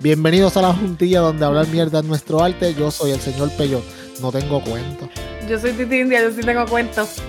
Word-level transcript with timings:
Bienvenidos 0.00 0.56
a 0.56 0.62
la 0.62 0.72
juntilla 0.72 1.20
donde 1.20 1.44
hablar 1.44 1.66
mierda 1.68 1.98
es 2.00 2.04
nuestro 2.06 2.42
arte. 2.42 2.74
Yo 2.74 2.90
soy 2.90 3.10
el 3.10 3.20
señor 3.20 3.50
Peyo. 3.56 3.82
No 4.22 4.32
tengo 4.32 4.62
cuento. 4.62 5.08
Yo 5.48 5.58
soy 5.58 5.72
Titi 5.72 6.00
India, 6.00 6.22
yo 6.22 6.30
sí 6.30 6.40
tengo 6.42 6.64
cuentos. 6.66 7.22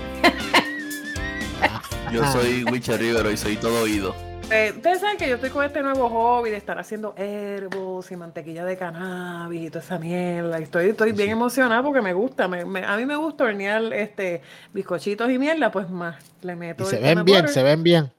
Yo 2.12 2.24
soy 2.32 2.64
Wicha 2.64 2.96
Rivero 2.96 3.30
y 3.30 3.36
soy 3.36 3.56
todo 3.56 3.82
oído. 3.82 4.14
Eh, 4.50 4.72
ustedes 4.76 5.00
saben 5.00 5.16
que 5.16 5.26
yo 5.28 5.36
estoy 5.36 5.48
con 5.48 5.64
este 5.64 5.82
nuevo 5.82 6.10
hobby 6.10 6.50
de 6.50 6.56
estar 6.58 6.78
haciendo 6.78 7.14
herbos 7.16 8.10
y 8.12 8.16
mantequilla 8.16 8.66
de 8.66 8.76
cannabis 8.76 9.62
y 9.62 9.70
toda 9.70 9.82
esa 9.82 9.98
mierda. 9.98 10.60
Y 10.60 10.64
estoy, 10.64 10.90
estoy 10.90 11.12
bien 11.12 11.30
emocionada 11.30 11.82
porque 11.82 12.02
me 12.02 12.12
gusta. 12.12 12.48
Me, 12.48 12.64
me- 12.66 12.84
a 12.84 12.96
mí 12.98 13.06
me 13.06 13.16
gusta 13.16 13.44
hornear 13.44 13.82
este, 13.94 14.42
bizcochitos 14.74 15.30
y 15.30 15.38
mierda, 15.38 15.70
pues 15.70 15.88
más 15.88 16.16
le 16.42 16.54
meto. 16.56 16.84
Y 16.84 16.86
se 16.86 16.98
ven 16.98 17.24
bien, 17.24 17.38
butter. 17.40 17.48
se 17.48 17.62
ven 17.62 17.82
bien. 17.82 18.12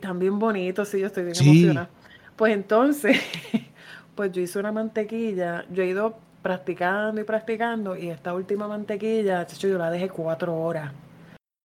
También 0.00 0.38
bonitos, 0.38 0.88
sí, 0.88 1.00
yo 1.00 1.06
estoy 1.08 1.24
bien 1.24 1.34
Sí. 1.34 1.48
emocionada. 1.50 1.90
Pues 2.36 2.54
entonces, 2.54 3.18
pues 4.14 4.32
yo 4.32 4.42
hice 4.42 4.58
una 4.58 4.72
mantequilla, 4.72 5.64
yo 5.70 5.82
he 5.82 5.86
ido 5.86 6.18
practicando 6.42 7.20
y 7.20 7.24
practicando 7.24 7.96
y 7.96 8.10
esta 8.10 8.34
última 8.34 8.68
mantequilla, 8.68 9.46
chacho, 9.46 9.68
yo 9.68 9.78
la 9.78 9.90
dejé 9.90 10.08
cuatro 10.08 10.54
horas 10.56 10.92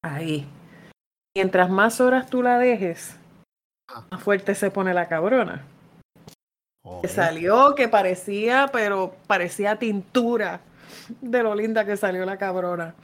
ahí. 0.03 0.47
Mientras 1.35 1.69
más 1.69 1.99
horas 2.01 2.29
tú 2.29 2.41
la 2.41 2.57
dejes, 2.57 3.15
más 4.09 4.21
fuerte 4.21 4.55
se 4.55 4.71
pone 4.71 4.93
la 4.93 5.07
cabrona. 5.07 5.65
Que 7.01 7.07
salió 7.07 7.75
que 7.75 7.89
parecía, 7.89 8.69
pero 8.71 9.15
parecía 9.27 9.77
tintura 9.77 10.61
de 11.21 11.43
lo 11.43 11.53
linda 11.53 11.85
que 11.85 11.97
salió 11.97 12.25
la 12.25 12.37
cabrona. 12.37 12.95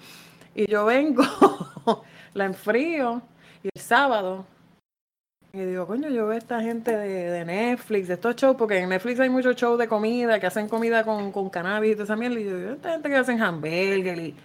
Y 0.56 0.70
yo 0.72 0.86
vengo, 0.86 1.24
la 2.34 2.46
enfrío 2.46 3.22
y 3.62 3.70
el 3.74 3.82
sábado. 3.82 4.46
Y 5.56 5.60
digo, 5.66 5.86
coño, 5.86 6.10
yo 6.10 6.26
veo 6.26 6.36
esta 6.36 6.62
gente 6.62 6.98
de, 6.98 7.30
de 7.30 7.46
Netflix, 7.46 8.08
de 8.08 8.16
estos 8.16 8.36
shows, 8.36 8.56
porque 8.58 8.80
en 8.80 8.90
Netflix 8.90 9.20
hay 9.20 9.30
muchos 9.30 9.56
shows 9.56 9.78
de 9.78 9.88
comida, 9.88 10.40
que 10.40 10.48
hacen 10.48 10.68
comida 10.68 11.04
con, 11.04 11.32
con 11.32 11.52
cannabis 11.52 11.92
y 11.92 11.94
toda 11.94 12.06
esa 12.06 12.16
mierda. 12.16 12.40
Y 12.40 12.46
yo 12.46 12.58
digo, 12.58 12.72
esta 12.72 12.90
gente 12.94 13.08
que 13.08 13.16
hacen 13.18 13.40
hamburger 13.40 14.18
y, 14.18 14.36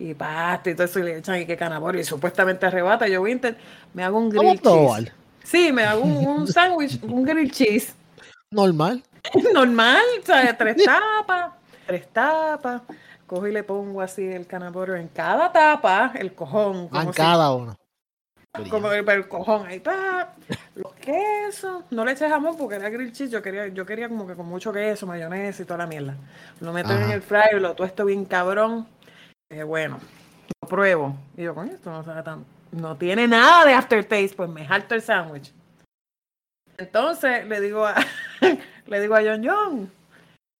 y 0.00 0.14
pasta 0.14 0.70
y 0.70 0.74
todo 0.74 0.86
eso, 0.86 0.98
y 0.98 1.04
le 1.04 1.18
echan 1.18 1.40
y 1.40 1.46
que 1.46 1.56
cannabis, 1.56 2.00
y 2.00 2.04
supuestamente 2.04 2.66
arrebata. 2.66 3.06
Yo 3.06 3.22
intent- 3.28 3.56
me 3.94 4.02
hago 4.02 4.18
un 4.18 4.28
grill 4.28 4.60
cheese. 4.60 5.12
Sí, 5.44 5.70
me 5.72 5.84
hago 5.84 6.02
un, 6.02 6.26
un 6.26 6.46
sándwich, 6.52 7.00
un 7.04 7.22
grill 7.22 7.52
cheese 7.52 7.94
Normal. 8.50 9.04
normal, 9.54 10.02
o 10.20 10.26
sea, 10.26 10.56
tres 10.58 10.78
tapas, 10.84 11.52
tres 11.86 12.08
tapas. 12.12 12.82
Cojo 13.28 13.46
y 13.46 13.52
le 13.52 13.62
pongo 13.62 14.00
así 14.00 14.24
el 14.24 14.48
canaboro 14.48 14.96
en 14.96 15.06
cada 15.06 15.52
tapa, 15.52 16.10
el 16.16 16.32
cojón, 16.34 16.88
Ah, 16.90 17.04
en 17.04 17.12
cada 17.12 17.52
uno. 17.54 17.76
Como 18.70 18.90
el, 18.92 19.08
el 19.08 19.28
cojón 19.28 19.66
ahí, 19.66 19.80
pa, 19.80 20.34
los 20.74 20.92
quesos. 20.94 21.84
No 21.90 22.04
le 22.04 22.12
eché 22.12 22.28
jamón 22.28 22.56
porque 22.56 22.76
era 22.76 22.88
grill 22.90 23.12
cheese, 23.12 23.30
yo 23.32 23.42
quería, 23.42 23.68
yo 23.68 23.84
quería 23.86 24.08
como 24.08 24.26
que 24.26 24.34
con 24.34 24.46
mucho 24.46 24.72
queso, 24.72 25.06
mayonesa 25.06 25.62
y 25.62 25.66
toda 25.66 25.78
la 25.78 25.86
mierda. 25.86 26.16
Lo 26.60 26.72
meto 26.72 26.92
en 26.92 27.10
el 27.10 27.22
fryer, 27.22 27.60
lo 27.60 27.74
tuesto 27.74 28.04
bien 28.04 28.24
cabrón. 28.24 28.86
Eh, 29.50 29.62
bueno, 29.62 29.98
lo 30.62 30.68
pruebo. 30.68 31.16
Y 31.36 31.42
yo, 31.44 31.54
con 31.54 31.68
esto 31.68 31.90
no 31.90 32.02
sabe 32.02 32.22
tan, 32.22 32.44
no 32.72 32.96
tiene 32.96 33.26
nada 33.28 33.64
de 33.64 33.74
aftertaste, 33.74 34.34
pues 34.36 34.48
me 34.50 34.66
jalto 34.66 34.94
el 34.94 35.02
sándwich. 35.02 35.52
Entonces 36.78 37.46
le 37.46 37.60
digo 37.60 37.86
a, 37.86 37.94
le 38.86 39.00
digo 39.00 39.14
a 39.14 39.22
John 39.22 39.42
John, 39.44 39.92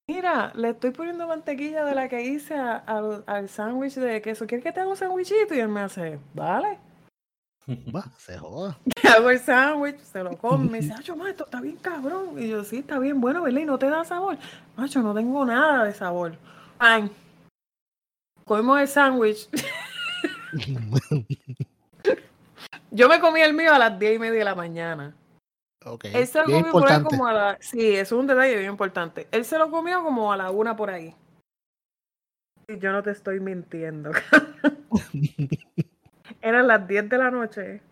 mira, 0.08 0.52
le 0.54 0.70
estoy 0.70 0.90
poniendo 0.92 1.26
mantequilla 1.26 1.84
de 1.84 1.94
la 1.94 2.08
que 2.08 2.22
hice 2.22 2.54
a- 2.54 2.84
al 3.26 3.48
sándwich 3.48 3.94
de 3.96 4.22
queso. 4.22 4.46
¿Quieres 4.46 4.64
que 4.64 4.72
te 4.72 4.80
haga 4.80 4.88
un 4.90 4.96
sándwichito? 4.96 5.54
Y 5.54 5.60
él 5.60 5.68
me 5.68 5.80
hace, 5.80 6.18
vale. 6.32 6.78
Va, 7.68 8.04
se 8.16 8.38
joda. 8.38 8.78
Hago 9.16 9.30
el 9.30 9.40
sándwich, 9.40 9.98
se 9.98 10.22
lo 10.22 10.36
come, 10.38 10.70
me 10.70 10.80
dice, 10.80 10.94
macho, 10.94 11.16
ma, 11.16 11.28
esto 11.30 11.44
está 11.44 11.60
bien 11.60 11.76
cabrón. 11.76 12.40
Y 12.40 12.48
yo, 12.48 12.62
sí, 12.62 12.78
está 12.78 12.98
bien 12.98 13.20
bueno, 13.20 13.42
¿verdad? 13.42 13.60
Y 13.60 13.64
no 13.64 13.78
te 13.78 13.90
da 13.90 14.04
sabor. 14.04 14.38
Macho, 14.76 15.02
no 15.02 15.12
tengo 15.14 15.44
nada 15.44 15.84
de 15.84 15.92
sabor. 15.92 16.36
Fine. 16.78 17.10
Comimos 18.44 18.80
el 18.80 18.88
sándwich. 18.88 19.48
Yo 22.92 23.08
me 23.08 23.18
comí 23.20 23.40
el 23.40 23.52
mío 23.52 23.74
a 23.74 23.78
las 23.78 23.98
10 23.98 24.14
y 24.14 24.18
media 24.18 24.38
de 24.38 24.44
la 24.44 24.54
mañana. 24.54 25.14
ok. 25.84 26.04
Él 26.04 26.26
se 26.26 26.38
lo 26.38 26.46
Bien 26.46 26.62
comió 26.62 26.72
por 26.72 26.90
ahí 26.90 27.02
como 27.02 27.26
a 27.26 27.32
la... 27.32 27.58
Sí, 27.60 27.96
eso 27.96 28.14
es 28.14 28.20
un 28.20 28.28
detalle 28.28 28.56
bien 28.56 28.70
importante. 28.70 29.26
Él 29.32 29.44
se 29.44 29.58
lo 29.58 29.70
comió 29.70 30.02
como 30.04 30.32
a 30.32 30.36
la 30.36 30.50
una 30.50 30.76
por 30.76 30.90
ahí. 30.90 31.14
Y 32.68 32.78
yo 32.78 32.92
no 32.92 33.02
te 33.02 33.10
estoy 33.10 33.40
mintiendo. 33.40 34.12
Eran 36.46 36.68
las 36.68 36.86
10 36.86 37.08
de 37.08 37.18
la 37.18 37.28
noche. 37.32 37.82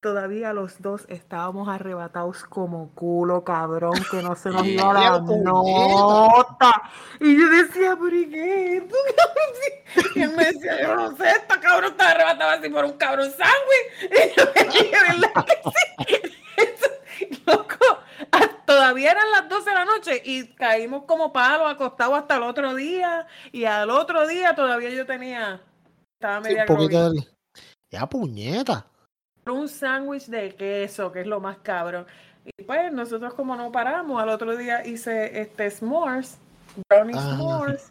Todavía 0.00 0.54
los 0.54 0.80
dos 0.80 1.04
estábamos 1.10 1.68
arrebatados 1.68 2.42
como 2.44 2.88
culo, 2.94 3.44
cabrón, 3.44 3.92
que 4.10 4.22
no 4.22 4.34
se 4.34 4.48
nos 4.48 4.64
iba 4.64 4.94
la 4.94 5.20
nota. 5.20 6.82
Y 7.20 7.38
yo 7.38 7.50
decía, 7.50 7.94
¿pero 8.00 8.16
y 8.16 8.30
qué? 8.30 8.76
es 8.78 8.82
esto, 8.84 8.96
cabrón?" 9.14 10.14
Y 10.14 10.22
él 10.22 10.30
me 10.34 10.44
decía, 10.46 10.80
yo 10.80 10.96
no 10.96 11.14
sé, 11.18 11.28
esta 11.32 11.60
cabrón 11.60 11.90
está 11.90 12.12
arrebatado 12.12 12.50
así 12.52 12.70
por 12.70 12.84
un 12.86 12.92
cabrón 12.92 13.30
sándwich. 13.30 14.10
Y 14.10 14.40
yo 14.40 14.44
me 14.54 14.62
dije, 14.72 14.96
¿verdad 15.20 15.44
que 15.44 15.60
sí? 17.26 17.42
Loco, 17.46 17.98
ah, 18.32 18.48
todavía 18.64 19.10
eran 19.10 19.30
las 19.32 19.50
12 19.50 19.68
de 19.68 19.74
la 19.74 19.84
noche 19.84 20.22
y 20.24 20.46
caímos 20.54 21.02
como 21.04 21.30
palos 21.30 21.70
acostados 21.70 22.16
hasta 22.20 22.36
el 22.36 22.44
otro 22.44 22.74
día. 22.74 23.26
Y 23.52 23.66
al 23.66 23.90
otro 23.90 24.26
día 24.26 24.54
todavía 24.54 24.88
yo 24.88 25.04
tenía, 25.04 25.60
estaba 26.14 26.38
Sí, 26.42 26.48
media 26.54 26.64
del- 26.64 27.28
Ya, 27.90 28.06
puñeta. 28.06 28.86
un 29.46 29.66
sándwich 29.68 30.26
de 30.26 30.54
queso, 30.54 31.10
que 31.10 31.22
es 31.22 31.26
lo 31.26 31.40
más 31.40 31.56
cabrón. 31.58 32.06
Y 32.44 32.62
pues 32.64 32.92
nosotros 32.92 33.32
como 33.34 33.56
no 33.56 33.72
paramos, 33.72 34.22
al 34.22 34.28
otro 34.28 34.54
día 34.56 34.86
hice 34.86 35.40
este 35.40 35.70
s'mores, 35.70 36.38
brownie 36.88 37.14
Ah. 37.16 37.34
s'mores. 37.36 37.90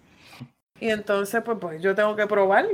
Y 0.80 0.90
entonces 0.90 1.42
pues, 1.44 1.58
pues 1.60 1.82
yo 1.82 1.96
tengo 1.96 2.16
que 2.16 2.28
probar, 2.28 2.68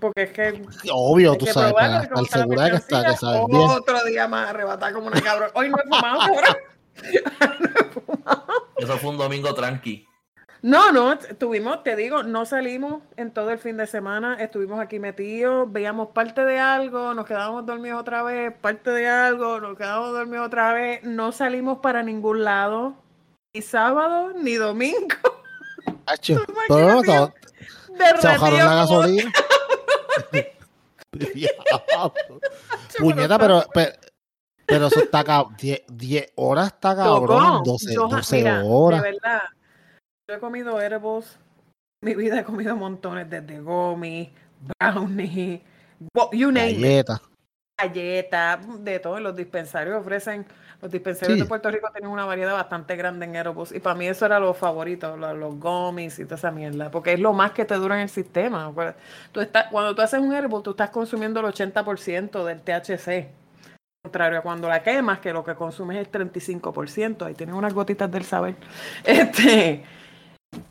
porque 0.00 0.22
es 0.22 0.32
que 0.32 0.64
Obvio, 0.92 1.32
hay 1.32 1.38
tú 1.38 1.46
que 1.46 1.52
sabes, 1.52 1.72
para 1.72 2.02
estar 2.02 2.14
que 2.14 2.20
está, 2.22 2.38
que 2.44 2.46
cuestioncilla, 2.54 3.16
sabes 3.16 3.46
bien. 3.48 3.70
Otro 3.70 4.04
día 4.04 4.28
más 4.28 4.50
arrebatar 4.50 4.92
como 4.92 5.08
una 5.08 5.20
cabrón. 5.20 5.50
Hoy 5.54 5.68
no 5.70 5.76
he 5.78 5.82
fumado, 5.82 6.18
cabrón. 6.32 6.56
No 7.60 7.66
he 7.80 7.84
fumado. 7.84 8.44
Eso 8.76 8.98
fue 8.98 9.10
un 9.10 9.18
domingo 9.18 9.52
tranqui. 9.54 10.07
No, 10.60 10.90
no, 10.90 11.12
estuvimos, 11.12 11.84
te 11.84 11.94
digo, 11.94 12.24
no 12.24 12.44
salimos 12.44 13.02
en 13.16 13.30
todo 13.32 13.50
el 13.50 13.58
fin 13.58 13.76
de 13.76 13.86
semana, 13.86 14.34
estuvimos 14.42 14.80
aquí 14.80 14.98
metidos, 14.98 15.70
veíamos 15.70 16.08
parte 16.08 16.44
de 16.44 16.58
algo, 16.58 17.14
nos 17.14 17.26
quedábamos 17.26 17.64
dormidos 17.64 18.00
otra 18.00 18.24
vez, 18.24 18.52
parte 18.60 18.90
de 18.90 19.08
algo, 19.08 19.60
nos 19.60 19.76
quedábamos 19.78 20.12
dormidos 20.12 20.46
otra 20.48 20.72
vez, 20.72 21.04
no 21.04 21.30
salimos 21.30 21.78
para 21.78 22.02
ningún 22.02 22.42
lado, 22.42 22.94
ni 23.54 23.62
sábado, 23.62 24.32
ni 24.34 24.54
domingo, 24.54 25.14
Hacho, 26.06 26.34
¿Tú 26.46 26.54
Pero 26.66 26.88
no, 26.94 27.02
te- 27.02 28.20
se 28.20 28.26
bajaron 28.26 28.58
la 28.58 28.74
gasolina. 28.74 29.32
Puñeta, 32.98 33.38
pero, 33.38 33.64
pero, 33.72 33.92
pero 34.66 34.86
eso 34.88 35.00
está 35.02 35.24
cabrón. 35.24 35.56
10 35.88 36.32
horas 36.36 36.66
está 36.68 36.94
cabrón. 36.96 37.42
Loco, 37.54 37.62
12, 37.64 37.94
yo 37.94 38.08
ja- 38.08 38.16
12 38.16 38.36
mira, 38.36 38.64
horas. 38.64 39.02
De 39.02 39.10
verdad, 39.12 39.40
yo 40.28 40.34
he 40.36 40.38
comido 40.40 40.80
herbos, 40.80 41.38
mi 42.04 42.14
vida 42.14 42.40
he 42.40 42.44
comido 42.44 42.76
montones, 42.76 43.28
desde 43.30 43.60
gomi, 43.60 44.30
brownie, 44.78 45.62
you 46.32 46.50
name 46.52 46.70
it. 46.72 46.76
Galletas. 47.06 47.20
galletas, 47.80 48.84
de 48.84 48.98
todo. 48.98 49.20
Los 49.20 49.34
dispensarios 49.36 49.96
ofrecen, 49.98 50.44
los 50.82 50.90
dispensarios 50.90 51.36
Sí. 51.36 51.42
de 51.42 51.48
Puerto 51.48 51.70
Rico 51.70 51.88
tienen 51.92 52.10
una 52.10 52.24
variedad 52.26 52.52
bastante 52.52 52.94
grande 52.96 53.24
en 53.24 53.36
Aerobus. 53.36 53.72
Y 53.72 53.80
para 53.80 53.94
mí 53.94 54.06
eso 54.06 54.26
era 54.26 54.38
lo 54.40 54.52
favorito, 54.52 55.16
lo- 55.16 55.32
los 55.32 55.58
gummies 55.58 56.18
y 56.18 56.24
toda 56.24 56.36
esa 56.36 56.50
mierda. 56.50 56.90
Porque 56.90 57.14
es 57.14 57.20
lo 57.20 57.32
más 57.32 57.52
que 57.52 57.64
te 57.64 57.74
dura 57.76 57.94
en 57.96 58.02
el 58.02 58.08
sistema. 58.10 58.70
Tú 59.32 59.40
estás, 59.40 59.68
cuando 59.70 59.94
tú 59.94 60.02
haces 60.02 60.20
un 60.20 60.32
Aerobus, 60.34 60.62
tú 60.64 60.70
estás 60.72 60.90
consumiendo 60.90 61.40
el 61.40 61.46
80% 61.46 62.44
del 62.44 62.60
THC. 62.60 63.28
Contrario 64.02 64.40
a 64.40 64.42
cuando 64.42 64.68
la 64.68 64.82
quemas, 64.82 65.20
que 65.20 65.32
lo 65.32 65.42
que 65.44 65.54
consumes 65.54 65.96
es 65.98 66.06
el 66.06 66.10
35%. 66.10 67.24
Ahí 67.26 67.34
tienes 67.34 67.54
unas 67.54 67.72
gotitas 67.72 68.10
del 68.10 68.24
saber. 68.24 68.56
Este. 69.04 69.84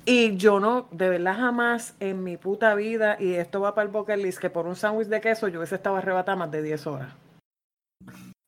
Y 0.05 0.37
yo 0.37 0.59
no, 0.59 0.87
de 0.91 1.09
verdad 1.09 1.35
jamás 1.37 1.93
en 1.99 2.23
mi 2.23 2.37
puta 2.37 2.73
vida, 2.75 3.17
y 3.19 3.33
esto 3.33 3.59
va 3.61 3.75
para 3.75 3.85
el 3.85 3.91
bucket 3.91 4.17
list, 4.17 4.39
que 4.39 4.49
por 4.49 4.65
un 4.67 4.75
sándwich 4.75 5.07
de 5.07 5.21
queso 5.21 5.47
yo 5.47 5.59
hubiese 5.59 5.75
estado 5.75 5.97
arrebatada 5.97 6.35
más 6.37 6.51
de 6.51 6.61
10 6.61 6.87
horas. 6.87 7.09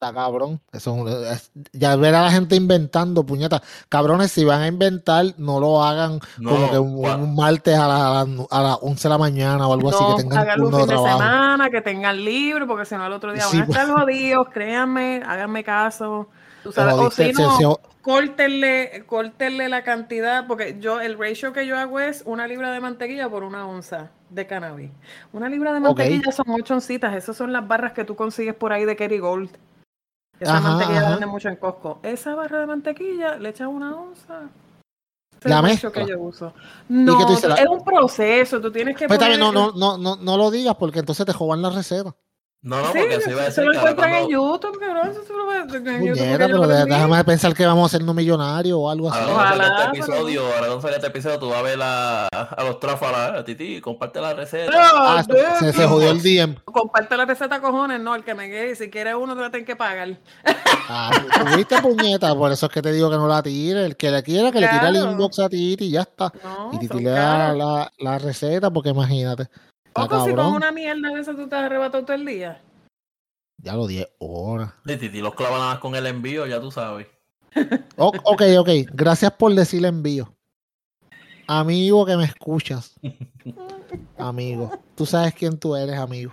Está 0.02 0.14
cabrón. 0.14 0.62
Eso 0.72 0.96
es 0.96 1.02
un- 1.02 1.08
es- 1.28 1.52
ya 1.74 1.98
ver 1.98 2.16
a 2.16 2.22
la 2.22 2.32
gente 2.32 2.56
inventando, 2.56 3.26
puñeta. 3.26 3.62
Cabrones, 3.90 4.32
si 4.32 4.46
van 4.46 4.62
a 4.62 4.68
inventar, 4.68 5.26
no 5.38 5.60
lo 5.60 5.84
hagan 5.84 6.20
No, 6.38 6.52
como 6.52 6.72
que 6.72 6.80
un, 6.80 6.96
cua- 6.98 7.22
un 7.22 7.36
martes 7.36 7.78
a, 7.78 7.86
la- 7.88 8.22
a, 8.22 8.26
la- 8.26 8.46
a 8.50 8.64
las 8.64 8.78
11 8.82 9.04
de 9.04 9.10
la 9.10 9.18
mañana 9.18 9.68
o 9.68 9.74
algo 9.74 9.90
así, 9.90 10.02
No, 10.02 10.16
que 10.16 10.24
tengan 10.24 10.62
un 10.62 10.70
fin 10.72 10.80
de 10.80 10.88
trabajo. 10.88 11.18
semana, 11.18 11.70
que 11.70 11.82
tengan 11.82 12.24
libre, 12.24 12.66
porque 12.66 12.86
si 12.86 12.96
no 12.96 13.06
el 13.06 13.12
otro 13.14 13.34
día 13.34 13.44
Sí, 13.44 13.58
van 13.60 13.68
a 13.68 13.72
estar 13.74 13.90
jodidos, 14.00 14.48
créanme, 14.54 15.22
háganme 15.28 15.64
caso. 15.66 16.30
O 16.66 16.72
jodiste, 16.72 17.34
si 17.34 17.42
no, 17.64 17.80
córtenle, 18.02 19.04
córtenle 19.06 19.70
la 19.70 19.84
cantidad, 19.84 20.48
porque 20.48 20.78
yo, 20.80 21.00
el 21.02 21.18
ratio 21.18 21.54
que 21.54 21.66
yo 21.66 21.78
hago 21.78 22.00
es 22.00 22.24
una 22.26 22.48
libra 22.48 22.72
de 22.72 22.80
mantequilla 22.80 23.30
por 23.30 23.44
una 23.44 23.68
onza 23.68 24.12
de 24.30 24.48
cannabis. 24.48 24.92
Una 25.34 25.50
libra 25.50 25.74
de 25.74 25.80
mantequilla 25.80 26.32
son 26.32 26.46
ocho 26.50 26.74
oncitas, 26.76 27.16
esas 27.16 27.36
son 27.38 27.54
las 27.54 27.68
barras 27.68 27.94
que 27.94 28.06
tú 28.06 28.16
consigues 28.16 28.56
por 28.56 28.74
ahí 28.74 28.86
de 28.86 28.96
Kerrygold. 28.96 29.50
Esa 30.40 30.58
Ajá, 30.58 30.70
mantequilla 30.70 31.00
la 31.02 31.08
ajá. 31.08 31.12
venden 31.12 31.30
mucho 31.30 31.50
en 31.50 31.56
Costco. 31.58 32.00
Esa 32.04 32.34
barra 32.36 32.60
de 32.62 32.66
mantequilla 32.68 33.36
le 33.38 33.50
echas 33.50 33.68
una 33.68 33.96
onza 33.96 34.50
es 35.42 35.46
La 35.50 35.58
el 35.60 35.64
ratio 35.64 35.90
mezcla. 35.90 36.06
que 36.06 36.12
yo 36.12 36.20
uso. 36.20 36.54
No, 36.90 37.20
la- 37.48 37.56
es 37.56 37.68
un 37.68 37.84
proceso, 37.84 38.60
tú 38.60 38.72
tienes 38.72 38.98
que 38.98 39.08
Pues 39.08 39.20
también 39.20 39.40
no, 39.40 39.52
no, 39.52 39.72
no, 39.72 39.98
no, 39.98 40.16
no 40.18 40.38
lo 40.38 40.52
digas 40.52 40.76
porque 40.76 41.00
entonces 41.00 41.26
te 41.26 41.34
joban 41.34 41.62
la 41.62 41.70
receta. 41.70 42.14
No, 42.62 42.82
no, 42.82 42.92
Sí, 42.92 43.00
porque 43.00 43.22
se 43.22 43.32
iba 43.32 43.40
a 43.44 43.52
se 43.52 43.62
decir 43.62 43.64
lo 43.64 43.72
que 43.72 43.78
ahora 43.78 43.92
encuentran 43.92 44.24
en 44.24 44.30
YouTube, 44.30 44.80
cabrón. 44.82 45.10
Eso 45.12 45.24
se 45.24 45.32
lo 45.34 45.50
en 45.54 45.60
YouTube. 45.70 45.84
Puñeta, 45.84 46.10
porque 46.10 46.30
yo 46.30 46.38
pero 46.38 46.58
lo 46.58 46.68
de- 46.68 46.86
déjame 46.86 47.24
pensar 47.24 47.54
que 47.54 47.66
vamos 47.66 47.86
a 47.94 47.98
ser 47.98 48.06
no 48.06 48.14
millonarios 48.14 48.78
o 48.78 48.90
algo 48.90 49.10
así. 49.10 49.20
ahora 49.22 49.54
este 49.54 49.66
pero- 49.66 49.90
episodio, 50.14 50.46
ahora 50.46 50.60
cuando 50.60 50.82
salga 50.82 50.96
este 50.98 51.08
episodio, 51.08 51.40
tú 51.40 51.50
vas 51.50 51.60
a 51.60 51.62
ver 51.62 51.80
a, 51.82 52.28
a 52.28 52.64
los 52.66 52.80
tráfalas, 52.82 53.40
a 53.40 53.46
Titi, 53.46 53.80
comparte 53.80 54.20
la 54.20 54.34
receta. 54.34 54.74
Ah, 54.76 55.24
No, 55.26 55.60
se, 55.60 55.72
se 55.72 55.88
jodió 55.88 56.12
el 56.12 56.22
DM. 56.22 56.56
Comparte 56.66 57.16
la 57.16 57.24
receta, 57.26 57.62
cojones, 57.62 58.02
no, 58.02 58.14
el 58.14 58.26
que 58.26 58.36
me 58.36 58.50
quede. 58.50 58.76
Si 58.76 58.90
quieres 58.90 59.16
uno, 59.18 59.36
te 59.36 59.42
la 59.42 59.52
tienes 59.52 59.66
que 59.66 59.78
pagar. 59.78 60.18
Ah, 60.90 61.12
tuviste 61.52 61.82
puñeta, 61.82 62.36
por 62.36 62.52
eso 62.52 62.66
es 62.66 62.72
que 62.74 62.82
te 62.82 62.92
digo 62.92 63.10
que 63.10 63.16
no 63.16 63.28
la 63.30 63.42
tire. 63.42 63.86
El 63.86 63.96
que 63.96 64.12
le 64.12 64.22
quiera, 64.22 64.52
que 64.52 64.60
le 64.60 64.68
tire 64.68 64.88
el 64.90 64.96
inbox 64.98 65.40
a 65.40 65.48
Titi 65.48 65.86
y 65.86 65.92
ya 65.92 66.02
está. 66.02 66.34
No, 66.44 66.72
Y 66.74 66.80
Titi 66.80 67.00
le 67.00 67.12
da 67.12 67.54
la, 67.54 67.90
la 68.00 68.18
receta 68.20 68.70
porque 68.70 68.90
imagínate. 68.90 69.48
Está 69.90 70.04
Oco, 70.04 70.26
si 70.26 70.34
con 70.34 70.54
una 70.54 70.72
mierda 70.72 71.10
de 71.10 71.20
esa 71.20 71.36
tú 71.36 71.48
te 71.48 71.56
has 71.56 71.64
arrebatado 71.64 72.06
todo 72.06 72.16
el 72.16 72.26
día. 72.26 72.62
Ya 73.58 73.74
lo 73.76 73.88
10 73.88 74.08
horas. 74.20 74.74
Y 74.86 74.96
Titi 74.98 75.20
los 75.20 75.36
clava 75.36 75.58
nada 75.58 75.72
más 75.72 75.80
con 75.80 75.96
el 75.96 76.06
envío, 76.06 76.46
ya 76.48 76.62
tú 76.62 76.72
sabes. 76.72 77.08
Ok, 77.98 78.44
ok. 78.58 78.70
Gracias 78.94 79.32
por 79.34 79.54
decir 79.54 79.86
envío. 79.86 80.34
Amigo 81.48 82.06
que 82.06 82.16
me 82.16 82.26
escuchas. 82.26 82.96
Amigo. 84.18 84.80
Tú 84.96 85.06
sabes 85.06 85.34
quién 85.34 85.58
tú 85.58 85.76
eres, 85.76 85.98
amigo. 85.98 86.32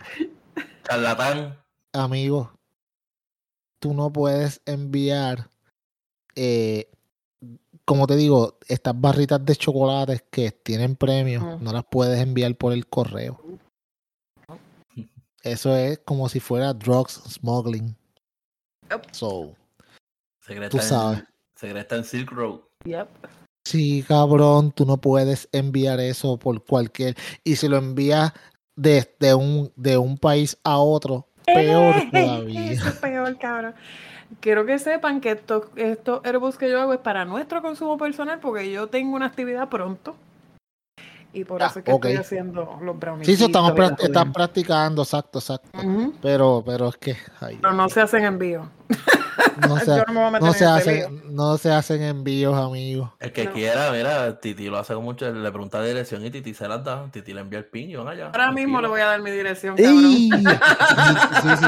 Charlatán. 0.85 1.59
Amigo. 1.93 2.53
Tú 3.81 3.95
no 3.95 4.13
puedes 4.13 4.61
enviar. 4.67 5.49
eh, 6.35 6.91
como 7.87 8.07
te 8.07 8.17
digo, 8.17 8.59
estas 8.69 9.01
barritas 9.01 9.43
de 9.45 9.57
chocolates 9.57 10.25
que 10.31 10.51
tienen 10.51 10.97
premios, 10.97 11.43
Mm. 11.43 11.65
no 11.65 11.73
las 11.73 11.85
puedes 11.91 12.21
enviar 12.21 12.55
por 12.57 12.73
el 12.73 12.87
correo. 12.87 13.41
Eso 15.43 15.75
es 15.77 15.99
como 16.01 16.29
si 16.29 16.41
fuera 16.41 16.75
drugs 16.75 17.23
smuggling. 17.29 17.97
Yep. 18.91 19.07
So, 19.13 19.55
Secreta 20.45 20.69
tú 20.71 20.79
sabes. 20.79 21.23
Secreta 21.55 21.97
en 21.97 22.05
Silk 22.05 22.31
Road. 22.33 22.61
Yep. 22.85 23.09
Sí, 23.65 24.05
cabrón, 24.07 24.71
tú 24.73 24.85
no 24.87 24.97
puedes 24.97 25.49
enviar 25.51 25.99
eso 25.99 26.37
por 26.39 26.65
cualquier. 26.65 27.17
Y 27.43 27.57
si 27.57 27.67
lo 27.69 27.79
envías 27.79 28.33
desde 28.77 29.35
un, 29.35 29.73
de 29.75 29.99
un 29.99 30.19
país 30.19 30.57
a 30.63 30.79
otro, 30.79 31.27
peor 31.45 31.95
todavía. 32.13 32.71
Eso 32.73 32.89
es 32.89 32.95
peor, 32.97 33.37
cabrón. 33.39 33.75
Quiero 34.41 34.67
que 34.67 34.79
sepan 34.79 35.21
que 35.21 35.31
estos, 35.33 35.65
estos 35.77 36.21
herbos 36.25 36.57
que 36.59 36.69
yo 36.71 36.81
hago 36.81 36.93
es 36.93 36.99
para 37.01 37.25
nuestro 37.25 37.63
consumo 37.63 37.97
personal 37.97 38.39
porque 38.41 38.71
yo 38.71 38.89
tengo 38.89 39.15
una 39.15 39.27
actividad 39.27 39.69
pronto. 39.69 40.17
Y 41.33 41.45
por 41.45 41.63
Ah, 41.63 41.67
eso 41.67 41.81
es 41.81 41.85
que 41.85 41.93
ok. 41.93 42.05
estoy 42.07 42.17
haciendo 42.21 42.79
los 42.83 42.99
brownies. 42.99 43.27
Sí, 43.27 43.35
eso 43.35 43.47
estamos 43.47 43.73
estás 43.99 44.27
practicando, 44.33 45.03
exacto, 45.03 45.39
exacto. 45.39 45.69
Pero, 46.23 46.63
pero 46.65 46.89
es 46.89 46.97
que 46.97 47.15
ay, 47.41 47.59
Pero 47.61 47.75
no 47.75 47.89
se 47.91 48.01
hacen 48.01 48.25
envío. 48.25 48.71
no, 49.69 49.77
se, 49.79 50.03
no 50.13 50.31
no 50.31 50.53
se 50.55 50.65
hacen, 50.65 51.23
no 51.37 51.59
se 51.59 51.71
hacen 51.73 52.03
envíos, 52.03 52.57
amigos. 52.57 53.11
El 53.21 53.33
que 53.33 53.45
No. 53.45 53.53
quiera, 53.53 53.91
mira, 53.93 54.41
Titi 54.41 54.69
lo 54.71 54.79
hace 54.79 54.95
con 54.95 55.05
mucho, 55.05 55.31
le 55.31 55.51
pregunta 55.51 55.79
la 55.79 55.85
dirección 55.87 56.25
y 56.25 56.31
Titi 56.31 56.55
se 56.55 56.67
las 56.69 56.83
da. 56.83 57.07
Titi 57.13 57.35
le 57.35 57.43
envía 57.43 57.59
el 57.59 57.67
pin 57.67 57.91
y 57.91 57.97
van 57.97 58.09
allá. 58.09 58.27
Ahora 58.29 58.51
mismo 58.53 58.81
le 58.81 58.89
voy 58.89 59.01
a 59.03 59.07
dar 59.07 59.21
mi 59.21 59.31
dirección, 59.31 59.77
cabrón. 59.77 60.03
Sí, 61.43 61.49
sí. 61.61 61.67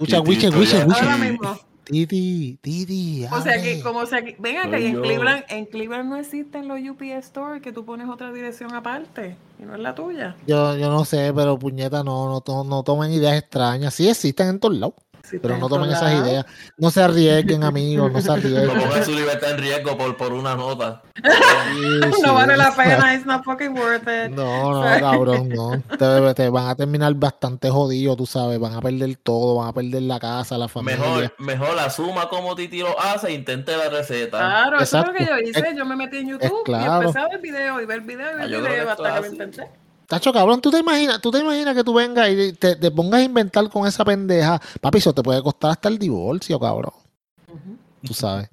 Escucha, 0.00 0.20
Wiche, 0.20 0.46
aquí. 0.48 0.56
Wiche. 0.56 0.82
Ahora 0.82 1.16
mismo. 1.18 1.58
Titi, 1.84 2.56
Titi. 2.60 3.26
O 3.32 3.40
sea 3.40 3.60
que, 3.60 3.80
como 3.82 4.06
sea 4.06 4.22
que, 4.24 4.36
ven 4.38 4.58
acá, 4.58 4.76
Soy 4.76 4.82
y 4.82 4.86
en. 4.86 5.00
Cleveland, 5.02 5.44
en 5.48 5.64
Cleveland 5.66 6.08
no 6.08 6.16
existen 6.16 6.68
los 6.68 6.78
UPS 6.78 7.26
Store 7.26 7.60
que 7.60 7.72
tú 7.72 7.84
pones 7.84 8.08
otra 8.08 8.32
dirección 8.32 8.72
aparte 8.74 9.36
y 9.58 9.64
no 9.64 9.74
es 9.74 9.80
la 9.80 9.94
tuya. 9.96 10.36
Yo, 10.46 10.76
yo 10.76 10.88
no 10.88 11.04
sé, 11.04 11.32
pero 11.34 11.58
puñeta, 11.58 12.04
no, 12.04 12.28
no, 12.28 12.40
to- 12.42 12.62
no 12.62 12.84
tomen 12.84 13.10
ideas 13.12 13.36
extrañas. 13.36 13.92
Sí 13.94 14.08
existen 14.08 14.48
en 14.48 14.60
todos 14.60 14.76
lados, 14.76 14.94
Sí, 15.30 15.38
pero 15.40 15.56
no 15.58 15.66
en 15.66 15.70
tomen 15.70 15.90
esas 15.90 16.12
ideas. 16.12 16.44
No 16.76 16.90
se 16.90 17.02
arriesguen, 17.02 17.62
amigos, 17.62 18.10
no 18.10 18.20
se 18.20 18.26
No 18.28 18.34
arriesguen. 18.34 18.80
pongan 18.80 19.04
su 19.04 19.12
libertad 19.12 19.50
en 19.52 19.58
riesgo 19.58 19.96
por, 19.96 20.16
por 20.16 20.32
una 20.32 20.56
nota. 20.56 21.02
Sí, 21.14 21.22
sí. 22.16 22.22
No 22.22 22.34
vale 22.34 22.56
la 22.56 22.74
pena, 22.74 23.14
it's 23.14 23.26
not 23.26 23.44
fucking 23.44 23.72
worth 23.78 24.08
it. 24.08 24.30
No, 24.30 24.82
no, 24.82 25.00
cabrón, 25.00 25.48
no. 25.50 25.80
Te, 25.98 26.34
te 26.34 26.48
van 26.48 26.68
a 26.68 26.74
terminar 26.74 27.14
bastante 27.14 27.70
jodidos, 27.70 28.16
tú 28.16 28.26
sabes. 28.26 28.58
Van 28.58 28.74
a 28.74 28.80
perder 28.80 29.16
todo, 29.22 29.56
van 29.56 29.68
a 29.68 29.72
perder 29.72 30.02
la 30.02 30.18
casa, 30.18 30.58
la 30.58 30.68
familia. 30.68 30.98
Mejor, 30.98 31.34
mejor 31.38 31.78
asuma 31.78 32.28
como 32.28 32.56
Titi 32.56 32.80
lo 32.80 32.98
hace 33.00 33.28
e 33.28 33.32
intente 33.34 33.76
la 33.76 33.88
receta. 33.88 34.38
Claro, 34.38 34.80
eso 34.80 34.98
es 34.98 35.06
lo 35.06 35.12
que 35.12 35.24
yo 35.26 35.38
hice. 35.38 35.74
Yo 35.76 35.84
me 35.84 35.94
metí 35.96 36.18
en 36.18 36.28
YouTube 36.30 36.64
claro. 36.64 37.02
y 37.02 37.06
empecé 37.06 37.18
a 37.18 37.28
ver 37.28 37.40
video 37.40 37.80
y 37.80 37.86
ver 37.86 38.00
video 38.00 38.32
y 38.32 38.34
ver 38.34 38.42
Ah, 38.42 38.46
video 38.46 38.90
hasta 38.90 39.14
que 39.14 39.20
lo 39.20 39.26
intenté. 39.26 39.68
Tacho, 40.10 40.32
cabrón, 40.32 40.60
¿tú 40.60 40.72
te 40.72 40.80
imaginas, 40.80 41.20
tú 41.20 41.30
te 41.30 41.38
imaginas 41.38 41.72
que 41.72 41.84
tú 41.84 41.94
vengas 41.94 42.28
y 42.30 42.52
te, 42.54 42.74
te 42.74 42.90
pongas 42.90 43.20
a 43.20 43.22
inventar 43.22 43.70
con 43.70 43.86
esa 43.86 44.04
pendeja? 44.04 44.60
Papi, 44.80 44.98
eso 44.98 45.14
te 45.14 45.22
puede 45.22 45.40
costar 45.40 45.70
hasta 45.70 45.88
el 45.88 46.00
divorcio, 46.00 46.58
cabrón. 46.58 46.92
Tú 48.02 48.12
sabes. 48.12 48.48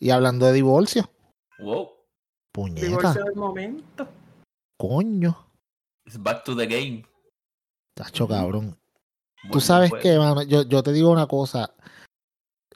Y 0.00 0.10
hablando 0.10 0.46
de 0.46 0.52
divorcio, 0.54 1.08
Wow. 1.60 1.90
puñeta, 2.50 2.86
Divorcio 2.88 3.24
del 3.24 3.36
momento. 3.36 4.08
coño. 4.76 5.46
It's 6.06 6.20
back 6.20 6.42
to 6.42 6.56
the 6.56 6.66
game. 6.66 7.04
Tacho, 7.94 8.26
cabrón. 8.26 8.72
Tú 9.42 9.48
Bueno, 9.48 9.60
sabes 9.60 9.90
pues, 9.90 10.02
que, 10.02 10.18
mano, 10.18 10.42
yo, 10.42 10.62
yo 10.62 10.82
te 10.82 10.92
digo 10.92 11.12
una 11.12 11.28
cosa. 11.28 11.72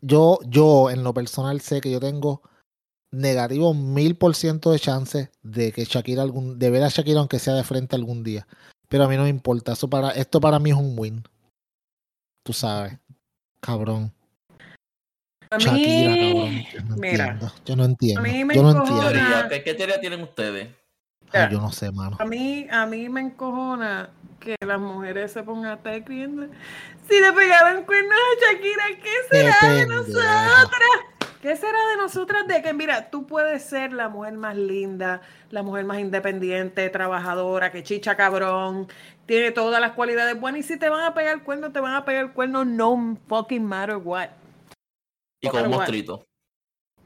Yo, 0.03 0.39
yo, 0.47 0.89
en 0.89 1.03
lo 1.03 1.13
personal, 1.13 1.61
sé 1.61 1.81
que 1.81 1.91
yo 1.91 1.99
tengo 1.99 2.43
negativo 3.13 3.75
mil 3.75 4.17
por 4.17 4.35
ciento 4.35 4.71
de 4.71 4.79
chances 4.79 5.31
de 5.43 5.73
que 5.73 5.85
Shakira 5.85 6.23
algún, 6.23 6.59
de 6.59 6.71
ver 6.71 6.83
a 6.85 6.89
Shakira 6.89 7.19
aunque 7.21 7.39
sea 7.39 7.55
de 7.55 7.65
frente 7.65 7.97
algún 7.97 8.23
día. 8.23 8.47
Pero 8.89 9.05
a 9.05 9.09
mí 9.09 9.17
no 9.17 9.23
me 9.25 9.29
importa. 9.29 9.73
Eso 9.73 9.89
para, 9.89 10.11
esto 10.11 10.41
para 10.41 10.59
mí 10.59 10.71
es 10.71 10.77
un 10.77 10.99
win. 10.99 11.23
Tú 12.45 12.53
sabes. 12.53 12.99
Cabrón. 13.61 14.13
A 15.51 15.59
Shakira, 15.59 16.11
mí, 16.13 16.67
cabrón. 16.73 16.73
Yo 16.73 16.83
no 16.89 16.97
mira, 16.97 17.25
entiendo. 17.29 17.55
Yo 17.65 17.77
no 17.77 17.85
entiendo. 17.85 18.21
a 18.21 18.23
mí 18.25 18.45
me 18.45 18.55
Yo 18.55 18.63
no 18.63 18.71
encojona- 18.71 19.09
entiendo. 19.11 19.49
¿qué, 19.49 19.63
qué 19.65 19.75
teoría 19.75 20.01
tienen 20.01 20.23
ustedes? 20.23 20.69
Ay, 21.33 21.49
yo 21.53 21.61
no 21.61 21.71
sé, 21.71 21.93
mano. 21.93 22.17
a 22.19 22.25
mí, 22.25 22.67
a 22.71 22.87
mí 22.87 23.09
me 23.09 23.21
encojona 23.21 24.11
que 24.41 24.57
las 24.67 24.81
mujeres 24.81 25.31
se 25.33 25.43
pongan 25.45 25.73
a 25.73 25.75
estar 25.75 25.95
escribiendo. 25.95 26.47
Si 27.09 27.21
le 27.21 27.33
pegaron 27.33 27.85
cuernos 27.85 28.15
a 28.19 28.53
Shakira, 28.53 28.85
¿qué 29.03 29.11
será 29.31 29.73
de 29.75 29.87
pendeja. 29.87 29.95
nosotras? 29.97 30.91
¿Qué 31.41 31.57
será 31.57 31.79
de 31.89 31.97
nosotras? 31.97 32.47
De 32.47 32.61
que, 32.61 32.75
mira, 32.75 33.09
tú 33.11 33.27
puedes 33.27 33.63
ser 33.65 33.95
la 33.95 34.11
mujer 34.11 34.35
más 34.35 34.57
linda, 34.57 35.23
la 35.51 35.63
mujer 35.63 35.87
más 35.87 35.99
independiente, 35.99 36.91
trabajadora, 36.91 37.73
que 37.73 37.83
chicha 37.83 38.15
cabrón, 38.15 38.89
tiene 39.25 39.51
todas 39.51 39.81
las 39.81 39.93
cualidades 39.93 40.39
buenas. 40.39 40.61
Y 40.61 40.63
si 40.65 40.79
te 40.79 40.91
van 40.91 41.05
a 41.05 41.15
pegar 41.15 41.43
cuernos, 41.43 41.73
te 41.73 41.81
van 41.81 41.95
a 41.95 42.05
pegar 42.05 42.35
cuernos, 42.35 42.67
no 42.67 43.17
fucking 43.27 43.65
matter 43.65 43.97
what. 43.97 44.29
Y 45.41 45.49
con 45.49 45.65
un 45.65 45.71
monstruito. 45.71 46.27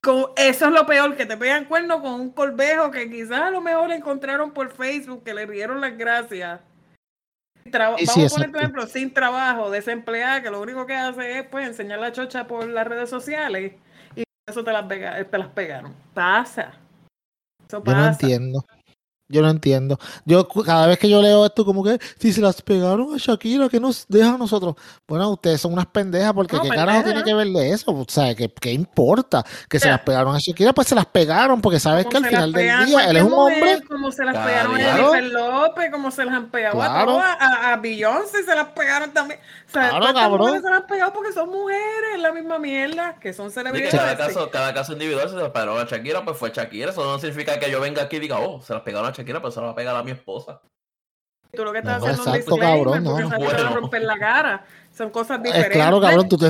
Con- 0.03 0.33
eso 0.37 0.67
es 0.67 0.73
lo 0.73 0.85
peor, 0.85 1.17
que 1.17 1.27
te 1.27 1.37
pegan 1.37 1.67
cuernos 1.67 2.01
con 2.01 2.15
un 2.15 2.31
corbejo 2.31 2.91
que 2.91 3.09
quizás 3.09 3.41
a 3.41 3.51
lo 3.51 3.61
mejor 3.61 3.93
encontraron 3.93 4.51
por 4.51 4.73
Facebook, 4.73 5.23
que 5.23 5.33
le 5.33 5.47
dieron 5.47 5.81
las 5.81 5.97
gracias. 5.97 6.61
Traba- 7.71 7.97
Sí, 7.99 8.07
sí, 8.07 8.13
Vamos 8.17 8.33
a 8.33 8.35
poner, 8.37 8.51
por 8.51 8.61
ejemplo, 8.61 8.87
sin 8.87 9.13
trabajo, 9.15 9.71
desempleada, 9.71 10.43
que 10.43 10.51
lo 10.51 10.61
único 10.61 10.87
que 10.87 10.95
hace 10.95 11.39
es 11.41 11.47
pues 11.49 11.67
enseñar 11.67 11.99
la 11.99 12.13
chocha 12.13 12.47
por 12.47 12.67
las 12.69 12.87
redes 12.87 13.09
sociales 13.11 13.73
y 14.15 14.23
eso 14.47 14.63
te 14.63 14.73
las, 14.73 14.85
pega- 14.85 15.25
te 15.25 15.39
las 15.39 15.49
pegaron. 15.49 15.95
Pasa. 16.13 16.73
Eso 17.67 17.79
Yo 17.79 17.79
no 17.79 17.85
pasa. 17.85 18.09
entiendo. 18.11 18.65
Yo 19.29 19.41
no 19.41 19.49
entiendo. 19.49 19.99
Yo 20.27 20.47
cada 20.47 20.87
vez 20.87 20.99
que 20.99 21.09
yo 21.09 21.23
leo 21.23 21.47
esto, 21.47 21.65
como 21.65 21.83
que 21.83 21.99
si 22.19 22.33
se 22.33 22.43
las 22.43 22.61
pegaron 22.61 23.15
a 23.15 23.17
Shakira, 23.17 23.69
¿qué 23.71 23.81
nos 23.81 24.07
deja 24.09 24.35
a 24.35 24.39
nosotros? 24.39 24.75
Bueno, 25.09 25.31
ustedes 25.31 25.63
son 25.63 25.73
unas 25.73 25.87
pendejas 25.87 26.33
porque 26.35 26.57
No, 26.57 26.63
qué 26.63 26.69
carajo 26.69 27.03
pendeja. 27.03 27.25
tiene 27.25 27.25
que 27.25 27.35
ver 27.35 27.47
de 27.49 27.71
eso. 27.71 27.91
O 27.93 28.05
sea, 28.07 28.35
¿qué, 28.35 28.53
qué 28.61 28.73
importa? 28.73 29.43
Que 29.69 29.81
se 29.81 29.89
las 29.89 30.01
pegaron 30.01 30.35
a 30.37 30.39
Shakira, 30.39 30.75
pues 30.75 30.89
se 30.89 30.95
las 30.95 31.07
pegaron 31.07 31.61
porque 31.63 31.81
sabes 31.81 32.05
Como 32.05 32.21
que 32.21 32.27
al 32.27 32.31
final 32.31 32.53
las 32.53 32.61
del 32.61 32.71
a 32.71 32.85
día 32.85 33.11
él 33.11 33.17
es 33.17 33.23
un 33.23 33.33
hombre. 33.33 33.83
Como 33.89 34.13
se 34.13 34.25
las 34.25 34.35
Claro. 34.35 34.47
pegaron 34.49 34.75
a 34.77 34.79
Jennifer 34.95 35.25
López, 35.33 35.91
como 35.91 36.11
se 36.11 36.25
las 36.27 36.35
han 36.35 36.51
pegado 36.51 36.83
a 36.83 36.87
Claro. 36.87 37.07
todas, 37.13 37.37
a, 37.41 37.73
a 37.73 37.77
Beyoncé 37.79 38.43
se 38.45 38.55
las 38.55 38.69
pegaron 38.69 39.11
también. 39.13 39.41
O 39.69 39.73
sea, 39.73 39.89
Claro, 39.89 40.15
cabrón. 40.15 40.53
se 40.63 40.69
las 40.71 40.81
han 40.83 40.87
pegado 40.87 41.13
porque 41.15 41.33
son 41.33 41.49
mujeres, 41.49 42.15
es 42.17 42.21
la 42.21 42.31
misma 42.33 42.59
mierda, 42.59 43.17
que 43.21 43.33
son 43.33 43.51
celebridades. 43.51 43.95
cada 43.95 44.17
caso, 44.19 44.51
cada 44.51 44.75
caso 44.75 44.93
individual 44.93 45.31
se 45.31 45.37
le 45.37 45.49
pegaron 45.49 45.81
a 45.81 45.85
Shakira, 45.87 46.23
pues 46.25 46.37
fue 46.37 46.51
Shakira. 46.55 46.91
Eso 46.91 47.03
no 47.05 47.19
significa 47.19 47.59
que 47.59 47.71
yo 47.71 47.81
venga 47.81 48.03
aquí 48.03 48.17
y 48.17 48.21
diga, 48.21 48.39
oh, 48.39 48.61
se 48.61 48.75
las 48.75 48.83
pegaron 48.83 49.09
a 49.09 49.14
Shakira, 49.15 49.41
pues 49.41 49.55
se 49.55 49.61
las 49.61 49.69
va 49.69 49.73
a 49.73 49.77
pegar 49.77 49.97
a 49.97 50.03
mi 50.03 50.11
esposa. 50.11 50.61
Tú 51.53 51.65
lo 51.65 51.73
que 51.73 51.79
estás 51.79 52.01
No, 52.01 52.07
haciendo 52.09 52.23
es 52.23 52.27
un 52.29 52.35
exacto, 52.35 52.55
disclaimer 52.57 52.85
cabrón, 52.85 53.05
no, 53.05 53.39
te 53.57 53.63
a 53.63 53.69
romper 53.71 54.03
la 54.03 54.19
cara. 54.19 54.65
Son 54.93 55.11
cosas 55.11 55.39
Es 55.39 55.45
diferentes. 55.45 55.73
claro, 55.73 56.01
cabrón, 56.01 56.29
tú 56.29 56.37
te, 56.37 56.47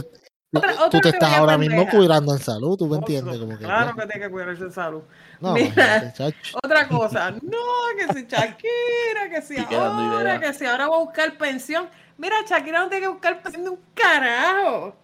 Otra- 0.56 0.88
tú 0.88 1.00
te 1.00 1.08
estás 1.08 1.32
ahora 1.34 1.58
mismo 1.58 1.86
cuidando 1.90 2.32
en 2.32 2.38
salud, 2.38 2.76
tú 2.78 2.86
me 2.86 2.96
entiendes. 2.96 3.38
Como 3.38 3.58
que, 3.58 3.64
claro 3.64 3.94
que 3.96 4.06
tiene 4.06 4.26
que 4.26 4.30
cuidarse 4.30 4.62
en 4.62 4.72
salud. 4.72 5.02
no, 5.40 5.52
Mira. 5.52 6.14
Otra 6.62 6.88
cosa, 6.88 7.32
no, 7.32 7.58
que 7.98 8.12
si 8.14 8.26
Shakira, 8.26 9.28
que 9.30 9.42
si 9.42 9.56
ahora, 9.74 10.40
que 10.40 10.54
si 10.54 10.64
ahora 10.64 10.88
va 10.88 10.96
a 10.96 11.00
buscar 11.00 11.36
pensión. 11.36 11.88
Mira, 12.16 12.36
Shakira 12.48 12.80
no 12.80 12.88
tiene 12.88 13.02
que 13.06 13.08
buscar 13.12 13.42
pensión 13.42 13.64
de 13.64 13.70
un 13.70 13.80
carajo. 13.94 14.96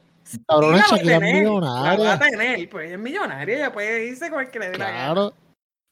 Cabrón, 0.46 0.76
la 0.76 0.82
Shakira 0.82 1.14
es 1.16 1.20
tener, 1.20 1.44
La 1.44 1.60
va 1.60 1.90
a 1.90 1.96
millonaria. 1.96 2.18
tener, 2.20 2.70
pues 2.70 2.86
ella 2.86 2.94
es 2.94 3.00
millonaria, 3.00 3.56
ella 3.56 3.72
puede 3.72 4.06
irse 4.06 4.30
con 4.30 4.40
el 4.40 4.50
que 4.50 4.58
le 4.60 4.70
dé 4.70 4.78
la 4.78 4.90
gana. 4.90 5.30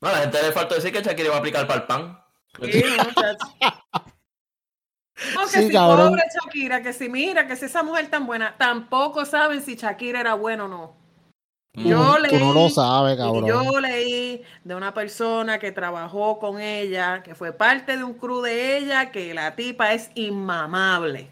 No, 0.00 0.08
a 0.08 0.12
la 0.12 0.18
gente 0.18 0.42
le 0.42 0.52
falta 0.52 0.74
decir 0.76 0.92
que 0.92 1.02
Shakira 1.02 1.30
va 1.30 1.36
a 1.36 1.38
aplicar 1.38 1.66
para 1.66 1.80
el 1.80 1.86
pan. 1.86 2.22
Sí, 2.62 2.82
no, 2.96 3.04
muchacho. 3.04 3.46
No, 5.34 5.40
que 5.42 5.48
Sí, 5.48 5.66
si 5.66 5.72
cabrón. 5.72 6.10
pobre 6.10 6.22
Shakira, 6.32 6.80
que 6.80 6.92
si 6.92 7.08
mira, 7.08 7.48
que 7.48 7.56
si 7.56 7.64
esa 7.64 7.82
mujer 7.82 8.08
tan 8.08 8.24
buena, 8.24 8.54
tampoco 8.56 9.24
saben 9.24 9.60
si 9.62 9.74
Shakira 9.74 10.20
era 10.20 10.34
buena 10.34 10.66
o 10.66 10.68
no. 10.68 10.96
Yo 11.74 11.96
Tú 12.28 12.38
no 12.38 12.52
lo 12.52 12.66
leí- 12.66 12.70
sabes, 12.70 13.16
cabrón. 13.16 13.46
yo 13.46 13.80
leí 13.80 14.42
de 14.62 14.74
una 14.76 14.94
persona 14.94 15.58
que 15.58 15.72
trabajó 15.72 16.38
con 16.38 16.60
ella, 16.60 17.24
que 17.24 17.34
fue 17.34 17.52
parte 17.52 17.96
de 17.96 18.04
un 18.04 18.14
crew 18.14 18.42
de 18.42 18.76
ella, 18.78 19.10
que 19.10 19.34
la 19.34 19.56
tipa 19.56 19.92
es 19.92 20.08
inmamable. 20.14 21.30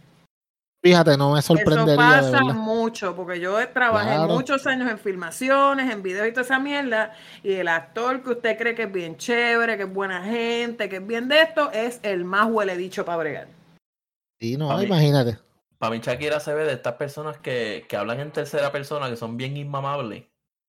Fíjate, 0.86 1.16
no 1.16 1.32
me 1.32 1.40
Eso 1.40 1.48
sorprendería 1.56 2.22
de 2.22 2.32
pasa 2.32 2.44
mucho, 2.54 3.16
porque 3.16 3.40
yo 3.40 3.56
trabajé 3.70 4.14
Claro. 4.14 4.34
muchos 4.34 4.66
años 4.66 4.88
en 4.90 4.98
filmaciones, 4.98 5.92
en 5.92 6.02
videos 6.02 6.28
y 6.28 6.30
toda 6.30 6.42
esa 6.42 6.58
mierda, 6.60 7.12
y 7.42 7.54
el 7.54 7.66
actor 7.68 8.22
que 8.22 8.30
usted 8.30 8.56
cree 8.56 8.74
que 8.74 8.84
es 8.84 8.92
bien 8.92 9.16
chévere, 9.16 9.76
que 9.76 9.82
es 9.82 9.92
buena 9.92 10.22
gente, 10.22 10.88
que 10.88 10.96
es 10.96 11.06
bien 11.06 11.26
de 11.28 11.42
esto, 11.42 11.70
es 11.72 11.98
el 12.04 12.24
más 12.24 12.48
huele 12.50 12.76
dicho 12.76 13.04
para 13.04 13.18
bregar. 13.18 13.48
Sí, 14.40 14.56
no, 14.56 14.76
mí- 14.78 14.84
imagínate. 14.84 15.38
Para 15.78 15.90
mí 15.90 16.00
Shakira 16.02 16.38
se 16.40 16.54
ve 16.54 16.64
de 16.64 16.72
estas 16.74 16.94
personas 16.94 17.36
que, 17.38 17.84
que 17.88 17.96
hablan 17.96 18.20
en 18.20 18.30
tercera 18.30 18.70
persona, 18.70 19.10
que 19.10 19.16
son 19.16 19.36
bien 19.36 19.56
inmamables. 19.56 20.24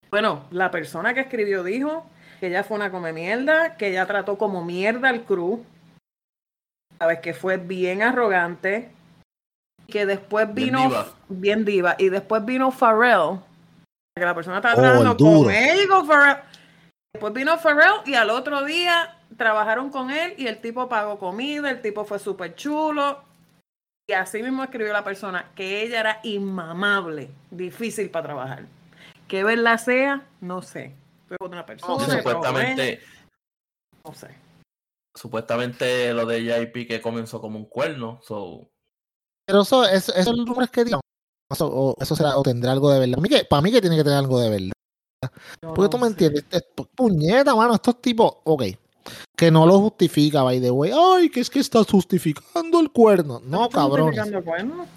Bueno, 0.09 0.45
la 0.51 0.71
persona 0.71 1.13
que 1.13 1.19
escribió 1.21 1.63
dijo 1.63 2.05
que 2.39 2.47
ella 2.47 2.63
fue 2.63 2.77
una 2.77 2.91
come 2.91 3.13
mierda, 3.13 3.77
que 3.77 3.87
ella 3.89 4.05
trató 4.05 4.37
como 4.37 4.63
mierda 4.63 5.09
al 5.09 5.23
crew, 5.25 5.63
sabes 6.97 7.19
que 7.19 7.33
fue 7.33 7.57
bien 7.57 8.01
arrogante, 8.01 8.89
que 9.87 10.05
después 10.05 10.53
Bien 10.53 10.67
vino 10.67 10.81
diva. 10.89 11.07
bien 11.29 11.65
diva 11.65 11.95
y 11.97 12.09
después 12.09 12.43
vino 12.45 12.71
Pharrell, 12.71 13.39
que 14.15 14.25
la 14.25 14.35
persona 14.35 14.57
estaba 14.57 14.75
Oh, 14.75 14.81
trabajando 14.81 15.17
con 15.17 15.51
él 15.51 15.79
y 15.83 15.87
con 15.87 16.07
Pharrell. 16.07 16.43
Después 17.13 17.33
vino 17.33 17.57
Pharrell 17.57 18.01
y 18.05 18.15
al 18.15 18.29
otro 18.29 18.63
día 18.65 19.17
trabajaron 19.37 19.89
con 19.89 20.11
él 20.11 20.33
y 20.37 20.47
el 20.47 20.59
tipo 20.59 20.87
pagó 20.89 21.17
comida, 21.19 21.69
el 21.69 21.81
tipo 21.81 22.05
fue 22.05 22.19
súper 22.19 22.55
chulo. 22.55 23.23
Y 24.09 24.13
así 24.13 24.41
mismo 24.41 24.63
escribió 24.63 24.93
la 24.93 25.03
persona 25.03 25.51
que 25.55 25.81
ella 25.83 25.99
era 25.99 26.19
inmamable, 26.23 27.29
difícil 27.51 28.09
para 28.09 28.25
trabajar. 28.27 28.65
Que 29.27 29.43
verla 29.43 29.77
sea, 29.77 30.25
no 30.39 30.61
sé. 30.61 30.95
Fue 31.27 31.35
otra 31.41 31.65
persona. 31.65 32.05
supuestamente, 32.17 33.01
no 34.05 34.13
sé. 34.13 34.29
supuestamente 35.13 36.13
lo 36.13 36.25
de 36.25 36.41
JP 36.43 36.87
que 36.87 37.01
comenzó 37.01 37.41
como 37.41 37.59
un 37.59 37.65
cuerno. 37.65 38.21
So, 38.23 38.69
Pero 39.47 39.61
eso, 39.61 39.85
eso, 39.85 40.13
esos 40.13 40.37
rumores 40.45 40.69
que 40.69 40.83
digan, 40.83 40.99
eso, 41.51 41.67
o- 41.67 41.95
eso 41.99 42.15
será, 42.15 42.37
o 42.37 42.43
tendrá 42.43 42.73
algo 42.73 42.91
de 42.91 42.99
verdad. 42.99 43.15
Para 43.15 43.21
mí, 43.21 43.29
que, 43.29 43.45
para 43.45 43.61
mí 43.61 43.71
que 43.71 43.81
tiene 43.81 43.95
que 43.95 44.03
tener 44.03 44.19
algo 44.19 44.39
de 44.39 44.49
verdad. 44.49 44.71
Porque 45.73 45.89
tú 45.89 45.97
me 45.97 46.07
entiendes, 46.07 46.45
Esto- 46.51 46.87
puñeta, 46.95 47.55
mano, 47.55 47.73
estos 47.73 48.01
tipos, 48.01 48.31
ok, 48.43 48.63
que 49.37 49.49
no 49.49 49.65
lo 49.65 49.79
justifica, 49.79 50.43
by 50.43 50.59
the 50.59 50.69
way, 50.69 50.91
ay, 50.93 51.29
que 51.29 51.39
es 51.39 51.49
que 51.49 51.59
estás 51.59 51.87
justificando 51.89 52.79
el 52.81 52.91
cuerno. 52.91 53.41
No, 53.45 53.63
¿Estás 53.65 53.75
cabrón, 53.83 54.11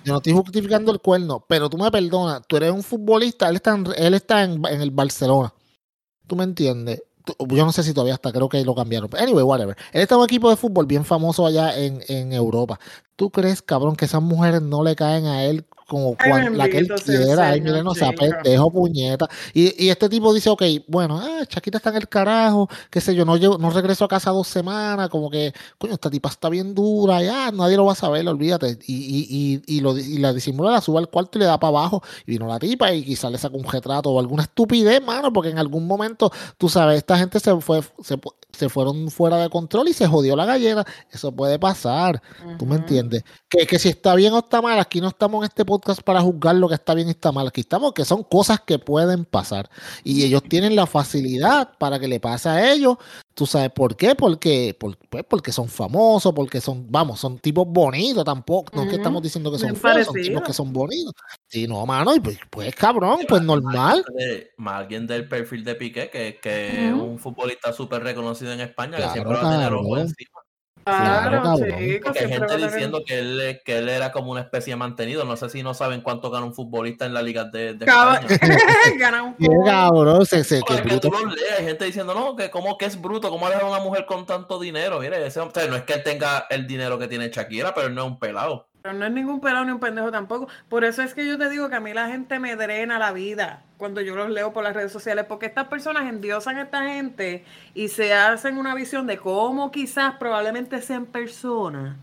yo 0.04 0.12
no 0.12 0.16
estoy 0.18 0.32
justificando 0.32 0.90
el 0.92 1.00
cuerno, 1.00 1.44
pero 1.48 1.70
tú 1.70 1.78
me 1.78 1.90
perdonas, 1.92 2.42
tú 2.46 2.56
eres 2.56 2.72
un 2.72 2.82
futbolista, 2.82 3.48
él 3.48 3.56
está 3.56 3.74
en, 3.76 3.86
él 3.96 4.14
está 4.14 4.42
en, 4.42 4.64
en 4.66 4.80
el 4.82 4.90
Barcelona, 4.90 5.54
tú 6.26 6.34
me 6.36 6.42
entiendes. 6.44 7.02
Yo 7.26 7.64
no 7.64 7.72
sé 7.72 7.82
si 7.82 7.92
todavía 7.92 8.14
está, 8.14 8.32
creo 8.32 8.48
que 8.48 8.64
lo 8.64 8.74
cambiaron. 8.74 9.10
Anyway, 9.18 9.42
whatever. 9.44 9.76
Él 9.92 10.02
está 10.02 10.14
en 10.14 10.20
un 10.20 10.24
equipo 10.24 10.50
de 10.50 10.56
fútbol 10.56 10.86
bien 10.86 11.04
famoso 11.04 11.46
allá 11.46 11.78
en, 11.78 12.00
en 12.08 12.32
Europa. 12.32 12.78
¿Tú 13.16 13.30
crees, 13.30 13.62
cabrón, 13.62 13.96
que 13.96 14.06
esas 14.06 14.22
mujeres 14.22 14.62
no 14.62 14.82
le 14.82 14.96
caen 14.96 15.26
a 15.26 15.44
él 15.44 15.66
como 15.90 16.14
Ay, 16.20 16.30
cuan- 16.30 16.56
la 16.56 16.68
que 16.68 16.78
él 16.78 16.88
quiera? 17.04 17.48
Ay, 17.48 17.60
mire, 17.60 17.82
no 17.82 17.94
sea 17.96 18.12
pendejo, 18.12 18.70
puñeta. 18.70 19.28
Y, 19.52 19.84
y 19.86 19.88
este 19.90 20.08
tipo 20.08 20.32
dice, 20.32 20.48
ok, 20.50 20.62
bueno, 20.86 21.18
ah, 21.20 21.42
Shakira 21.50 21.78
está 21.78 21.90
en 21.90 21.96
el 21.96 22.08
carajo, 22.08 22.68
qué 22.90 23.00
sé 23.00 23.12
yo, 23.16 23.24
no, 23.24 23.36
llego- 23.36 23.58
no 23.58 23.70
regreso 23.70 24.04
a 24.04 24.08
casa 24.08 24.30
dos 24.30 24.46
semanas, 24.46 25.08
como 25.08 25.28
que, 25.30 25.52
coño, 25.78 25.94
esta 25.94 26.08
tipa 26.08 26.28
está 26.28 26.48
bien 26.48 26.76
dura, 26.76 27.20
ya, 27.22 27.50
nadie 27.50 27.76
lo 27.76 27.84
va 27.86 27.92
a 27.92 27.96
saber, 27.96 28.26
olvídate. 28.28 28.78
Y, 28.86 28.94
y, 28.94 29.62
y, 29.66 29.76
y, 29.76 29.80
lo, 29.80 29.98
y 29.98 30.18
la 30.18 30.32
disimula, 30.32 30.70
la 30.70 30.80
sube 30.80 30.98
al 30.98 31.08
cuarto 31.08 31.36
y 31.38 31.40
le 31.40 31.46
da 31.46 31.58
para 31.58 31.70
abajo. 31.70 32.02
Y 32.24 32.30
vino 32.32 32.46
la 32.46 32.60
tipa 32.60 32.92
y 32.94 33.02
quizá 33.04 33.28
le 33.28 33.38
saca 33.38 33.56
un 33.56 33.64
retrato 33.64 34.10
o 34.10 34.20
alguna 34.20 34.44
estupidez, 34.44 35.02
mano, 35.04 35.32
porque 35.32 35.50
en 35.50 35.58
algún 35.58 35.88
momento, 35.88 36.30
tú 36.56 36.68
sabes, 36.68 36.98
esta 36.98 37.18
gente 37.18 37.40
se 37.40 37.60
fue, 37.60 37.82
se, 38.02 38.16
se 38.52 38.68
fueron 38.68 39.10
fuera 39.10 39.38
de 39.38 39.48
control 39.50 39.88
y 39.88 39.92
se 39.92 40.06
jodió 40.06 40.36
la 40.36 40.44
gallera. 40.46 40.84
Eso 41.10 41.32
puede 41.32 41.58
pasar. 41.58 42.22
¿Tú 42.58 42.66
me 42.66 42.76
entiendes? 42.76 43.24
Que, 43.48 43.66
que 43.66 43.78
si 43.80 43.88
está 43.88 44.14
bien 44.14 44.32
o 44.34 44.38
está 44.38 44.62
mal, 44.62 44.78
aquí 44.78 45.00
no 45.00 45.08
estamos 45.08 45.40
en 45.42 45.48
este 45.48 45.64
podcast 45.64 45.79
para 46.04 46.20
juzgar 46.20 46.54
lo 46.56 46.68
que 46.68 46.74
está 46.74 46.94
bien 46.94 47.08
y 47.08 47.12
está 47.12 47.32
mal. 47.32 47.48
Aquí 47.48 47.62
estamos 47.62 47.92
que 47.92 48.04
son 48.04 48.22
cosas 48.24 48.60
que 48.60 48.78
pueden 48.78 49.24
pasar. 49.24 49.70
Y 50.04 50.24
ellos 50.24 50.42
tienen 50.42 50.76
la 50.76 50.86
facilidad 50.86 51.76
para 51.78 51.98
que 51.98 52.08
le 52.08 52.20
pase 52.20 52.48
a 52.48 52.72
ellos. 52.72 52.96
¿Tú 53.34 53.46
sabes 53.46 53.70
por 53.70 53.96
qué? 53.96 54.14
Porque, 54.14 54.76
por- 54.78 54.98
pues 55.08 55.24
porque 55.28 55.52
son 55.52 55.68
famosos, 55.68 56.32
porque 56.34 56.60
son, 56.60 56.86
vamos, 56.90 57.20
son 57.20 57.38
tipos 57.38 57.66
bonitos 57.66 58.24
tampoco. 58.24 58.70
No 58.76 58.82
es 58.82 58.90
que 58.90 58.96
estamos 58.96 59.22
diciendo 59.22 59.50
que 59.50 59.58
son 59.58 59.74
feos, 59.76 60.06
son 60.06 60.14
tipos 60.14 60.42
que 60.42 60.52
son 60.52 60.72
bonitos. 60.72 61.14
Sí, 61.46 61.66
no, 61.66 61.86
mano, 61.86 62.14
y 62.14 62.20
pues, 62.20 62.38
pues 62.50 62.74
cabrón, 62.74 63.20
pues 63.28 63.42
normal. 63.42 64.04
más 64.56 64.80
alguien 64.80 65.06
del 65.06 65.28
perfil 65.28 65.64
de 65.64 65.74
Piqué, 65.74 66.10
que, 66.10 66.38
que 66.40 66.92
un 66.92 67.18
futbolista 67.18 67.72
súper 67.72 68.02
reconocido 68.02 68.52
en 68.52 68.60
España, 68.60 68.96
Claro, 68.96 69.12
que 69.12 69.18
siempre 69.20 69.38
va 69.38 69.48
a 69.48 69.52
tener 69.56 69.72
ojo 69.72 69.98
encima. 69.98 70.40
Claro, 70.84 71.42
Porque 72.02 72.18
hay 72.20 72.28
gente 72.28 72.56
diciendo 72.56 73.02
que 73.06 73.18
él, 73.18 73.60
que 73.64 73.78
él 73.78 73.88
era 73.88 74.12
como 74.12 74.32
una 74.32 74.40
especie 74.40 74.72
de 74.72 74.76
mantenido. 74.76 75.24
No 75.24 75.36
sé 75.36 75.50
si 75.50 75.62
no 75.62 75.74
saben 75.74 76.00
cuánto 76.00 76.30
gana 76.30 76.46
un 76.46 76.54
futbolista 76.54 77.06
en 77.06 77.14
la 77.14 77.22
liga 77.22 77.44
de, 77.44 77.74
de 77.74 77.86
Cab-. 77.86 78.20
Gana 78.98 79.22
un 79.22 79.64
cabrón, 79.64 80.24
se, 80.26 80.42
se, 80.44 80.58
es 80.58 80.64
que 80.64 80.80
bruto. 80.82 81.10
tú 81.10 81.10
lo 81.10 81.26
lees, 81.26 81.58
hay 81.58 81.64
gente 81.64 81.84
diciendo, 81.84 82.14
no, 82.14 82.36
que 82.36 82.50
como 82.50 82.78
que 82.78 82.86
es 82.86 83.00
bruto, 83.00 83.30
¿cómo 83.30 83.46
ha 83.46 83.50
dejado 83.50 83.68
a 83.68 83.76
una 83.76 83.84
mujer 83.84 84.06
con 84.06 84.26
tanto 84.26 84.58
dinero? 84.58 85.00
Mire, 85.00 85.26
ese 85.26 85.40
hombre, 85.40 85.68
no 85.68 85.76
es 85.76 85.82
que 85.82 85.94
él 85.94 86.02
tenga 86.02 86.46
el 86.50 86.66
dinero 86.66 86.98
que 86.98 87.08
tiene 87.08 87.30
Shakira, 87.30 87.74
pero 87.74 87.88
él 87.88 87.94
no 87.94 88.02
es 88.02 88.08
un 88.08 88.18
pelado. 88.18 88.69
Pero 88.82 88.94
no 88.94 89.04
es 89.04 89.12
ningún 89.12 89.40
pelado 89.40 89.64
ni 89.64 89.72
un 89.72 89.80
pendejo 89.80 90.10
tampoco. 90.10 90.48
Por 90.68 90.84
eso 90.84 91.02
es 91.02 91.14
que 91.14 91.26
yo 91.26 91.36
te 91.36 91.50
digo 91.50 91.68
que 91.68 91.76
a 91.76 91.80
mí 91.80 91.92
la 91.92 92.08
gente 92.08 92.38
me 92.38 92.56
drena 92.56 92.98
la 92.98 93.12
vida 93.12 93.62
cuando 93.76 94.00
yo 94.00 94.14
los 94.14 94.30
leo 94.30 94.52
por 94.52 94.64
las 94.64 94.74
redes 94.74 94.92
sociales, 94.92 95.24
porque 95.26 95.46
estas 95.46 95.68
personas 95.68 96.08
endiosan 96.08 96.56
a 96.56 96.62
esta 96.62 96.82
gente 96.84 97.44
y 97.74 97.88
se 97.88 98.12
hacen 98.14 98.58
una 98.58 98.74
visión 98.74 99.06
de 99.06 99.18
cómo 99.18 99.70
quizás 99.70 100.16
probablemente 100.16 100.80
sean 100.82 101.06
personas. 101.06 101.96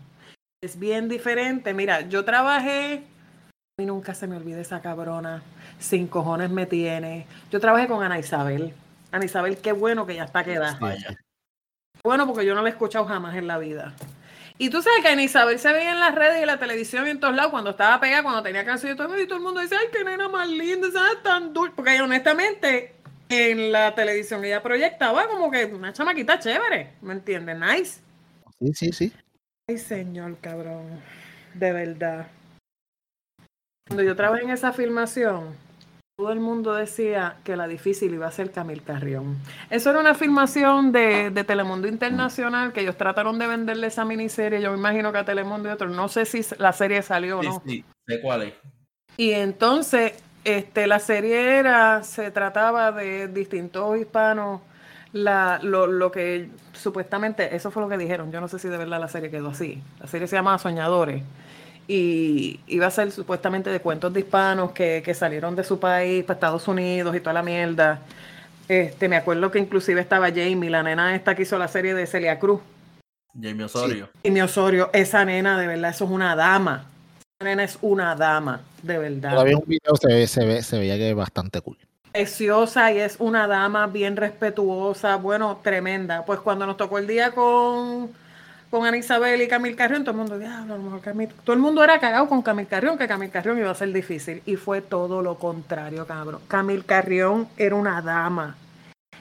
Es 0.60 0.78
bien 0.78 1.08
diferente. 1.08 1.74
Mira, 1.74 2.00
yo 2.02 2.24
trabajé, 2.24 2.94
a 2.96 3.80
mí 3.80 3.86
nunca 3.86 4.14
se 4.14 4.26
me 4.26 4.36
olvida 4.36 4.60
esa 4.60 4.80
cabrona, 4.80 5.42
sin 5.78 6.08
cojones 6.08 6.50
me 6.50 6.66
tiene. 6.66 7.26
Yo 7.50 7.60
trabajé 7.60 7.86
con 7.86 8.02
Ana 8.02 8.18
Isabel. 8.18 8.74
Ana 9.12 9.24
Isabel, 9.24 9.58
qué 9.58 9.72
bueno 9.72 10.04
que 10.04 10.16
ya 10.16 10.24
está 10.24 10.42
quedada. 10.42 10.78
Bueno, 12.02 12.26
porque 12.26 12.44
yo 12.44 12.54
no 12.54 12.62
la 12.62 12.68
he 12.68 12.72
escuchado 12.72 13.04
jamás 13.04 13.36
en 13.36 13.46
la 13.46 13.58
vida. 13.58 13.94
Y 14.60 14.70
tú 14.70 14.82
sabes 14.82 15.02
que 15.02 15.08
Ana 15.08 15.22
Isabel 15.22 15.58
se 15.60 15.72
veía 15.72 15.92
en 15.92 16.00
las 16.00 16.14
redes 16.14 16.38
y 16.38 16.40
en 16.40 16.48
la 16.48 16.58
televisión 16.58 17.06
y 17.06 17.10
en 17.10 17.20
todos 17.20 17.34
lados 17.34 17.52
cuando 17.52 17.70
estaba 17.70 18.00
pegada, 18.00 18.24
cuando 18.24 18.42
tenía 18.42 18.64
canción 18.64 18.92
y 18.92 18.96
todo, 18.96 19.04
el 19.04 19.10
mundo- 19.10 19.22
y 19.22 19.26
todo 19.28 19.38
el 19.38 19.44
mundo 19.44 19.60
dice, 19.60 19.76
ay, 19.76 19.86
qué 19.92 20.02
nena 20.02 20.28
más 20.28 20.48
linda, 20.48 20.88
esa 20.88 21.12
es 21.12 21.22
tan 21.22 21.52
dulce. 21.52 21.74
Porque 21.76 22.00
honestamente, 22.00 22.94
en 23.28 23.70
la 23.70 23.94
televisión 23.94 24.44
ella 24.44 24.60
proyectaba 24.62 25.28
como 25.28 25.50
que 25.50 25.66
una 25.66 25.92
chamaquita 25.92 26.40
chévere, 26.40 26.94
¿me 27.02 27.12
entiendes? 27.12 27.56
Nice. 27.56 28.00
Sí, 28.58 28.72
sí, 28.74 28.92
sí. 28.92 29.12
Ay, 29.68 29.78
señor, 29.78 30.36
cabrón. 30.40 31.00
De 31.54 31.72
verdad. 31.72 32.26
Cuando 33.86 34.02
yo 34.02 34.16
trabajé 34.16 34.42
en 34.42 34.50
esa 34.50 34.72
filmación, 34.72 35.54
todo 36.18 36.32
el 36.32 36.40
mundo 36.40 36.74
decía 36.74 37.36
que 37.44 37.54
la 37.54 37.68
difícil 37.68 38.12
iba 38.12 38.26
a 38.26 38.32
ser 38.32 38.50
Camil 38.50 38.82
Carrión. 38.82 39.36
Eso 39.70 39.90
era 39.90 40.00
una 40.00 40.14
filmación 40.14 40.90
de, 40.90 41.30
de 41.30 41.44
Telemundo 41.44 41.86
Internacional 41.86 42.72
que 42.72 42.80
ellos 42.80 42.96
trataron 42.96 43.38
de 43.38 43.46
venderle 43.46 43.86
esa 43.86 44.04
miniserie. 44.04 44.60
Yo 44.60 44.72
me 44.72 44.78
imagino 44.78 45.12
que 45.12 45.18
a 45.18 45.24
Telemundo 45.24 45.68
y 45.68 45.72
otros. 45.72 45.92
No 45.94 46.08
sé 46.08 46.24
si 46.26 46.40
la 46.58 46.72
serie 46.72 47.02
salió 47.02 47.38
o 47.38 47.42
Sí, 47.42 47.48
no. 47.50 47.62
sí, 47.64 47.84
sé 48.04 48.20
cuál 48.20 48.42
es. 48.42 48.54
Y 49.16 49.30
entonces, 49.30 50.14
este, 50.42 50.88
la 50.88 50.98
serie 50.98 51.58
era, 51.58 52.02
se 52.02 52.32
trataba 52.32 52.90
de 52.90 53.28
distintos 53.28 53.96
hispanos, 53.96 54.60
la, 55.12 55.60
lo, 55.62 55.86
lo 55.86 56.10
que 56.10 56.50
supuestamente, 56.72 57.54
eso 57.54 57.70
fue 57.70 57.82
lo 57.82 57.88
que 57.88 57.96
dijeron, 57.96 58.32
yo 58.32 58.40
no 58.40 58.48
sé 58.48 58.58
si 58.58 58.68
de 58.68 58.76
verdad 58.76 58.98
la 59.00 59.08
serie 59.08 59.30
quedó 59.30 59.50
así. 59.50 59.82
La 60.00 60.08
serie 60.08 60.26
se 60.26 60.34
llama 60.36 60.58
Soñadores. 60.58 61.22
Y 61.88 62.60
iba 62.66 62.86
a 62.86 62.90
ser 62.90 63.10
supuestamente 63.10 63.70
de 63.70 63.80
cuentos 63.80 64.12
de 64.12 64.20
hispanos 64.20 64.72
que, 64.72 65.02
que 65.02 65.14
salieron 65.14 65.56
de 65.56 65.64
su 65.64 65.80
país 65.80 66.22
para 66.22 66.34
Estados 66.34 66.68
Unidos 66.68 67.16
y 67.16 67.20
toda 67.20 67.32
la 67.32 67.42
mierda. 67.42 68.02
Este, 68.68 69.08
me 69.08 69.16
acuerdo 69.16 69.50
que 69.50 69.58
inclusive 69.58 70.00
estaba 70.00 70.28
Jamie, 70.28 70.68
la 70.68 70.82
nena 70.82 71.14
esta 71.14 71.34
que 71.34 71.42
hizo 71.42 71.58
la 71.58 71.68
serie 71.68 71.94
de 71.94 72.06
Celia 72.06 72.38
Cruz. 72.38 72.60
Jamie 73.40 73.64
Osorio. 73.64 74.10
Y 74.22 74.30
mi 74.30 74.42
Osorio, 74.42 74.90
esa 74.92 75.24
nena 75.24 75.58
de 75.58 75.66
verdad, 75.66 75.90
eso 75.90 76.04
es 76.04 76.10
una 76.10 76.36
dama. 76.36 76.84
Esa 77.40 77.48
nena 77.48 77.64
es 77.64 77.78
una 77.80 78.14
dama, 78.14 78.60
de 78.82 78.98
verdad. 78.98 79.30
Todavía 79.30 79.56
un 79.56 79.64
video 79.66 79.96
se, 79.96 80.08
ve, 80.08 80.26
se, 80.26 80.44
ve, 80.44 80.62
se 80.62 80.78
veía 80.78 80.96
que 80.96 81.08
es 81.10 81.16
bastante 81.16 81.62
cool. 81.62 81.78
preciosa 82.12 82.92
y 82.92 82.98
es 82.98 83.16
una 83.18 83.46
dama 83.46 83.86
bien 83.86 84.16
respetuosa, 84.16 85.16
bueno, 85.16 85.60
tremenda. 85.62 86.26
Pues 86.26 86.40
cuando 86.40 86.66
nos 86.66 86.76
tocó 86.76 86.98
el 86.98 87.06
día 87.06 87.30
con, 87.30 88.10
con 88.70 88.86
Ana 88.86 88.96
Isabel 88.96 89.40
y 89.42 89.48
Camil 89.48 89.76
Carrión, 89.76 90.02
todo 90.02 90.12
el 90.12 90.18
mundo, 90.18 90.38
diablo, 90.38 90.74
a 90.74 90.76
lo 90.76 90.82
mejor 90.82 91.00
Camil-". 91.00 91.32
todo 91.44 91.54
el 91.54 91.60
mundo 91.60 91.82
era 91.82 91.98
cagado 91.98 92.28
con 92.28 92.42
Camil 92.42 92.66
Carrión, 92.66 92.98
que 92.98 93.08
Camil 93.08 93.30
Carrión 93.30 93.58
iba 93.58 93.70
a 93.70 93.74
ser 93.74 93.92
difícil. 93.92 94.42
Y 94.46 94.56
fue 94.56 94.80
todo 94.80 95.22
lo 95.22 95.36
contrario, 95.36 96.06
cabrón. 96.06 96.40
Camil 96.48 96.84
Carrión 96.84 97.48
era 97.56 97.74
una 97.74 98.02
dama. 98.02 98.56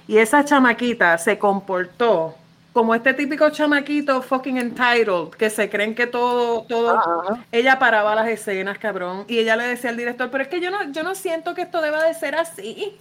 Y 0.08 0.18
esa 0.18 0.44
chamaquita 0.46 1.18
se 1.18 1.38
comportó 1.38 2.36
como 2.78 2.94
este 2.94 3.16
típico 3.16 3.50
chamaquito 3.50 4.22
fucking 4.22 4.58
entitled, 4.60 5.32
que 5.32 5.50
se 5.50 5.68
creen 5.68 5.96
que 5.96 6.06
todo, 6.06 6.62
todo, 6.70 6.96
Ajá. 6.96 7.44
ella 7.52 7.80
paraba 7.80 8.14
las 8.14 8.28
escenas, 8.28 8.78
cabrón, 8.78 9.26
y 9.28 9.40
ella 9.40 9.56
le 9.56 9.64
decía 9.64 9.90
al 9.90 9.98
director, 9.98 10.30
pero 10.30 10.44
es 10.44 10.48
que 10.48 10.62
yo 10.62 10.70
no, 10.70 10.92
yo 10.92 11.02
no 11.02 11.16
siento 11.16 11.56
que 11.56 11.64
esto 11.64 11.82
deba 11.82 12.04
de 12.04 12.14
ser 12.14 12.36
así. 12.36 12.96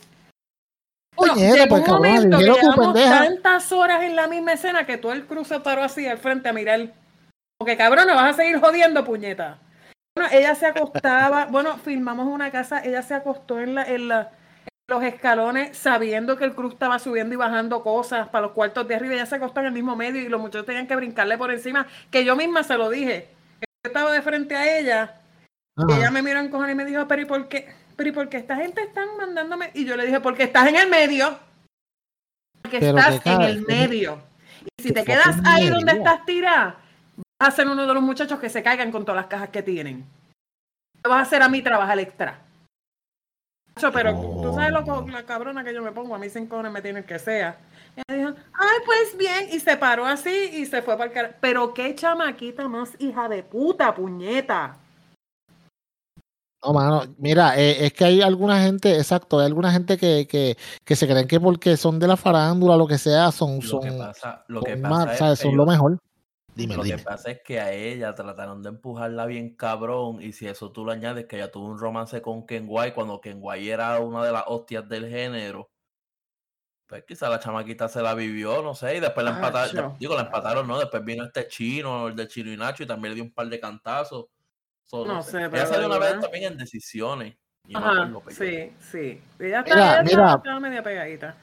Bueno, 1.16 1.34
Puñeta, 1.34 1.54
llegó 1.54 1.68
pues, 1.68 1.80
un 1.80 1.86
cabrón, 1.86 2.02
momento 2.02 2.38
que 2.38 2.44
llevamos 2.44 2.94
tantas 2.94 3.72
horas 3.72 4.02
en 4.02 4.16
la 4.16 4.26
misma 4.28 4.52
escena 4.52 4.86
que 4.86 4.98
todo 4.98 5.12
el 5.12 5.26
cruce 5.26 5.60
paró 5.60 5.82
así 5.82 6.06
al 6.06 6.18
frente 6.18 6.48
a 6.48 6.52
mirar. 6.52 6.92
Porque 7.58 7.76
cabrón, 7.76 8.06
no 8.06 8.14
vas 8.14 8.34
a 8.34 8.36
seguir 8.36 8.60
jodiendo, 8.60 9.04
puñeta. 9.04 9.58
Bueno, 10.16 10.30
ella 10.32 10.54
se 10.54 10.66
acostaba, 10.66 11.46
bueno, 11.50 11.76
filmamos 11.78 12.26
una 12.26 12.50
casa, 12.50 12.82
ella 12.84 13.02
se 13.02 13.14
acostó 13.14 13.60
en 13.60 13.74
la, 13.74 13.84
en 13.84 14.08
la, 14.08 14.32
los 14.88 15.02
escalones 15.02 15.76
sabiendo 15.76 16.36
que 16.36 16.44
el 16.44 16.54
cruz 16.54 16.74
estaba 16.74 16.98
subiendo 16.98 17.34
y 17.34 17.36
bajando 17.36 17.82
cosas 17.82 18.28
para 18.28 18.46
los 18.46 18.52
cuartos 18.52 18.86
de 18.86 18.94
arriba, 18.94 19.14
ella 19.14 19.26
se 19.26 19.36
acostó 19.36 19.60
en 19.60 19.66
el 19.66 19.72
mismo 19.72 19.96
medio 19.96 20.22
y 20.22 20.28
los 20.28 20.40
muchachos 20.40 20.66
tenían 20.66 20.86
que 20.86 20.96
brincarle 20.96 21.36
por 21.36 21.50
encima, 21.50 21.86
que 22.10 22.24
yo 22.24 22.36
misma 22.36 22.62
se 22.62 22.78
lo 22.78 22.88
dije. 22.88 23.28
Yo 23.60 23.66
estaba 23.84 24.12
de 24.12 24.22
frente 24.22 24.54
a 24.54 24.78
ella 24.78 25.20
y 25.88 25.92
ella 25.92 26.10
me 26.10 26.22
miró 26.22 26.40
en 26.40 26.50
cojones 26.50 26.72
y 26.72 26.76
me 26.76 26.84
dijo, 26.84 27.06
pero 27.08 27.22
¿y 27.22 27.24
por 27.26 27.48
qué? 27.48 27.68
Pero 27.96 28.10
¿y 28.10 28.12
por 28.12 28.28
qué 28.28 28.36
esta 28.36 28.56
gente 28.56 28.82
están 28.82 29.16
mandándome? 29.16 29.70
Y 29.74 29.84
yo 29.84 29.96
le 29.96 30.04
dije, 30.06 30.20
porque 30.20 30.44
estás 30.44 30.68
en 30.68 30.76
el 30.76 30.88
medio. 30.88 31.38
Porque 32.62 32.78
Pero 32.80 32.98
estás 32.98 33.26
en 33.26 33.42
el 33.42 33.62
medio. 33.62 34.22
Y 34.78 34.82
si 34.82 34.92
te 34.92 35.04
quedas 35.04 35.36
ahí 35.46 35.68
donde 35.70 35.92
estás 35.92 36.24
tirada, 36.26 36.76
vas 37.40 37.48
a 37.52 37.56
ser 37.56 37.68
uno 37.68 37.86
de 37.86 37.94
los 37.94 38.02
muchachos 38.02 38.38
que 38.38 38.50
se 38.50 38.62
caigan 38.62 38.92
con 38.92 39.04
todas 39.04 39.20
las 39.22 39.30
cajas 39.30 39.48
que 39.50 39.62
tienen. 39.62 40.04
Vas 41.02 41.12
a 41.18 41.20
hacer 41.20 41.42
a 41.42 41.48
mí 41.48 41.62
trabajar 41.62 41.98
extra. 41.98 42.40
Pero 43.92 44.12
tú 44.42 44.54
sabes 44.54 44.72
lo 44.72 44.84
co- 44.84 45.06
la 45.08 45.24
cabrona 45.24 45.62
que 45.62 45.74
yo 45.74 45.82
me 45.82 45.92
pongo, 45.92 46.14
a 46.14 46.18
mí 46.18 46.30
sin 46.30 46.46
cojones 46.46 46.72
me 46.72 46.80
tienen 46.82 47.04
que 47.04 47.18
sea. 47.18 47.58
Y 47.94 48.00
ella 48.08 48.30
dijo, 48.30 48.40
ay, 48.54 48.78
pues 48.86 49.16
bien, 49.18 49.48
y 49.52 49.60
se 49.60 49.76
paró 49.76 50.06
así 50.06 50.50
y 50.54 50.64
se 50.66 50.80
fue 50.82 50.96
para 50.96 51.08
el 51.08 51.12
carajo. 51.12 51.34
Pero 51.40 51.74
qué 51.74 51.94
chamaquita 51.94 52.68
más 52.68 52.94
hija 52.98 53.28
de 53.28 53.42
puta, 53.42 53.94
puñeta. 53.94 54.78
No, 56.66 56.72
mano, 56.72 57.14
mira, 57.18 57.56
eh, 57.56 57.86
es 57.86 57.92
que 57.92 58.04
hay 58.04 58.22
alguna 58.22 58.60
gente, 58.60 58.96
exacto, 58.96 59.38
hay 59.38 59.46
alguna 59.46 59.70
gente 59.70 59.96
que, 59.96 60.26
que, 60.26 60.56
que 60.84 60.96
se 60.96 61.06
creen 61.06 61.28
que 61.28 61.38
porque 61.38 61.76
son 61.76 62.00
de 62.00 62.08
la 62.08 62.16
farándula, 62.16 62.76
lo 62.76 62.88
que 62.88 62.98
sea, 62.98 63.30
son, 63.30 63.56
Lo 63.56 63.62
son, 63.62 63.80
que 63.82 63.92
pasa, 63.92 64.44
lo 64.48 64.62
que 64.62 64.76
pasa 64.76 64.88
más, 64.88 65.12
es 65.12 65.18
¿sabes? 65.18 65.38
que 65.38 65.44
son 65.44 65.56
lo 65.56 65.64
mejor. 65.64 65.98
Dime, 66.56 66.74
Lo 66.74 66.82
que 66.82 66.98
pasa 66.98 67.30
es 67.30 67.40
que 67.44 67.60
a 67.60 67.70
ella 67.72 68.14
trataron 68.16 68.64
de 68.64 68.70
empujarla 68.70 69.26
bien 69.26 69.54
cabrón 69.54 70.20
y 70.20 70.32
si 70.32 70.48
eso 70.48 70.72
tú 70.72 70.84
le 70.84 70.94
añades 70.94 71.26
que 71.26 71.36
ella 71.36 71.52
tuvo 71.52 71.66
un 71.66 71.78
romance 71.78 72.20
con 72.20 72.46
Ken 72.46 72.64
White 72.66 72.94
cuando 72.94 73.20
Ken 73.20 73.38
White 73.40 73.70
era 73.70 74.00
una 74.00 74.24
de 74.24 74.32
las 74.32 74.44
hostias 74.48 74.88
del 74.88 75.08
género, 75.08 75.70
pues 76.88 77.04
quizá 77.06 77.28
la 77.28 77.38
chamaquita 77.38 77.88
se 77.88 78.02
la 78.02 78.14
vivió, 78.14 78.60
no 78.60 78.74
sé, 78.74 78.96
y 78.96 79.00
después 79.00 79.22
la 79.24 79.36
empataron, 79.36 79.96
digo, 80.00 80.16
la 80.16 80.22
empataron, 80.22 80.66
¿no? 80.66 80.80
Después 80.80 81.04
vino 81.04 81.24
este 81.24 81.46
chino, 81.46 82.08
el 82.08 82.16
de 82.16 82.26
Chino 82.26 82.50
y 82.50 82.56
Nacho 82.56 82.82
y 82.82 82.86
también 82.86 83.10
le 83.10 83.14
dio 83.16 83.24
un 83.24 83.32
par 83.32 83.46
de 83.48 83.60
cantazos. 83.60 84.26
So, 84.86 85.04
No 85.04 85.22
sé, 85.22 85.38
Ella 85.38 85.50
pero 85.50 85.66
salió 85.66 85.86
una 85.86 85.98
vez 85.98 86.20
también 86.20 86.52
en 86.52 86.58
decisiones. 86.58 87.34
no 87.68 87.78
Ajá, 87.78 88.10
sí, 88.30 88.72
sí. 88.80 89.20
Ella, 89.40 89.62
Mira, 89.62 89.62
está, 89.62 89.94
ella 89.94 90.02
mira. 90.04 90.34
estaba 90.36 90.60
media 90.60 90.82
pegadita. 90.82 91.36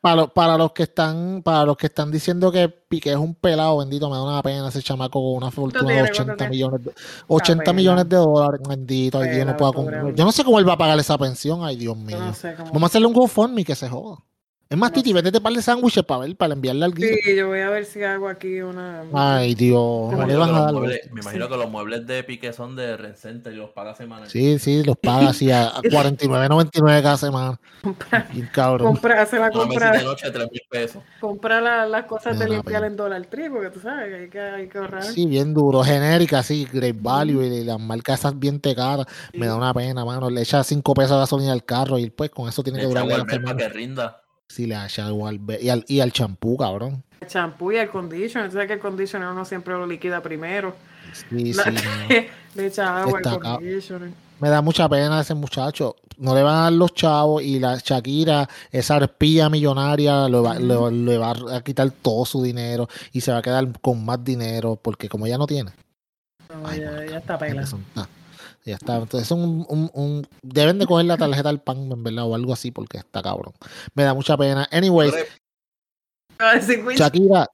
Para, 0.00 0.16
lo- 0.16 0.28
para 0.28 0.56
los 0.56 0.72
que 0.72 0.84
están, 0.84 1.42
para 1.42 1.64
los 1.66 1.76
que 1.76 1.86
están 1.86 2.10
diciendo 2.10 2.50
que 2.50 2.68
Piqué 2.68 3.10
es 3.10 3.16
un 3.16 3.34
pelado, 3.34 3.78
bendito, 3.78 4.08
me 4.08 4.16
da 4.16 4.22
una 4.24 4.42
pena 4.42 4.68
ese 4.68 4.82
chamaco 4.82 5.20
con 5.20 5.36
una 5.42 5.50
fortuna 5.50 5.80
de 5.90 5.94
tiene, 5.96 6.02
80 6.10 6.24
¿cuánto 6.24 6.36
tiene? 6.36 6.50
millones 6.50 6.84
de, 6.84 6.92
80 7.28 7.62
pena. 7.64 7.76
millones 7.76 8.08
de 8.08 8.16
dólares, 8.16 8.60
bendito, 8.68 9.18
ay 9.18 9.30
Dios, 9.30 9.46
no 9.46 9.56
puedo. 9.56 10.10
Yo 10.14 10.24
no 10.24 10.32
sé 10.32 10.44
cómo 10.44 10.58
él 10.58 10.68
va 10.68 10.72
a 10.74 10.78
pagar 10.78 10.98
esa 10.98 11.16
pensión, 11.18 11.62
ay 11.64 11.76
Dios 11.76 11.96
mío. 11.96 12.16
Yo 12.18 12.24
no 12.24 12.34
sé 12.34 12.54
cómo. 12.54 12.68
Vamos 12.72 12.82
a 12.84 12.86
hacerle 12.86 13.06
un 13.06 13.12
GoFundMe 13.14 13.64
que 13.66 13.74
se 13.74 13.88
joda. 13.88 14.18
Es 14.72 14.78
más, 14.78 14.90
No 14.90 14.94
Titi, 14.94 15.10
sé. 15.10 15.22
vete 15.22 15.38
par 15.38 15.52
de 15.52 15.60
sándwiches 15.60 16.02
para 16.02 16.20
ver, 16.20 16.34
para 16.34 16.54
enviarle 16.54 16.86
al 16.86 16.94
guía. 16.94 17.08
Sí, 17.22 17.36
yo 17.36 17.48
voy 17.48 17.60
a 17.60 17.68
ver 17.68 17.84
si 17.84 18.02
hago 18.02 18.26
aquí 18.26 18.62
una. 18.62 19.02
Ay 19.12 19.54
Dios, 19.54 20.10
Me 20.12 20.16
no 20.16 20.26
le 20.26 20.32
imagino, 20.32 20.72
muebles, 20.72 21.12
me 21.12 21.20
imagino 21.20 21.48
que 21.50 21.56
los 21.58 21.70
muebles 21.70 22.06
de 22.06 22.24
Piqué 22.24 22.54
son 22.54 22.74
de 22.74 22.96
Rencenter 22.96 23.52
y 23.52 23.56
los 23.56 23.68
paga 23.70 23.94
semanal. 23.94 24.30
Sí, 24.30 24.58
sí, 24.58 24.82
los 24.82 24.96
paga 24.96 25.28
así 25.28 25.50
a, 25.50 25.68
a 25.76 25.82
49.99 25.82 27.02
cada 27.02 27.16
semana. 27.18 27.60
comprar, 27.82 28.28
cabrón. 28.50 28.88
comprar, 28.92 29.18
hacer 29.18 29.40
la 29.40 29.50
compra, 29.50 29.90
de 29.92 30.04
noche 30.04 30.26
de 30.26 30.32
3 30.32 30.48
mil 30.50 30.62
pesos. 30.70 31.02
comprar 31.20 31.62
la- 31.62 31.86
las 31.86 32.04
cosas 32.06 32.38
Me 32.38 32.46
de 32.46 32.50
limpiar 32.52 32.84
en 32.84 32.96
Dollar 32.96 33.26
Tree, 33.26 33.50
porque 33.50 33.68
tú 33.68 33.80
sabes 33.80 34.08
que 34.08 34.14
hay 34.22 34.28
que, 34.30 34.40
hay 34.40 34.68
que 34.68 34.78
ahorrar. 34.78 35.02
Sí, 35.02 35.26
bien 35.26 35.52
duro, 35.52 35.82
genérica, 35.82 36.42
sí, 36.42 36.66
Great 36.72 36.96
Value 36.98 37.42
y 37.42 37.62
las 37.64 37.78
marcas 37.78 38.20
esas 38.20 38.38
bien 38.38 38.58
te 38.58 38.74
caras. 38.74 39.04
Me 39.34 39.46
da 39.46 39.54
una 39.56 39.74
pena, 39.74 40.02
mano. 40.06 40.30
Le 40.30 40.40
echa 40.40 40.64
5 40.64 40.94
pesos 40.94 41.10
de 41.10 41.16
gasolina 41.18 41.52
al 41.52 41.64
carro 41.66 41.98
y 41.98 42.08
pues 42.08 42.30
con 42.30 42.48
eso 42.48 42.62
tiene 42.62 42.78
Le 42.78 42.84
que 42.84 42.88
durar 42.88 43.06
para 43.06 43.56
que 43.56 43.68
rinda. 43.68 44.21
Sí, 44.52 44.66
le 44.66 44.74
echa 44.84 45.08
igual. 45.08 45.40
Y 45.60 45.70
al, 45.70 45.82
y 45.88 46.00
al 46.00 46.12
champú, 46.12 46.58
cabrón. 46.58 47.02
El 47.20 47.28
champú 47.28 47.72
y 47.72 47.76
el 47.76 47.88
conditioner. 47.88 48.50
Sabes 48.52 48.66
que 48.66 48.74
el 48.74 48.80
conditioner 48.80 49.28
uno 49.28 49.44
siempre 49.46 49.72
lo 49.74 49.86
liquida 49.86 50.22
primero. 50.22 50.76
Sí, 51.30 51.54
La- 51.54 51.64
sí, 51.64 51.70
no. 51.72 52.14
Le 52.54 52.66
echa 52.66 53.02
agua 53.02 53.20
al 53.24 53.40
conditioner. 53.40 54.10
Me 54.40 54.50
da 54.50 54.60
mucha 54.60 54.86
pena 54.90 55.20
ese 55.22 55.32
muchacho. 55.34 55.96
No 56.18 56.34
le 56.34 56.42
van 56.42 56.54
a 56.56 56.60
dar 56.64 56.72
los 56.74 56.92
chavos 56.94 57.42
y 57.42 57.58
la 57.60 57.78
Shakira, 57.78 58.46
esa 58.70 58.96
arpilla 58.96 59.48
millonaria, 59.48 60.28
le 60.28 60.38
va, 60.40 60.58
le- 60.58 60.90
le 60.92 61.16
va 61.16 61.32
a 61.56 61.62
quitar 61.62 61.90
todo 61.90 62.26
su 62.26 62.42
dinero 62.42 62.88
y 63.12 63.22
se 63.22 63.32
va 63.32 63.38
a 63.38 63.42
quedar 63.42 63.66
con 63.80 64.04
más 64.04 64.22
dinero 64.22 64.76
porque 64.76 65.08
como 65.08 65.26
ya 65.26 65.38
no 65.38 65.46
tiene. 65.46 65.70
No, 66.50 66.68
Ay, 66.68 66.80
ya, 66.80 67.16
está 67.18 67.38
pela. 67.38 67.64
Ya 68.64 68.74
está. 68.76 68.96
Entonces 68.96 69.22
es 69.22 69.30
un, 69.32 69.66
un- 69.68 69.90
un- 69.92 70.26
deben 70.42 70.78
de 70.78 70.86
coger 70.86 71.06
la 71.06 71.16
tarjeta 71.16 71.48
del 71.48 71.60
pan, 71.60 71.90
en 71.90 72.02
verdad, 72.04 72.24
o 72.26 72.34
algo 72.34 72.52
así, 72.52 72.70
porque 72.70 72.98
está 72.98 73.22
cabrón. 73.22 73.52
Me 73.94 74.04
da 74.04 74.14
mucha 74.14 74.36
pena. 74.36 74.68
Anyways. 74.70 75.12
Shakira, 76.96 77.48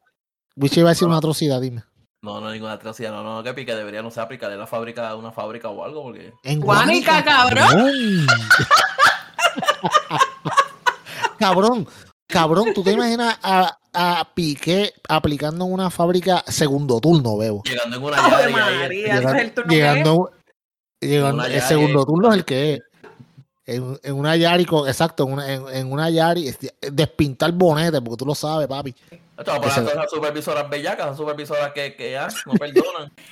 Wichi 0.56 0.80
iba 0.80 0.90
a 0.90 0.92
decir 0.92 1.06
una 1.08 1.18
atrocidad, 1.18 1.60
dime. 1.60 1.82
No, 2.22 2.40
no, 2.40 2.50
ninguna 2.50 2.72
atrocidad. 2.72 3.10
No, 3.12 3.22
no, 3.22 3.42
que 3.44 3.54
pique 3.54 3.74
debería, 3.74 4.02
no 4.02 4.10
sé, 4.10 4.20
aplicar 4.20 4.50
en 4.50 4.58
la 4.58 4.66
fábrica, 4.66 5.14
una 5.14 5.30
fábrica 5.30 5.68
o 5.68 5.84
algo, 5.84 6.02
porque. 6.02 6.32
En 6.42 6.60
Guánica, 6.60 7.22
cabrón. 7.24 8.26
cabrón, 11.38 11.86
cabrón, 12.26 12.72
tú 12.74 12.82
te 12.82 12.92
imaginas 12.92 13.38
a, 13.42 13.78
a 13.92 14.28
Piqué 14.34 14.92
aplicando 15.08 15.64
en 15.66 15.72
una 15.72 15.90
fábrica 15.90 16.42
segundo 16.46 17.00
turno, 17.00 17.36
veo. 17.36 17.62
Llegando 17.64 17.96
en 17.96 18.02
una 18.02 18.16
Ave 18.18 18.30
llave 18.30 18.44
ahí, 18.44 18.52
María, 18.78 19.06
ese 19.14 19.14
Llega- 19.20 19.36
es 19.38 19.42
el 19.44 19.54
turno 19.54 19.68
que 19.70 19.76
llegando, 19.76 20.30
el 21.00 21.62
segundo 21.62 22.04
turno 22.04 22.30
es 22.30 22.34
el 22.38 22.44
que 22.44 22.74
es. 22.74 22.80
En, 23.66 24.00
en 24.02 24.14
una 24.14 24.34
Yari, 24.34 24.64
con- 24.64 24.88
exacto, 24.88 25.24
en 25.26 25.32
una, 25.34 25.52
en, 25.52 25.68
en 25.68 25.92
una 25.92 26.08
Yari, 26.08 26.48
este, 26.48 26.74
despintar 26.90 27.52
bonete, 27.52 28.00
porque 28.00 28.16
tú 28.16 28.24
lo 28.24 28.34
sabes, 28.34 28.66
papi. 28.66 28.94
Esto 29.36 29.50
va 29.50 29.56
a 29.56 29.60
poner 29.60 29.72
a 29.78 29.82
todas 29.82 29.94
las 29.96 30.10
supervisoras 30.10 30.70
bellacas, 30.70 31.06
las 31.08 31.16
supervisoras 31.18 31.72
que, 31.72 31.94
que 31.94 32.18
no 32.46 32.52
perdonan. 32.54 33.12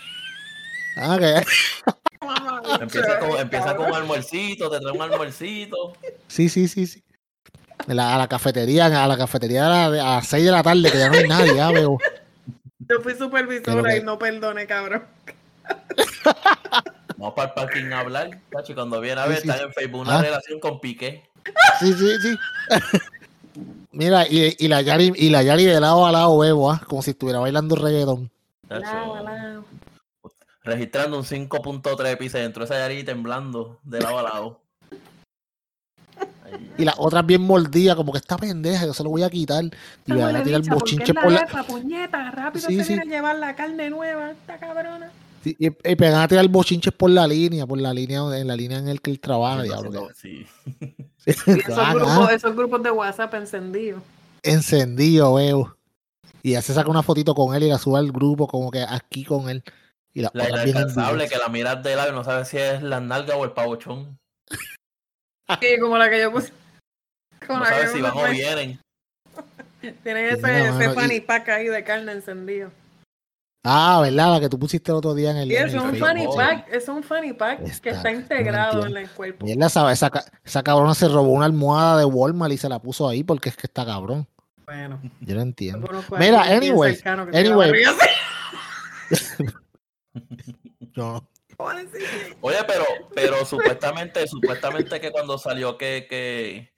Ah, 0.98 1.18
que- 1.18 1.44
Empieza 2.82 3.18
con, 3.18 3.38
empieza 3.38 3.76
con 3.76 3.86
un 3.90 3.94
almuercito, 3.94 4.70
te 4.70 4.80
trae 4.80 4.92
un 4.92 5.02
almuercito. 5.02 5.92
sí, 6.26 6.48
sí, 6.48 6.68
sí, 6.68 6.86
sí. 6.86 7.02
La- 7.86 8.14
a 8.14 8.18
la 8.18 8.28
cafetería, 8.28 8.86
a 8.86 9.06
la 9.06 9.16
cafetería 9.18 9.66
a, 9.66 9.88
la- 9.90 10.12
a 10.12 10.16
las 10.16 10.26
6 10.28 10.44
de 10.44 10.50
la 10.50 10.62
tarde, 10.62 10.90
que 10.90 10.98
ya 10.98 11.08
no 11.10 11.16
hay 11.18 11.28
nadie, 11.28 11.54
ya 11.54 11.70
veo. 11.70 11.98
Yo 12.78 13.00
fui 13.02 13.14
supervisora 13.14 13.90
que- 13.90 13.98
y 13.98 14.02
no 14.02 14.18
perdone, 14.18 14.66
cabrón. 14.66 15.04
Vamos 17.16 17.34
para 17.34 17.48
el 17.48 17.54
parking 17.54 17.84
a 17.92 18.00
hablar. 18.00 18.38
Tacho, 18.50 18.72
y 18.72 18.74
cuando 18.74 19.00
viene 19.00 19.20
a 19.20 19.26
ver, 19.26 19.40
Sí, 19.40 19.48
sí. 19.50 19.58
en 19.62 19.72
Facebook 19.72 20.00
una 20.02 20.18
Ah. 20.18 20.22
relación 20.22 20.60
con 20.60 20.80
Piqué. 20.80 21.28
Sí, 21.80 21.92
sí, 21.94 22.08
sí. 22.20 22.36
Mira, 23.92 24.26
y, 24.28 24.54
y 24.58 24.68
la 24.68 24.82
Yari, 24.82 25.12
y 25.16 25.30
la 25.30 25.42
Yari 25.42 25.64
de 25.64 25.80
lado 25.80 26.04
a 26.04 26.12
lado, 26.12 26.36
bebo, 26.38 26.70
ah, 26.70 26.82
como 26.86 27.00
si 27.02 27.10
estuviera 27.12 27.38
bailando 27.38 27.74
reggaetón. 27.76 28.30
Tacho, 28.68 28.82
Lao, 28.82 29.22
lao. 29.24 29.64
registrando 30.64 31.16
un 31.16 31.24
5.3 31.24 32.10
epicentro, 32.12 32.64
esa 32.64 32.74
Yari 32.78 33.04
temblando 33.04 33.78
de 33.84 34.00
lado 34.00 34.18
a 34.18 34.22
lado. 34.22 34.60
Y 36.78 36.84
las 36.84 36.94
otras 36.98 37.24
bien 37.24 37.42
mordidas, 37.42 37.96
como 37.96 38.12
que 38.12 38.18
esta 38.18 38.36
pendeja, 38.36 38.84
yo 38.86 38.92
se 38.92 39.02
lo 39.02 39.10
voy 39.10 39.22
a 39.22 39.30
quitar. 39.30 39.64
Y 39.64 40.12
van 40.12 40.36
a 40.36 40.42
tirar 40.42 40.60
porque 40.60 40.74
bochinche 40.74 41.12
la 41.14 41.22
por 41.22 41.32
la. 41.32 41.46
puñeta, 41.64 42.30
rápido 42.30 42.68
Sí, 42.68 42.76
se 42.76 42.84
sí. 42.84 42.94
viene 42.94 43.02
a 43.10 43.16
llevar 43.16 43.36
la 43.36 43.54
carne 43.56 43.88
nueva, 43.90 44.32
esta 44.32 44.58
cabrona. 44.58 45.10
Y, 45.48 45.66
y 45.66 45.70
pegan 45.96 46.20
a 46.22 46.26
tirar 46.28 46.48
bochinches 46.48 46.92
por 46.92 47.08
la 47.10 47.26
línea, 47.26 47.66
por 47.66 47.78
la 47.80 47.94
línea, 47.94 48.18
en 48.36 48.46
la 48.48 48.56
línea 48.56 48.78
en 48.78 48.88
el 48.88 49.00
que 49.00 49.10
él 49.12 49.20
trabaja, 49.20 49.62
diablo. 49.62 50.08
Sí. 50.14 50.44
Esos, 51.26 51.76
Ah, 51.78 51.92
grupos, 51.94 52.30
esos 52.32 52.54
grupos 52.56 52.82
de 52.82 52.90
WhatsApp 52.90 53.34
encendidos. 53.34 54.02
encendido, 54.42 55.34
veo. 55.34 55.76
Y 56.42 56.52
ya 56.52 56.62
se 56.62 56.72
saca 56.74 56.88
una 56.90 57.02
fotito 57.02 57.34
con 57.34 57.54
él 57.54 57.64
y 57.64 57.68
la 57.68 57.78
sube 57.78 57.98
al 57.98 58.12
grupo, 58.12 58.46
como 58.46 58.70
que 58.70 58.84
aquí 58.88 59.24
con 59.24 59.48
él. 59.48 59.62
Y 60.14 60.22
La 60.22 60.30
inalcanzable 60.34 61.24
envidiosas. 61.24 61.30
que 61.30 61.38
la 61.38 61.48
miras 61.48 61.82
de 61.82 61.96
lado 61.96 62.10
y 62.12 62.14
no 62.14 62.22
sabes 62.24 62.48
si 62.48 62.58
es 62.58 62.82
la 62.82 63.00
nalga 63.00 63.36
o 63.36 63.44
el 63.44 63.52
pavochón. 63.52 64.18
Sí, 65.60 65.78
como 65.80 65.96
la 65.98 66.08
que 66.10 66.20
yo 66.20 66.32
puse. 66.32 66.52
Como 67.46 67.58
No 67.60 67.64
la 67.64 67.70
sabes 67.70 67.92
si 67.92 68.00
van 68.00 68.12
o 68.16 68.28
vienen. 68.30 68.80
Tienen 70.02 70.28
Sí, 70.30 70.34
ese, 70.38 70.46
mira, 70.46 70.58
ese 70.60 70.70
mano, 70.72 70.92
y- 70.92 70.94
fanny 70.94 71.20
pack 71.20 71.48
ahí 71.50 71.66
de 71.66 71.84
carne 71.84 72.12
encendido. 72.12 72.70
Ah, 73.68 74.00
¿verdad? 74.02 74.32
La 74.34 74.40
que 74.40 74.48
tú 74.48 74.58
pusiste 74.58 74.92
el 74.92 74.98
otro 74.98 75.12
día 75.14 75.32
en 75.32 75.38
el. 75.38 75.50
En 75.50 75.56
eso 75.56 75.66
es 75.66 75.72
el 75.74 75.80
un 75.80 75.90
Facebook. 75.90 76.08
funny 76.08 76.26
pack, 76.36 76.68
es 76.72 76.88
un 76.88 77.02
funny 77.02 77.32
pack 77.32 77.58
que 77.64 77.70
Está- 77.70 77.90
está 77.90 78.10
no 78.12 78.16
integrado 78.20 78.86
en 78.86 78.96
el 78.96 79.10
cuerpo. 79.10 79.44
Mierda, 79.44 79.66
esa, 79.66 79.90
esa, 79.92 80.10
esa 80.44 80.62
cabrona 80.62 80.94
se 80.94 81.08
robó 81.08 81.32
una 81.32 81.46
almohada 81.46 81.98
de 81.98 82.04
Walmart 82.04 82.52
y 82.52 82.58
se 82.58 82.68
la 82.68 82.78
puso 82.78 83.08
ahí 83.08 83.24
porque 83.24 83.48
es 83.48 83.56
que 83.56 83.66
está 83.66 83.84
cabrón. 83.84 84.26
Bueno, 84.66 85.00
Yo 85.20 85.34
no 85.34 85.42
entiendo. 85.42 85.88
Mira, 86.18 86.44
que 86.44 86.54
anyway. 86.54 86.96
¿Cómo 91.56 91.70
decirle? 91.74 92.36
Oye, 92.40 92.58
pero, 92.66 92.84
pero 93.14 93.44
supuestamente, 93.44 94.26
supuestamente 94.26 95.00
que 95.00 95.10
cuando 95.10 95.38
salió 95.38 95.78
que, 95.78 96.06
que, 96.08 96.72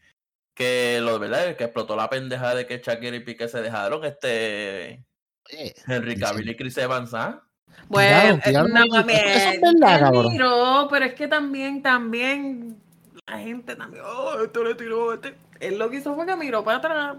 que 0.54 1.00
lo 1.02 1.18
verdad 1.18 1.56
que 1.56 1.64
explotó 1.64 1.96
la 1.96 2.08
pendeja 2.08 2.54
de 2.54 2.66
que 2.66 2.78
Shakira 2.78 3.16
y 3.16 3.20
Piqué 3.20 3.48
se 3.48 3.60
dejaron, 3.60 4.04
este 4.04 5.04
oye, 5.52 5.74
Henry 5.86 6.16
Cavill 6.16 6.48
y 6.48 6.56
Chris 6.56 6.76
Evans, 6.78 7.14
¿ah? 7.14 7.42
Bueno, 7.88 8.40
tiraron 8.44 8.76
eh, 8.76 8.84
no, 8.88 9.00
es 9.00 9.06
verdad, 9.06 9.54
él 9.54 10.00
cabrón. 10.00 10.32
tiró, 10.32 10.88
pero 10.90 11.04
es 11.04 11.14
que 11.14 11.28
también, 11.28 11.82
también, 11.82 12.80
la 13.26 13.38
gente 13.38 13.76
también, 13.76 14.04
oh, 14.06 14.40
esto 14.42 14.64
le 14.64 14.74
tiró, 14.74 15.14
este. 15.14 15.34
Él 15.60 15.78
lo 15.78 15.90
que 15.90 15.96
hizo 15.96 16.14
fue 16.14 16.26
que 16.26 16.36
miró 16.36 16.62
para 16.64 16.78
atrás. 16.78 17.16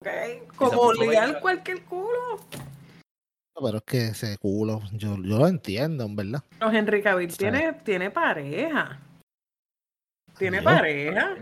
Ok, 0.00 0.56
como 0.56 0.92
liar 0.92 1.40
cualquier 1.40 1.82
culo. 1.84 2.40
pero 3.54 3.78
es 3.78 3.82
que 3.84 4.06
ese 4.08 4.36
culo, 4.38 4.82
yo, 4.92 5.16
yo 5.22 5.38
lo 5.38 5.46
entiendo, 5.48 6.04
en 6.04 6.16
verdad. 6.16 6.42
No, 6.60 6.70
Henry 6.70 7.02
Cavill 7.02 7.34
tiene, 7.36 7.72
tiene 7.84 8.10
pareja. 8.10 9.00
Tiene 10.38 10.58
Yo- 10.58 10.64
pareja. 10.64 11.36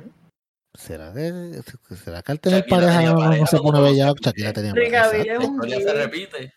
¿Será 0.75 1.13
que, 1.13 1.61
será 1.97 2.23
que 2.23 2.33
al 2.33 2.41
tener 2.41 2.61
Shakira 2.61 2.77
pareja 2.77 2.97
tenía 2.99 3.13
no, 3.13 3.19
no 3.19 3.25
pareja, 3.27 3.47
se 3.47 3.57
todo 3.57 3.63
pone 3.65 3.81
bella? 3.83 4.13
Shakira 4.21 4.53
tenía 4.53 4.73
pareja. 4.73 5.13
La 5.13 5.45
historia 5.45 5.81
se 5.81 5.93
repite. 5.93 6.55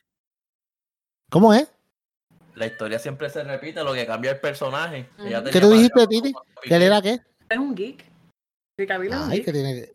¿Cómo 1.29 1.53
es? 1.53 1.67
La 2.55 2.67
historia 2.67 2.97
siempre 2.99 3.29
se 3.29 3.43
repite, 3.43 3.83
lo 3.83 3.93
que 3.93 4.05
cambia 4.05 4.31
el 4.31 4.39
personaje. 4.39 5.09
¿Qué 5.51 5.59
tú 5.59 5.69
dijiste, 5.71 6.07
Titi? 6.07 6.33
¿Que 6.63 6.75
él 6.75 6.83
era 6.83 7.01
qué? 7.01 7.19
Es 7.49 7.57
un 7.57 7.75
geek. 7.75 8.05
Un 8.77 9.13
Ay, 9.13 9.41
que 9.43 9.51
tiene 9.51 9.73
que. 9.73 9.93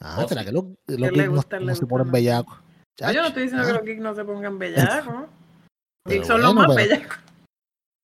Ah, 0.00 0.24
¿será 0.28 0.40
sí. 0.40 0.46
que 0.46 0.52
los, 0.52 0.64
los 0.86 1.10
geeks 1.10 1.26
no, 1.26 1.34
gusta, 1.34 1.60
no 1.60 1.74
se 1.74 1.86
ponen 1.86 2.10
bellacos? 2.10 2.58
No, 3.00 3.12
yo 3.12 3.22
no 3.22 3.28
estoy 3.28 3.42
diciendo 3.44 3.66
que 3.66 3.72
los 3.72 3.84
geeks 3.84 4.00
no 4.00 4.14
se 4.14 4.24
pongan 4.24 4.58
bellacos. 4.58 5.28
Geeks 6.08 6.26
son 6.26 6.42
los 6.42 6.54
más 6.54 6.66
pero- 6.74 6.88
bellacos. 6.88 7.18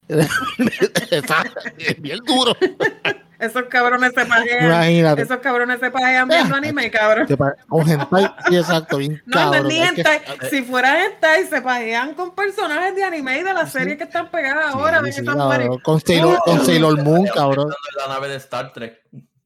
Exacto, 1.11 1.59
es 1.77 2.01
bien 2.01 2.19
duro. 2.19 2.55
Esos 3.39 3.63
cabrones 3.65 4.13
se 4.15 4.25
pajean. 4.25 4.65
Imagínate. 4.65 5.21
Esos 5.21 5.37
cabrones 5.37 5.79
se 5.79 5.91
pajean 5.91 6.27
viendo 6.27 6.55
Ah, 6.55 6.57
anime, 6.57 6.89
cabrón. 6.89 7.27
Con 7.67 7.89
hentai, 7.89 8.31
sí, 8.49 8.55
exacto, 8.57 8.97
bien 8.97 9.21
No, 9.27 9.35
no 9.35 9.41
es 9.41 9.51
cabrón. 9.51 9.67
ni 9.67 9.79
hay 9.79 9.93
que- 9.95 10.01
hentai. 10.01 10.49
Si 10.49 10.61
fuera 10.63 11.05
hentai, 11.05 11.45
se 11.45 11.61
pajean 11.61 12.13
con 12.15 12.33
personajes 12.33 12.95
de 12.95 13.03
anime 13.03 13.39
y 13.39 13.43
de 13.43 13.53
las 13.53 13.71
Sí. 13.71 13.79
series 13.79 13.97
que 13.97 14.05
están 14.05 14.31
pegadas 14.31 14.71
Sí, 14.73 14.77
ahora. 14.79 15.01
sí, 15.11 15.23
cabrón, 15.23 15.79
con, 15.83 16.01
Sailor, 16.01 16.39
con 16.45 16.65
Sailor 16.65 16.97
Moon, 17.03 17.27
cabrón. 17.33 17.73
la 17.97 18.07
nave 18.13 18.27
de 18.29 18.35
Star 18.37 18.73
Trek. 18.73 19.01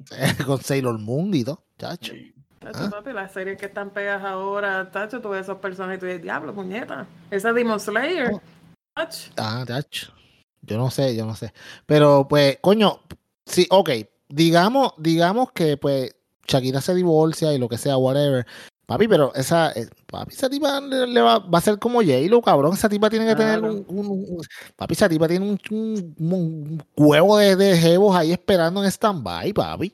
con 0.45 0.62
Sailor 0.62 0.97
Moon 0.99 1.34
y 1.34 1.43
todo, 1.43 1.63
chacho. 1.77 2.13
Tacho, 2.60 2.80
Ah. 2.86 2.89
papi, 2.91 3.12
las 3.12 3.32
series 3.32 3.58
que 3.58 3.65
están 3.65 3.89
pegadas 3.89 4.23
ahora, 4.23 4.91
tacho, 4.91 5.19
tú 5.19 5.30
ves 5.30 5.41
esos 5.41 5.58
personajes 5.58 5.97
y 5.97 5.99
tú 5.99 6.06
dices, 6.06 6.21
diablo, 6.21 6.54
puñeta. 6.54 7.08
Esa 7.32 7.51
Demon 7.54 7.80
Slayer. 7.80 8.32
Oh. 8.34 8.41
Tacho. 8.93 9.32
Ah, 9.38 9.63
chacho. 9.67 10.13
Yo 10.62 10.77
no 10.77 10.91
sé, 10.91 11.15
yo 11.15 11.25
no 11.25 11.36
sé. 11.36 11.54
Pero, 11.88 12.27
pues, 12.30 12.60
coño, 12.62 12.99
sí, 13.51 13.67
ok. 13.69 13.89
Digamos, 14.29 14.93
digamos 14.97 15.51
que, 15.51 15.77
pues, 15.77 16.15
Shakira 16.47 16.81
se 16.81 16.95
divorcia 16.95 17.53
y 17.53 17.57
lo 17.57 17.67
que 17.69 17.77
sea, 17.77 17.97
whatever. 17.97 18.45
Papi, 18.85 19.07
pero 19.07 19.33
esa, 19.35 19.71
eh, 19.71 19.87
papi, 20.07 20.33
esa 20.33 20.49
tipa 20.49 20.81
le, 20.81 21.07
le 21.07 21.21
va, 21.21 21.39
va 21.39 21.59
a 21.59 21.61
ser 21.61 21.79
como 21.79 22.01
J-Lo, 22.01 22.41
cabrón. 22.41 22.73
Esa 22.73 22.89
tipa 22.89 23.09
tiene 23.09 23.25
que 23.25 23.35
tener 23.35 23.61
un, 23.61 23.85
un- 23.87 24.07
un- 24.07 24.41
Papi, 24.75 24.93
esa 24.93 25.07
tipa 25.07 25.27
tiene 25.29 25.45
un, 25.49 25.59
un- 26.19 26.83
huevo 26.97 27.37
de, 27.37 27.55
de 27.55 27.77
jevos 27.77 28.15
ahí 28.15 28.31
esperando 28.33 28.83
en 28.83 28.91
stand-by, 28.91 29.53
papi. 29.53 29.93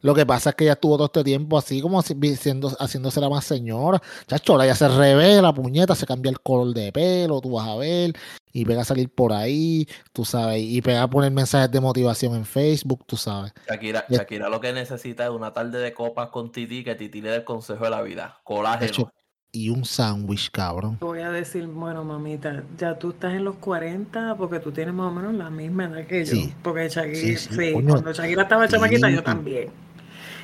Lo 0.00 0.14
que 0.14 0.24
pasa 0.24 0.50
es 0.50 0.56
que 0.56 0.64
ella 0.64 0.74
estuvo 0.74 0.96
todo 0.96 1.06
este 1.06 1.24
tiempo 1.24 1.58
así 1.58 1.80
como 1.80 2.00
si- 2.02 2.14
siendo, 2.36 2.68
haciéndose 2.78 3.20
la 3.20 3.28
más 3.28 3.44
señora. 3.44 4.00
Chacho, 4.26 4.52
ahora 4.52 4.66
ya 4.66 4.74
se 4.74 4.88
revela, 4.88 5.52
puñeta, 5.52 5.94
se 5.94 6.06
cambia 6.06 6.30
el 6.30 6.40
color 6.40 6.72
de 6.74 6.92
pelo, 6.92 7.40
tú 7.40 7.52
vas 7.52 7.68
a 7.68 7.76
ver, 7.76 8.12
y 8.52 8.64
pega 8.64 8.82
a 8.82 8.84
salir 8.84 9.08
por 9.08 9.32
ahí, 9.32 9.86
tú 10.12 10.24
sabes, 10.24 10.62
y 10.62 10.80
pega 10.82 11.02
a 11.02 11.10
poner 11.10 11.30
mensajes 11.32 11.70
de 11.70 11.80
motivación 11.80 12.34
en 12.36 12.44
Facebook, 12.44 13.04
tú 13.06 13.16
sabes. 13.16 13.52
Shakira, 13.68 14.04
Shakira 14.08 14.48
lo 14.48 14.60
que 14.60 14.72
necesita 14.72 15.24
es 15.24 15.30
una 15.30 15.52
tarde 15.52 15.78
de 15.78 15.92
copas 15.92 16.28
con 16.30 16.50
Titi 16.52 16.84
que 16.84 16.94
Titi 16.94 17.20
le 17.20 17.30
dé 17.30 17.36
el 17.36 17.44
consejo 17.44 17.84
de 17.84 17.90
la 17.90 18.02
vida. 18.02 18.38
Colágeno. 18.44 18.86
Chacho, 18.90 19.12
y 19.50 19.70
un 19.70 19.84
sándwich, 19.84 20.50
cabrón. 20.50 20.98
Te 20.98 21.04
Voy 21.06 21.20
a 21.20 21.30
decir, 21.30 21.66
bueno, 21.66 22.04
mamita, 22.04 22.62
ya 22.76 22.98
tú 22.98 23.10
estás 23.10 23.32
en 23.32 23.44
los 23.44 23.56
40 23.56 24.36
porque 24.36 24.60
tú 24.60 24.70
tienes 24.72 24.92
más 24.94 25.10
o 25.10 25.14
menos 25.14 25.34
la 25.34 25.48
misma 25.50 25.86
edad 25.86 26.06
que 26.06 26.24
yo. 26.24 26.32
Sí. 26.32 26.52
Porque 26.62 26.88
Shakira, 26.88 27.14
Sí, 27.16 27.36
sí, 27.36 27.48
sí, 27.54 27.72
coño. 27.72 27.88
cuando 27.94 28.12
Shakira 28.12 28.42
estaba 28.42 28.68
chamaquita, 28.68 29.10
yo 29.10 29.22
también. 29.22 29.70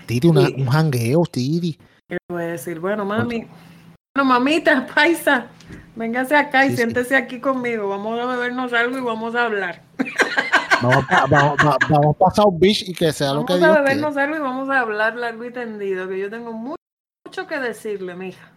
Titi, 0.07 0.27
una- 0.29 0.47
Sí. 0.47 0.55
un 0.59 0.67
jangueo, 0.69 1.23
Titi. 1.31 1.79
Y 2.09 2.13
le 2.13 2.19
voy 2.29 2.43
a 2.43 2.47
decir, 2.49 2.81
bueno, 2.81 3.05
mami, 3.05 3.47
bueno, 4.15 4.29
mamita, 4.29 4.87
paisa, 4.95 5.47
véngase 5.97 6.37
acá 6.37 6.65
y 6.67 6.71
Sí, 6.71 6.77
sí. 6.77 6.83
siéntese 6.83 7.17
aquí 7.17 7.41
conmigo. 7.41 7.89
Vamos 7.89 8.19
a 8.21 8.27
bebernos 8.27 8.73
algo 8.73 8.99
y 8.99 9.01
vamos 9.01 9.35
a 9.35 9.45
hablar. 9.47 9.83
Vamos 10.83 11.05
vamos, 11.31 11.57
vamos 11.89 12.17
a 12.27 12.31
South 12.35 12.57
Beach 12.59 12.83
y 12.87 12.93
que 12.93 13.11
sea 13.13 13.29
lo 13.29 13.45
Vamos 13.45 13.47
que 13.47 13.53
a 13.55 13.57
Dios 13.57 13.69
quiera. 13.71 13.83
bebernos 13.85 14.17
algo 14.19 14.37
y 14.37 14.39
vamos 14.41 14.69
a 14.69 14.81
hablar 14.81 15.15
largo 15.17 15.45
y 15.47 15.53
tendido, 15.53 16.07
que 16.09 16.19
yo 16.19 16.29
tengo 16.29 16.53
mu- 16.53 16.75
mucho 17.25 17.47
que 17.47 17.59
decirle, 17.59 18.15
mija. 18.15 18.51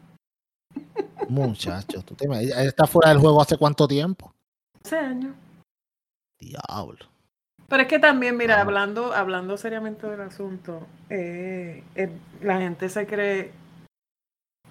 Muchacho, 1.29 2.01
tú 2.03 2.15
te 2.15 2.25
imaginas, 2.25 2.57
está 2.65 2.85
fuera 2.85 3.11
del 3.11 3.19
juego 3.19 3.41
hace 3.41 3.55
cuánto 3.57 3.87
tiempo. 3.87 4.33
Hace 4.83 4.97
años. 4.97 5.35
Diablo. 6.39 7.05
Pero 7.67 7.83
es 7.83 7.89
que 7.89 7.99
también, 7.99 8.37
mira, 8.37 8.61
hablando, 8.61 9.13
hablando 9.13 9.57
seriamente 9.57 10.07
del 10.07 10.21
asunto, 10.21 10.87
eh, 11.09 11.83
eh, 11.95 12.09
la 12.41 12.59
gente 12.59 12.87
se 12.87 13.05
cree 13.05 13.51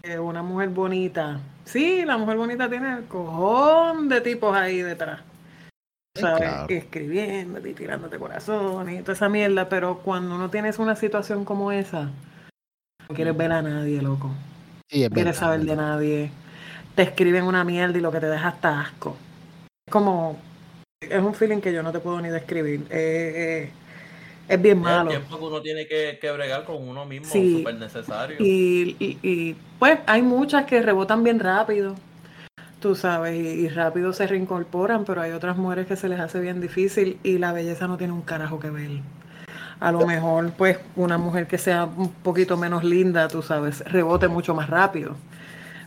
que 0.02 0.18
una 0.18 0.42
mujer 0.42 0.70
bonita, 0.70 1.40
sí, 1.64 2.04
la 2.06 2.16
mujer 2.16 2.38
bonita 2.38 2.70
tiene 2.70 2.98
el 2.98 3.04
cojón 3.04 4.08
de 4.08 4.20
tipos 4.22 4.56
ahí 4.56 4.80
detrás. 4.80 5.20
¿Sabes? 6.14 6.38
claro. 6.38 6.66
Escribiendo 6.70 7.66
y 7.66 7.74
tirándote 7.74 8.18
corazón 8.18 8.88
y 8.88 9.02
toda 9.02 9.12
esa 9.12 9.28
mierda, 9.28 9.68
pero 9.68 9.98
cuando 9.98 10.38
no 10.38 10.48
tienes 10.48 10.78
una 10.78 10.96
situación 10.96 11.44
como 11.44 11.72
esa, 11.72 12.10
no 13.08 13.14
quieres 13.14 13.36
ver 13.36 13.52
a 13.52 13.60
nadie, 13.60 14.00
loco. 14.00 14.30
Sí, 14.88 15.02
No 15.02 15.10
quieres 15.10 15.36
saber 15.36 15.60
de 15.60 15.76
nadie. 15.76 16.30
Te 16.94 17.02
escriben 17.02 17.44
una 17.44 17.64
mierda 17.64 17.98
y 17.98 18.00
lo 18.00 18.10
que 18.10 18.20
te 18.20 18.26
deja 18.26 18.48
hasta 18.48 18.80
asco. 18.80 19.16
Es 19.86 19.92
como, 19.92 20.38
es 21.10 21.22
un 21.22 21.34
feeling 21.34 21.58
que 21.60 21.72
yo 21.72 21.82
no 21.82 21.92
te 21.92 21.98
puedo 22.00 22.20
ni 22.20 22.28
describir. 22.28 22.80
Eh, 22.90 23.68
eh, 23.68 23.70
es 24.48 24.62
bien 24.62 24.78
Es 24.78 24.84
el 24.86 24.90
malo. 24.96 25.10
tiempo 25.10 25.38
que 25.38 25.44
uno 25.44 25.60
tiene 25.62 25.86
que, 25.86 26.18
que 26.20 26.30
bregar 26.30 26.64
con 26.64 26.76
uno 26.88 27.04
mismo, 27.04 27.26
Sí. 27.26 27.58
súper 27.58 27.74
necesario. 27.76 28.36
Y, 28.40 28.96
y, 28.98 29.18
y, 29.22 29.56
pues 29.78 29.98
hay 30.06 30.22
muchas 30.22 30.66
que 30.66 30.80
rebotan 30.82 31.24
bien 31.24 31.40
rápido, 31.40 31.94
tú 32.80 32.94
sabes, 32.94 33.34
y, 33.34 33.38
y 33.64 33.68
rápido 33.68 34.12
se 34.12 34.26
reincorporan, 34.26 35.04
pero 35.04 35.20
hay 35.22 35.32
otras 35.32 35.56
mujeres 35.56 35.86
que 35.86 35.96
se 35.96 36.08
les 36.08 36.20
hace 36.20 36.40
bien 36.40 36.60
difícil 36.60 37.18
y 37.24 37.38
la 37.38 37.52
belleza 37.52 37.86
no 37.88 37.96
tiene 37.96 38.12
un 38.12 38.22
carajo 38.22 38.60
que 38.60 38.70
ver. 38.70 38.90
A 39.80 39.92
lo 39.92 40.06
mejor, 40.06 40.52
pues, 40.56 40.78
una 40.94 41.18
mujer 41.18 41.46
que 41.46 41.58
sea 41.58 41.84
un 41.84 42.10
poquito 42.10 42.56
menos 42.56 42.82
linda, 42.84 43.28
tú 43.28 43.42
sabes, 43.42 43.80
rebote 43.90 44.26
mucho 44.28 44.54
más 44.54 44.70
rápido. 44.70 45.16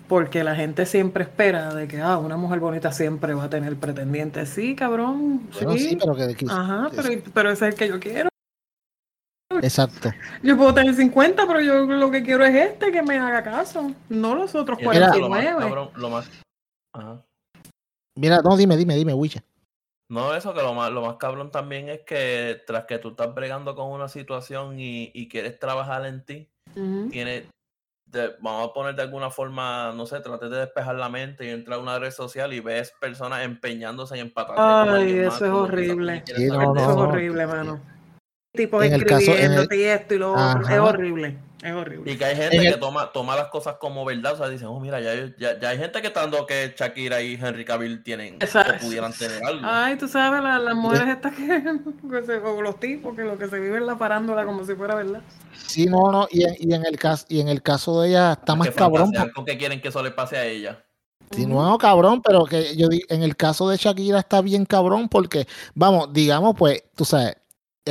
Porque 0.09 0.43
la 0.43 0.55
gente 0.55 0.85
siempre 0.85 1.23
espera 1.23 1.73
de 1.73 1.87
que, 1.87 2.01
ah, 2.01 2.17
una 2.17 2.35
mujer 2.35 2.59
bonita 2.59 2.91
siempre 2.91 3.33
va 3.35 3.45
a 3.45 3.49
tener 3.49 3.77
pretendientes. 3.77 4.49
Sí, 4.49 4.75
cabrón. 4.75 5.47
Bueno, 5.53 5.73
sí, 5.73 5.89
sí. 5.91 5.95
pero 5.97 6.15
que, 6.15 6.35
que- 6.35 6.45
Ajá, 6.49 6.89
pero, 6.93 7.09
pero 7.33 7.51
ese 7.51 7.67
es 7.67 7.73
el 7.73 7.79
que 7.79 7.87
yo 7.87 7.99
quiero. 7.99 8.27
exacto. 9.61 10.11
Yo 10.43 10.57
puedo 10.57 10.73
tener 10.73 10.93
50, 10.95 11.45
pero 11.47 11.61
yo 11.61 11.85
lo 11.85 12.11
que 12.11 12.23
quiero 12.23 12.43
es 12.45 12.55
este 12.55 12.91
que 12.91 13.01
me 13.01 13.17
haga 13.17 13.43
caso, 13.43 13.91
no 14.09 14.35
los 14.35 14.55
otros 14.55 14.79
Y 14.79 14.83
eso 14.83 14.91
es 14.93 14.99
lo 14.99 15.29
más 15.29 15.41
49. 15.43 15.59
cabrón, 15.59 15.89
lo 15.95 16.09
más- 16.09 16.29
Ajá. 16.93 17.23
Mira, 18.17 18.39
no, 18.43 18.57
dime, 18.57 18.75
dime, 18.77 18.95
dime, 18.95 19.13
Wicha. 19.13 19.43
No, 20.11 20.33
eso 20.33 20.55
que 20.55 20.61
lo 20.63 20.73
más, 20.73 20.91
lo 20.91 21.03
más 21.03 21.17
cabrón 21.17 21.51
también 21.51 21.87
es 21.87 22.01
que 22.01 22.61
tras 22.65 22.85
que 22.85 22.97
tú 22.97 23.09
estás 23.09 23.33
bregando 23.35 23.75
con 23.75 23.91
una 23.91 24.07
situación 24.09 24.79
y, 24.79 25.11
y 25.13 25.29
quieres 25.29 25.59
trabajar 25.59 26.03
en 26.07 26.25
ti, 26.25 26.49
Ujú. 26.75 27.09
tienes, 27.11 27.43
de- 28.11 28.35
vamos 28.41 28.69
a 28.69 28.73
poner 28.73 28.95
de 28.95 29.03
alguna 29.03 29.29
forma, 29.29 29.91
no 29.93 30.05
sé, 30.05 30.19
trates 30.19 30.49
de 30.49 30.57
despejar 30.57 30.95
la 30.95 31.09
mente 31.09 31.45
y 31.45 31.49
entrar 31.49 31.79
a 31.79 31.81
una 31.81 31.99
red 31.99 32.11
social 32.11 32.53
y 32.53 32.59
ves 32.59 32.93
personas 32.99 33.43
empeñándose 33.43 34.15
en 34.15 34.21
empatar. 34.21 34.55
Ay, 34.57 35.17
eso 35.19 35.45
es 35.45 35.51
horrible. 35.51 36.23
Sí, 36.25 36.47
no, 36.47 36.75
Eso 36.75 36.89
es 36.91 36.97
horrible, 36.97 37.47
mano. 37.47 37.81
Tipos 38.53 38.83
el 38.83 38.93
escribiéndote 38.93 39.77
y 39.77 39.83
esto 39.83 40.15
y 40.15 40.17
lo 40.17 40.33
otro. 40.33 40.67
Es 40.67 40.79
horrible. 40.79 41.37
Es 41.61 41.73
horrible. 41.73 42.09
Y 42.11 42.17
que 42.17 42.23
hay 42.23 42.35
gente 42.37 42.55
el- 42.57 42.73
que 42.73 42.79
toma, 42.79 43.11
toma 43.11 43.35
las 43.35 43.49
cosas 43.49 43.75
como 43.79 44.05
verdad, 44.05 44.33
o 44.33 44.37
sea, 44.37 44.47
dicen, 44.47 44.67
oh, 44.67 44.79
mira, 44.79 45.01
ya, 45.01 45.13
ya, 45.37 45.59
ya 45.59 45.69
hay 45.69 45.77
gente 45.77 45.99
que 46.01 46.07
está 46.07 46.21
dando 46.21 46.45
que 46.45 46.73
Shakira 46.77 47.21
y 47.21 47.33
Henry 47.33 47.65
Cavill 47.65 48.01
tienen, 48.01 48.35
Exacto. 48.35 48.75
o 48.77 48.79
pudieran 48.87 49.11
tener 49.11 49.43
algo. 49.43 49.61
Ay, 49.69 49.97
tú 49.97 50.07
sabes, 50.07 50.41
la- 50.41 50.57
las 50.59 50.75
mujeres 50.75 51.09
estas 51.09 51.33
que, 51.35 51.45
que 52.11 52.23
se- 52.25 52.37
o 52.37 52.61
los 52.61 52.79
tipos 52.79 53.13
que 53.15 53.23
lo 53.23 53.37
que 53.37 53.47
se 53.49 53.59
viven 53.59 53.85
la 53.85 53.97
parándola 53.97 54.45
como 54.45 54.63
si 54.65 54.73
fuera 54.75 54.95
verdad. 54.95 55.21
Sí, 55.67 55.85
no, 55.85 56.11
no, 56.11 56.27
y, 56.31 56.43
en- 56.43 56.55
y 56.59 56.73
en 56.73 56.85
el 56.85 56.97
caso, 56.97 57.25
y 57.27 57.41
en 57.41 57.49
el 57.49 57.61
caso 57.61 58.01
de 58.01 58.09
ella 58.09 58.31
está 58.33 58.55
más 58.55 58.69
cabrón. 58.71 59.11
con 59.35 59.43
que 59.43 59.57
quieren 59.57 59.81
que 59.81 59.89
eso 59.89 60.01
le 60.01 60.11
pase 60.11 60.37
a 60.37 60.45
ella. 60.45 60.83
Sí, 61.31 61.45
no, 61.45 61.77
cabrón, 61.77 62.21
pero 62.23 62.45
que 62.45 62.75
yo 62.75 62.87
di- 62.87 63.03
en 63.09 63.21
el 63.21 63.35
caso 63.35 63.69
de 63.69 63.77
Shakira 63.77 64.17
está 64.19 64.41
bien 64.41 64.65
cabrón 64.65 65.09
porque, 65.09 65.45
vamos, 65.75 66.11
digamos, 66.11 66.55
pues, 66.57 66.83
tú 66.95 67.05
sabes, 67.05 67.35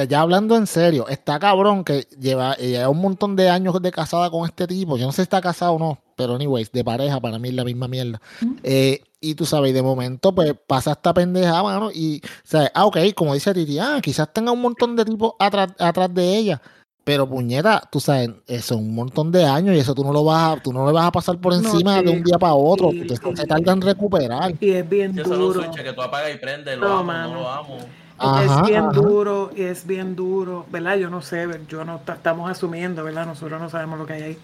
ya 0.05 0.21
hablando 0.21 0.57
en 0.57 0.67
serio, 0.67 1.07
está 1.09 1.39
cabrón 1.39 1.85
que 1.85 2.07
lleva, 2.21 2.55
lleva 2.57 2.89
un 2.89 3.01
montón 3.01 3.37
de 3.37 3.49
años 3.51 3.81
de 3.81 3.91
casada 3.91 4.31
con 4.31 4.47
este 4.47 4.67
tipo. 4.67 4.97
Yo 4.97 5.07
no 5.07 5.13
sé 5.13 5.17
si 5.17 5.23
está 5.23 5.41
casado 5.41 5.73
o 5.73 5.79
no, 5.79 5.99
pero 6.17 6.35
anyways, 6.37 6.71
de 6.73 6.85
pareja, 6.85 7.21
para 7.21 7.39
mí 7.39 7.49
es 7.49 7.55
la 7.55 7.65
misma 7.65 7.89
mierda. 7.89 8.21
Eh, 8.63 9.03
y 9.21 9.35
tú 9.35 9.45
sabes, 9.47 9.75
de 9.75 9.83
momento, 9.83 10.35
pues 10.35 10.55
pasa 10.67 10.93
esta 10.93 11.13
pendeja, 11.13 11.63
mano, 11.63 11.91
y, 11.93 12.21
sabes, 12.45 12.71
ah, 12.75 12.87
ok, 12.87 12.99
como 13.17 13.35
dice 13.35 13.53
Titi, 13.55 13.79
ah, 13.79 13.99
quizás 14.03 14.33
tenga 14.33 14.53
un 14.53 14.61
montón 14.61 14.95
de 14.97 15.05
tipos 15.05 15.33
atrás, 15.39 15.69
atrás 15.79 16.13
de 16.15 16.37
ella. 16.37 16.63
Pero 17.05 17.27
puñeta, 17.27 17.83
tú 17.91 18.01
sabes, 18.01 18.29
eso 18.47 18.75
es 18.75 18.81
un 18.81 18.95
montón 18.95 19.33
de 19.33 19.43
años 19.43 19.75
y 19.75 19.79
eso 19.79 19.95
tú 19.95 20.05
no 20.05 20.13
lo 20.13 20.25
vas 20.25 20.59
a, 20.59 20.63
tú 20.63 20.75
no 20.75 20.85
lo 20.85 20.93
vas 20.93 21.07
a 21.07 21.11
pasar 21.11 21.39
por 21.41 21.55
No, 21.55 21.59
encima 21.71 22.03
de 22.03 22.11
un 22.11 22.23
día 22.23 22.37
para 22.39 22.53
otro. 22.53 22.91
sí, 22.91 23.07
Esto 23.09 23.31
sí. 23.31 23.37
se 23.37 23.47
tarda 23.47 23.73
en 23.73 23.81
recuperar. 23.81 24.53
Y 24.61 24.73
es 24.73 24.87
bien 24.87 25.15
Si 25.15 25.21
eso 25.21 25.31
no 25.31 25.37
duro. 25.37 25.63
switch 25.65 25.83
que 25.83 25.93
tú 25.95 26.03
apagas 26.03 26.35
y 26.35 26.37
prendes, 26.37 26.77
lo 26.77 26.87
No, 26.87 26.95
amo, 26.99 27.05
mano. 27.05 27.33
no 27.33 27.41
lo 27.41 27.51
amo. 27.51 27.79
Ajá, 28.19 28.63
es 28.63 28.69
bien 28.69 28.85
ajá. 28.85 28.93
duro 28.93 29.51
y 29.55 29.63
es 29.63 29.87
bien 29.87 30.17
duro, 30.17 30.67
¿verdad? 30.71 30.97
Yo 30.97 31.11
no 31.11 31.23
sé, 31.23 31.47
yo 31.69 31.85
no 31.85 31.99
ta- 32.01 32.15
estamos 32.15 32.51
asumiendo, 32.51 33.05
¿verdad? 33.05 33.27
Nosotros 33.27 33.61
no 33.61 33.71
sabemos 33.71 33.99
lo 33.99 34.07
que 34.07 34.15
hay 34.15 34.23
ahí. 34.23 34.39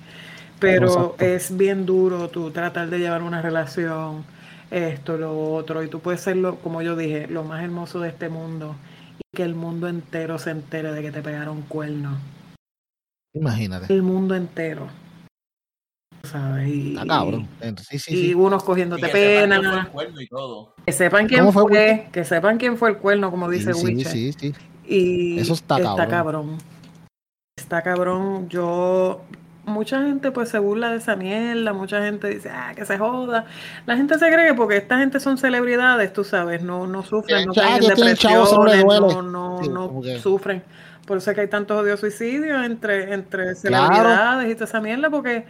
Pero 0.60 0.84
Exacto. 0.86 1.24
es 1.24 1.56
bien 1.56 1.84
duro 1.86 2.28
tú 2.28 2.50
tratar 2.50 2.88
de 2.88 2.98
llevar 2.98 3.22
una 3.22 3.42
relación, 3.42 4.24
esto, 4.70 5.16
lo 5.18 5.52
otro, 5.54 5.82
y 5.82 5.88
tú 5.88 6.00
puedes 6.00 6.20
ser, 6.20 6.36
lo, 6.36 6.56
como 6.56 6.82
yo 6.82 6.96
dije, 6.96 7.26
lo 7.26 7.44
más 7.44 7.62
hermoso 7.62 8.00
de 8.00 8.08
este 8.08 8.28
mundo 8.28 8.76
y 9.18 9.36
que 9.36 9.42
el 9.42 9.54
mundo 9.54 9.88
entero 9.88 10.38
se 10.38 10.50
entere 10.50 10.92
de 10.92 11.02
que 11.02 11.10
te 11.12 11.22
pegaron 11.22 11.62
cuernos. 11.62 12.18
Imagínate. 13.34 13.92
El 13.92 14.02
mundo 14.02 14.34
entero. 14.34 14.88
¿Sabes? 16.24 16.68
Y, 16.68 16.94
Está 16.94 17.06
cabrón. 17.06 17.48
Sí, 17.88 17.98
sí, 17.98 18.14
y 18.14 18.16
sí. 18.28 18.34
unos 18.34 18.62
Y 18.62 18.66
cogiéndote 18.66 19.02
que 19.02 19.12
sepan 19.12 19.50
quién 19.50 19.62
fue 19.62 19.70
pena. 19.70 19.80
el 19.82 19.88
cuerno 19.88 20.20
y 20.20 20.26
todo. 20.28 20.74
Que 20.86 20.92
sepan 20.92 21.26
quién 21.28 21.40
¿Cómo 21.40 21.52
fue, 21.52 21.62
fue, 21.68 22.08
que 22.12 22.24
sepan 22.24 22.58
quién 22.58 22.76
fue 22.76 22.90
el 22.90 22.96
cuerno, 22.98 23.30
como 23.30 23.48
dice 23.48 23.72
sí, 23.74 23.84
Witcher. 23.84 24.12
sí, 24.12 24.32
sí. 24.32 24.54
Y 24.86 25.38
Eso 25.38 25.54
está 25.54 25.78
cabrón. 25.80 26.10
cabrón. 26.10 26.58
Está 27.56 27.82
cabrón. 27.82 28.48
Yo, 28.48 29.22
mucha 29.64 30.02
gente 30.02 30.30
pues 30.30 30.48
se 30.50 30.58
burla 30.58 30.90
de 30.90 30.98
esa 30.98 31.16
mierda, 31.16 31.72
mucha 31.72 32.02
gente 32.02 32.28
dice, 32.28 32.50
ah, 32.50 32.72
que 32.76 32.84
se 32.84 32.98
joda. 32.98 33.46
La 33.86 33.96
gente 33.96 34.18
se 34.18 34.26
cree 34.30 34.48
que 34.48 34.54
porque 34.54 34.76
esta 34.76 34.98
gente 34.98 35.20
son 35.20 35.38
celebridades, 35.38 36.12
tú 36.12 36.24
sabes, 36.24 36.62
no, 36.62 36.86
no 36.86 37.02
sufren, 37.02 37.46
no 37.46 37.52
Tienen 37.52 37.70
caen 37.70 37.86
depresiones, 37.88 38.84
no, 38.84 39.22
no, 39.22 39.60
Sí, 39.62 39.68
no 39.70 40.02
sufren. 40.20 40.62
Por 41.06 41.18
eso 41.18 41.30
es 41.30 41.34
que 41.34 41.42
hay 41.42 41.48
tantos 41.48 41.80
odios 41.82 42.00
suicidios 42.00 42.64
entre, 42.64 43.12
entre 43.12 43.54
Claro. 43.56 43.56
celebridades 43.56 44.50
y 44.50 44.54
toda 44.54 44.64
esa 44.66 44.80
mierda, 44.80 45.10
porque 45.10 45.44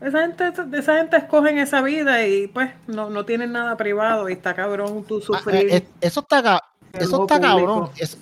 esa 0.00 0.20
gente, 0.22 0.52
esa 0.78 0.96
gente 0.98 1.16
escogen 1.16 1.58
esa 1.58 1.82
vida 1.82 2.26
y 2.26 2.46
pues 2.48 2.70
no, 2.86 3.10
no 3.10 3.24
tienen 3.24 3.52
nada 3.52 3.76
privado 3.76 4.28
y 4.28 4.32
está 4.32 4.54
cabrón 4.54 5.04
tú 5.04 5.18
Ah, 5.18 5.22
sufrir. 5.38 5.54
eh, 5.70 5.76
eh, 5.76 5.88
eso 6.00 6.20
está, 6.20 6.62
eso 6.94 7.22
está 7.22 7.40
cabrón. 7.40 7.90
Es- 7.98 8.18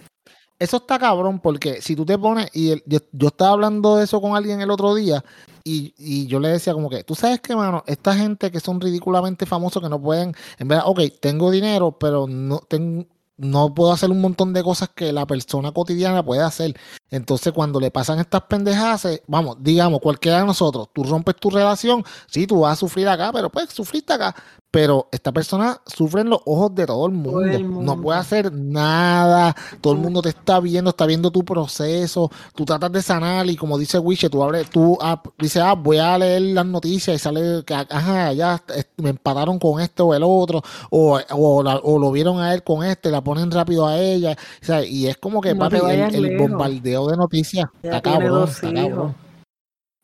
eso 0.60 0.78
está 0.78 0.98
cabrón 0.98 1.38
porque 1.38 1.80
si 1.80 1.94
tú 1.94 2.04
te 2.04 2.18
pones, 2.18 2.50
y 2.52 2.72
el- 2.72 2.82
yo, 2.84 2.98
yo 3.12 3.28
estaba 3.28 3.52
hablando 3.52 3.96
de 3.96 4.04
eso 4.04 4.20
con 4.20 4.34
alguien 4.36 4.60
el 4.60 4.70
otro 4.72 4.92
día, 4.96 5.24
y, 5.62 5.94
y 5.96 6.26
yo 6.26 6.40
le 6.40 6.48
decía 6.48 6.72
como 6.72 6.90
que, 6.90 7.04
tú 7.04 7.14
sabes 7.14 7.40
que, 7.40 7.54
mano, 7.54 7.84
esta 7.86 8.14
gente 8.14 8.50
que 8.50 8.58
son 8.58 8.80
ridículamente 8.80 9.46
famosos 9.46 9.80
que 9.80 9.88
no 9.88 10.00
pueden, 10.02 10.34
en 10.58 10.66
verdad, 10.68 10.84
ok, 10.86 11.00
tengo 11.20 11.50
dinero, 11.50 11.92
pero 11.92 12.26
no 12.26 12.58
tengo... 12.60 13.06
No 13.40 13.72
puedo 13.72 13.92
hacer 13.92 14.10
un 14.10 14.20
montón 14.20 14.52
de 14.52 14.64
cosas 14.64 14.88
que 14.88 15.12
la 15.12 15.24
persona 15.24 15.70
cotidiana 15.70 16.24
puede 16.24 16.42
hacer. 16.42 16.74
Entonces, 17.10 17.52
cuando 17.52 17.80
le 17.80 17.90
pasan 17.90 18.18
estas 18.18 18.42
pendejadas, 18.42 19.04
eh, 19.06 19.22
vamos, 19.26 19.56
digamos, 19.60 20.00
cualquiera 20.00 20.40
de 20.40 20.46
nosotros, 20.46 20.88
tú 20.92 21.04
rompes 21.04 21.36
tu 21.36 21.48
relación, 21.50 22.04
sí, 22.26 22.46
tú 22.46 22.60
vas 22.60 22.74
a 22.74 22.76
sufrir 22.76 23.08
acá, 23.08 23.30
pero 23.32 23.48
pues 23.50 23.70
sufriste 23.70 24.12
acá. 24.12 24.34
Pero 24.70 25.08
esta 25.10 25.32
persona 25.32 25.80
sufre 25.86 26.20
en 26.20 26.28
los 26.28 26.40
ojos 26.44 26.74
de 26.74 26.84
todo 26.84 27.06
el 27.06 27.12
mundo. 27.12 27.40
el 27.54 27.64
No 27.86 27.98
puede 28.02 28.18
hacer 28.18 28.52
nada. 28.52 29.56
Todo 29.80 29.94
el 29.94 29.98
mundo 29.98 30.20
te 30.20 30.28
está 30.28 30.60
viendo, 30.60 30.90
está 30.90 31.06
viendo 31.06 31.30
tu 31.30 31.42
proceso. 31.42 32.30
Tú 32.54 32.66
tratas 32.66 32.92
de 32.92 33.00
sanar 33.00 33.48
y 33.48 33.56
como 33.56 33.78
dice 33.78 33.98
Wiche, 33.98 34.28
tú 34.28 34.42
abres, 34.42 34.68
tú 34.68 34.98
ah, 35.00 35.22
dices, 35.38 35.62
ah, 35.62 35.72
voy 35.72 35.96
a 35.96 36.18
leer 36.18 36.42
las 36.42 36.66
noticias 36.66 37.16
y 37.16 37.18
sale 37.18 37.64
que, 37.64 37.72
ajá, 37.72 38.34
ya 38.34 38.62
me 38.98 39.08
empataron 39.08 39.58
con 39.58 39.80
este 39.80 40.02
o 40.02 40.12
el 40.14 40.22
otro, 40.22 40.60
o, 40.90 41.18
o, 41.30 41.62
la- 41.62 41.76
o 41.82 41.98
lo 41.98 42.12
vieron 42.12 42.38
a 42.38 42.52
él 42.52 42.62
con 42.62 42.84
este, 42.84 43.10
la 43.10 43.22
ponen 43.24 43.50
rápido 43.50 43.86
a 43.86 43.98
ella. 43.98 44.36
O 44.62 44.64
sea, 44.66 44.84
y 44.84 45.06
es 45.06 45.16
como 45.16 45.40
que, 45.40 45.54
No 45.54 45.60
papi, 45.60 45.76
el, 45.94 46.12
lejos. 46.28 46.58
Bombardeo 46.98 47.10
de 47.10 47.16
noticias 47.16 47.66
está 47.82 48.00
tiene 48.02 48.18
cabrón, 48.18 48.40
dos 48.40 48.50
está 48.50 48.68
hijos. 48.70 48.88
cabrón. 48.90 49.14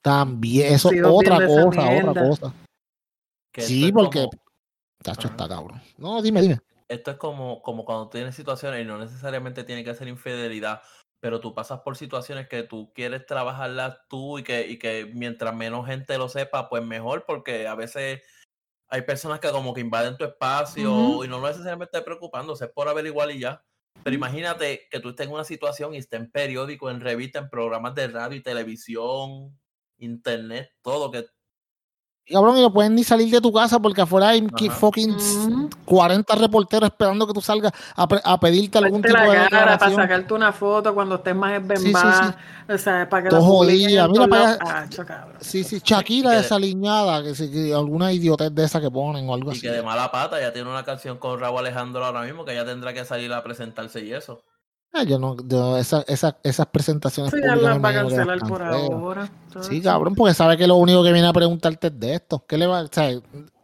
También, 0.03 0.75
eso 0.75 0.91
Sigo 0.91 1.15
otra 1.17 1.47
cosa, 1.47 1.91
otra 2.09 2.29
cosa. 2.29 2.55
Que 3.53 3.63
Sí, 3.63 3.87
es 3.87 3.93
porque, 3.93 4.25
como- 4.25 4.43
tacho, 5.03 5.29
está 5.29 5.49
cabrón. 5.49 5.81
No, 5.97 6.21
dime, 6.21 6.43
dime. 6.43 6.61
esto 6.89 7.11
es 7.13 7.17
como, 7.17 7.63
como 7.63 7.85
cuando 7.85 8.09
tienes 8.11 8.35
situaciones 8.35 8.83
y 8.83 8.85
no 8.85 8.99
necesariamente 8.99 9.65
tiene 9.65 9.83
que 9.85 9.95
ser 9.95 10.07
infidelidad, 10.09 10.83
pero 11.21 11.41
tú 11.41 11.55
pasas 11.55 11.81
por 11.81 11.97
situaciones 11.97 12.49
que 12.49 12.63
tú 12.65 12.93
quieres 12.95 13.25
trabajarlas 13.25 13.97
tú 14.09 14.39
y 14.39 14.43
que, 14.43 14.69
y 14.69 14.79
que 14.79 15.11
mientras 15.15 15.55
menos 15.55 15.87
gente 15.87 16.19
lo 16.19 16.29
sepa, 16.29 16.69
pues 16.69 16.85
mejor, 16.85 17.25
porque 17.27 17.67
a 17.67 17.75
veces 17.75 18.21
hay 18.91 19.03
personas 19.03 19.41
que 19.41 19.51
como 19.51 19.73
que 19.73 19.81
invaden 19.81 20.19
tu 20.19 20.25
espacio 20.25 21.25
y 21.25 21.29
no 21.29 21.41
necesariamente 21.41 22.03
preocupándose, 22.03 22.67
es 22.67 22.71
por 22.71 22.89
averiguar 22.89 23.31
y 23.31 23.41
ya. 23.41 23.65
Pero 24.05 24.17
imagínate 24.17 24.87
que 24.91 25.01
tú 25.01 25.09
estés 25.09 25.27
en 25.27 25.33
una 25.33 25.45
situación 25.45 25.95
y 25.95 25.97
estés 25.97 26.21
en 26.21 26.31
periódico, 26.31 26.91
en 26.91 27.01
revista, 27.01 27.39
en 27.39 27.49
programas 27.49 27.95
de 27.95 28.07
radio 28.09 28.37
y 28.37 28.43
televisión, 28.43 29.59
internet, 29.97 30.71
todo 30.83 31.11
que 31.11 31.25
Cabrón, 32.27 32.57
y 32.57 32.63
no 32.63 32.73
pueden 32.73 32.95
ni 32.95 33.05
salir 33.05 33.31
de 33.31 33.39
tu 33.41 33.53
casa 33.53 33.79
porque 33.79 34.01
afuera 34.01 34.29
hay 34.31 34.47
Ajá. 34.47 34.75
fucking 34.75 35.15
Ujú. 35.15 35.69
40 35.85 36.35
reporteros 36.37 36.89
esperando 36.89 37.27
que 37.27 37.35
tú 37.35 37.43
salgas 37.43 37.73
a, 37.95 38.09
a 38.25 38.41
pedirte 38.41 38.79
algún 38.79 39.03
Ponte 39.03 39.09
tipo 39.09 39.31
de 39.31 39.37
la 39.37 39.49
cara 39.51 39.77
para 39.79 39.95
sacarte 39.95 40.33
una 40.33 40.51
foto 40.53 40.95
cuando 40.95 41.17
estés 41.17 41.37
más 41.37 41.61
Sí, 41.79 41.93
sí. 41.93 42.73
O 42.73 42.79
sea, 42.79 43.07
para 43.11 43.25
que 43.25 43.29
Todo 43.29 43.43
jodida. 43.43 44.05
en 44.07 44.11
Mira 44.13 44.27
para 44.27 44.43
lados. 44.43 44.59
allá. 44.63 44.79
Ah, 44.79 44.87
cho, 44.89 45.05
cabrón. 45.05 45.37
Sí, 45.41 45.65
sí, 45.65 45.83
Shakira 45.85 46.31
que- 46.31 46.37
desaliñada, 46.39 47.23
que, 47.23 47.35
sí, 47.35 47.51
que 47.51 47.75
alguna 47.75 48.11
idiotez 48.11 48.55
de 48.55 48.65
esa 48.65 48.81
que 48.81 48.91
ponen 48.91 49.29
o 49.29 49.35
algo 49.35 49.51
Y 49.51 49.53
así. 49.53 49.61
que 49.61 49.71
de 49.71 49.83
mala 49.83 50.11
pata 50.11 50.41
ya 50.41 50.51
tiene 50.51 50.71
una 50.71 50.83
canción 50.83 51.19
con 51.19 51.39
Raúl 51.39 51.59
Alejandro 51.59 52.03
ahora 52.07 52.23
mismo 52.23 52.47
que 52.47 52.55
ya 52.55 52.65
tendrá 52.65 52.95
que 52.95 53.05
salir 53.05 53.31
a 53.35 53.43
presentarse 53.43 54.03
y 54.03 54.15
eso. 54.15 54.41
Ah, 54.97 55.03
yo 55.03 55.19
no, 55.19 55.37
yo 55.47 55.77
esa, 55.77 56.05
esa- 56.07 56.39
esas 56.45 56.67
presentaciones 56.67 57.33
públicas 57.41 57.59
las 57.75 57.85
va 57.85 57.89
a 57.89 57.93
cancelar 58.03 58.39
por 58.49 58.63
ahora. 58.63 58.97
Sí, 59.63 59.83
cabrón, 59.83 60.15
porque 60.15 60.35
sabe 60.35 60.57
que 60.57 60.67
lo 60.69 60.77
único 60.77 61.03
que 61.03 61.13
viene 61.13 61.27
a 61.27 61.33
preguntarte 61.33 61.89
es 61.89 61.99
de 62.01 62.15
esto. 62.15 62.45
¿Qué 62.47 62.57
le 62.57 62.67
va, 62.67 62.83
o 62.83 62.89
sea, 62.91 63.11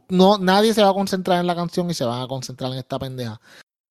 no, 0.08 0.38
nadie 0.38 0.74
se 0.74 0.82
va 0.82 0.90
a 0.90 0.94
concentrar 0.94 1.38
en 1.40 1.46
la 1.46 1.54
canción 1.54 1.88
y 1.88 1.94
se 1.94 2.04
van 2.04 2.20
a 2.20 2.26
concentrar 2.26 2.72
en 2.72 2.78
esta 2.78 2.98
pendeja. 2.98 3.40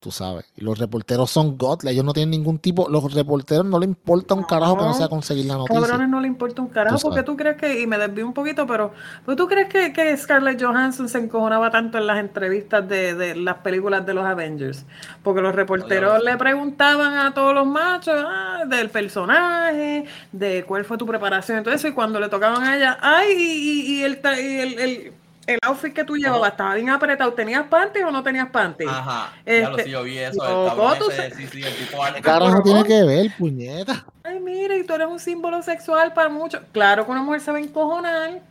Tú 0.01 0.11
sabes. 0.11 0.45
Y 0.55 0.61
los 0.61 0.79
reporteros 0.79 1.29
son 1.29 1.57
godly, 1.57 1.89
ellos 1.91 2.05
no 2.05 2.13
tienen 2.13 2.29
ningún 2.31 2.57
tipo, 2.59 2.87
los 2.87 3.13
reporteros 3.13 3.65
no 3.65 3.77
le 3.79 3.85
importa 3.85 4.33
un 4.33 4.43
carajo 4.43 4.77
que 4.77 4.83
no 4.83 4.87
No, 4.91 4.93
sea 4.93 5.09
conseguir 5.09 5.45
la 5.45 5.55
noticia. 5.57 5.81
Cabrones 5.81 6.07
no 6.07 6.21
le 6.21 6.27
importa 6.27 6.61
un 6.61 6.69
carajo, 6.69 6.97
porque 7.01 7.21
tú 7.23 7.35
crees 7.35 7.57
que, 7.57 7.81
y 7.81 7.85
me 7.85 7.97
desvío 7.97 8.25
un 8.25 8.33
poquito, 8.33 8.65
pero 8.65 8.93
¿pues 9.25 9.35
¿tú 9.35 9.45
crees 9.49 9.67
que, 9.67 9.91
que 9.91 10.15
Scarlett 10.15 10.63
Johansson 10.63 11.09
se 11.09 11.17
encojonaba 11.17 11.69
tanto 11.69 11.97
en 11.97 12.07
las 12.07 12.17
entrevistas 12.19 12.87
de, 12.87 13.13
de 13.13 13.35
las 13.35 13.57
películas 13.57 14.05
de 14.05 14.13
los 14.13 14.23
Avengers? 14.25 14.85
Porque 15.21 15.41
los 15.41 15.53
reporteros 15.53 16.23
le 16.23 16.37
preguntaban 16.37 17.17
a 17.17 17.33
todos 17.33 17.53
los 17.53 17.67
machos 17.67 18.15
ah, 18.25 18.63
del 18.69 18.89
personaje, 18.89 20.05
de 20.31 20.63
cuál 20.63 20.85
fue 20.85 20.97
tu 20.97 21.05
preparación 21.05 21.59
y 21.59 21.63
todo 21.63 21.73
eso, 21.73 21.89
y 21.89 21.91
cuando 21.91 22.21
le 22.21 22.29
tocaban 22.29 22.63
a 22.63 22.77
ella, 22.77 22.97
ay, 23.01 23.33
y, 23.37 23.41
y- 23.41 23.99
y 23.99 24.03
el, 24.03 24.21
y 24.23 24.59
el, 24.59 24.79
el, 24.79 25.13
el 25.53 25.59
outfit 25.63 25.93
que 25.93 26.03
tú 26.03 26.15
llevabas 26.15 26.51
estaba 26.51 26.75
bien 26.75 26.89
apretado, 26.89 27.33
¿tenías 27.33 27.65
panties 27.67 28.05
o 28.05 28.11
no 28.11 28.21
tenías 28.23 28.49
panties? 28.49 28.89
Ajá, 28.89 29.33
ya 29.45 29.69
lo 29.69 29.77
Este, 29.77 29.83
sí, 29.83 29.89
yo 29.91 30.03
vi 30.03 30.17
eso, 30.17 30.35
loco, 30.43 30.63
el 30.63 30.69
cabrón 30.69 30.97
tú 30.99 31.09
ese, 31.11 31.29
sa- 31.29 31.35
sí, 31.35 31.47
sí, 31.47 31.63
el 31.63 31.75
tipo 31.75 31.97
¿Qué 32.13 32.21
carajo 32.21 32.61
tiene 32.61 32.83
que 32.83 33.03
ver, 33.03 33.31
puñeta? 33.37 34.05
Ay, 34.23 34.39
mira, 34.39 34.75
y 34.77 34.83
tú 34.83 34.93
eres 34.93 35.07
un 35.07 35.19
símbolo 35.19 35.61
sexual 35.63 36.13
para 36.13 36.29
muchos. 36.29 36.61
Claro 36.71 37.05
que 37.05 37.11
una 37.11 37.21
mujer 37.23 37.41
se 37.41 37.51
va 37.51 37.57
a 37.57 37.61
encojonar. 37.61 38.41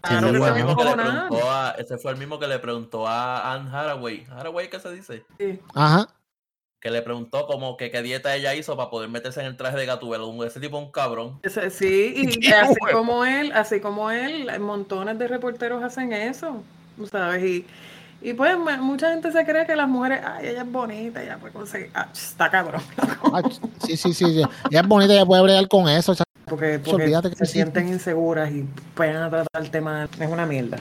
Claro 0.00 0.28
Ese 0.28 0.38
fue, 0.38 0.38
se 0.38 0.38
el 0.38 0.40
va 0.42 0.46
a 0.48 0.54
mismo 0.54 0.76
que 0.76 0.84
le 0.84 0.90
encojonar. 0.90 1.28
preguntó 1.28 1.50
a, 1.50 1.70
ese 1.78 1.98
fue 1.98 2.12
el 2.12 2.18
mismo 2.18 2.38
que 2.38 2.46
le 2.46 2.58
preguntó 2.58 3.06
a 3.08 3.52
Anne 3.54 3.70
Haraway. 3.70 4.26
Haraway, 4.30 4.68
¿qué 4.70 4.78
se 4.80 4.92
dice? 4.92 5.24
Sí. 5.38 5.60
Ajá. 5.74 6.08
Que 6.84 6.90
le 6.90 7.00
preguntó 7.00 7.46
como 7.46 7.78
que 7.78 7.90
qué 7.90 8.02
dieta 8.02 8.36
ella 8.36 8.54
hizo 8.54 8.76
para 8.76 8.90
poder 8.90 9.08
meterse 9.08 9.40
en 9.40 9.46
el 9.46 9.56
traje 9.56 9.78
de 9.78 9.86
Gatubela. 9.86 10.24
Ese 10.46 10.60
tipo 10.60 10.76
es 10.78 10.84
un 10.84 10.92
cabrón. 10.92 11.40
Sí, 11.70 12.12
y 12.14 12.46
así 12.52 12.74
como 12.92 13.24
él, 13.24 13.52
así 13.52 13.80
como 13.80 14.10
él, 14.10 14.50
montones 14.60 15.18
de 15.18 15.26
reporteros 15.26 15.82
hacen 15.82 16.12
eso, 16.12 16.62
¿sabes? 17.10 17.42
Y, 17.42 17.66
y 18.20 18.34
pues 18.34 18.58
mucha 18.58 19.08
gente 19.12 19.32
se 19.32 19.46
cree 19.46 19.64
que 19.64 19.76
las 19.76 19.88
mujeres, 19.88 20.20
ay, 20.26 20.48
ella 20.48 20.60
es 20.60 20.70
bonita, 20.70 21.22
ella 21.22 21.38
puede 21.38 21.54
conseguir, 21.54 21.88
ah, 21.94 22.08
está 22.12 22.50
cabrón, 22.50 22.82
Ah, 23.32 23.40
sí, 23.86 23.96
sí, 23.96 24.12
sí. 24.12 24.26
sí. 24.26 24.42
Ella 24.70 24.80
es 24.80 24.86
bonita, 24.86 25.14
ella 25.14 25.24
puede 25.24 25.42
bregar 25.42 25.66
con 25.68 25.88
eso. 25.88 26.14
porque, 26.44 26.80
porque 26.84 27.10
se 27.34 27.46
sienten 27.46 27.88
inseguras 27.88 28.50
y 28.52 28.68
pueden 28.94 29.16
a 29.16 29.30
tratar 29.30 29.62
el 29.62 29.70
tema, 29.70 30.06
es 30.20 30.28
una 30.28 30.44
mierda. 30.44 30.76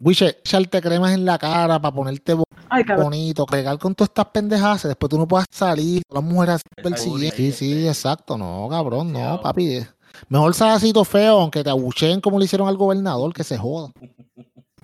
Wiche, 0.00 0.38
echarte 0.40 0.80
cremas 0.80 1.12
en 1.12 1.24
la 1.24 1.38
cara 1.38 1.80
para 1.80 1.94
ponerte 1.94 2.34
bo- 2.34 2.44
Ay, 2.68 2.84
cabrón. 2.84 3.06
bonito, 3.06 3.46
bregar 3.46 3.78
con 3.78 3.94
todas 3.94 4.10
estas 4.10 4.26
pendejas, 4.26 4.82
después 4.84 5.10
tú 5.10 5.18
no 5.18 5.26
puedas 5.26 5.46
salir, 5.50 6.02
las 6.12 6.22
mujeres 6.22 6.60
persiguiendo. 6.82 7.36
Sí, 7.36 7.52
sí, 7.52 7.86
exacto, 7.88 8.36
no, 8.38 8.68
cabrón, 8.70 9.12
no, 9.12 9.40
papi. 9.40 9.80
Mejor 10.28 10.54
salacito 10.54 11.04
feo, 11.04 11.40
aunque 11.40 11.62
te 11.62 11.70
abucheen 11.70 12.20
como 12.20 12.38
le 12.38 12.44
hicieron 12.44 12.68
al 12.68 12.76
gobernador, 12.76 13.32
que 13.32 13.44
se 13.44 13.56
joda. 13.56 13.90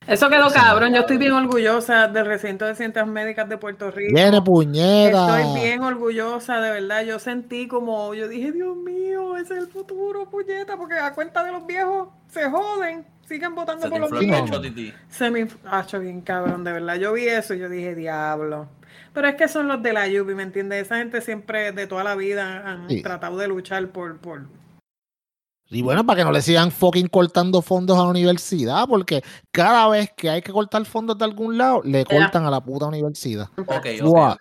Eso 0.06 0.28
quedó 0.28 0.50
cabrón. 0.50 0.92
Yo 0.92 1.00
estoy 1.00 1.16
bien 1.16 1.32
orgullosa 1.32 2.08
del 2.08 2.26
recinto 2.26 2.66
de 2.66 2.74
ciencias 2.74 3.06
médicas 3.06 3.48
de 3.48 3.56
Puerto 3.56 3.90
Rico. 3.90 4.14
Viene 4.14 4.42
puñeta. 4.42 5.40
Estoy 5.40 5.62
bien 5.62 5.82
orgullosa, 5.82 6.60
de 6.60 6.70
verdad. 6.72 7.04
Yo 7.04 7.18
sentí 7.18 7.66
como, 7.66 8.12
yo 8.14 8.28
dije, 8.28 8.52
Dios 8.52 8.76
mío, 8.76 9.13
ese 9.44 9.54
es 9.54 9.60
el 9.60 9.68
futuro, 9.68 10.28
puñeta, 10.28 10.76
porque 10.76 10.94
a 10.94 11.12
cuenta 11.14 11.44
de 11.44 11.52
los 11.52 11.66
viejos 11.66 12.08
se 12.28 12.48
joden, 12.50 13.06
siguen 13.28 13.54
votando 13.54 13.82
Se 13.82 13.90
por 13.90 14.00
los 14.00 14.10
viejos. 14.18 14.50
Se 15.08 15.30
me 15.30 15.46
ha 15.66 15.80
hecho 15.82 16.00
bien 16.00 16.20
cabrón, 16.22 16.64
de 16.64 16.72
verdad. 16.72 16.96
Yo 16.96 17.12
vi 17.12 17.26
eso 17.26 17.54
y 17.54 17.60
yo 17.60 17.68
dije, 17.68 17.94
diablo. 17.94 18.68
Pero 19.12 19.28
es 19.28 19.36
que 19.36 19.46
son 19.48 19.68
los 19.68 19.82
de 19.82 19.92
la 19.92 20.08
Yupi, 20.08 20.34
¿me 20.34 20.42
entiendes? 20.42 20.86
Esa 20.86 20.96
gente 20.96 21.20
siempre, 21.20 21.72
de 21.72 21.86
toda 21.86 22.02
la 22.02 22.16
vida, 22.16 22.68
han 22.68 22.88
Sí. 22.88 23.02
tratado 23.02 23.36
de 23.38 23.46
luchar 23.48 23.88
por, 23.90 24.18
por... 24.18 24.42
Y 25.70 25.82
bueno, 25.82 26.04
para 26.04 26.18
que 26.18 26.24
no 26.24 26.32
le 26.32 26.42
sigan 26.42 26.70
fucking 26.70 27.08
cortando 27.08 27.62
fondos 27.62 27.96
a 27.98 28.02
la 28.02 28.08
universidad, 28.08 28.86
porque 28.86 29.22
cada 29.50 29.88
vez 29.88 30.10
que 30.16 30.30
hay 30.30 30.42
que 30.42 30.52
cortar 30.52 30.84
fondos 30.84 31.16
de 31.16 31.24
algún 31.24 31.56
lado, 31.56 31.80
le 31.84 32.04
cortan 32.04 32.44
a 32.44 32.50
la 32.50 32.60
puta 32.60 32.86
universidad. 32.86 33.48
Ok, 33.56 33.68
ok, 33.68 33.86
What? 34.02 34.32
ok. 34.34 34.40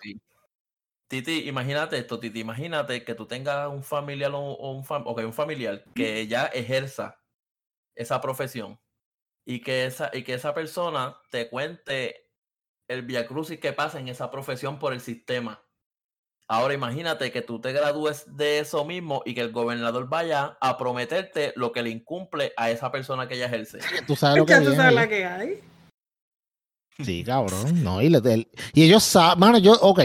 Titi, 1.22 1.48
imagínate 1.48 1.96
esto, 1.96 2.18
Titi, 2.18 2.40
imagínate 2.40 3.04
que 3.04 3.14
tú 3.14 3.26
tengas 3.26 3.68
un 3.68 3.84
familiar 3.84 4.32
o 4.34 4.40
o 4.40 4.72
un, 4.72 4.84
fam- 4.84 5.04
ok, 5.06 5.20
un 5.24 5.32
familiar 5.32 5.84
que 5.94 6.26
ya 6.26 6.46
ejerza 6.46 7.20
esa 7.94 8.20
profesión 8.20 8.80
y 9.46 9.60
que 9.60 9.86
esa, 9.86 10.10
y 10.12 10.24
que 10.24 10.34
esa 10.34 10.54
persona 10.54 11.16
te 11.30 11.48
cuente 11.48 12.28
el 12.88 13.02
viacrucis 13.02 13.60
que 13.60 13.72
pasa 13.72 14.00
en 14.00 14.08
esa 14.08 14.28
profesión 14.32 14.80
por 14.80 14.92
el 14.92 15.00
sistema. 15.00 15.62
Ahora 16.48 16.74
imagínate 16.74 17.30
que 17.30 17.42
tú 17.42 17.60
te 17.60 17.72
gradúes 17.72 18.24
de 18.36 18.58
eso 18.58 18.84
mismo 18.84 19.22
y 19.24 19.34
que 19.36 19.40
el 19.42 19.52
gobernador 19.52 20.08
vaya 20.08 20.58
a 20.60 20.76
prometerte 20.76 21.52
lo 21.54 21.70
que 21.70 21.82
le 21.84 21.90
incumple 21.90 22.52
a 22.56 22.70
esa 22.72 22.90
persona 22.90 23.28
que 23.28 23.36
ella 23.36 23.46
ejerce. 23.46 23.78
Tú 24.06 24.16
sabes 24.16 24.38
lo 24.38 24.46
que 24.46 24.52
Ya 24.52 24.58
tú 24.58 24.64
viene 24.70 24.76
sabes 24.76 24.88
ahí. 24.90 24.94
la 24.96 25.08
que 25.08 25.24
hay. 25.24 25.60
Sí, 27.04 27.22
cabrón. 27.24 27.82
No, 27.84 28.02
y, 28.02 28.08
le- 28.08 28.18
el- 28.32 28.48
y 28.72 28.82
ellos 28.84 29.04
saben, 29.04 29.38
mano, 29.38 29.58
yo, 29.58 29.72
ok. 29.80 30.00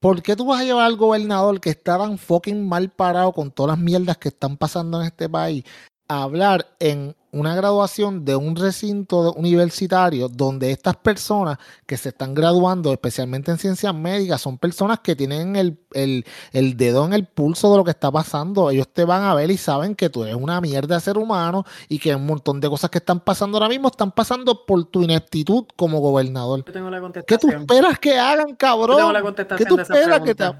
¿Por 0.00 0.22
qué 0.22 0.34
tú 0.34 0.46
vas 0.46 0.60
a 0.60 0.64
llevar 0.64 0.86
al 0.86 0.96
gobernador 0.96 1.60
que 1.60 1.68
está 1.70 1.98
tan 1.98 2.16
fucking 2.16 2.66
mal 2.66 2.88
parado 2.90 3.32
con 3.32 3.50
todas 3.50 3.76
las 3.76 3.84
mierdas 3.84 4.16
que 4.16 4.28
están 4.30 4.56
pasando 4.56 4.98
en 5.00 5.06
este 5.06 5.28
país 5.28 5.64
a 6.10 6.22
hablar 6.24 6.66
en 6.80 7.14
una 7.32 7.54
graduación 7.54 8.24
de 8.24 8.34
un 8.34 8.56
recinto 8.56 9.32
universitario 9.34 10.28
donde 10.28 10.72
estas 10.72 10.96
personas 10.96 11.56
que 11.86 11.96
se 11.96 12.08
están 12.08 12.34
graduando, 12.34 12.92
especialmente 12.92 13.52
en 13.52 13.58
ciencias 13.58 13.94
médicas, 13.94 14.40
son 14.40 14.58
personas 14.58 14.98
que 14.98 15.14
tienen 15.14 15.54
el, 15.54 15.78
el- 15.92 16.24
el 16.52 16.76
dedo 16.76 17.04
en 17.06 17.12
el 17.12 17.26
pulso 17.26 17.70
de 17.70 17.76
lo 17.76 17.84
que 17.84 17.92
está 17.92 18.10
pasando? 18.10 18.70
Ellos 18.70 18.88
te 18.92 19.04
van 19.04 19.22
a 19.22 19.34
ver 19.34 19.52
y 19.52 19.56
saben 19.56 19.94
que 19.94 20.10
tú 20.10 20.24
eres 20.24 20.34
una 20.34 20.60
mierda 20.60 20.96
de 20.96 21.00
ser 21.00 21.16
humano 21.16 21.64
y 21.88 22.00
que 22.00 22.12
un 22.12 22.26
montón 22.26 22.58
de 22.60 22.68
cosas 22.68 22.90
que 22.90 22.98
están 22.98 23.20
pasando 23.20 23.58
ahora 23.58 23.68
mismo 23.68 23.86
están 23.86 24.10
pasando 24.10 24.66
por 24.66 24.84
tu 24.86 25.04
ineptitud 25.04 25.66
como 25.76 26.00
gobernador. 26.00 26.64
Yo 26.66 26.72
tengo 26.72 26.90
la 26.90 27.00
¿Qué 27.24 27.38
tú 27.38 27.48
esperas 27.50 28.00
que 28.00 28.18
hagan, 28.18 28.48
Yo 28.48 28.58
cabrón? 28.58 28.96
tengo 28.96 29.12
la 29.12 29.56
¿Qué 29.56 29.64
tú 29.64 29.78
esperas 29.78 30.20
que 30.22 30.34
te... 30.34 30.52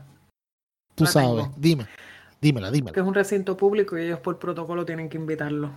Tú 0.95 1.05
La 1.05 1.11
sabes, 1.11 1.29
tengo. 1.45 1.55
dime, 1.57 1.87
dímela, 2.41 2.71
dímela. 2.71 2.93
Que 2.93 3.01
es 3.01 3.07
un 3.07 3.15
recinto 3.15 3.57
público 3.57 3.97
y 3.99 4.03
ellos 4.03 4.21
por 4.21 4.39
protocolo 4.39 4.85
tienen 4.85 5.09
que 5.09 5.17
invitarlo. 5.17 5.71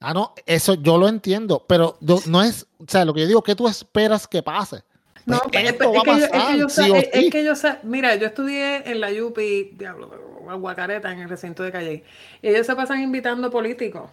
Ah, 0.00 0.12
no, 0.14 0.34
eso 0.46 0.74
yo 0.74 0.98
lo 0.98 1.08
entiendo, 1.08 1.64
pero 1.68 1.96
no 2.26 2.42
es, 2.42 2.66
o 2.78 2.84
sea, 2.88 3.04
lo 3.04 3.14
que 3.14 3.20
yo 3.20 3.26
digo, 3.28 3.42
¿qué 3.42 3.54
tú 3.54 3.68
esperas 3.68 4.26
que 4.26 4.42
pase? 4.42 4.82
No, 5.26 5.38
Pues 5.52 5.62
es, 5.64 5.70
esto 5.70 5.84
es 5.94 6.02
que 6.02 6.58
yo, 6.58 6.68
sé- 6.68 6.90
o 6.90 6.96
es- 6.96 7.08
es 7.12 7.20
sí. 7.24 7.30
que 7.30 7.44
yo 7.44 7.54
sé- 7.54 7.78
mira, 7.84 8.16
yo 8.16 8.26
estudié 8.26 8.90
en 8.90 9.00
la 9.00 9.10
UPI, 9.10 9.74
diablo, 9.78 10.10
Guacareta, 10.58 11.12
en 11.12 11.20
el 11.20 11.28
recinto 11.28 11.62
de 11.62 11.70
Calle, 11.70 12.04
y 12.42 12.48
ellos 12.48 12.66
se 12.66 12.74
pasan 12.74 13.00
invitando 13.00 13.48
políticos. 13.48 14.10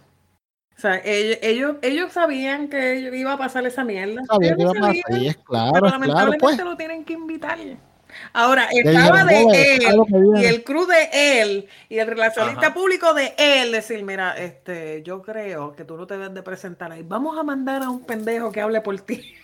O 0.76 0.80
sea, 0.80 1.02
ellos, 1.04 1.38
ellos, 1.42 1.76
ellos 1.82 2.12
sabían 2.12 2.68
que 2.68 3.10
iba 3.18 3.32
a 3.32 3.36
pasar 3.38 3.66
esa 3.66 3.82
mierda. 3.82 4.22
Sabía 4.26 4.52
Ellos 4.54 4.72
que 4.72 4.78
iba 4.78 4.86
a 4.86 4.90
pasar, 4.92 5.02
sabían, 5.10 5.34
claro, 5.44 5.72
pero 5.72 5.86
es 5.86 5.92
claro, 5.92 5.98
lamentablemente 6.00 6.38
pues. 6.38 6.64
lo 6.64 6.76
tienen 6.76 7.04
que 7.04 7.12
invitar. 7.14 7.58
Ahora, 8.32 8.68
estaba 8.72 9.24
de 9.24 9.42
"Joder, 9.42 9.82
¿sabes 9.82 9.96
lo 9.96 10.04
que 10.06 10.16
él 10.16 10.24
y 10.26 10.32
viene?" 10.32 10.48
el 10.48 10.64
crew 10.64 10.86
de 10.86 11.40
él 11.42 11.68
y 11.88 11.98
el 11.98 12.06
relacionista 12.06 12.66
Ajá. 12.66 12.74
público 12.74 13.12
de 13.14 13.34
él 13.36 13.72
decir, 13.72 14.02
mira, 14.04 14.36
este, 14.38 15.02
yo 15.04 15.22
creo 15.22 15.72
que 15.74 15.84
tú 15.84 15.96
no 15.96 16.06
te 16.06 16.14
debes 16.14 16.34
de 16.34 16.42
presentar 16.42 16.92
ahí. 16.92 17.02
Vamos 17.02 17.38
a 17.38 17.42
mandar 17.42 17.82
a 17.82 17.90
un 17.90 18.04
pendejo 18.04 18.50
que 18.52 18.60
hable 18.60 18.80
por 18.80 18.98
ti. 19.00 19.34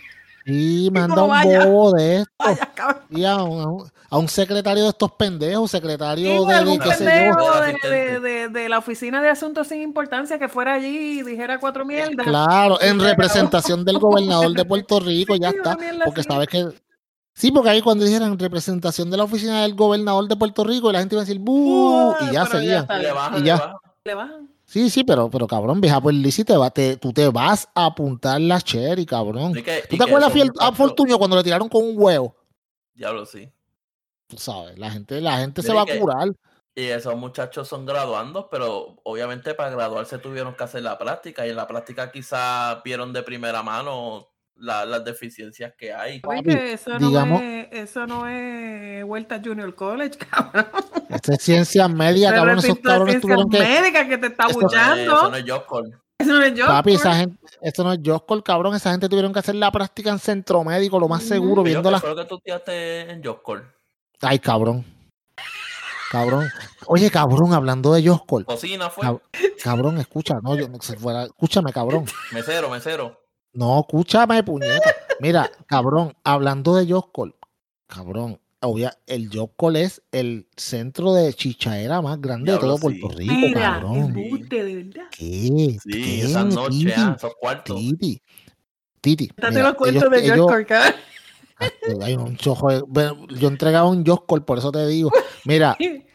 Y 0.49 0.89
manda 0.93 1.17
no 1.17 1.25
un 1.25 1.31
vaya. 1.31 1.65
bobo 1.67 1.93
de 1.93 2.17
esto. 2.19 2.31
Vaya. 2.39 2.69
Y 3.11 3.25
a 3.25 3.37
un, 3.43 3.91
a 4.11 4.17
un- 4.19 4.29
secretario 4.29 4.85
de 4.85 4.91
estos 4.91 5.11
pendejos, 5.13 5.71
secretario 5.73 6.43
Sí, 6.43 6.49
de, 6.49 6.55
algún 6.55 6.79
qué 6.79 6.93
sé 6.93 7.05
yo. 7.05 7.11
pendejo 7.11 7.55
de, 7.61 7.67
asistente. 7.67 7.89
de- 7.91 8.21
de- 8.21 8.49
de 8.51 8.69
la 8.69 8.79
oficina 8.79 9.21
de 9.21 9.29
asuntos 9.29 9.67
sin 9.67 9.83
importancia 9.83 10.39
que 10.39 10.49
fuera 10.49 10.75
allí 10.75 11.19
y 11.19 11.23
dijera 11.25 11.59
cuatro 11.59 11.85
mierdas. 11.85 12.25
Claro, 12.25 12.81
en 12.81 13.01
representación 13.01 13.85
del 13.85 13.99
gobernador 13.99 14.53
de 14.53 14.65
Puerto 14.65 15.01
Rico, 15.01 15.35
ya 15.41 15.51
Sí, 15.51 15.57
está. 15.57 15.77
Porque 16.05 16.23
sabes 16.23 16.47
que. 16.47 16.65
Sí, 17.39 17.51
porque 17.53 17.69
ahí 17.69 17.83
cuando 17.83 18.07
dijeran 18.07 18.39
representación 18.39 19.11
de 19.11 19.19
la 19.19 19.25
oficina 19.25 19.61
del 19.63 19.75
gobernador 19.75 20.27
de 20.27 20.37
Puerto 20.37 20.65
Rico, 20.65 20.91
la 20.91 21.01
gente 21.01 21.15
iba 21.17 21.21
a 21.23 21.27
decir 21.27 21.39
¡bu! 21.39 22.09
Uah, 22.09 22.17
y 22.31 22.33
ya 22.33 22.49
Y 22.51 22.67
le 23.03 23.13
bajan, 23.13 23.37
Y 23.37 23.41
le 23.41 23.47
ya. 23.47 23.57
bajan. 23.59 23.77
Le 24.05 24.15
bajan. 24.15 24.51
Sí, 24.65 24.89
sí, 24.89 25.05
pero, 25.05 25.29
pero 25.31 25.47
cabrón, 25.47 25.79
vieja 25.81 26.01
pues 26.01 26.17
Lizzy, 26.17 26.45
te 26.45 26.57
va, 26.57 26.71
te, 26.71 26.97
tú 26.97 27.13
te 27.13 27.29
vas 27.29 27.69
a 27.75 27.85
apuntar 27.87 28.41
la 28.41 28.59
cherry, 28.61 29.05
cabrón. 29.05 29.53
Que- 29.53 29.85
¿Tú 29.89 29.99
te 29.99 30.05
acuerdas 30.05 30.33
fiel- 30.33 30.51
a 30.59 30.73
Fortunio 30.73 31.19
cuando 31.19 31.37
le 31.37 31.45
tiraron 31.45 31.69
con 31.69 31.85
un 31.85 31.93
huevo? 31.95 32.35
Diablo, 32.95 33.27
sí. 33.27 33.53
Tú 34.27 34.39
sabes, 34.39 34.79
la 34.79 34.91
gente, 34.91 35.21
la 35.21 35.37
gente 35.37 35.61
se 35.63 35.73
va 35.75 35.83
a 35.83 35.99
curar. 35.99 36.33
Y 36.75 36.85
esos 36.85 37.17
muchachos 37.17 37.69
son 37.69 37.85
graduandos, 37.85 38.47
pero 38.51 38.97
obviamente 39.05 39.53
para 39.55 39.71
graduarse 39.71 40.19
tuvieron 40.19 40.55
que 40.57 40.65
hacer 40.65 40.83
la 40.83 40.97
práctica 40.99 41.47
y 41.47 41.51
en 41.51 41.57
la 41.57 41.67
práctica 41.67 42.11
quizá 42.11 42.81
vieron 42.85 43.13
de 43.13 43.23
primera 43.23 43.63
mano 43.63 44.29
la- 44.57 44.85
las 44.87 45.05
deficiencias 45.05 45.75
que 45.77 45.93
hay. 45.93 46.21
Oye, 46.27 46.73
eso, 46.73 46.99
digamos- 46.99 47.41
no 47.41 47.47
es, 47.47 47.69
eso 47.73 48.07
no 48.07 48.27
es 48.29 49.05
Vuelta 49.05 49.41
Junior 49.45 49.75
College, 49.75 50.19
cabrón. 50.31 50.67
Esta 51.09 51.35
es 51.35 51.43
ciencia 51.43 51.89
media, 51.89 52.33
cabrón. 52.33 52.59
Esos 52.59 52.79
cabrones 52.81 53.21
tuvieron 53.21 53.49
que. 53.51 53.59
médicas 53.61 54.07
que 54.09 54.19
te 54.19 54.27
está 54.29 54.47
Eso- 54.47 54.61
Eso 54.61 54.61
no 54.61 54.67
es- 54.67 54.73
buchando. 55.45 56.01
Eso 56.19 56.33
no 56.33 56.43
es. 56.43 56.61
Papi, 56.61 56.95
esa 56.95 57.15
gente, 57.15 57.39
esto 57.61 57.85
no 57.85 57.93
es 57.93 57.99
Joscol, 58.05 58.43
cabrón. 58.43 58.75
Esa 58.75 58.91
gente 58.91 59.09
tuvieron 59.09 59.33
que 59.33 59.39
hacer 59.41 59.55
la 59.55 59.71
práctica 59.71 60.11
en 60.11 60.19
centro 60.19 60.65
médico, 60.65 60.99
lo 60.99 61.09
más 61.09 61.23
seguro, 61.23 61.63
Pero, 61.63 61.65
viendo 61.65 61.89
¿Qué 61.91 61.93
las. 61.93 62.03
lo 62.05 62.17
que 62.17 62.25
tú 62.25 62.39
tiraste 62.41 63.11
en 63.11 63.23
Job 63.23 63.43
Corps? 63.43 63.63
Ay, 64.23 64.39
cabrón. 64.39 64.85
Cabrón. 66.11 66.49
Oye, 66.87 67.11
cabrón, 67.11 67.53
hablando 67.53 67.93
de 67.93 68.07
Joscol. 68.07 68.45
Cocina 68.47 68.89
fue. 68.89 69.05
Cab- 69.05 69.21
Cabrón, 69.63 69.99
escucha, 69.99 70.39
no, 70.43 70.55
yo 70.57 70.69
no 70.69 70.81
se 70.81 70.97
fuera. 70.97 71.25
Escúchame, 71.25 71.73
cabrón. 71.73 72.07
Mesero, 72.33 72.71
mesero. 72.71 73.21
No, 73.57 73.81
escúchame, 73.81 74.43
puñeta. 74.43 74.95
Mira, 75.21 75.51
cabrón, 75.67 76.15
hablando 76.25 76.77
de 76.77 76.87
Joscol, 76.93 77.35
cabrón, 77.87 78.39
obvia, 78.61 78.99
el 79.07 79.31
Joscol 79.33 79.77
es 79.77 80.03
el 80.13 80.47
centro 80.57 81.15
de 81.15 81.33
chichaera 81.33 82.03
más 82.03 82.21
grande 82.21 82.53
de 82.53 82.59
todo 82.59 82.77
sí. 82.77 82.83
Puerto 82.83 83.09
Rico, 83.17 83.33
Mira, 83.35 83.61
cabrón. 83.61 83.97
embuste, 83.97 84.63
de 84.63 84.75
verdad. 84.85 85.07
¿Qué? 85.11 85.79
Sí, 85.83 85.91
¿Qué? 85.91 86.21
esas 86.23 86.45
noches, 86.55 86.79
Titi? 86.81 86.93
ah, 86.97 87.15
esos 87.17 87.33
cuartos. 87.41 87.77
Titi. 87.79 88.23
Titi. 89.01 89.31
Date 89.37 89.51
mira, 89.57 89.69
los 89.69 89.75
cuentos 89.75 90.03
ellos- 90.13 90.37
de 90.37 90.43
Corcar. 90.43 90.95
Hay 92.03 92.15
un 92.15 92.37
chojo 92.37 92.71
de- 92.71 92.83
bueno, 92.83 93.27
Yo 93.29 93.49
entregaba 93.49 93.89
un 93.89 94.05
Joscol, 94.05 94.45
por 94.45 94.59
eso 94.59 94.71
te 94.71 94.87
digo. 94.87 95.11
Mira, 95.47 95.77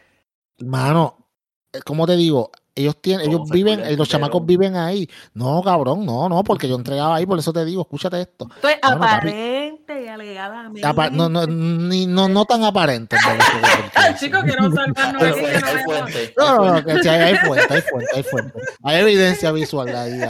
Mano, 0.59 1.27
eh, 1.73 1.79
¿cómo 1.83 2.05
te 2.05 2.15
digo? 2.15 2.51
Ellos 2.73 2.95
tienen, 3.01 3.25
¿Cómo 3.25 3.37
ellos 3.39 3.49
viven, 3.49 3.79
eh, 3.81 3.89
el 3.89 3.95
los 3.97 4.07
chamacos 4.07 4.45
viven 4.45 4.77
ahí. 4.77 5.09
No, 5.33 5.61
cabrón, 5.61 6.05
no, 6.05 6.29
no, 6.29 6.41
porque 6.43 6.69
yo 6.69 6.75
entregaba 6.75 7.15
ahí, 7.17 7.25
por 7.25 7.37
eso 7.37 7.51
te 7.51 7.65
digo, 7.65 7.81
escúchate 7.81 8.21
esto. 8.21 8.47
Esto 8.55 8.69
es 8.69 8.77
Bueno, 8.81 8.99
papi. 8.99 9.27
aparente 9.27 10.03
y 10.03 10.07
alegadamente. 10.07 10.87
Apa- 10.87 11.09
no, 11.09 11.27
no, 11.27 11.45
ni, 11.45 12.05
no, 12.07 12.29
no 12.29 12.45
tan 12.45 12.63
aparente. 12.63 13.17
Chicos, 14.19 14.43
que 14.45 14.55
no 14.55 14.71
salvarnos 14.71 15.21
Hay 15.21 15.29
aquí. 15.31 15.39
que 15.41 15.59
no 15.59 15.67
hay 15.67 15.75
vemos. 15.75 15.83
fuente, 15.85 16.33
No, 16.37 16.43
hay 16.45 16.49
no, 16.49 16.55
no, 16.65 16.71
fuente. 16.71 16.93
que 16.93 17.03
sí, 17.03 17.09
hay, 17.09 17.19
hay 17.21 17.35
fuente, 17.35 17.73
hay 17.73 17.81
fuente, 17.91 18.07
hay 18.15 18.23
fuente. 18.23 18.59
Hay 18.83 19.01
evidencia 19.01 19.51
visual 19.51 19.95
ahí. 19.95 20.21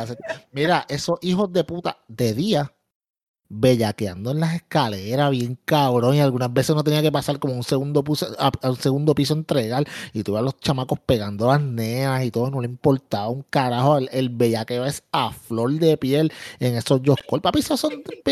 Mira, 0.52 0.86
esos 0.89 1.20
hijos 1.22 1.52
de 1.54 1.64
puta 1.64 1.98
de 2.08 2.34
día 2.34 2.74
bellaqueando 3.54 4.32
en 4.32 4.39
las 4.39 4.56
escaleras, 4.56 5.30
bien 5.32 5.58
cabrón, 5.66 6.16
y 6.16 6.20
algunas 6.22 6.54
veces 6.54 6.70
uno 6.72 6.84
tenía 6.84 7.02
que 7.02 7.12
pasar 7.12 7.38
como 7.38 7.54
un 7.54 7.64
segundo 7.64 8.04
piso, 8.04 8.28
a, 8.39 8.49
a 8.62 8.70
un 8.70 8.78
segundo 8.78 9.14
piso 9.14 9.34
entregar, 9.34 9.84
y 10.14 10.24
tú 10.24 10.34
ves 10.34 10.39
a 10.39 10.43
los 10.43 10.58
chamacos 10.60 10.99
pegando 11.06 11.47
las 11.47 11.62
neas 11.62 12.24
y 12.24 12.32
todo, 12.32 12.49
no 12.49 12.62
le 12.62 12.68
importaba 12.68 13.28
un 13.30 13.43
carajo, 13.49 13.97
el, 13.97 14.10
el 14.14 14.30
bellaqueo 14.30 14.86
es 14.86 15.04
a 15.12 15.32
flor 15.32 15.72
de 15.74 15.97
piel 15.97 16.32
en 16.60 16.76
esos 16.76 17.02
Joscol. 17.06 17.41
Papi, 17.41 17.60
esos 17.60 17.80
son 17.80 17.91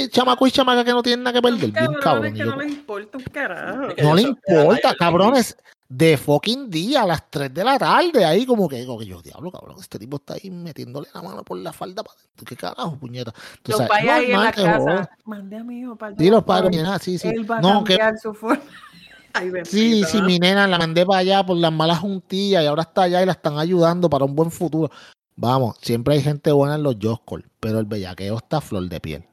chamacos 0.10 0.48
y 0.48 0.52
chamacas 0.52 0.86
que 0.86 0.92
no 0.92 1.04
tienen 1.04 1.24
nada 1.24 1.34
que 1.34 1.42
perder, 1.42 1.72
bien 1.72 1.94
cabrón. 2.02 2.34
que 2.34 2.40
y 2.40 2.46
yo- 2.46 2.46
no 2.52 2.58
les 2.58 2.72
importa 2.72 3.18
un 3.18 3.24
carajo. 3.26 3.88
No 4.02 4.16
le 4.16 4.22
importa, 4.22 4.96
cabrones. 4.98 5.58
De 5.92 6.18
fucking 6.18 6.70
día 6.70 7.02
a 7.02 7.08
las 7.08 7.32
3 7.32 7.52
de 7.52 7.64
la 7.64 7.80
tarde, 7.80 8.24
ahí 8.24 8.46
como 8.46 8.70
que, 8.70 8.86
como 8.86 9.00
que 9.00 9.08
yo, 9.08 9.24
diablo, 9.24 9.52
cabrón, 9.52 9.78
este 9.80 9.98
tipo 9.98 10.18
está 10.18 10.36
ahí 10.36 10.52
metiéndole 10.52 11.08
la 11.16 11.24
mano 11.24 11.44
por 11.44 11.58
la 11.58 11.74
falda 11.74 12.04
para 12.04 12.16
adentro. 12.16 12.46
¿Qué 12.46 12.56
carajo, 12.56 12.96
puñeta? 12.96 13.34
Tú 13.64 13.72
Los 13.72 13.88
vaya 13.88 14.16
ahí 14.16 14.32
en 14.32 14.40
la 14.40 14.52
que 14.52 14.64
casa. 14.64 15.10
Mandé 15.26 15.58
a 15.58 15.64
mi 15.64 15.80
hijo 15.80 15.96
para 15.96 16.12
el 16.12 16.20
Sí, 16.20 16.30
los 16.30 16.44
padres, 16.44 16.70
mira, 16.70 17.00
sí, 17.00 17.18
sí. 17.18 17.28
Él 17.28 17.50
va 17.50 17.58
a 17.58 17.62
No, 17.62 17.84
que 17.84 17.98
cambiar 17.98 18.20
su 18.20 18.36
forma. 18.36 18.62
Ay, 19.34 19.48
sí, 19.48 19.52
bendito, 19.52 20.08
sí, 20.08 20.18
¿no? 20.20 20.26
mi 20.26 20.38
nena 20.38 20.68
la 20.68 20.78
mandé 20.78 21.06
para 21.06 21.20
allá 21.20 21.44
por 21.44 21.58
las 21.58 21.72
malas 21.72 22.00
juntillas 22.00 22.64
y 22.64 22.68
ahora 22.68 22.84
está 22.84 23.04
allá 23.04 23.24
y 23.24 23.26
la 23.26 23.32
están 23.32 23.58
ayudando 23.58 24.10
para 24.12 24.26
un 24.26 24.36
buen 24.36 24.52
futuro. 24.52 24.92
Vamos, 25.36 25.78
siempre 25.82 26.16
hay 26.16 26.22
gente 26.22 26.52
buena 26.52 26.76
en 26.76 26.84
los 26.84 26.98
Joscol. 27.02 27.46
pero 27.60 27.80
el 27.80 27.86
bellaqueo 27.86 28.38
está 28.38 28.58
a 28.58 28.62
flor 28.62 28.88
de 28.90 29.00
piel. 29.00 29.26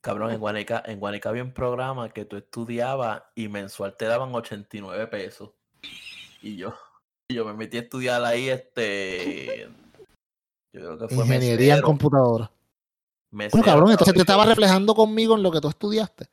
Cabrón, 0.00 0.30
en 0.30 0.38
Guanica, 0.38 0.82
en 0.86 1.00
Guanica 1.00 1.28
había 1.30 1.42
un 1.42 1.52
programa 1.52 2.08
que 2.10 2.24
tú 2.24 2.36
estudiabas 2.36 3.22
y 3.34 3.48
mensual 3.48 3.96
te 3.96 4.06
daban 4.06 4.34
89 4.34 5.06
pesos. 5.08 5.50
Y 6.42 6.56
yo, 6.56 6.74
y 7.28 7.34
yo 7.34 7.44
me 7.44 7.52
metí 7.54 7.76
a 7.76 7.80
estudiar 7.80 8.24
ahí, 8.24 8.48
este. 8.48 9.68
Yo 10.72 10.80
creo 10.80 10.98
que 10.98 11.08
fue 11.14 11.24
Ingeniería 11.24 11.54
en 11.74 11.80
mesero, 11.80 11.86
computadora. 11.86 12.50
mesero, 13.30 13.50
Bueno, 13.58 13.64
cabrón, 13.64 13.90
entonces 13.92 14.14
te 14.14 14.20
estaba 14.20 14.44
reflejando 14.46 14.94
conmigo 14.94 15.36
en 15.36 15.42
lo 15.42 15.50
que 15.50 15.60
tú 15.60 15.68
estudiaste. 15.68 16.28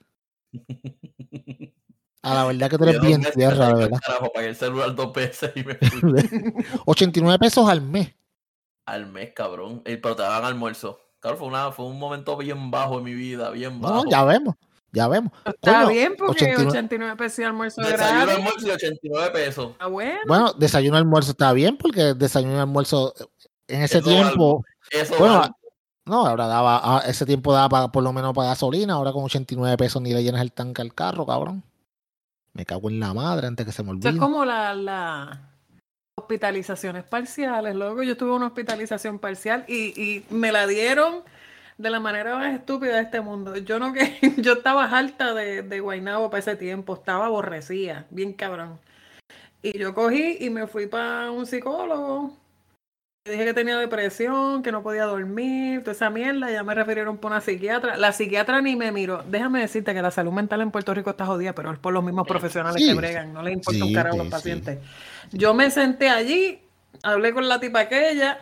A 2.23 2.33
la 2.33 2.45
verdad 2.45 2.69
que 2.69 2.77
tú 2.77 2.83
eres 2.85 3.01
bien 3.01 3.21
tierra, 3.35 3.67
cerré, 3.67 3.79
verdad. 3.79 3.99
Carajo, 4.05 4.31
pagué 4.33 4.47
el 4.49 4.55
celular 4.55 4.95
dos 4.95 5.13
veces 5.13 5.51
y 5.55 5.63
me 5.63 5.75
fui 5.75 6.13
89 6.85 7.39
pesos 7.39 7.67
al 7.69 7.81
mes. 7.81 8.13
al 8.85 9.07
mes, 9.07 9.33
cabrón. 9.33 9.81
Y, 9.85 9.97
pero 9.97 10.15
te 10.15 10.23
daban 10.23 10.45
almuerzo. 10.45 10.99
Claro, 11.19 11.37
fue, 11.37 11.47
una, 11.47 11.71
fue 11.71 11.85
un 11.85 11.97
momento 11.97 12.37
bien 12.37 12.69
bajo 12.69 12.99
en 12.99 13.03
mi 13.05 13.13
vida, 13.13 13.49
bien 13.49 13.79
No, 13.81 13.87
bajo. 13.89 14.09
ya 14.09 14.23
vemos, 14.23 14.55
ya 14.97 15.07
vemos. 15.07 15.31
Está 15.45 15.83
Coño, 15.83 15.87
bien 15.93 16.15
porque 16.17 16.45
89 16.55 16.67
89 16.69 17.15
pesos 17.17 17.39
y 17.39 17.43
almuerzo 17.43 17.81
Desayuno, 17.81 18.25
gratis. 18.25 18.35
almuerzo 18.35 18.67
y 18.67 18.71
89 18.71 19.31
pesos. 19.31 19.71
Está 19.71 19.87
bueno. 19.87 20.19
Bueno, 20.27 20.53
desayuno 20.53 20.97
almuerzo 20.97 21.31
está 21.31 21.53
bien 21.53 21.77
porque 21.77 22.13
desayuno 22.13 22.59
almuerzo 22.61 23.13
en 23.67 23.81
ese 23.83 23.99
Eso 23.99 24.07
tiempo, 24.09 24.65
Eso 24.91 25.15
Bueno, 25.17 25.39
vale. 25.39 25.51
no, 26.05 26.25
ahora 26.27 26.47
daba, 26.47 26.81
ah, 26.83 27.03
ese 27.07 27.25
tiempo 27.25 27.53
daba 27.53 27.69
para, 27.69 27.87
por 27.91 28.03
lo 28.03 28.11
menos 28.13 28.33
para 28.33 28.49
gasolina, 28.49 28.93
ahora 28.93 29.11
con 29.13 29.23
89 29.23 29.77
pesos 29.77 30.01
ni 30.01 30.13
le 30.13 30.23
llenas 30.23 30.41
el 30.41 30.51
tanque 30.51 30.81
al 30.81 30.93
carro, 30.93 31.25
cabrón. 31.25 31.63
Me 32.53 32.65
cago 32.65 32.89
en 32.89 32.99
la 32.99 33.13
madre 33.13 33.47
antes 33.47 33.65
que 33.65 33.71
se 33.71 33.83
me 33.83 33.91
olvide. 33.91 34.09
es 34.09 34.15
como 34.15 34.43
la, 34.43 34.73
la 34.73 35.51
hospitalizaciones 36.15 37.03
parciales. 37.03 37.75
Luego 37.75 38.01
yo 38.03 38.17
tuve 38.17 38.31
una 38.31 38.47
hospitalización 38.47 39.19
parcial 39.19 39.63
y, 39.67 39.93
y 40.01 40.25
me 40.29 40.51
la 40.51 40.65
dieron 40.65 41.23
de 41.77 41.89
la 41.89 41.99
manera 41.99 42.35
más 42.35 42.53
estúpida 42.53 42.95
de 42.95 43.03
este 43.03 43.21
mundo. 43.21 43.55
Yo 43.57 43.79
no 43.79 43.93
que 43.93 44.17
yo 44.37 44.53
estaba 44.53 44.85
harta 44.85 45.33
de, 45.33 45.61
de 45.61 45.79
Guaynabo 45.79 46.29
para 46.29 46.39
ese 46.39 46.55
tiempo, 46.55 46.95
estaba 46.95 47.25
aborrecida, 47.27 48.05
bien 48.09 48.33
cabrón. 48.33 48.79
Y 49.61 49.77
yo 49.77 49.93
cogí 49.93 50.37
y 50.39 50.49
me 50.49 50.67
fui 50.67 50.87
para 50.87 51.31
un 51.31 51.45
psicólogo. 51.45 52.33
Le 53.25 53.33
dije 53.33 53.45
que 53.45 53.53
tenía 53.53 53.77
depresión, 53.77 54.63
que 54.63 54.71
no 54.71 54.81
podía 54.81 55.03
dormir, 55.03 55.81
toda 55.81 55.91
esa 55.91 56.09
mierda. 56.09 56.49
Ya 56.49 56.63
me 56.63 56.73
refirieron 56.73 57.17
por 57.17 57.31
una 57.31 57.41
psiquiatra. 57.41 57.97
La 57.97 58.13
psiquiatra 58.13 58.61
ni 58.61 58.77
me 58.77 58.93
miró. 58.93 59.23
Déjame 59.27 59.59
decirte 59.59 59.93
que 59.93 60.01
la 60.01 60.11
salud 60.11 60.31
mental 60.31 60.61
en 60.61 60.71
Puerto 60.71 60.93
Rico 60.93 61.09
está 61.09 61.25
jodida, 61.25 61.53
pero 61.53 61.73
es 61.73 61.79
por 61.79 61.91
los 61.91 62.03
mismos 62.03 62.25
profesionales 62.25 62.81
Sí, 62.81 62.87
que 62.87 62.95
bregan. 62.95 63.33
No 63.33 63.41
les 63.43 63.55
importa 63.55 63.83
un 63.83 63.89
sí, 63.89 63.93
carajo 63.93 64.15
a 64.15 64.17
los 64.19 64.27
sí. 64.27 64.31
pacientes. 64.31 64.79
Yo 65.33 65.53
me 65.53 65.69
senté 65.71 66.09
allí, 66.09 66.61
hablé 67.03 67.33
con 67.33 67.49
la 67.49 67.59
tipa 67.59 67.81
aquella. 67.81 68.39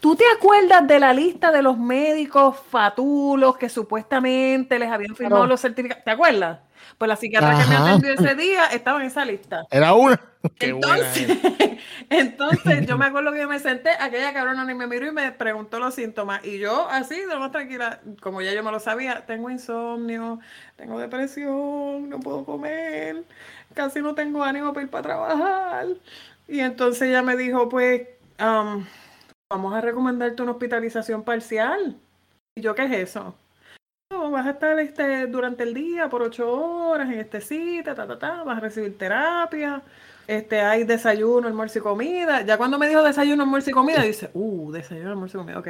¿Tú 0.00 0.16
te 0.16 0.24
acuerdas 0.36 0.86
de 0.86 0.98
la 0.98 1.12
lista 1.12 1.52
de 1.52 1.62
los 1.62 1.78
médicos 1.78 2.56
fatulos 2.70 3.56
que 3.56 3.68
supuestamente 3.68 4.78
les 4.78 4.90
habían 4.90 5.14
firmado 5.16 5.42
Claro. 5.42 5.50
los 5.52 5.60
certificados? 5.60 6.04
¿Te 6.04 6.10
acuerdas? 6.10 6.60
Pues 6.98 7.08
la 7.08 7.16
psiquiatra 7.16 7.56
que 7.56 7.66
me 7.66 7.76
atendió 7.76 8.12
ese 8.12 8.34
día 8.34 8.66
estaba 8.66 9.00
en 9.00 9.06
esa 9.06 9.24
lista. 9.24 9.62
Era 9.70 9.92
una. 9.94 10.20
Qué 10.58 10.72
buena 10.72 11.06
Entonces, 11.14 11.38
entonces, 12.10 12.86
yo 12.86 12.98
me 12.98 13.06
acuerdo 13.06 13.32
que 13.32 13.40
yo 13.40 13.48
me 13.48 13.58
senté, 13.60 13.90
aquella 13.90 14.32
cabrona 14.32 14.64
ni 14.64 14.74
me 14.74 14.86
miró 14.88 15.06
y 15.06 15.12
me 15.12 15.30
preguntó 15.32 15.78
los 15.78 15.94
síntomas. 15.94 16.44
Y 16.44 16.58
yo, 16.58 16.88
así, 16.90 17.14
de 17.20 17.26
lo 17.34 17.38
más 17.40 17.52
tranquila, 17.52 18.00
como 18.20 18.42
ya 18.42 18.52
yo 18.52 18.62
me 18.64 18.72
lo 18.72 18.80
sabía, 18.80 19.24
tengo 19.26 19.50
insomnio, 19.50 20.40
tengo 20.76 20.98
depresión, 20.98 22.08
no 22.08 22.18
puedo 22.20 22.44
comer, 22.44 23.24
casi 23.74 24.00
no 24.02 24.14
tengo 24.14 24.42
ánimo 24.42 24.72
para 24.72 24.84
ir 24.84 24.90
para 24.90 25.02
trabajar. 25.02 25.86
Y 26.48 26.60
entonces 26.60 27.02
ella 27.02 27.22
me 27.22 27.36
dijo, 27.36 27.68
pues, 27.68 28.02
am, 28.38 28.86
vamos 29.52 29.74
a 29.74 29.80
recomendarte 29.82 30.42
una 30.42 30.52
hospitalización 30.52 31.22
parcial. 31.22 31.96
Y 32.56 32.62
yo, 32.62 32.74
¿qué 32.74 32.84
es 32.84 32.92
eso? 33.10 33.34
No, 34.10 34.30
vas 34.30 34.46
a 34.46 34.50
estar 34.50 34.78
este, 34.78 35.26
durante 35.26 35.62
el 35.62 35.74
día 35.74 36.08
por 36.08 36.22
ocho 36.22 36.50
horas 36.50 37.08
en 37.10 37.20
este 37.20 37.40
sitio, 37.40 37.94
ta, 37.94 38.06
ta, 38.06 38.18
ta, 38.18 38.42
vas 38.44 38.56
a 38.58 38.60
recibir 38.60 38.96
terapia, 38.98 39.82
este, 40.26 40.60
hay 40.60 40.84
desayuno, 40.84 41.48
almuerzo 41.48 41.78
y 41.78 41.82
comida. 41.82 42.42
Ya 42.42 42.56
cuando 42.56 42.78
me 42.78 42.88
dijo 42.88 43.02
desayuno, 43.02 43.42
almuerzo 43.42 43.70
y 43.70 43.72
comida, 43.72 44.02
dice, 44.02 44.30
uh, 44.34 44.70
desayuno, 44.72 45.10
almuerzo 45.10 45.38
y 45.38 45.40
comida, 45.40 45.58
ok. 45.58 45.68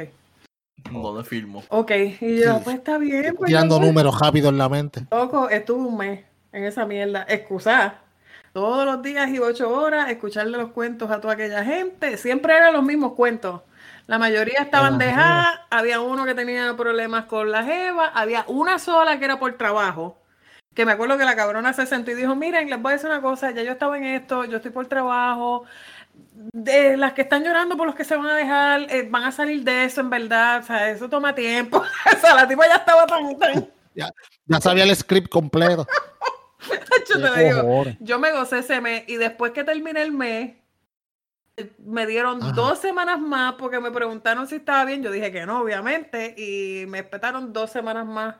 ¿Dónde 0.91 1.23
firmo? 1.23 1.63
Ok, 1.69 1.91
y 2.21 2.37
yo, 2.39 2.55
Sí. 2.57 2.61
pues 2.63 2.75
está 2.77 2.97
bien, 2.97 3.35
pues 3.35 3.47
Tirando 3.47 3.75
yo 3.75 3.79
voy". 3.79 3.87
números 3.89 4.19
rápido 4.19 4.49
en 4.49 4.57
la 4.57 4.67
mente. 4.69 5.05
Loco, 5.11 5.49
estuve 5.49 5.85
un 5.87 5.97
mes 5.97 6.25
en 6.51 6.63
esa 6.65 6.85
mierda, 6.85 7.25
excusar. 7.29 8.01
Todos 8.51 8.85
los 8.85 9.01
días 9.01 9.29
y 9.29 9.39
ocho 9.39 9.69
horas, 9.73 10.09
escucharle 10.11 10.57
los 10.57 10.71
cuentos 10.71 11.09
a 11.09 11.19
toda 11.21 11.33
aquella 11.33 11.63
gente. 11.63 12.17
Siempre 12.17 12.55
eran 12.55 12.73
los 12.73 12.83
mismos 12.83 13.13
cuentos. 13.13 13.61
La 14.05 14.19
mayoría 14.19 14.59
estaban 14.59 14.97
dejadas, 14.97 15.61
había 15.69 16.01
uno 16.01 16.25
que 16.25 16.35
tenía 16.35 16.75
problemas 16.75 17.25
con 17.25 17.51
la 17.51 17.63
jeva, 17.63 18.07
había 18.07 18.43
una 18.47 18.77
sola 18.77 19.17
que 19.17 19.25
era 19.25 19.39
por 19.39 19.57
trabajo. 19.57 20.17
Que 20.73 20.85
me 20.85 20.91
acuerdo 20.91 21.17
que 21.17 21.23
la 21.23 21.35
cabrona 21.35 21.71
se 21.71 21.85
sentó 21.85 22.11
y 22.11 22.15
dijo, 22.15 22.35
miren, 22.35 22.69
les 22.69 22.81
voy 22.81 22.91
a 22.91 22.95
decir 22.95 23.09
una 23.09 23.21
cosa, 23.21 23.51
ya 23.51 23.63
yo 23.63 23.73
estaba 23.73 23.97
en 23.97 24.05
esto, 24.05 24.43
yo 24.43 24.57
estoy 24.57 24.71
por 24.71 24.87
trabajo. 24.87 25.65
De 26.51 26.97
las 26.97 27.13
que 27.13 27.21
están 27.21 27.43
llorando 27.43 27.77
por 27.77 27.85
los 27.87 27.95
que 27.95 28.03
se 28.03 28.15
van 28.17 28.27
a 28.27 28.35
dejar, 28.35 28.81
eh, 28.89 29.07
van 29.09 29.23
a 29.23 29.31
salir 29.31 29.63
de 29.63 29.85
eso 29.85 30.01
en 30.01 30.09
verdad, 30.09 30.59
o 30.59 30.63
sea, 30.63 30.89
eso 30.89 31.07
toma 31.07 31.33
tiempo. 31.33 31.77
o 32.17 32.19
sea, 32.19 32.35
la 32.35 32.47
tipa 32.47 32.67
ya 32.67 32.75
estaba 32.75 33.05
tan, 33.05 33.37
tan, 33.37 33.69
Ya 33.93 34.59
sabía 34.59 34.83
el 34.83 34.95
script 34.95 35.29
completo. 35.29 35.87
yo 37.09 37.21
te 37.21 37.43
digo. 37.43 37.83
Yo 37.99 38.19
me 38.19 38.31
gocé 38.31 38.59
ese 38.59 38.81
mes 38.81 39.03
y 39.07 39.15
después 39.15 39.51
que 39.51 39.63
terminé 39.63 40.01
el 40.01 40.11
mes, 40.11 40.55
me 41.79 42.07
dieron 42.07 42.41
Ajá. 42.41 42.51
dos 42.53 42.79
semanas 42.79 43.19
más 43.19 43.53
porque 43.53 43.79
me 43.79 43.91
preguntaron 43.91 44.47
si 44.47 44.55
estaba 44.55 44.85
bien. 44.85 45.03
Yo 45.03 45.11
dije 45.11 45.31
que 45.31 45.45
no, 45.45 45.61
obviamente, 45.61 46.33
y 46.37 46.85
me 46.87 46.99
espetaron 46.99 47.53
dos 47.53 47.69
semanas 47.69 48.05
más. 48.05 48.35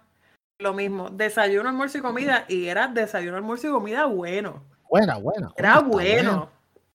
Lo 0.59 0.73
mismo, 0.73 1.09
desayuno, 1.09 1.69
almuerzo 1.69 1.97
y 1.97 2.01
comida, 2.01 2.45
y 2.47 2.67
era 2.67 2.87
desayuno, 2.87 3.37
almuerzo 3.37 3.67
y 3.67 3.71
comida 3.71 4.05
bueno. 4.05 4.63
Buena, 4.87 5.17
buena. 5.17 5.51
Era 5.57 5.79
bueno. 5.79 6.49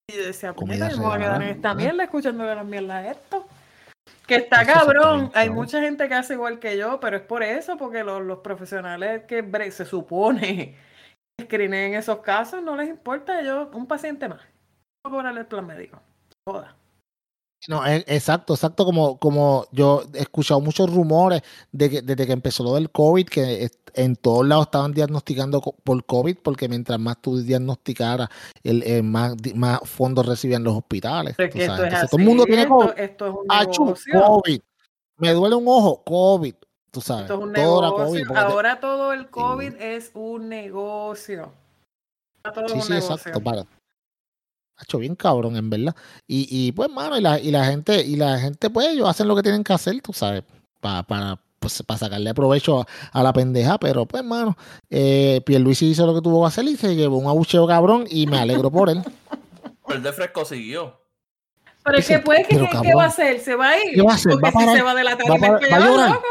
Y 0.07 0.17
yo 0.17 0.25
decía, 0.25 0.55
yo 0.57 0.65
me 0.65 0.97
voy 0.97 1.17
a 1.17 1.19
quedar 1.19 1.43
en 1.43 1.49
esta 1.49 1.73
¿eh? 1.73 1.75
mierda 1.75 2.05
escuchándole 2.05 2.55
las 2.55 2.65
mierdas 2.65 3.05
a 3.05 3.11
esto. 3.11 3.47
Que 4.27 4.37
está 4.37 4.63
Eso 4.63 4.65
sí 4.65 4.71
está 4.71 4.81
cabrón. 4.81 5.31
Hay 5.35 5.51
mucha 5.51 5.81
gente 5.81 6.09
que 6.09 6.15
hace 6.15 6.35
igual 6.35 6.59
que 6.61 6.79
yo, 6.79 7.01
pero 7.01 7.17
es 7.17 7.23
por 7.23 7.43
eso, 7.43 7.77
porque 7.77 8.05
los, 8.05 8.23
los 8.23 8.39
profesionales 8.39 9.25
que 9.25 9.71
se 9.71 9.85
supone 9.85 10.77
que 11.37 11.45
screeneen 11.45 11.95
esos 11.95 12.21
casos, 12.21 12.63
no 12.63 12.77
les 12.77 12.89
importa. 12.89 13.43
Yo, 13.43 13.71
un 13.75 13.87
paciente 13.87 14.29
más. 14.29 14.41
No 15.05 15.11
cobrarle 15.11 15.41
el 15.41 15.47
plan 15.47 15.67
médico. 15.67 16.01
Joda. 16.53 16.75
No, 17.69 17.85
e- 17.85 18.05
exacto, 18.07 18.55
exacto, 18.55 18.85
como, 18.85 19.19
como 19.19 19.67
yo 19.73 20.05
he 20.15 20.21
escuchado 20.21 20.61
muchos 20.61 20.93
rumores 20.95 21.43
de 21.73 21.91
que 21.91 22.03
desde 22.03 22.25
que 22.27 22.33
empezó 22.33 22.63
lo 22.63 22.75
del 22.75 22.89
COVID, 22.91 23.27
que 23.27 23.69
en 23.95 24.15
todos 24.15 24.47
lados 24.47 24.67
estaban 24.67 24.93
diagnosticando 24.93 25.61
por 25.61 26.05
COVID, 26.07 26.39
porque 26.43 26.69
mientras 26.69 27.01
más 27.01 27.21
tú 27.21 27.37
diagnosticaras, 27.39 28.29
el, 28.63 28.85
el 28.85 29.03
más, 29.03 29.35
más 29.57 29.81
fondos 29.85 30.25
recibían 30.25 30.63
los 30.63 30.77
hospitales. 30.77 31.35
Es 31.37 31.51
que 31.53 31.65
esto 31.65 31.85
es 31.85 32.09
todo 32.09 32.19
el 32.21 32.25
mundo 32.25 32.45
tiene 32.45 32.67
COVID. 32.69 32.91
Esto 32.97 33.27
es 33.27 33.33
un 33.35 33.47
Achú, 33.49 33.85
negocio. 33.87 34.21
COVID. 34.25 34.61
Me 35.17 35.33
duele 35.33 35.57
un 35.57 35.65
ojo, 35.67 36.05
COVID. 36.05 36.55
Tú 36.93 37.01
sabes. 37.01 37.23
Esto 37.25 37.35
es 37.35 37.41
un. 37.41 37.53
COVID. 37.53 38.37
Ahora 38.37 38.79
todo 38.81 39.13
el 39.13 39.29
COVID 39.31 39.75
es 39.81 40.13
un 40.15 40.49
negocio. 40.49 41.53
Ahora 42.45 42.55
todo 42.55 42.67
es 42.67 42.73
Sí, 42.73 42.79
un 42.79 42.85
sí, 42.85 42.93
negocio. 42.93 43.15
exacto. 43.17 43.41
Para. 43.43 43.67
Ha 44.79 44.85
hecho 44.85 44.99
bien 44.99 45.17
cabrón, 45.17 45.57
en 45.57 45.69
verdad. 45.71 45.95
Y, 46.27 46.47
y 46.51 46.73
pues, 46.73 46.89
mano, 46.91 47.17
y 47.19 47.21
la, 47.21 47.39
y 47.41 47.51
la 47.51 47.65
gente, 47.65 48.01
y 48.05 48.17
la 48.17 48.39
gente, 48.39 48.71
pues, 48.71 48.87
ellos 48.89 49.09
hacen 49.09 49.27
lo 49.29 49.35
que 49.37 49.43
tienen 49.43 49.65
que 49.65 49.73
hacer, 49.73 50.01
tú 50.01 50.13
sabes, 50.13 50.45
pa- 50.81 51.03
para, 51.03 51.41
pues, 51.59 51.83
para 51.83 51.99
sacarle 51.99 52.33
provecho 52.33 52.81
a, 52.81 52.87
a 53.13 53.23
la 53.25 53.33
pendeja, 53.33 53.79
pero 53.79 54.07
pues, 54.07 54.23
mano, 54.23 54.57
eh, 54.89 55.41
Pierluisi 55.45 55.87
hizo 55.91 56.07
lo 56.07 56.15
que 56.15 56.21
tuvo 56.23 56.43
que 56.43 56.49
hacer 56.49 56.65
y 56.67 56.77
se 56.77 56.95
llevó 56.95 57.19
un 57.19 57.27
abucheo 57.27 57.67
cabrón 57.67 58.05
y 58.09 58.27
me 58.29 58.39
alegro 58.39 58.71
por 58.71 58.89
él. 58.91 59.03
Pero 59.87 59.97
el 59.97 60.03
de 60.05 60.13
fresco 60.13 60.45
siguió. 60.45 61.01
Pero 61.83 61.97
es 61.99 62.07
que 62.07 62.15
Dice, 62.19 62.25
pues, 62.25 62.39
¿qué, 62.47 62.55
pero, 62.55 62.65
qué- 62.67 62.71
qué 62.71 62.77
cabrón, 62.77 62.99
va 62.99 63.05
a 63.05 63.07
hacer? 63.09 63.41
¿Se 63.41 63.55
va 63.57 63.71
a 63.71 63.79
ir? 63.83 63.95
¿Qué 63.95 64.03
va 64.03 64.13
a 64.13 64.15
hacer? 64.17 64.33
Porque 64.33 64.45
¿Va 64.45 64.49
a 64.49 64.53
si 64.53 64.59
parar? 64.59 64.77
se 64.77 64.83
va 64.83 64.95
de 64.95 65.05
la 65.05 65.11
¿Va 65.11 65.15
a 65.15 65.17
tarima, 65.19 65.39
parar? 65.47 65.63
es 65.63 65.67
que 65.67 65.73
¿Va 65.73 65.77
a 65.77 65.81
ya, 65.81 65.87
llorar? 65.91 66.11
loco. 66.11 66.27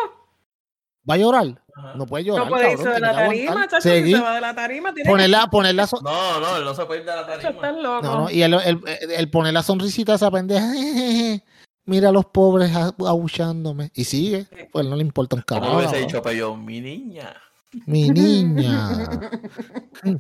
¿Va 1.10 1.14
a 1.14 1.18
llorar? 1.18 1.62
Ajá. 1.78 1.94
No 1.96 2.06
puede 2.08 2.24
llorar, 2.24 2.46
No 2.46 2.50
puede 2.50 2.72
irse 2.72 2.84
cabrón. 2.84 2.94
de 2.96 3.00
la 3.08 3.14
tarima, 3.14 3.68
chacho. 3.68 3.82
Se 3.82 4.20
va 4.20 4.34
de 4.36 4.42
la 4.42 4.56
tarima, 4.56 4.94
tiene 4.94 5.10
ponerla, 5.10 5.48
ponerla, 5.48 5.86
so- 5.88 6.02
No, 6.02 6.40
no, 6.40 6.58
él 6.58 6.64
no 6.66 6.74
se 6.74 6.86
puede 6.86 7.02
ir 7.02 7.06
de 7.06 7.16
la 7.16 7.26
tarima. 7.28 7.50
estar 7.50 7.74
loco. 7.76 8.02
no, 8.08 8.22
no, 8.22 8.30
y 8.32 8.42
el, 8.42 8.54
el, 8.56 8.82
el 9.16 9.30
poner 9.30 9.54
la 9.54 9.62
sonrisita 9.64 10.14
a 10.14 10.16
esa 10.16 10.32
pendeja, 10.32 10.66
mira 11.86 12.10
a 12.10 12.12
los 12.12 12.26
pobres 12.26 12.72
abuchándome. 12.76 13.92
Y 13.94 14.04
sigue, 14.06 14.48
pues 14.72 14.86
no 14.88 14.96
le 14.96 15.04
importa 15.04 15.36
un 15.36 15.44
carajo. 15.44 15.78
hubiese 15.78 15.98
dicho 15.98 16.22
Peyo, 16.22 16.56
mi 16.56 16.82
niña. 16.82 17.34
Mi 17.86 18.10
niña. 18.10 18.90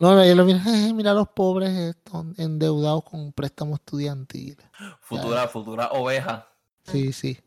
No, 0.00 0.16
no, 0.16 0.24
yo 0.26 0.34
lo 0.34 0.44
mira, 0.44 0.60
"Eh, 0.66 0.92
mira 0.92 1.12
a 1.12 1.14
los 1.14 1.28
pobres 1.28 1.70
estos 1.70 2.26
endeudados 2.36 3.04
con 3.04 3.32
préstamos 3.32 3.78
estudiantiles. 3.78 4.58
Futura, 5.00 5.46
futura 5.48 5.88
oveja. 5.92 6.48
Sí, 6.84 7.12
sí. 7.12 7.38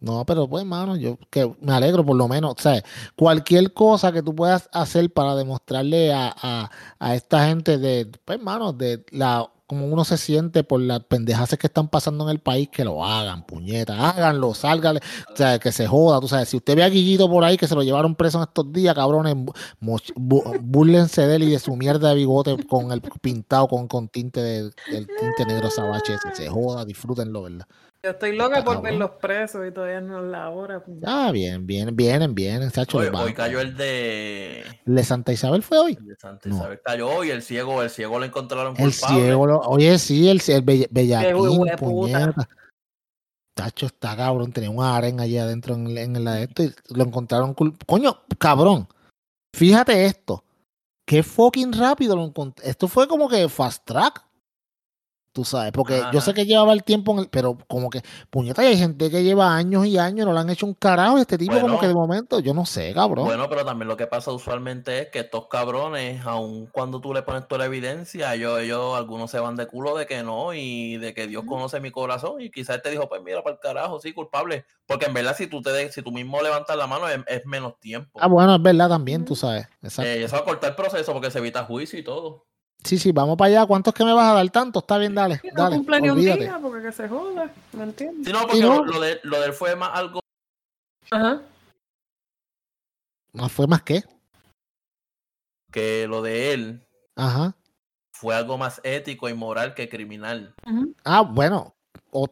No, 0.00 0.24
pero 0.26 0.48
pues, 0.48 0.64
mano, 0.64 0.96
yo 0.96 1.18
que 1.30 1.50
me 1.60 1.72
alegro 1.72 2.04
por 2.04 2.16
lo 2.16 2.28
menos. 2.28 2.54
Sea, 2.58 2.82
cualquier 3.16 3.72
cosa 3.72 4.12
que 4.12 4.22
tú 4.22 4.34
puedas 4.34 4.68
hacer 4.72 5.12
para 5.12 5.34
demostrarle 5.34 6.12
a, 6.12 6.34
a, 6.36 6.70
a 6.98 7.14
esta 7.14 7.46
gente 7.46 7.78
de, 7.78 8.10
pues, 8.24 8.40
mano, 8.40 8.72
de 8.72 9.04
la 9.10 9.48
como 9.66 9.86
uno 9.86 10.04
se 10.04 10.18
siente 10.18 10.62
por 10.62 10.80
las 10.80 11.00
pendejaces 11.04 11.58
que 11.58 11.66
están 11.66 11.88
pasando 11.88 12.24
en 12.24 12.30
el 12.30 12.38
país, 12.40 12.68
que 12.68 12.84
lo 12.84 13.04
hagan, 13.04 13.46
puñeta, 13.46 14.10
háganlo, 14.10 14.52
sálgale, 14.54 15.00
o 15.32 15.36
sea, 15.36 15.58
que 15.58 15.72
se 15.72 15.86
joda, 15.86 16.20
tú 16.20 16.28
sabes, 16.28 16.50
si 16.50 16.56
usted 16.58 16.76
ve 16.76 16.84
a 16.84 16.88
Guillito 16.88 17.28
por 17.30 17.44
ahí 17.44 17.56
que 17.56 17.66
se 17.66 17.74
lo 17.74 17.82
llevaron 17.82 18.14
preso 18.14 18.38
en 18.38 18.44
estos 18.44 18.70
días, 18.72 18.94
cabrones, 18.94 19.34
burlense 19.80 21.26
de 21.26 21.36
él 21.36 21.42
y 21.44 21.50
de 21.50 21.58
su 21.58 21.74
mierda 21.76 22.10
de 22.10 22.14
bigote 22.16 22.56
con 22.66 22.92
el 22.92 23.00
pintado 23.00 23.68
con, 23.68 23.88
con 23.88 24.08
tinte 24.08 24.40
de, 24.40 24.70
tinte 24.90 25.46
negro 25.46 25.70
sabache, 25.70 26.16
se 26.34 26.48
joda, 26.48 26.84
disfrútenlo, 26.84 27.42
¿verdad? 27.42 27.66
Yo 28.04 28.10
estoy 28.10 28.36
loca 28.36 28.62
por 28.62 28.82
ver 28.82 28.96
los 28.96 29.12
presos 29.12 29.66
y 29.66 29.72
todavía 29.72 30.02
no 30.02 30.22
es 30.22 30.30
la 30.30 30.50
hora. 30.50 30.84
Pues. 30.84 30.98
Ah, 31.06 31.30
bien, 31.32 31.66
bien, 31.66 31.96
vienen, 31.96 32.34
vienen. 32.34 32.70
Hoy, 32.92 33.08
hoy, 33.14 33.32
cayó 33.32 33.60
el 33.60 33.74
de. 33.78 34.60
¿El 34.84 34.94
de 34.94 35.04
Santa 35.04 35.32
Isabel 35.32 35.62
fue 35.62 35.78
hoy? 35.78 35.96
El 35.98 36.08
de 36.08 36.16
Santa 36.16 36.50
Isabel 36.50 36.78
cayó 36.84 37.08
hoy. 37.08 37.30
El 37.30 37.40
ciego, 37.40 37.82
el 37.82 37.88
ciego 37.88 38.18
lo 38.18 38.26
encontraron 38.26 38.74
El 38.76 38.92
ciego, 38.92 39.58
oye, 39.60 39.98
sí, 39.98 40.28
el, 40.28 40.42
el 40.46 40.86
bellaquín, 40.90 41.64
puñeta. 41.78 42.46
Tacho 43.54 43.86
está 43.86 44.14
cabrón, 44.14 44.52
tenía 44.52 44.68
un 44.68 44.82
aren 44.84 45.18
allí 45.20 45.38
adentro 45.38 45.74
en, 45.74 45.96
en 45.96 46.24
la 46.24 46.34
de 46.34 46.42
esto 46.42 46.62
y 46.62 46.74
lo 46.90 47.04
encontraron. 47.04 47.54
Coño, 47.86 48.18
cabrón. 48.36 48.86
Fíjate 49.56 50.04
esto. 50.04 50.44
Qué 51.06 51.22
fucking 51.22 51.72
rápido 51.72 52.16
lo 52.16 52.24
encontré. 52.26 52.68
Esto 52.68 52.86
fue 52.86 53.08
como 53.08 53.30
que 53.30 53.48
fast 53.48 53.82
track. 53.86 54.26
Tú 55.34 55.44
sabes, 55.44 55.72
porque 55.72 56.00
yo 56.12 56.20
sé 56.20 56.32
que 56.32 56.46
llevaba 56.46 56.72
el 56.72 56.84
tiempo, 56.84 57.10
en 57.10 57.18
el, 57.18 57.28
pero 57.28 57.58
como 57.66 57.90
que, 57.90 58.02
puñeta, 58.30 58.62
hay 58.62 58.78
gente 58.78 59.10
que 59.10 59.24
lleva 59.24 59.56
años 59.56 59.84
y 59.84 59.98
años, 59.98 60.24
no 60.26 60.32
le 60.32 60.38
han 60.38 60.48
hecho 60.48 60.64
un 60.64 60.74
carajo. 60.74 61.18
Este 61.18 61.36
tipo, 61.36 61.58
como 61.60 61.80
que 61.80 61.88
de 61.88 61.94
momento, 61.94 62.38
yo 62.38 62.54
no 62.54 62.64
sé, 62.64 62.94
cabrón. 62.94 63.24
Bueno, 63.24 63.48
pero 63.48 63.64
también 63.64 63.88
lo 63.88 63.96
que 63.96 64.06
pasa 64.06 64.30
usualmente 64.30 65.00
es 65.00 65.08
que 65.08 65.18
estos 65.18 65.48
cabrones, 65.48 66.24
aun 66.24 66.66
cuando 66.66 67.00
tú 67.00 67.12
le 67.12 67.22
pones 67.22 67.48
toda 67.48 67.58
la 67.58 67.64
evidencia, 67.64 68.32
ellos, 68.32 68.60
ellos 68.60 68.96
algunos 68.96 69.28
se 69.28 69.40
van 69.40 69.56
de 69.56 69.66
culo 69.66 69.96
de 69.96 70.06
que 70.06 70.22
no 70.22 70.54
y 70.54 70.98
de 70.98 71.14
que 71.14 71.26
Dios 71.26 71.42
conoce 71.44 71.80
mi 71.80 71.90
corazón. 71.90 72.40
Y 72.40 72.52
quizás 72.52 72.80
te 72.80 72.92
dijo, 72.92 73.08
pues 73.08 73.20
mira, 73.20 73.42
para 73.42 73.56
el 73.56 73.60
carajo, 73.60 73.98
sí, 73.98 74.12
culpable. 74.12 74.66
Porque 74.86 75.06
en 75.06 75.14
verdad, 75.14 75.34
si 75.36 75.48
tú, 75.48 75.62
te 75.62 75.90
si 75.90 76.02
tú 76.02 76.12
mismo 76.12 76.40
levantas 76.42 76.76
la 76.76 76.86
mano, 76.86 77.08
es, 77.08 77.44
menos 77.44 77.80
tiempo. 77.80 78.20
Ah, 78.22 78.28
bueno, 78.28 78.54
es 78.54 78.62
verdad 78.62 78.88
también, 78.88 79.24
tú 79.24 79.34
sabes. 79.34 79.66
Exacto. 79.82 80.08
Eh, 80.08 80.22
eso 80.22 80.36
va 80.36 80.42
a 80.42 80.44
cortar 80.44 80.70
el 80.70 80.76
proceso 80.76 81.12
porque 81.12 81.32
se 81.32 81.40
evita 81.40 81.64
juicio 81.64 81.98
y 81.98 82.04
todo. 82.04 82.46
Sí, 82.84 82.98
sí, 82.98 83.12
vamos 83.12 83.36
para 83.38 83.48
allá. 83.48 83.66
¿Cuántos 83.66 83.94
que 83.94 84.04
me 84.04 84.12
vas 84.12 84.30
a 84.30 84.34
dar? 84.34 84.50
Tanto, 84.50 84.80
está 84.80 84.98
bien, 84.98 85.14
dale. 85.14 85.40
No 85.42 85.62
dale 85.62 85.76
cumpleaños 85.76 86.16
día 86.16 86.58
porque 86.60 86.82
que 86.84 86.92
se 86.92 87.08
joda, 87.08 87.50
¿me 87.72 87.84
entiendes? 87.84 88.26
Sí, 88.26 88.32
no, 88.32 88.42
porque 88.42 88.60
Lo, 88.60 89.00
de, 89.00 89.20
lo 89.22 89.40
de 89.40 89.46
él 89.46 89.52
fue 89.54 89.74
más 89.74 89.90
algo. 89.94 90.20
Ajá. 91.10 91.40
¿No 93.32 93.48
fue 93.48 93.66
más 93.66 93.82
qué? 93.82 94.04
Que 95.72 96.06
lo 96.06 96.20
de 96.20 96.52
él. 96.52 96.86
Ajá. 97.16 97.56
Fue 98.12 98.34
algo 98.34 98.58
más 98.58 98.80
ético 98.84 99.28
y 99.28 99.34
moral 99.34 99.74
que 99.74 99.88
criminal. 99.88 100.54
Ah, 101.04 101.22
bueno. 101.22 101.74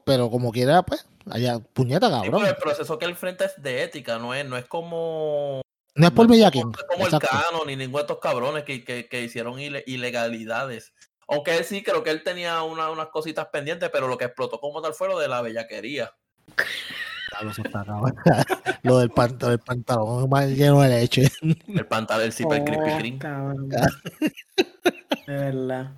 pero 0.05 0.31
como 0.31 0.53
quiera, 0.53 0.83
pues, 0.83 1.07
allá, 1.31 1.59
puñeta, 1.61 2.11
cabrón. 2.11 2.47
el 2.47 2.57
proceso 2.57 2.99
que 2.99 3.07
él 3.07 3.17
frente 3.17 3.47
es 3.47 3.61
de 3.61 3.83
ética, 3.83 4.19
no 4.19 4.35
es, 4.35 4.47
no 4.47 4.57
es 4.57 4.67
como 4.67 5.63
no 5.95 6.07
es 6.07 6.13
por 6.13 6.29
Bellaquín. 6.29 6.71
No 6.71 6.79
es 6.79 6.85
como 6.85 7.07
el 7.07 7.19
Cano 7.19 7.65
ni 7.67 7.77
ninguno 7.77 7.99
de 7.99 8.03
estos 8.03 8.19
cabrones 8.19 8.65
que, 8.65 8.85
que, 8.85 9.09
que 9.09 9.23
hicieron 9.23 9.59
ilegalidades. 9.61 10.93
Aunque 11.29 11.57
él 11.57 11.65
sí, 11.65 11.83
creo 11.83 12.03
que 12.03 12.11
él 12.11 12.23
tenía 12.23 12.63
una, 12.63 12.91
unas 12.91 13.09
cositas 13.09 13.47
pendientes, 13.47 13.89
pero 13.91 14.09
lo 14.09 14.19
que 14.19 14.27
explotó 14.27 14.61
como 14.61 14.83
tal 14.83 14.93
fue 14.95 15.09
lo 15.09 15.19
de 15.19 15.29
la 15.29 15.43
bellaquería. 15.43 16.15
lo 18.83 18.99
del 18.99 19.11
pantalón, 19.11 19.53
el 19.53 19.59
pantalón 19.59 20.29
más 20.29 20.49
lleno 20.49 20.83
de 20.83 20.89
leche. 20.89 21.29
El 21.69 21.87
pantalón, 21.87 22.27
el 22.27 22.33
zipper 22.33 22.65
creepy 22.65 23.19
cream. 23.19 23.69
De 25.27 25.37
verdad. 25.37 25.93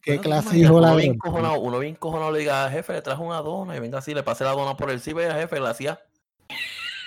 ¿Qué 0.00 0.20
clase 0.20 0.56
hijo 0.56 0.80
la 0.80 0.92
uno 0.92 0.96
bien, 0.96 1.18
cojonado, 1.18 1.58
uno 1.58 1.80
bien 1.80 1.96
cojonado 1.96 2.30
le 2.30 2.38
diga, 2.38 2.70
jefe, 2.70 2.92
le 2.92 3.02
trajo 3.02 3.24
una 3.24 3.42
dona 3.42 3.76
y 3.76 3.80
venga 3.80 3.98
así, 3.98 4.14
le 4.14 4.22
pase 4.22 4.44
la 4.44 4.52
dona 4.52 4.76
por 4.76 4.88
el 4.90 5.00
zipper, 5.00 5.32
jefe, 5.32 5.58
le 5.58 5.68
hacía. 5.68 6.00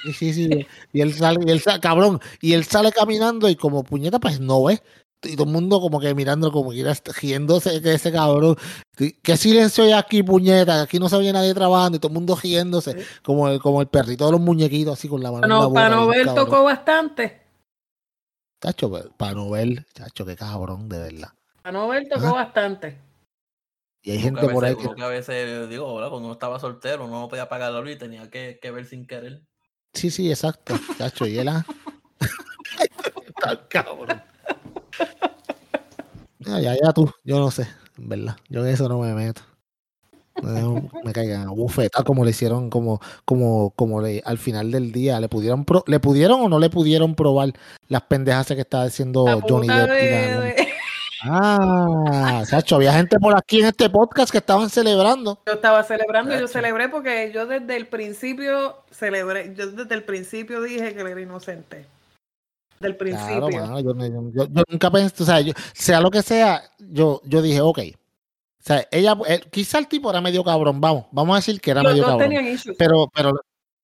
Sí, 0.03 0.33
sí, 0.33 0.67
Y 0.93 1.01
él 1.01 1.13
sale, 1.13 1.39
y 1.45 1.51
él 1.51 1.59
sale, 1.59 1.79
cabrón, 1.79 2.19
y 2.41 2.53
él 2.53 2.63
sale 2.63 2.91
caminando 2.91 3.49
y 3.49 3.55
como 3.55 3.83
puñeta, 3.83 4.19
pues 4.19 4.39
no 4.39 4.63
ve. 4.63 4.81
Y 5.23 5.35
todo 5.35 5.47
el 5.47 5.51
mundo 5.51 5.81
como 5.81 5.99
que 5.99 6.15
mirando, 6.15 6.49
como 6.51 6.71
que 6.71 6.85
riéndose 7.21 7.81
de 7.81 7.95
ese 7.95 8.11
cabrón. 8.11 8.55
¿Qué 8.95 9.37
silencio 9.37 9.83
hay 9.83 9.91
aquí, 9.91 10.23
puñeta? 10.23 10.83
Aquí 10.83 10.97
no 10.97 11.09
se 11.09 11.17
ve 11.17 11.33
nadie 11.33 11.53
trabajando 11.53 11.97
y 11.97 11.99
todo 11.99 12.09
el 12.09 12.13
mundo 12.13 12.37
riéndose, 12.41 13.05
como, 13.21 13.49
el, 13.49 13.59
como 13.59 13.81
el 13.81 13.87
perrito 13.87 14.25
de 14.25 14.31
los 14.31 14.41
muñequitos, 14.41 14.97
así 14.97 15.09
con 15.09 15.21
la 15.21 15.31
mano. 15.31 15.47
No, 15.47 15.73
para 15.73 15.89
Nobel 15.89 16.33
tocó 16.33 16.63
bastante. 16.63 17.41
Chacho, 18.61 18.89
pues, 18.89 19.07
para 19.17 19.33
Nobel, 19.33 19.85
chacho, 19.93 20.25
qué 20.25 20.35
cabrón, 20.35 20.87
de 20.87 20.99
verdad. 20.99 21.29
Para 21.61 21.77
Nobel 21.77 22.07
tocó 22.07 22.33
bastante. 22.33 22.97
Y 24.01 24.11
hay 24.11 24.19
gente 24.19 24.47
por 24.47 24.63
ahí 24.63 24.75
que... 24.75 25.01
a 25.01 25.07
veces, 25.07 25.69
digo, 25.69 25.85
cuando 25.93 26.19
uno 26.19 26.31
estaba 26.31 26.59
soltero, 26.59 27.05
uno 27.05 27.19
no 27.19 27.27
podía 27.27 27.49
pagar 27.49 27.73
la 27.73 27.81
luz 27.81 27.91
y 27.91 27.97
tenía 27.97 28.29
que, 28.29 28.57
que 28.61 28.71
ver 28.71 28.85
sin 28.85 29.05
querer. 29.05 29.41
Sí, 29.93 30.11
sí, 30.11 30.29
exacto, 30.29 30.79
chacho, 30.97 31.25
y 31.25 31.37
él 31.37 31.49
cabrón. 33.69 34.21
Ya, 36.39 36.59
ya, 36.59 36.75
ya 36.81 36.93
tú, 36.93 37.11
yo 37.23 37.39
no 37.39 37.51
sé, 37.51 37.67
en 37.97 38.09
verdad. 38.09 38.37
Yo 38.49 38.65
en 38.65 38.73
eso 38.73 38.87
no 38.87 38.99
me 38.99 39.13
meto. 39.13 39.41
me 41.03 41.11
caigan 41.11 41.47
a 41.47 41.51
bufeta 41.51 42.03
como 42.03 42.23
le 42.23 42.31
hicieron, 42.31 42.69
como, 42.69 43.01
como, 43.25 43.71
como 43.71 44.01
le, 44.01 44.21
al 44.25 44.37
final 44.37 44.71
del 44.71 44.91
día, 44.91 45.19
le 45.19 45.27
pudieron 45.27 45.65
le 45.85 45.99
pudieron 45.99 46.41
o 46.41 46.49
no 46.49 46.59
le 46.59 46.69
pudieron 46.69 47.15
probar 47.15 47.53
las 47.87 48.03
pendejas 48.03 48.47
que 48.47 48.61
estaba 48.61 48.85
diciendo 48.85 49.41
Johnny 49.47 49.67
Depp. 49.67 50.58
Ah, 51.23 52.43
Sacho, 52.45 52.75
había 52.75 52.93
gente 52.93 53.19
por 53.19 53.37
aquí 53.37 53.59
en 53.59 53.67
este 53.67 53.89
podcast 53.89 54.31
que 54.31 54.37
estaban 54.37 54.69
celebrando. 54.69 55.39
Yo 55.45 55.53
estaba 55.53 55.83
celebrando, 55.83 56.37
yo 56.37 56.47
celebré 56.47 56.89
porque 56.89 57.31
yo 57.33 57.45
desde 57.45 57.75
el 57.75 57.87
principio 57.87 58.77
celebré, 58.91 59.53
yo 59.55 59.71
desde 59.71 59.95
el 59.95 60.03
principio 60.03 60.61
dije 60.61 60.93
que 60.93 61.01
era 61.01 61.21
inocente. 61.21 61.85
Del 62.79 62.95
principio. 62.95 63.79
yo, 64.31 64.47
nunca 64.69 64.89
pensé, 64.89 65.23
o 65.23 65.25
sea, 65.25 65.39
sea 65.73 65.99
lo 65.99 66.09
que 66.09 66.21
sea, 66.21 66.63
yo, 66.77 67.21
yo 67.25 67.41
dije, 67.41 67.59
ok. 67.59 67.79
O 67.79 68.61
sea, 68.61 68.87
ella, 68.91 69.17
eh, 69.27 69.41
quizá 69.51 69.79
el 69.79 69.87
tipo 69.87 70.09
era 70.09 70.21
medio 70.21 70.43
cabrón, 70.43 70.79
vamos, 70.79 71.05
vamos 71.11 71.33
a 71.33 71.39
decir 71.39 71.59
que 71.59 71.71
era 71.71 71.83
medio 71.83 72.05
cabrón. 72.05 72.31
Pero, 72.77 73.09
pero, 73.13 73.41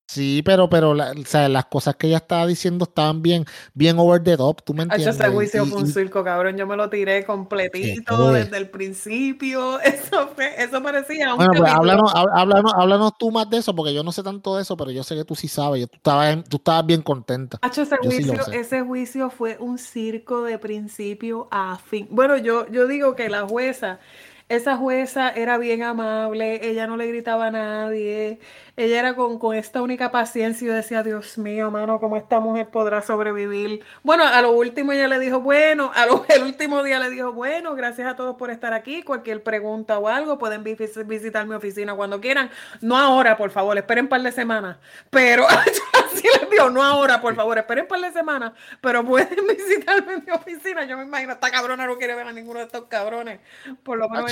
Sí, 0.07 0.43
pero, 0.45 0.69
pero 0.69 0.93
las 0.93 1.65
cosas 1.65 1.95
que 1.95 2.07
ella 2.07 2.17
estaba 2.17 2.45
diciendo 2.45 2.85
estaban 2.85 3.23
bien, 3.23 3.43
bien 3.73 3.97
over 3.97 4.23
the 4.23 4.37
top, 4.37 4.61
¿tú 4.63 4.73
me 4.73 4.83
entiendes? 4.83 5.15
Ese 5.19 5.29
juicio 5.29 5.65
fue 5.65 5.81
un 5.81 5.87
circo, 5.87 6.23
cabrón. 6.23 6.57
Yo 6.57 6.67
me 6.67 6.75
lo 6.75 6.89
tiré 6.89 7.25
completito 7.25 8.31
desde 8.31 8.57
el 8.57 8.69
principio. 8.69 9.79
Eso 9.85 10.29
fue, 10.35 10.61
eso 10.61 10.81
parecía 10.83 11.33
un 11.33 11.37
Bueno, 11.37 11.53
pues 11.57 11.71
háblanos, 11.71 12.11
háblanos, 12.13 13.17
tú 13.17 13.31
más 13.31 13.49
de 13.49 13.57
eso, 13.57 13.75
porque 13.75 13.93
yo 13.93 14.03
no 14.03 14.11
sé 14.11 14.21
tanto 14.23 14.55
de 14.55 14.61
eso, 14.61 14.77
pero 14.77 14.91
yo 14.91 15.03
sé 15.03 15.15
que 15.15 15.25
tú 15.25 15.35
sí 15.35 15.47
sabes. 15.47 15.89
Tú 15.89 15.97
estabas, 15.97 16.43
tú 16.49 16.57
estabas 16.57 16.85
bien 16.85 17.01
contenta. 17.01 17.59
ese, 17.63 17.97
juicio, 17.97 18.33
ese 18.51 18.81
juicio 18.81 19.29
fue 19.29 19.57
un 19.59 19.77
circo 19.77 20.43
de 20.43 20.59
principio 20.59 21.47
a 21.51 21.77
fin. 21.77 22.07
Bueno, 22.11 22.37
yo, 22.37 22.69
yo 22.69 22.87
digo 22.87 23.15
que 23.15 23.29
la 23.29 23.47
jueza 23.47 23.99
esa 24.47 24.77
jueza 24.77 25.29
era 25.29 25.57
bien 25.57 25.81
amable, 25.81 26.67
ella 26.69 26.85
no 26.85 26.97
le 26.97 27.07
gritaba 27.07 27.47
a 27.47 27.51
nadie, 27.51 28.39
ella 28.77 28.99
era 28.99 29.15
con, 29.15 29.39
con 29.39 29.55
esta 29.55 29.81
única 29.81 30.11
paciencia 30.11 30.65
y 30.65 30.67
yo 30.67 30.73
decía, 30.75 31.01
Dios 31.01 31.37
mío, 31.39 31.71
mano, 31.71 31.99
¿cómo 31.99 32.15
esta 32.15 32.39
mujer 32.39 32.69
podrá 32.69 33.01
sobrevivir? 33.01 33.83
Bueno, 34.03 34.23
a 34.23 34.41
lo 34.43 34.51
último 34.51 34.91
ella 34.91 35.07
le 35.07 35.17
dijo, 35.17 35.39
bueno, 35.39 35.91
a 35.95 36.05
lo, 36.05 36.25
el 36.29 36.43
último 36.43 36.83
día 36.83 36.99
le 36.99 37.09
dijo, 37.09 37.33
bueno, 37.33 37.73
gracias 37.75 38.07
a 38.07 38.15
todos 38.15 38.35
por 38.35 38.51
estar 38.51 38.73
aquí, 38.73 39.01
cualquier 39.01 39.41
pregunta 39.41 39.97
o 39.97 40.07
algo, 40.07 40.37
pueden 40.37 40.63
visitar 40.63 41.47
mi 41.47 41.55
oficina 41.55 41.95
cuando 41.95 42.21
quieran, 42.21 42.51
no 42.81 42.97
ahora, 42.97 43.37
por 43.37 43.49
favor, 43.49 43.77
esperen 43.77 44.05
un 44.05 44.09
par 44.09 44.21
de 44.21 44.31
semanas, 44.31 44.77
pero 45.09 45.47
así 46.19 46.27
les 46.39 46.49
digo, 46.49 46.69
no 46.69 46.83
ahora, 46.83 47.21
por 47.21 47.35
favor, 47.35 47.57
esperen 47.57 47.83
un 47.83 47.87
par 47.87 48.01
de 48.01 48.11
semanas, 48.11 48.53
pero 48.81 49.03
pueden 49.05 49.29
visitarme 49.47 50.13
en 50.13 50.25
mi 50.25 50.31
oficina, 50.31 50.85
yo 50.85 50.97
me 50.97 51.03
imagino, 51.03 51.33
esta 51.33 51.51
cabrona 51.51 51.85
no 51.85 51.97
quiere 51.97 52.15
ver 52.15 52.27
a 52.27 52.31
ninguno 52.31 52.59
de 52.59 52.65
estos 52.65 52.85
cabrones, 52.85 53.39
por 53.83 53.97
lo 53.97 54.09
menos 54.09 54.31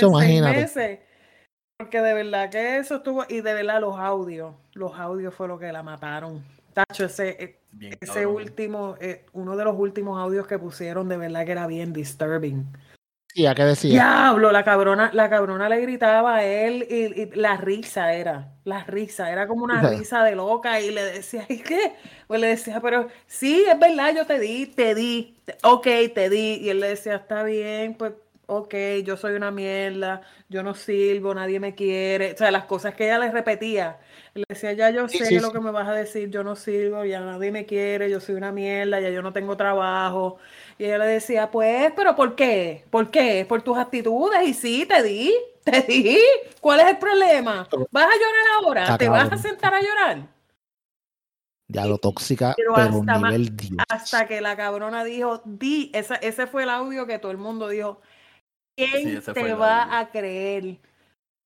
porque 1.76 2.00
de 2.00 2.14
verdad 2.14 2.50
que 2.50 2.78
eso 2.78 2.96
estuvo, 2.96 3.24
y 3.28 3.40
de 3.40 3.54
verdad 3.54 3.80
los 3.80 3.98
audios, 3.98 4.54
los 4.74 4.98
audios 4.98 5.34
fue 5.34 5.48
lo 5.48 5.58
que 5.58 5.72
la 5.72 5.82
mataron. 5.82 6.44
Tacho, 6.72 7.04
ese, 7.04 7.30
eh, 7.42 7.60
ese 8.00 8.26
último, 8.26 8.96
eh, 9.00 9.26
uno 9.32 9.56
de 9.56 9.64
los 9.64 9.78
últimos 9.78 10.20
audios 10.20 10.46
que 10.46 10.58
pusieron, 10.58 11.08
de 11.08 11.16
verdad 11.16 11.44
que 11.44 11.52
era 11.52 11.66
bien 11.66 11.92
disturbing. 11.92 12.64
¿Y 13.34 13.46
a 13.46 13.54
qué 13.54 13.64
decía? 13.64 14.02
Diablo, 14.02 14.50
la 14.50 14.64
cabrona, 14.64 15.10
la 15.12 15.28
cabrona 15.28 15.68
le 15.68 15.80
gritaba 15.80 16.36
a 16.36 16.44
él 16.44 16.86
y, 16.88 17.26
la 17.38 17.58
risa 17.58 18.14
era, 18.14 18.54
la 18.64 18.82
risa, 18.84 19.30
era 19.30 19.46
como 19.46 19.62
una 19.64 19.82
risa 19.82 20.24
de 20.24 20.34
loca 20.34 20.80
y 20.80 20.90
le 20.90 21.02
decía, 21.04 21.44
¿y 21.50 21.58
qué? 21.62 21.92
Pues 22.26 22.40
le 22.40 22.46
decía, 22.48 22.80
pero 22.80 23.08
sí, 23.26 23.62
es 23.70 23.78
verdad, 23.78 24.14
yo 24.16 24.26
te 24.26 24.38
di, 24.40 24.66
te 24.66 24.94
di, 24.94 25.36
ok, 25.62 25.86
te 26.14 26.30
di. 26.30 26.56
Y 26.62 26.70
él 26.70 26.80
le 26.80 26.88
decía, 26.88 27.16
está 27.16 27.42
bien, 27.42 27.94
pues 27.94 28.14
ok, 28.46 28.74
yo 29.04 29.16
soy 29.18 29.34
una 29.34 29.50
mierda, 29.50 30.22
yo 30.48 30.62
no 30.62 30.74
sirvo, 30.74 31.34
nadie 31.34 31.60
me 31.60 31.74
quiere. 31.74 32.32
O 32.32 32.36
sea, 32.38 32.50
las 32.50 32.64
cosas 32.64 32.94
que 32.94 33.04
ella 33.04 33.18
le 33.18 33.30
repetía. 33.30 33.98
Le 34.34 34.44
decía, 34.48 34.72
ya 34.72 34.90
yo 34.90 35.08
Sí, 35.08 35.18
sé 35.18 35.26
sí, 35.26 35.38
lo 35.40 35.52
que 35.52 35.60
me 35.60 35.70
vas 35.70 35.88
a 35.88 35.92
decir, 35.92 36.30
yo 36.30 36.42
no 36.42 36.56
sirvo, 36.56 37.04
ya 37.04 37.20
nadie 37.20 37.52
me 37.52 37.66
quiere, 37.66 38.10
yo 38.10 38.20
soy 38.20 38.34
una 38.36 38.50
mierda, 38.52 38.98
ya 39.00 39.10
yo 39.10 39.20
no 39.22 39.32
tengo 39.32 39.56
trabajo. 39.56 40.38
Y 40.78 40.84
ella 40.84 40.98
le 40.98 41.06
decía, 41.06 41.50
pues, 41.50 41.92
pero 41.94 42.16
¿por 42.16 42.34
qué? 42.34 42.84
¿Por 42.90 43.10
qué? 43.10 43.44
Por 43.48 43.62
tus 43.62 43.76
actitudes. 43.78 44.48
Y 44.48 44.54
sí, 44.54 44.86
te 44.86 45.02
di, 45.02 45.32
te 45.62 45.82
di. 45.82 46.18
¿Cuál 46.60 46.80
es 46.80 46.86
el 46.88 46.98
problema? 46.98 47.68
¿Vas 47.90 48.04
a 48.04 48.14
llorar 48.16 48.46
ahora? 48.64 48.98
¿Te 48.98 49.08
vas 49.08 49.32
a 49.32 49.36
sentar 49.38 49.72
a 49.74 49.80
llorar? 49.80 50.28
Ya 51.68 51.86
lo 51.86 51.98
tóxica, 51.98 52.54
Pero 52.56 52.74
pero, 52.74 52.98
hasta 53.00 53.18
nivel 53.18 53.56
Dios. 53.56 53.82
Hasta 53.88 54.26
que 54.26 54.40
la 54.40 54.56
cabrona 54.56 55.02
dijo, 55.04 55.42
di, 55.44 55.90
esa- 55.94 56.16
ese 56.16 56.46
fue 56.46 56.64
el 56.64 56.70
audio 56.70 57.06
que 57.06 57.18
todo 57.18 57.32
el 57.32 57.38
mundo 57.38 57.68
dijo. 57.68 58.00
¿Quién 58.76 59.02
Sí, 59.02 59.16
ese 59.16 59.32
te 59.32 59.54
va 59.54 59.82
audio. 59.84 59.96
a 59.96 60.10
creer? 60.10 60.78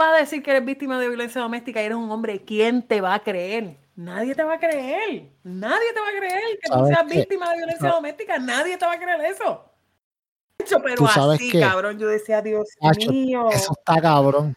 Va 0.00 0.14
a 0.14 0.18
decir 0.18 0.42
que 0.42 0.50
eres 0.50 0.64
víctima 0.64 0.98
de 0.98 1.08
violencia 1.08 1.40
doméstica 1.40 1.82
y 1.82 1.86
eres 1.86 1.98
un 1.98 2.10
hombre. 2.10 2.42
¿Quién 2.44 2.82
te 2.82 3.00
va 3.00 3.14
a 3.14 3.20
creer? 3.20 3.76
Nadie 3.98 4.32
te 4.32 4.44
va 4.44 4.54
a 4.54 4.58
creer. 4.60 5.28
Nadie 5.42 5.92
te 5.92 6.00
va 6.00 6.06
a 6.06 6.18
creer 6.20 6.58
que 6.62 6.68
tú 6.68 6.74
¿Sabes 6.74 6.88
seas 6.88 7.06
qué? 7.08 7.16
víctima 7.16 7.50
de 7.50 7.56
violencia 7.56 7.90
doméstica. 7.90 8.38
Nadie 8.38 8.76
te 8.78 8.86
va 8.86 8.92
a 8.92 8.96
creer 8.96 9.36
Pero 10.56 10.94
¿Tú 10.94 11.06
sabes 11.08 11.40
así, 11.40 11.50
qué? 11.50 11.58
cabrón, 11.58 11.98
yo 11.98 12.06
decía, 12.06 12.40
Dios 12.40 12.68
Hacho, 12.80 13.10
mío. 13.10 13.48
Eso 13.50 13.72
está 13.76 14.00
cabrón. 14.00 14.56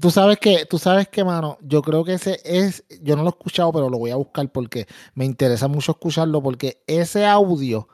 Tú 0.00 0.10
sabes 0.10 0.38
que, 0.38 0.64
tú 0.64 0.78
sabes 0.78 1.08
que, 1.08 1.22
mano, 1.22 1.58
yo 1.60 1.82
creo 1.82 2.04
que 2.04 2.14
ese 2.14 2.40
es, 2.42 2.82
yo 3.02 3.16
no 3.16 3.22
lo 3.22 3.28
he 3.28 3.32
escuchado, 3.32 3.70
pero 3.70 3.90
lo 3.90 3.98
voy 3.98 4.12
a 4.12 4.16
buscar 4.16 4.50
porque 4.50 4.86
me 5.14 5.26
interesa 5.26 5.68
mucho 5.68 5.92
escucharlo, 5.92 6.42
porque 6.42 6.82
ese 6.86 7.26
audio 7.26 7.86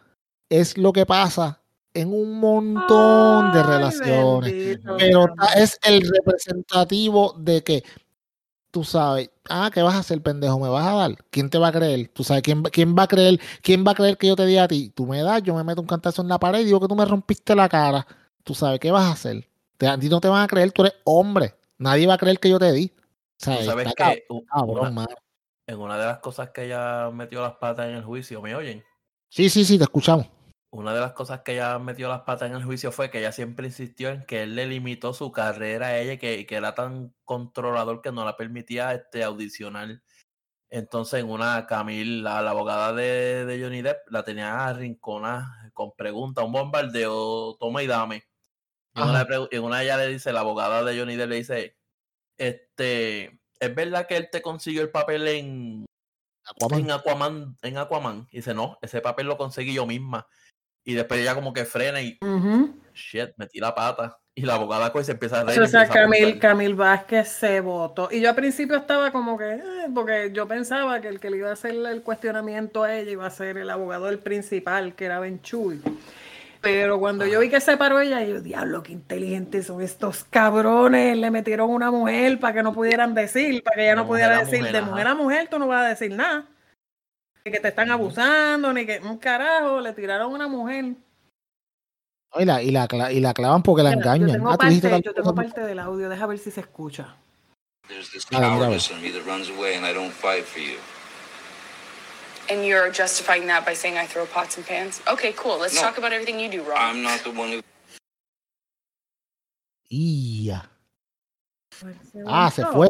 es 0.49 0.79
lo 0.79 0.93
que 0.93 1.05
pasa 1.05 1.61
en 1.95 2.13
un 2.15 2.39
montón 2.39 3.53
de 3.53 3.63
relaciones. 3.65 4.53
bendito, 4.53 4.97
Pero 4.99 5.27
es 5.57 5.81
el 5.83 6.09
representativo 6.09 7.35
de 7.37 7.65
que 7.65 7.83
tú 8.71 8.85
sabes, 8.85 9.31
ah, 9.49 9.71
¿qué 9.73 9.83
vas 9.83 9.95
a 9.95 9.99
hacer, 9.99 10.23
pendejo? 10.23 10.59
¿Me 10.59 10.69
vas 10.69 10.87
a 10.87 10.95
dar? 10.95 11.25
¿Quién 11.31 11.51
te 11.51 11.59
va 11.59 11.69
a 11.69 11.73
creer? 11.73 12.09
Tú 12.09 12.25
sabes, 12.25 12.43
¿quién, 12.43 12.63
va- 12.63 12.71
quién 12.71 12.95
va 12.97 13.05
a 13.05 13.09
creer? 13.09 13.41
¿Quién 13.63 13.85
va 13.87 13.93
a 13.93 13.95
creer 13.95 14.17
que 14.19 14.27
yo 14.29 14.37
te 14.37 14.47
diga 14.47 14.65
a 14.65 14.69
ti? 14.69 14.91
Tú 14.95 15.07
me 15.07 15.23
das, 15.23 15.43
yo 15.43 15.55
me 15.55 15.65
meto 15.65 15.81
un 15.81 15.87
cantazo 15.87 16.23
en 16.23 16.29
la 16.29 16.39
pared 16.39 16.61
y 16.61 16.65
digo 16.65 16.81
que 16.81 16.89
tú 16.89 16.95
me 16.97 17.05
rompiste 17.05 17.55
la 17.55 17.69
cara. 17.69 18.07
Tú 18.45 18.55
sabes, 18.55 18.81
¿qué 18.81 18.91
vas 18.91 19.05
a 19.07 19.13
hacer? 19.13 19.49
Te, 19.77 19.87
a 19.89 19.99
ti 19.99 20.09
no 20.09 20.21
te 20.21 20.29
van 20.29 20.43
a 20.43 20.47
creer, 20.49 20.73
tú 20.73 20.83
eres 20.83 20.95
hombre. 21.05 21.55
Nadie 21.79 22.07
va 22.07 22.15
a 22.15 22.19
creer 22.19 22.39
que 22.39 22.51
yo 22.51 22.59
te 22.59 22.73
di. 22.73 22.93
O 22.97 23.45
sea, 23.45 23.59
Tú 23.59 23.65
sabes 23.67 23.95
que 23.95 24.25
cabrón, 24.51 24.99
una- 24.99 25.07
en 25.67 25.79
una 25.81 25.99
de 25.99 26.07
las 26.07 26.19
cosas 26.19 26.51
que 26.51 26.65
ella 26.65 27.11
metió 27.13 27.43
las 27.43 27.55
patas 27.57 27.89
en 27.89 27.97
el 27.97 28.05
juicio, 28.05 28.41
¿me 28.43 28.55
oyen? 28.55 28.83
Sí, 29.29 29.51
sí, 29.51 29.65
sí, 29.65 29.77
te 29.79 29.85
escuchamos. 29.85 30.27
Una 30.71 30.93
de 30.93 31.01
las 31.01 31.13
cosas 31.13 31.41
que 31.41 31.55
ella 31.55 31.79
metió 31.79 32.09
las 32.09 32.23
patas 32.23 32.51
en 32.51 32.57
el 32.57 32.65
juicio 32.65 32.93
fue 32.93 33.11
que 33.11 33.21
ella 33.21 33.33
siempre 33.33 33.67
insistió 33.67 34.11
en 34.11 34.25
que 34.27 34.43
él 34.43 34.55
le 34.55 34.67
limitó 34.67 35.15
su 35.15 35.33
carrera 35.33 35.89
a 35.89 35.99
ella 35.99 36.15
y 36.15 36.19
que, 36.19 36.45
que 36.47 36.55
era 36.57 36.75
tan 36.75 37.15
controlador 37.25 38.03
que 38.03 38.13
no 38.13 38.25
la 38.25 38.37
permitía 38.37 38.93
este, 38.93 39.25
audicionar. 39.25 40.03
Entonces, 40.71 41.21
en 41.21 41.31
una 41.31 41.67
Camille, 41.67 42.23
la, 42.23 42.43
la 42.43 42.51
abogada 42.51 42.93
de, 42.93 43.47
de 43.47 43.63
Johnny 43.63 43.81
Depp, 43.81 44.09
la 44.11 44.23
tenía 44.25 44.67
arrinconada 44.67 45.71
con 45.73 45.93
preguntas, 45.97 46.45
un 46.45 46.53
bombardeo, 46.53 47.57
toma 47.57 47.83
y 47.83 47.87
dame. 47.87 48.25
Y 48.95 49.01
en 49.01 49.09
una, 49.09 49.27
en 49.51 49.65
una 49.65 49.83
ella 49.83 49.97
le 49.97 50.09
dice, 50.09 50.33
la 50.33 50.41
abogada 50.41 50.85
de 50.85 50.99
Johnny 50.99 51.17
Depp 51.17 51.31
le 51.31 51.37
dice, 51.37 51.79
este, 52.37 53.41
¿es 53.59 53.75
verdad 53.75 54.07
que 54.07 54.17
él 54.19 54.29
te 54.31 54.43
consiguió 54.43 54.83
el 54.83 54.91
papel 54.91 55.29
en, 55.29 55.87
Aquaman. 56.45 56.81
en 56.81 56.91
Aquaman, 56.91 57.59
en 57.63 57.79
Aquaman. 57.79 58.29
Y 58.31 58.39
dice, 58.39 58.53
no, 58.53 58.79
ese 58.83 59.01
papel 59.01 59.27
lo 59.27 59.39
conseguí 59.39 59.73
yo 59.73 59.87
misma. 59.87 60.29
Y 60.89 60.95
después 60.95 61.21
ella 61.21 61.35
como 61.35 61.53
que 61.53 61.67
frena 61.67 62.01
y, 62.01 62.19
shit, 62.95 63.33
metí 63.37 63.61
la 63.61 63.75
pata. 63.75 64.17
Y 64.35 64.41
la 64.41 64.55
abogada 64.55 64.91
pues 64.91 65.05
se 65.05 65.13
empieza 65.13 65.41
a 65.41 65.45
reír. 65.45 65.61
O 65.61 65.67
sea, 65.67 65.87
Camil. 65.87 66.39
Camil 66.39 66.75
Vázquez 66.75 67.29
se 67.29 67.61
votó. 67.61 68.09
Y 68.11 68.23
yo 68.23 68.31
al 68.31 68.35
principio 68.35 68.79
estaba 68.79 69.11
como 69.11 69.37
que, 69.37 69.53
eh, 69.53 69.61
porque 69.95 70.31
yo 70.33 70.49
pensaba 70.49 70.99
que 71.03 71.09
el 71.09 71.21
que 71.21 71.29
le 71.29 71.37
iba 71.37 71.51
a 71.51 71.53
hacer 71.53 71.75
el 71.75 72.01
cuestionamiento 72.01 72.85
a 72.85 72.97
ella 72.97 73.11
iba 73.11 73.27
a 73.27 73.31
ser 73.31 73.59
el 73.59 73.69
abogado 73.69 74.07
del 74.07 74.19
principal, 74.19 74.95
que 74.95 75.05
era 75.05 75.21
Benchuy. 75.21 75.83
Pero 76.63 76.99
cuando 76.99 77.27
yo 77.27 77.41
vi 77.41 77.51
que 77.51 77.61
se 77.61 77.77
paró 77.77 78.01
ella, 78.01 78.23
yo, 78.25 78.41
diablo, 78.41 78.83
qué 78.83 78.93
inteligentes 78.93 79.67
son 79.67 79.83
estos 79.83 80.25
cabrones. 80.25 81.19
Le 81.19 81.31
metieron 81.31 81.69
una 81.69 81.91
mujer 81.91 82.41
para 82.41 82.55
que 82.55 82.63
no 82.63 82.73
pudieran 82.73 83.13
decir, 83.13 83.63
para 83.63 83.77
que 83.77 83.83
ella 83.83 83.95
no 83.95 84.07
pudiera 84.07 84.39
decir, 84.39 84.61
mujer, 84.61 84.73
de 84.73 84.79
ajá. 84.79 84.91
mujer 84.91 85.07
a 85.07 85.15
mujer 85.15 85.49
tú 85.51 85.59
no 85.59 85.67
vas 85.67 85.85
a 85.85 85.89
decir 85.91 86.17
nada. 86.17 86.47
Que 87.51 87.61
te 87.61 87.69
están 87.69 87.91
abusando, 87.91 88.73
ni 88.73 88.85
que 88.87 88.99
un 89.01 89.19
carajo, 89.19 89.81
le 89.81 89.93
tiraron 89.93 90.33
a 90.33 90.35
una 90.35 90.49
mujer. 90.49 90.95
Y 92.35 92.45
la, 92.45 92.63
y, 92.63 92.71
la, 92.71 92.87
y 93.13 93.21
la 93.21 93.33
clavan 93.35 93.63
porque 93.63 93.83
la 93.83 93.91
Mira, 93.91 94.03
yo 94.05 94.11
engañan. 94.13 94.33
tengo, 94.39 94.51
Ah, 94.51 94.59
tú 94.59 94.67
dijiste 94.67 94.91
parte, 94.91 95.05
yo 95.07 95.15
tengo 95.15 95.31
cosa. 95.35 95.43
parte 95.43 95.61
del 95.63 95.79
audio, 95.79 96.09
deja 96.09 96.27
ver 96.27 96.39
si 96.39 96.51
se 96.51 96.61
escucha. 96.61 97.17
There's 97.89 98.11
this 98.11 98.27
cowardice 98.27 98.91
in 98.93 99.01
me 99.01 99.11
that 99.13 99.25
runs 99.27 99.49
away 99.49 99.77
and 99.77 99.87
I 99.87 99.95
don't 99.95 100.13
fight 100.13 100.45
for 100.45 100.61
you. 100.61 100.77
And 102.51 102.65
you're 102.67 102.91
justifying 102.91 103.47
that 103.47 103.65
by 103.65 103.75
saying 103.75 103.97
I 103.97 104.07
throw 104.07 104.27
pots 104.27 104.57
and 104.59 104.67
pans? 104.67 105.01
Okay, 105.11 105.33
cool. 105.35 105.59
Let's 105.59 105.75
No. 105.75 105.83
talk 105.83 105.97
about 105.99 106.13
everything 106.13 106.39
you 106.39 106.51
do 106.51 106.63
wrong. 106.69 106.79
I'm 106.79 107.03
not 107.03 107.21
the 107.23 107.31
one 107.31 107.51
who 107.51 107.63
Ia. 109.91 110.69
Ah, 112.27 112.51
se 112.51 112.65
fue. 112.67 112.89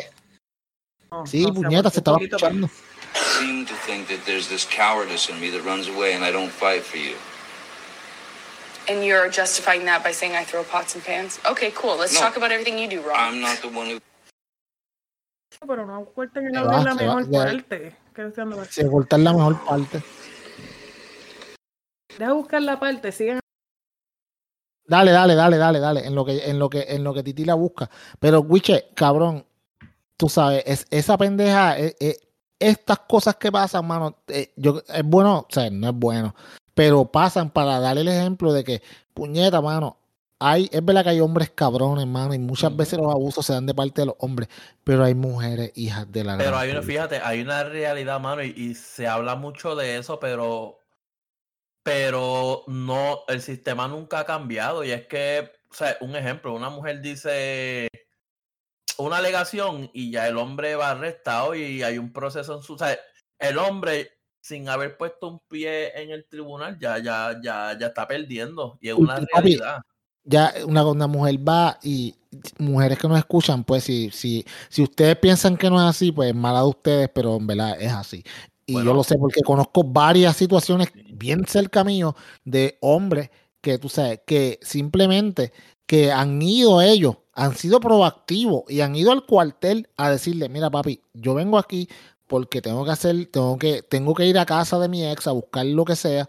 No, 1.13 1.25
Sí, 1.27 1.43
no, 1.43 1.49
se 1.49 1.55
puñeta, 1.55 1.91
se 1.91 1.99
un 1.99 2.01
estaba 2.01 2.19
escuchando. 2.21 2.69
Seem 3.19 3.67
to 3.67 3.75
think 3.75 4.09
that 4.09 4.25
there's 4.25 4.49
this 4.49 4.65
cowardice 4.65 5.29
in 5.29 5.41
me 5.41 5.51
that 5.51 5.65
runs 5.65 5.89
away 5.89 6.15
and 6.15 6.25
I 6.25 6.31
don't 6.31 6.51
fight 6.51 6.83
for 6.83 6.97
you. 6.99 7.17
And 8.89 9.05
you're 9.05 9.29
justifying 9.29 9.85
that 9.85 10.03
by 10.03 10.13
saying 10.13 10.35
I 10.35 10.45
throw 10.45 10.65
pots 10.65 10.95
and 10.95 11.05
pans? 11.05 11.39
Okay, 11.45 11.71
cool. 11.75 11.97
Let's 11.97 12.15
No. 12.15 12.21
talk 12.21 12.37
about 12.37 12.51
everything 12.51 12.79
you 12.79 12.89
do 12.89 13.03
wrong. 13.03 13.17
I'm 13.19 13.41
not 13.41 13.59
the 13.61 13.69
one 13.69 13.87
who 13.91 14.01
Pero 15.61 15.85
no 15.87 16.07
la 16.83 16.95
mejor 16.95 17.31
parte. 17.31 17.97
¿Qué 18.15 18.27
estoy 18.27 18.45
dando? 18.45 18.65
Se 18.65 18.89
cortar 18.89 19.21
la 19.21 19.33
mejor 19.33 19.65
parte. 19.65 20.03
Deja 22.19 22.33
buscar 22.33 22.63
la 22.63 22.79
parte, 22.79 23.13
sigan. 23.13 23.41
Dale, 24.87 25.11
dale, 25.13 25.35
dale, 25.35 25.59
dale, 25.59 25.81
dale. 25.81 26.07
En 26.07 26.15
lo 26.15 26.25
que, 26.25 26.49
en 26.49 26.59
lo 26.59 26.71
que, 26.71 26.87
en 26.89 27.05
lo 27.05 27.13
que 27.13 27.23
Titi 27.23 27.45
la 27.45 27.55
busca. 27.55 27.91
Pero, 28.19 28.41
Wiche, 28.41 28.89
cabrón, 28.95 29.45
tú 30.17 30.29
sabes, 30.29 30.63
es, 30.67 30.87
esa 30.91 31.19
pendeja, 31.19 31.79
eh, 31.79 31.95
eh, 32.01 32.17
estas 32.59 33.01
cosas 33.01 33.37
que 33.37 33.53
pasan, 33.53 33.87
mano, 33.87 34.17
eh, 34.29 34.53
yo, 34.57 34.83
es 34.89 35.05
bueno, 35.05 35.47
o 35.49 35.53
sea, 35.53 35.71
no 35.71 35.89
es 35.89 35.95
bueno, 35.95 36.35
pero 36.75 37.05
pasan 37.05 37.51
para 37.51 37.81
darle 37.81 38.03
el 38.03 38.09
ejemplo 38.09 38.53
de 38.53 38.65
que, 38.65 38.83
puñeta, 39.15 39.61
mano, 39.61 39.97
hay, 40.41 40.69
es 40.73 40.85
verdad 40.85 41.03
que 41.03 41.11
hay 41.11 41.21
hombres 41.21 41.51
cabrones, 41.51 42.07
mano, 42.07 42.35
y 42.35 42.39
muchas 42.39 42.75
veces 42.77 42.99
los 42.99 43.13
abusos 43.13 43.45
se 43.45 43.53
dan 43.53 43.67
de 43.67 43.75
parte 43.75 44.03
de 44.03 44.07
los 44.07 44.15
hombres, 44.19 44.49
pero 44.85 45.05
hay 45.05 45.15
mujeres 45.15 45.73
hijas 45.75 46.11
de 46.11 46.25
la 46.25 46.39
Pero 46.39 46.57
hay 46.57 46.71
una, 46.71 46.83
fíjate, 46.83 47.21
hay 47.23 47.41
una 47.41 47.65
realidad, 47.65 48.21
mano, 48.21 48.43
y, 48.43 48.55
y 48.57 48.75
se 48.75 49.09
habla 49.09 49.35
mucho 49.35 49.75
de 49.75 49.99
eso, 49.99 50.21
pero, 50.21 50.79
pero 51.83 52.63
no, 52.69 53.21
el 53.27 53.43
sistema 53.43 53.89
nunca 53.89 54.21
ha 54.21 54.25
cambiado. 54.27 54.85
Y 54.85 54.93
es 54.93 55.07
que, 55.07 55.51
o 55.71 55.75
sea, 55.75 55.97
un 56.01 56.15
ejemplo, 56.15 56.55
una 56.55 56.71
mujer 56.71 57.01
dice 57.01 57.89
una 58.99 59.19
alegación 59.19 59.91
y 59.93 60.11
ya 60.11 60.27
el 60.29 60.37
hombre 60.37 60.77
va 60.77 60.91
arrestado 60.91 61.55
y 61.55 61.83
hay 61.83 61.99
un 61.99 62.13
proceso 62.13 62.57
en 62.57 62.63
su, 62.63 62.75
o 62.75 62.79
sea, 62.79 62.99
el 63.39 63.59
hombre 63.59 64.11
sin 64.41 64.69
haber 64.69 64.97
puesto 64.97 65.29
un 65.29 65.41
pie 65.49 66.01
en 66.01 66.11
el 66.11 66.27
tribunal 66.29 66.79
ya, 66.79 66.99
ya, 66.99 67.39
ya, 67.43 67.77
ya 67.79 67.87
está 67.87 68.07
perdiendo. 68.07 68.79
Y 68.81 68.89
es 68.89 68.95
una 68.95 69.21
realidad. 69.33 69.83
ya 70.25 70.55
una, 70.67 70.85
una 70.87 71.07
mujer 71.07 71.37
va 71.47 71.79
y 71.83 72.15
mujeres 72.59 72.99
que 72.99 73.09
nos 73.09 73.19
escuchan, 73.19 73.65
pues 73.65 73.85
si, 73.85 74.11
si, 74.11 74.45
si 74.69 74.83
ustedes 74.83 75.17
piensan 75.17 75.57
que 75.57 75.71
no 75.71 75.77
es 75.77 75.87
así, 75.89 76.13
pues 76.13 76.35
mala 76.35 76.61
de 76.61 76.69
ustedes, 76.69 77.11
pero 77.15 77.37
en 77.37 77.47
verdad 77.47 77.81
es 77.81 77.93
así. 77.93 78.25
Y 78.67 78.75
yo 78.75 78.93
lo 78.93 79.03
sé 79.03 79.17
porque 79.17 79.41
conozco 79.41 79.83
varias 79.83 80.37
situaciones 80.37 80.89
bien 81.15 81.47
cerca 81.47 81.85
mío 81.85 82.15
de 82.45 82.77
hombres 82.83 83.31
que 83.63 83.79
tú 83.79 83.89
sabes, 83.89 84.21
que 84.27 84.59
simplemente 84.61 85.53
que 85.89 86.13
han 86.13 86.41
ido 86.41 86.81
ellos, 86.83 87.17
han 87.33 87.57
sido 87.57 87.81
proactivos 87.81 88.63
y 88.69 88.83
han 88.83 88.95
ido 88.95 89.11
al 89.11 89.25
cuartel 89.27 89.89
a 89.97 90.11
decirle, 90.11 90.49
mira 90.49 90.71
papi, 90.71 91.01
yo 91.15 91.35
vengo 91.35 91.59
aquí 91.59 91.89
porque 92.27 92.61
tengo 92.63 92.85
que 92.85 92.91
hacer, 92.93 93.27
tengo 93.33 93.59
que, 93.59 93.83
tengo 93.83 94.15
que 94.15 94.27
ir 94.27 94.39
a 94.39 94.47
casa 94.47 94.79
de 94.79 94.89
mi 94.89 95.05
ex 95.05 95.27
a 95.27 95.33
buscar 95.33 95.65
lo 95.67 95.85
que 95.85 95.97
sea 95.97 96.29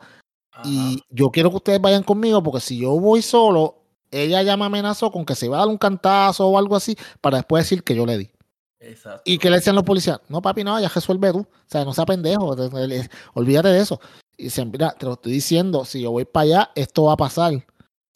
y 0.63 1.01
yo 1.09 1.29
quiero 1.29 1.49
que 1.49 1.57
ustedes 1.57 1.81
vayan 1.81 2.03
conmigo 2.03 2.41
porque 2.41 2.61
si 2.61 2.77
yo 2.79 2.91
voy 2.99 3.21
solo, 3.21 3.75
ella 4.11 4.41
ya 4.43 4.55
me 4.57 4.65
amenazó 4.65 5.11
con 5.11 5.25
que 5.25 5.35
se 5.35 5.47
va 5.49 5.57
a 5.57 5.59
dar 5.59 5.67
un 5.67 5.77
cantazo 5.77 6.47
o 6.47 6.57
algo 6.57 6.75
así 6.75 6.97
para 7.21 7.37
después 7.37 7.65
decir 7.65 7.83
que 7.83 7.95
yo 7.95 8.05
le 8.05 8.17
di. 8.17 8.29
exacto. 8.79 9.21
Y 9.25 9.37
que 9.39 9.49
le 9.49 9.57
decían 9.57 9.75
los 9.75 9.83
policías, 9.83 10.19
no 10.29 10.41
papi, 10.41 10.63
no, 10.63 10.79
ya 10.79 10.87
resuelve 10.87 11.31
tú. 11.33 11.39
O 11.39 11.47
sea, 11.67 11.83
no 11.85 11.93
sea 11.93 12.05
pendejo, 12.05 12.55
te- 12.55 12.87
le- 12.87 13.09
olvídate 13.33 13.67
de 13.69 13.79
eso. 13.81 13.99
Y 14.37 14.43
dicen, 14.45 14.71
mira, 14.71 14.91
te 14.97 15.05
lo 15.05 15.13
estoy 15.13 15.33
diciendo, 15.33 15.83
si 15.85 16.01
yo 16.01 16.11
voy 16.11 16.23
para 16.25 16.43
allá, 16.43 16.71
esto 16.75 17.03
va 17.03 17.13
a 17.13 17.17
pasar. 17.17 17.65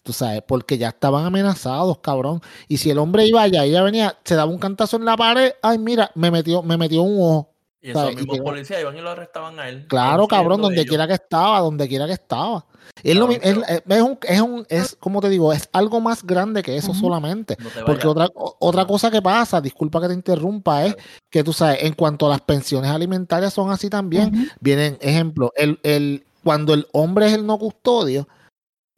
Tú 0.04 0.12
sabes, 0.12 0.44
porque 0.46 0.78
ya 0.78 0.90
estaban 0.90 1.26
amenazados, 1.26 2.00
cabrón. 2.00 2.42
Y 2.68 2.78
si 2.78 2.92
el 2.92 2.98
hombre 2.98 3.26
iba 3.26 3.42
allá 3.42 3.66
y 3.66 3.70
ella 3.70 3.84
venía, 3.84 4.18
se 4.26 4.36
daba 4.36 4.52
un 4.52 4.60
cantazo 4.60 4.98
en 4.98 5.06
la 5.06 5.16
pared, 5.16 5.54
ay, 5.62 5.78
mira, 5.78 6.12
me 6.16 6.30
metió, 6.30 6.62
me 6.62 6.78
metió 6.78 7.04
un 7.04 7.18
ojo. 7.22 7.54
Y 7.82 7.92
esos 7.92 8.16
mismos 8.16 8.40
policías 8.40 8.80
iban 8.80 8.98
y 8.98 9.02
lo 9.02 9.10
arrestaban 9.10 9.60
a 9.60 9.68
él. 9.68 9.86
Claro, 9.88 10.26
cabrón, 10.28 10.62
donde 10.62 10.86
quiera 10.86 11.06
que 11.06 11.16
estaba, 11.16 11.60
donde 11.60 11.88
quiera 11.88 12.06
que 12.06 12.14
estaba. 12.14 12.66
Es 13.02 13.16
lo 13.16 13.30
es, 13.30 13.42
es 13.44 14.02
un, 14.02 14.18
es 14.22 14.42
un, 14.42 14.66
es, 14.70 14.96
como 14.98 15.20
te 15.20 15.30
digo, 15.30 15.52
es 15.52 15.68
algo 15.74 16.00
más 16.00 16.24
grande 16.24 16.64
que 16.64 16.78
eso 16.78 16.94
solamente. 16.94 17.58
No 17.60 17.86
Porque 17.86 18.08
otra, 18.08 18.30
otra 18.36 18.86
cosa 18.86 19.12
que 19.12 19.22
pasa, 19.22 19.60
disculpa 19.60 20.00
que 20.00 20.08
te 20.08 20.14
interrumpa, 20.14 20.86
es 20.86 20.96
que 21.30 21.44
tú 21.44 21.52
sabes, 21.52 21.84
en 21.84 21.94
cuanto 21.94 22.28
a 22.28 22.30
las 22.30 22.42
pensiones 22.42 22.90
alimentarias 22.90 23.54
son 23.54 23.70
así 23.70 23.90
también. 23.90 24.50
Vienen, 24.62 24.98
ejemplo, 25.02 25.52
el, 25.56 25.80
el, 25.84 26.26
cuando 26.44 26.74
el 26.74 26.88
hombre 26.94 27.28
es 27.28 27.34
el 27.34 27.46
no 27.46 27.58
custodio, 27.58 28.28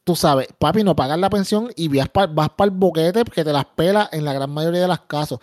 tú 0.06 0.14
sabes, 0.14 0.46
papi, 0.58 0.84
no 0.84 0.94
pagas 0.94 1.18
la 1.18 1.28
pensión 1.28 1.68
y 1.74 1.88
vas 1.88 2.08
para 2.08 2.28
vas 2.28 2.48
el 2.60 2.70
boquete 2.70 3.24
que 3.24 3.42
te 3.44 3.52
las 3.52 3.64
pela 3.64 4.08
en 4.12 4.24
la 4.24 4.32
gran 4.32 4.48
mayoría 4.50 4.82
de 4.82 4.86
los 4.88 5.00
casos. 5.00 5.40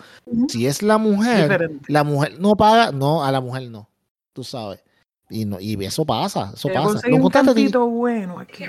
Si 0.48 0.66
es 0.66 0.82
la 0.82 0.98
mujer, 0.98 1.50
Diferente. 1.50 1.92
la 1.92 2.06
mujer 2.06 2.40
no 2.40 2.54
paga, 2.54 2.92
no, 2.94 3.26
a 3.26 3.32
la 3.34 3.42
mujer 3.42 3.70
no, 3.70 3.90
tú 4.32 4.46
sabes. 4.46 4.82
Y, 5.30 5.44
no, 5.46 5.60
y 5.60 5.74
eso 5.84 6.06
pasa, 6.06 6.52
eso 6.56 6.70
a 6.70 6.74
pasa. 6.74 7.02
¿Lo 7.10 7.18
un 7.18 7.24
Titi? 7.24 7.30
cantito 7.46 7.86
bueno 7.88 8.40
aquí. 8.40 8.66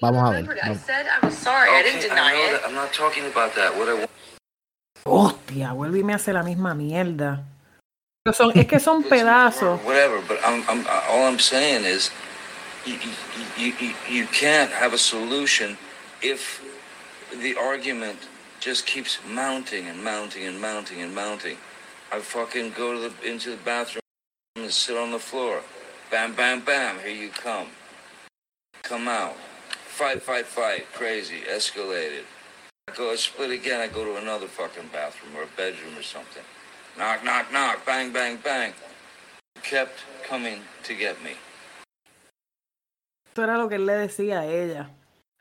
Vamos 0.00 0.22
a 0.24 0.30
ver, 0.30 0.46
vamos. 0.62 0.78
said 0.78 1.04
I 1.06 1.24
was 1.26 1.34
sorry. 1.34 1.68
I 1.68 1.82
didn't 1.82 1.98
Okay, 1.98 2.08
deny 2.08 2.32
know 2.32 2.46
it. 2.46 2.52
that. 2.62 2.68
I'm 2.68 2.74
not 2.74 2.92
talking 2.92 3.24
about 3.26 3.54
that. 3.56 3.76
What 3.76 3.88
I 3.88 3.94
want 3.94 4.10
Hostia, 5.04 5.72
vuelve 5.72 5.98
y 5.98 6.02
me 6.04 6.14
hace 6.14 6.32
la 6.32 6.42
misma 6.42 6.74
mierda. 6.74 7.44
Pero 8.24 8.32
son- 8.34 8.52
es 8.54 8.66
que 8.66 8.80
son 8.80 9.02
pedazos. 9.02 9.78
Whatever, 9.84 10.20
but 10.26 10.38
I'm, 10.46 10.62
I'm, 10.68 10.86
all 11.10 11.28
I'm 11.28 11.38
saying 11.38 11.84
is, 11.84 12.10
you, 12.86 12.98
you, 13.56 13.94
you, 14.08 14.26
can't 14.26 14.70
have 14.70 14.92
a 14.92 14.98
solution 14.98 15.78
if 16.22 16.62
the 17.40 17.56
argument 17.56 18.18
just 18.60 18.86
keeps 18.86 19.18
mounting 19.28 19.86
and 19.86 20.02
mounting 20.02 20.44
and 20.46 20.60
mounting 20.60 21.00
and 21.00 21.14
mounting. 21.14 21.56
I 22.12 22.20
fucking 22.20 22.72
go 22.76 22.92
to 22.94 23.08
the 23.08 23.30
into 23.30 23.50
the 23.50 23.56
bathroom 23.58 24.02
and 24.56 24.70
sit 24.70 24.96
on 24.96 25.10
the 25.10 25.18
floor. 25.18 25.62
Bam, 26.10 26.34
bam, 26.34 26.60
bam. 26.60 26.98
Here 27.00 27.14
you 27.14 27.30
come. 27.30 27.68
Come 28.82 29.08
out. 29.08 29.36
Fight, 29.86 30.22
fight, 30.22 30.46
fight. 30.46 30.86
Crazy. 30.92 31.40
Escalated. 31.40 32.24
I 32.88 32.94
go 32.94 33.10
I 33.10 33.16
split 33.16 33.50
again. 33.50 33.80
I 33.80 33.88
go 33.88 34.04
to 34.04 34.16
another 34.16 34.46
fucking 34.46 34.90
bathroom 34.92 35.36
or 35.36 35.44
a 35.44 35.56
bedroom 35.56 35.96
or 35.96 36.02
something. 36.02 36.42
Knock, 36.98 37.24
knock, 37.24 37.52
knock. 37.52 37.84
Bang, 37.86 38.12
bang, 38.12 38.38
bang. 38.44 38.72
Kept 39.62 40.00
coming 40.22 40.60
to 40.84 40.94
get 40.94 41.22
me. 41.24 41.32
Eso 43.34 43.42
era 43.42 43.58
lo 43.58 43.68
que 43.68 43.74
él 43.74 43.84
le 43.84 43.94
decía 43.94 44.40
a 44.40 44.46
ella. 44.46 44.88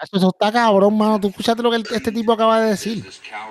Eso, 0.01 0.17
eso 0.17 0.29
está 0.33 0.51
cabrón, 0.51 0.97
mano. 0.97 1.19
Tú 1.19 1.27
escuchaste 1.27 1.61
lo 1.61 1.69
que 1.69 1.75
el- 1.77 1.87
este 1.91 2.11
tipo 2.11 2.33
acaba 2.33 2.59
de 2.59 2.69
decir. 2.71 3.03
Such 3.11 3.31
a 3.31 3.43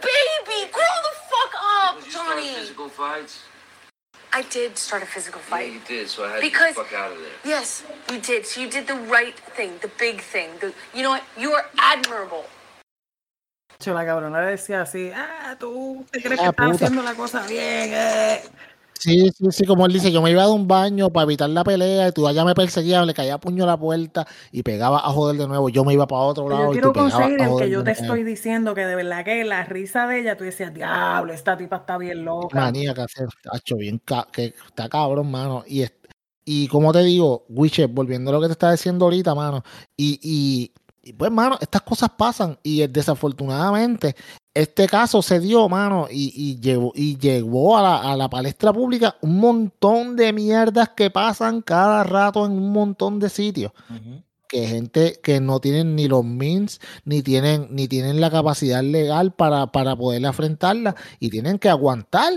baby. 0.00 0.70
Grow 0.72 0.96
the 1.02 1.14
fuck 1.28 1.52
up, 1.84 2.00
Johnny. 2.10 2.56
I 4.34 4.42
did 4.50 4.78
start 4.78 5.02
a 5.02 5.06
physical 5.06 5.42
Yeah, 5.42 5.50
fight. 5.50 5.72
you 5.74 5.80
did. 5.86 6.08
So 6.08 6.24
I 6.24 6.30
had 6.32 6.40
Because- 6.40 6.74
to 6.74 6.80
get 6.84 6.88
the 6.90 6.96
fuck 6.96 7.04
out 7.04 7.12
of 7.12 7.18
there. 7.18 7.36
Yes, 7.44 7.84
you 8.10 8.18
did. 8.18 8.46
So 8.46 8.60
you 8.62 8.68
did 8.70 8.86
the 8.86 8.96
right 9.12 9.38
thing, 9.54 9.78
the 9.82 9.88
big 9.98 10.22
thing. 10.22 10.48
The, 10.58 10.72
you 10.94 11.02
know 11.02 11.10
what? 11.10 11.22
You 11.36 11.52
are 11.52 11.68
admirable. 11.76 12.46
Yo, 13.84 13.92
la 13.92 14.06
cabrona 14.06 14.40
le 14.40 14.52
decía 14.52 14.80
así, 14.82 15.12
ah, 15.14 15.54
tú 15.60 16.06
te 16.10 16.22
crees 16.22 16.40
que 16.40 16.46
Ah, 16.46 16.50
estás 16.50 16.66
puta. 16.70 16.84
haciendo 16.86 17.02
la 17.02 17.14
cosa 17.14 17.46
bien, 17.46 17.92
eh. 17.92 18.42
Sí, 19.02 19.30
sí, 19.36 19.46
sí, 19.50 19.64
como 19.64 19.84
él 19.86 19.92
dice, 19.92 20.12
yo 20.12 20.22
me 20.22 20.30
iba 20.30 20.44
de 20.44 20.52
un 20.52 20.68
baño 20.68 21.10
para 21.10 21.24
evitar 21.24 21.50
la 21.50 21.64
pelea 21.64 22.06
y 22.06 22.12
tú 22.12 22.28
allá 22.28 22.44
me 22.44 22.54
perseguías, 22.54 23.04
le 23.04 23.12
caía 23.14 23.36
puño 23.36 23.64
a 23.64 23.66
la 23.66 23.76
puerta 23.76 24.28
y 24.52 24.62
pegaba 24.62 24.98
a 24.98 25.10
joder 25.10 25.36
de 25.38 25.48
nuevo. 25.48 25.68
Yo 25.70 25.84
me 25.84 25.92
iba 25.92 26.06
para 26.06 26.22
otro 26.22 26.48
lado 26.48 26.66
Yo 26.66 26.70
y 26.70 26.72
quiero 26.74 26.88
tú 26.92 27.00
pegabas 27.00 27.14
conseguir 27.18 27.40
el 27.40 27.56
que 27.58 27.70
yo 27.70 27.82
te 27.82 27.90
estoy 27.90 28.22
diciendo 28.22 28.74
que 28.76 28.86
de 28.86 28.94
verdad 28.94 29.24
que 29.24 29.42
la 29.42 29.64
risa 29.64 30.06
de 30.06 30.20
ella, 30.20 30.36
tú 30.36 30.44
decías, 30.44 30.72
diablo, 30.72 31.32
esta 31.32 31.56
tipa 31.56 31.76
está 31.78 31.98
bien 31.98 32.24
loca. 32.24 32.60
manía 32.60 32.94
que 32.94 33.00
hacer, 33.00 33.26
tacho, 33.42 33.76
bien, 33.76 33.98
ca- 34.04 34.28
que 34.30 34.54
está 34.68 34.88
cabrón, 34.88 35.32
mano. 35.32 35.64
Y, 35.66 35.84
y 36.44 36.68
como 36.68 36.92
te 36.92 37.00
digo, 37.02 37.44
Witcher, 37.48 37.88
volviendo 37.88 38.30
a 38.30 38.34
lo 38.34 38.40
que 38.40 38.46
te 38.46 38.52
estaba 38.52 38.70
diciendo 38.70 39.06
ahorita, 39.06 39.34
mano, 39.34 39.64
y, 39.96 40.20
y, 40.22 40.72
y 41.02 41.12
pues, 41.12 41.32
mano, 41.32 41.58
estas 41.60 41.82
cosas 41.82 42.10
pasan 42.16 42.56
y 42.62 42.82
eh, 42.82 42.88
desafortunadamente 42.88 44.14
este 44.54 44.86
caso 44.86 45.22
se 45.22 45.40
dio, 45.40 45.68
mano, 45.68 46.08
y, 46.10 46.32
y 46.36 46.60
llevó, 46.60 46.92
y 46.94 47.16
llegó 47.18 47.78
a 47.78 47.82
la, 47.82 48.12
a 48.12 48.16
la 48.16 48.28
palestra 48.28 48.72
pública 48.72 49.16
un 49.22 49.38
montón 49.38 50.14
de 50.16 50.32
mierdas 50.32 50.90
que 50.90 51.10
pasan 51.10 51.62
cada 51.62 52.04
rato 52.04 52.44
en 52.44 52.52
un 52.52 52.70
montón 52.72 53.18
de 53.18 53.28
sitios 53.30 53.72
que 54.48 54.66
gente 54.66 55.18
que 55.22 55.40
no 55.40 55.60
tienen 55.60 55.96
ni 55.96 56.08
los 56.08 56.22
means 56.26 56.78
ni 57.06 57.22
tienen 57.22 57.68
ni 57.70 57.88
tienen 57.88 58.20
la 58.20 58.30
capacidad 58.30 58.82
legal 58.82 59.32
para, 59.32 59.68
para 59.72 59.96
poder 59.96 60.26
afrontarla 60.26 60.94
y 61.18 61.30
tienen 61.30 61.58
que 61.58 61.70
aguantar 61.70 62.34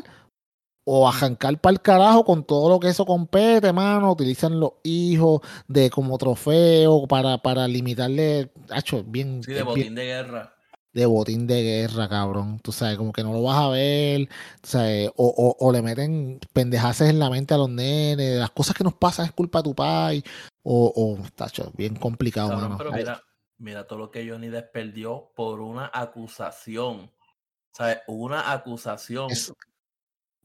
o 0.86 1.10
arrancar 1.10 1.60
para 1.60 1.74
el 1.74 1.82
carajo 1.82 2.24
con 2.24 2.46
todo 2.46 2.70
lo 2.70 2.80
que 2.80 2.88
eso 2.90 3.06
compete, 3.06 3.74
mano. 3.74 4.12
Utilizan 4.14 4.60
los 4.62 4.74
hijos 4.84 5.42
de 5.68 5.90
como 5.90 6.18
trofeo 6.18 7.06
para, 7.08 7.40
para 7.40 7.68
limitarle, 7.68 8.52
hacho, 8.70 9.04
bien, 9.04 9.42
Sí, 9.44 9.52
de 9.52 9.58
es 9.60 9.66
bien- 9.66 9.76
botín 9.76 9.96
de 9.96 10.06
guerra. 10.06 10.55
De 10.96 11.06
botín 11.06 11.46
de 11.46 11.62
guerra, 11.62 12.08
cabrón. 12.08 12.60
Tú 12.64 12.72
sabes, 12.72 12.98
como 12.98 13.12
que 13.12 13.22
no 13.22 13.34
lo 13.34 13.44
vas 13.44 13.58
a 13.58 13.68
ver, 13.68 14.28
tú 14.62 14.70
sabes, 14.70 15.10
o, 15.18 15.28
o, 15.28 15.58
o 15.60 15.72
le 15.74 15.82
meten 15.82 16.40
pendejaces 16.54 17.10
en 17.10 17.20
la 17.20 17.30
mente 17.30 17.54
a 17.54 17.58
los 17.58 17.70
nenes, 17.70 18.40
las 18.40 18.50
cosas 18.52 18.76
que 18.76 18.84
nos 18.86 18.94
pasan 18.94 19.26
es 19.26 19.34
culpa 19.34 19.60
de 19.60 19.64
tu 19.64 19.76
pai, 19.76 20.24
o, 20.64 20.94
o 20.96 21.30
tacho, 21.36 21.72
bien 21.76 21.96
complicado, 21.96 22.50
Cabrón, 22.50 22.64
mano. 22.70 22.78
pero 22.78 22.94
Ay, 22.94 23.00
mira, 23.02 23.22
mira 23.58 23.86
todo 23.88 24.00
lo 24.00 24.10
que 24.10 24.28
Johnny 24.28 24.48
desperdió 24.48 25.32
por 25.36 25.60
una 25.60 25.92
acusación. 25.94 27.12
¿Sabes? 27.74 27.98
Una 28.08 28.54
acusación. 28.54 29.30
es- 29.32 29.52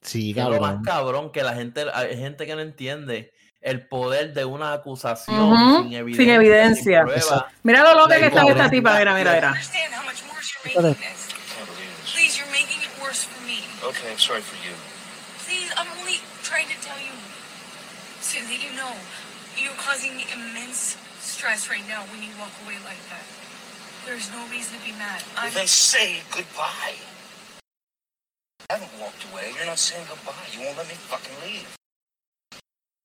sí, 0.03 0.35
Que 0.35 0.41
es 0.41 0.47
lo 0.47 0.53
más 0.61 0.61
cabrón. 0.61 0.83
cabrón 0.85 1.31
que 1.33 1.45
la 1.45 1.55
gente, 1.55 1.85
hay 1.95 2.17
gente 2.17 2.45
que 2.45 2.57
no 2.57 2.61
entiende 2.61 3.33
el 3.61 3.87
poder 3.87 4.35
de 4.35 4.45
una 4.45 4.73
acusación 4.73 5.57
sin 5.77 5.85
sin 5.85 5.93
evidencia. 5.93 6.35
evidencia. 6.35 7.03
prueba. 7.05 7.47
Mira 7.63 7.85
lo 7.85 8.01
loca 8.03 8.19
que 8.19 8.25
está 8.27 8.39
cabrón. 8.41 8.57
esta 8.57 8.71
tipa, 8.71 8.99
mira, 8.99 9.15
mira, 9.15 9.35
mira. 9.35 9.55
Understand 10.59 10.75
how 10.75 10.91
much 10.91 10.91
worse 10.91 10.91
you're 10.91 10.91
making 10.95 11.01
this. 11.01 11.21
Can't 11.55 11.67
believe 11.69 11.93
this. 12.01 12.13
Please, 12.15 12.33
you're 12.39 12.53
making 12.53 12.81
it 12.83 12.93
worse 13.03 13.23
for 13.25 13.41
me. 13.47 13.59
Okay, 13.85 14.11
I'm 14.11 14.19
sorry 14.19 14.41
for 14.43 14.59
you. 14.67 14.75
Please, 15.47 15.71
I'm 15.77 15.89
only 16.01 16.19
trying 16.43 16.69
to 16.69 16.79
tell 16.83 16.99
you 16.99 17.15
so 18.21 18.39
that 18.41 18.59
you 18.63 18.71
know 18.77 18.93
you're 19.57 19.77
causing 19.81 20.17
me 20.17 20.27
immense 20.33 20.97
stress 21.21 21.69
right 21.71 21.87
now 21.89 22.03
when 22.13 22.23
you 22.23 22.31
walk 22.39 22.53
away 22.65 22.77
like 22.85 23.01
that. 23.11 23.25
There's 24.07 24.31
no 24.33 24.41
reason 24.49 24.79
to 24.79 24.85
be 24.85 24.93
mad. 24.97 25.23
I'm 25.37 25.53
Then 25.53 25.67
say 25.67 26.21
goodbye. 26.31 26.97
I 28.71 28.75
haven't 28.79 28.95
walked 29.01 29.25
away. 29.33 29.53
You're 29.57 29.67
not 29.67 29.79
saying 29.79 30.07
goodbye. 30.09 30.47
You 30.53 30.65
won't 30.65 30.77
let 30.79 30.89
me 30.89 30.95
fucking 30.95 31.35
leave. 31.45 31.67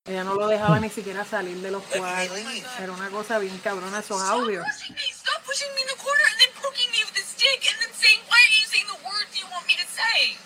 Ella 0.06 0.22
no 0.22 0.34
lo 0.34 0.46
dejaba 0.46 0.78
ni 0.78 0.88
siquiera 0.88 1.24
salir 1.24 1.56
de 1.60 1.70
los 1.72 1.82
Let 1.90 1.94
me 1.96 2.00
cuartos. 2.00 2.80
Era 2.80 2.92
una 2.92 3.10
cosa 3.10 3.38
bien 3.40 3.58
cabrona 3.58 3.98
esos 3.98 4.20
Stop 4.22 4.38
audios. 4.38 4.64
pushing 4.64 4.94
me. 4.94 5.02
Stop 5.12 5.42
pushing 5.44 5.74
me 5.74 5.82
in 5.82 5.88
the 5.88 5.96
corner 5.98 6.22
and 6.30 6.40
then 6.40 6.50
poking 6.62 6.90
me 7.46 7.54
with 7.54 7.62
a 7.62 7.66
stick 7.66 7.72
and 7.72 7.78
then 7.82 7.92
saying, 7.94 8.20
why 8.28 8.38
are 8.38 8.54
you 8.58 8.64
saying 8.66 8.86
the 8.90 9.00
words 9.06 9.30
you 9.38 9.46
want 9.50 9.66
me 9.66 9.74
to 9.78 9.86
say? 9.86 10.36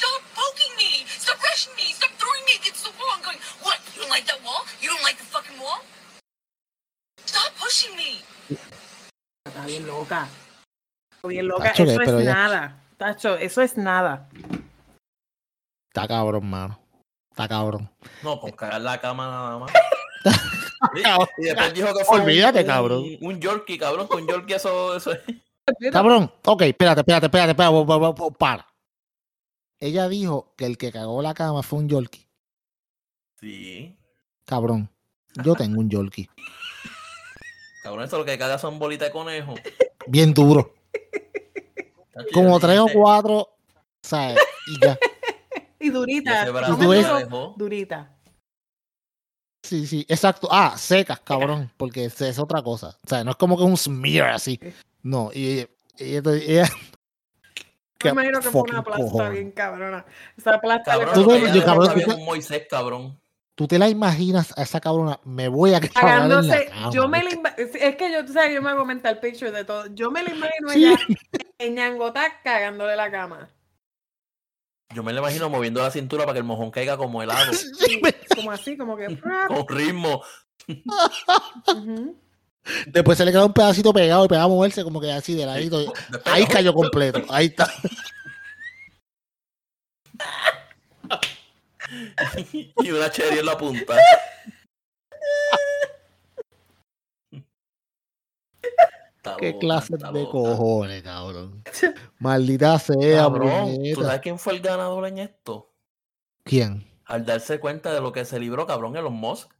Stop 0.00 0.22
poking 0.34 0.74
me. 0.78 1.04
Stop 1.06 1.42
rushing 1.42 1.74
me. 1.76 1.92
Stop 1.92 2.10
throwing 2.18 2.44
me 2.46 2.52
against 2.60 2.84
the 2.84 2.90
wall 2.98 3.12
and 3.16 3.24
going, 3.24 3.38
what? 3.62 3.78
You 3.94 4.02
don't 4.02 4.10
like 4.10 4.26
that 4.26 4.40
wall? 4.44 4.62
You 4.80 4.88
don't 4.90 5.02
like 5.02 5.18
the 5.18 5.24
fucking 5.28 5.58
wall? 5.60 5.80
Stop 7.26 7.52
pushing 7.58 7.94
me. 7.96 8.22
Está 9.46 9.66
bien 9.66 9.86
loca. 9.86 10.28
Está 11.12 11.28
bien 11.28 11.48
loca. 11.48 11.72
Tacho, 11.72 11.84
eso 11.84 12.02
es 12.02 12.08
ella- 12.08 12.34
nada. 12.34 12.76
Tacho, 12.96 13.36
eso 13.36 13.62
es 13.62 13.76
nada. 13.76 14.28
Está 15.88 16.06
cabrón, 16.08 16.48
mano. 16.48 16.78
Está 17.30 17.48
cabrón. 17.48 17.90
No, 18.22 18.40
con 18.40 18.50
cagar 18.52 18.80
la 18.80 19.00
cama 19.00 19.26
nada 19.28 19.58
más. 19.58 19.72
Sí, 20.94 21.02
Cabrón. 21.02 21.28
y 21.38 21.44
después 21.44 21.74
dijo 21.74 21.94
que 21.94 22.04
fue 22.04 22.16
un- 22.18 22.22
Olvídate, 22.24 22.60
un, 22.60 22.66
cabrón. 22.66 23.04
Un, 23.20 23.40
Yorkie, 23.40 23.78
cabrón. 23.78 24.06
Con 24.06 24.26
Yorkie 24.26 24.54
eso, 24.56 24.96
eso 24.96 25.12
es. 25.12 25.20
Cabrón, 25.92 26.32
ok, 26.44 26.62
espérate, 26.62 27.00
espérate, 27.00 27.26
espérate, 27.26 27.50
espérate, 27.52 27.86
pa- 27.86 28.00
pa- 28.00 28.14
pa- 28.14 28.30
para. 28.30 28.66
Ella 29.78 30.08
dijo 30.08 30.52
que 30.56 30.66
el 30.66 30.76
que 30.76 30.92
cagó 30.92 31.22
la 31.22 31.34
cama 31.34 31.62
fue 31.62 31.78
un 31.78 31.88
Yorkie. 31.88 32.26
Sí. 33.40 33.96
Cabrón, 34.44 34.90
yo 35.44 35.54
tengo 35.54 35.80
un 35.80 35.88
Yorkie. 35.88 36.28
Cabrón, 37.82 38.04
eso 38.04 38.18
lo 38.18 38.24
que 38.24 38.36
caga 38.38 38.58
son 38.58 38.78
bolitas 38.78 39.08
de 39.08 39.12
conejo. 39.12 39.54
Bien 40.06 40.34
duro. 40.34 40.74
Como 42.34 42.60
tres 42.60 42.78
o 42.78 42.88
cuatro, 42.92 43.48
¿sabes? 44.02 44.38
Y 44.66 44.84
ya. 44.84 44.98
Y 45.82 45.88
durita. 45.88 46.44
dejó. 46.44 47.54
Durita. 47.56 48.14
Sí, 49.62 49.86
sí, 49.86 50.04
exacto. 50.10 50.46
Ah, 50.50 50.76
secas, 50.76 51.20
cabrón, 51.20 51.72
porque 51.78 52.04
es, 52.04 52.20
es 52.20 52.38
otra 52.38 52.60
cosa. 52.62 52.98
O 53.02 53.08
sea, 53.08 53.24
no 53.24 53.30
es 53.30 53.36
como 53.38 53.56
que 53.56 53.62
un 53.62 53.78
smear 53.78 54.28
así. 54.30 54.60
No, 55.02 55.30
y 55.32 55.66
y 55.98 56.16
ella, 56.16 56.22
ella- 56.34 56.70
Me 58.04 58.10
imagino 58.10 58.40
que 58.40 58.48
fue 58.50 58.62
una 58.62 58.82
plasta 58.82 59.28
bien 59.28 59.50
cabrona. 59.52 60.06
Esa 60.36 60.58
plasta 60.58 60.92
Cabrón, 60.92 61.30
ella 61.36 61.52
yo, 61.54 61.64
cabrón, 61.64 62.00
tú 62.02 62.10
un 62.14 62.24
Moisés, 62.24 62.66
cabrón. 62.70 63.20
tú 63.54 63.68
te 63.68 63.78
la 63.78 63.90
imaginas 63.90 64.56
a 64.56 64.62
esa 64.62 64.80
cabrona, 64.80 65.20
me 65.24 65.48
voy 65.48 65.74
a 65.74 65.80
cagar 65.80 66.22
en 66.22 66.28
la 66.30 66.40
cagándose. 66.40 66.66
cama. 66.70 66.90
Yo 66.92 67.08
me 67.08 67.22
la 67.22 67.30
es 67.58 67.96
que 67.96 68.10
yo, 68.10 68.24
tú 68.24 68.32
sabes, 68.32 68.54
yo 68.54 68.62
me 68.62 68.70
hago 68.70 68.86
mental 68.86 69.20
picture 69.20 69.50
de 69.50 69.64
todo. 69.64 69.86
Yo 69.94 70.10
me 70.10 70.22
la 70.22 70.30
imagino 70.30 70.68
Sí. 70.70 70.84
ella 70.86 70.98
en 71.58 71.74
ñangota 71.74 72.40
cagándole 72.42 72.96
la 72.96 73.10
cama. 73.10 73.50
Yo 74.94 75.02
me 75.02 75.12
lo 75.12 75.18
imagino 75.20 75.50
moviendo 75.50 75.82
la 75.82 75.90
cintura 75.90 76.24
para 76.24 76.32
que 76.32 76.38
el 76.38 76.44
mojón 76.44 76.70
caiga 76.70 76.96
como 76.96 77.22
helado, 77.22 77.52
Sí, 77.52 78.00
como 78.34 78.50
así, 78.50 78.78
como 78.78 78.96
que. 78.96 79.08
con 79.46 79.68
ritmo. 79.68 80.22
Ujú. 81.68 82.16
Después 82.86 83.18
se 83.18 83.24
le 83.24 83.32
queda 83.32 83.46
un 83.46 83.52
pedacito 83.52 83.92
pegado 83.92 84.24
y 84.24 84.28
pegaba 84.28 84.46
a 84.46 84.48
moverse 84.48 84.84
como 84.84 85.00
que 85.00 85.10
así 85.10 85.34
de 85.34 85.46
ladito. 85.46 85.92
Ahí 86.24 86.46
cayó 86.46 86.72
completo. 86.74 87.22
Ahí 87.28 87.46
está. 87.46 87.68
y 92.52 92.90
una 92.90 93.10
cherry 93.10 93.38
en 93.38 93.46
la 93.46 93.56
punta. 93.56 93.96
Qué 99.38 99.58
clase 99.58 99.96
de 99.96 100.28
cojones, 100.28 101.02
cabrón. 101.02 101.62
Maldita 102.18 102.78
sea, 102.78 103.22
Cabrón, 103.22 103.78
¿tú 103.94 104.02
sabes 104.02 104.20
quién 104.20 104.38
fue 104.38 104.54
el 104.54 104.60
ganador 104.60 105.06
en 105.06 105.18
esto? 105.18 105.70
¿Quién? 106.44 106.86
Al 107.04 107.24
darse 107.26 107.60
cuenta 107.60 107.92
de 107.92 108.00
lo 108.00 108.12
que 108.12 108.24
se 108.24 108.38
libró, 108.38 108.66
cabrón, 108.66 108.96
Elon 108.96 109.14
Musk. 109.14 109.50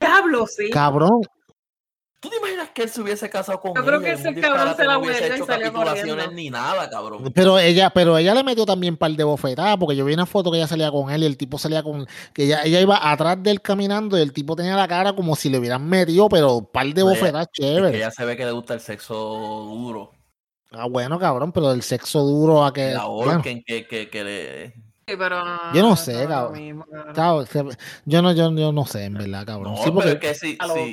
Diablo, 0.00 0.46
sí. 0.46 0.70
Cabrón, 0.70 1.20
¿Tú 2.22 2.30
te 2.30 2.36
imaginas 2.36 2.68
que 2.70 2.84
él 2.84 2.88
se 2.88 3.00
hubiese 3.00 3.28
casado 3.28 3.58
con 3.58 3.74
Yo 3.74 3.84
creo 3.84 3.98
ella 4.00 4.06
que 4.06 4.12
ese 4.12 4.40
cabrón 4.40 4.76
se 4.76 4.84
la 4.84 4.92
no 4.92 5.00
hubiese 5.00 5.26
y 5.26 5.32
hecho 5.32 5.44
capitulaciones 5.44 6.32
ni 6.32 6.50
nada, 6.50 6.88
cabrón? 6.88 7.32
pero 7.34 7.58
ella, 7.58 7.90
pero 7.90 8.16
ella 8.16 8.32
le 8.32 8.44
metió 8.44 8.64
también 8.64 8.94
un 8.94 8.98
par 8.98 9.10
de 9.10 9.24
bofetadas, 9.24 9.76
porque 9.76 9.96
yo 9.96 10.04
vi 10.04 10.14
una 10.14 10.24
foto 10.24 10.52
que 10.52 10.58
ella 10.58 10.68
salía 10.68 10.92
con 10.92 11.10
él 11.10 11.24
y 11.24 11.26
el 11.26 11.36
tipo 11.36 11.58
salía 11.58 11.82
con, 11.82 12.06
que 12.32 12.44
ella, 12.44 12.62
ella 12.62 12.80
iba 12.80 13.10
atrás 13.10 13.42
de 13.42 13.50
él 13.50 13.60
caminando 13.60 14.16
y 14.16 14.20
el 14.22 14.32
tipo 14.32 14.54
tenía 14.54 14.76
la 14.76 14.86
cara 14.86 15.14
como 15.16 15.34
si 15.34 15.50
le 15.50 15.58
hubieran 15.58 15.84
metido, 15.84 16.28
pero 16.28 16.58
un 16.58 16.66
par 16.66 16.86
de 16.86 17.02
bofetadas 17.02 17.48
Es 17.52 17.58
que 17.58 17.62
chévere. 17.74 17.96
ella 17.96 18.12
se 18.12 18.24
ve 18.24 18.36
que 18.36 18.44
le 18.44 18.52
gusta 18.52 18.74
el 18.74 18.80
sexo 18.80 19.14
duro. 19.16 20.12
Ah, 20.70 20.86
bueno, 20.88 21.18
cabrón, 21.18 21.50
pero 21.50 21.72
el 21.72 21.82
sexo 21.82 22.20
duro 22.20 22.64
a 22.64 22.72
que. 22.72 22.92
La 22.92 23.06
bueno, 23.06 23.32
orquen, 23.38 23.64
que, 23.66 23.84
que, 23.88 24.08
que 24.08 24.22
le... 24.24 24.66
Sí, 25.08 25.16
pero 25.18 25.44
no, 25.44 25.74
Yo 25.74 25.82
no 25.82 25.96
sé, 25.96 26.24
cabrón. 26.28 26.52
mismo, 26.52 26.86
yo 28.06 28.22
no, 28.22 28.32
yo, 28.32 28.54
yo 28.54 28.70
no 28.72 28.86
sé, 28.86 29.06
en 29.06 29.14
verdad, 29.14 29.44
cabrón. 29.44 29.74
No, 29.74 29.78
sí, 29.78 29.90
pero 29.90 29.94
porque 29.94 30.30
es 30.30 30.40
que 30.40 30.46
si, 30.46 30.52
si. 30.52 30.92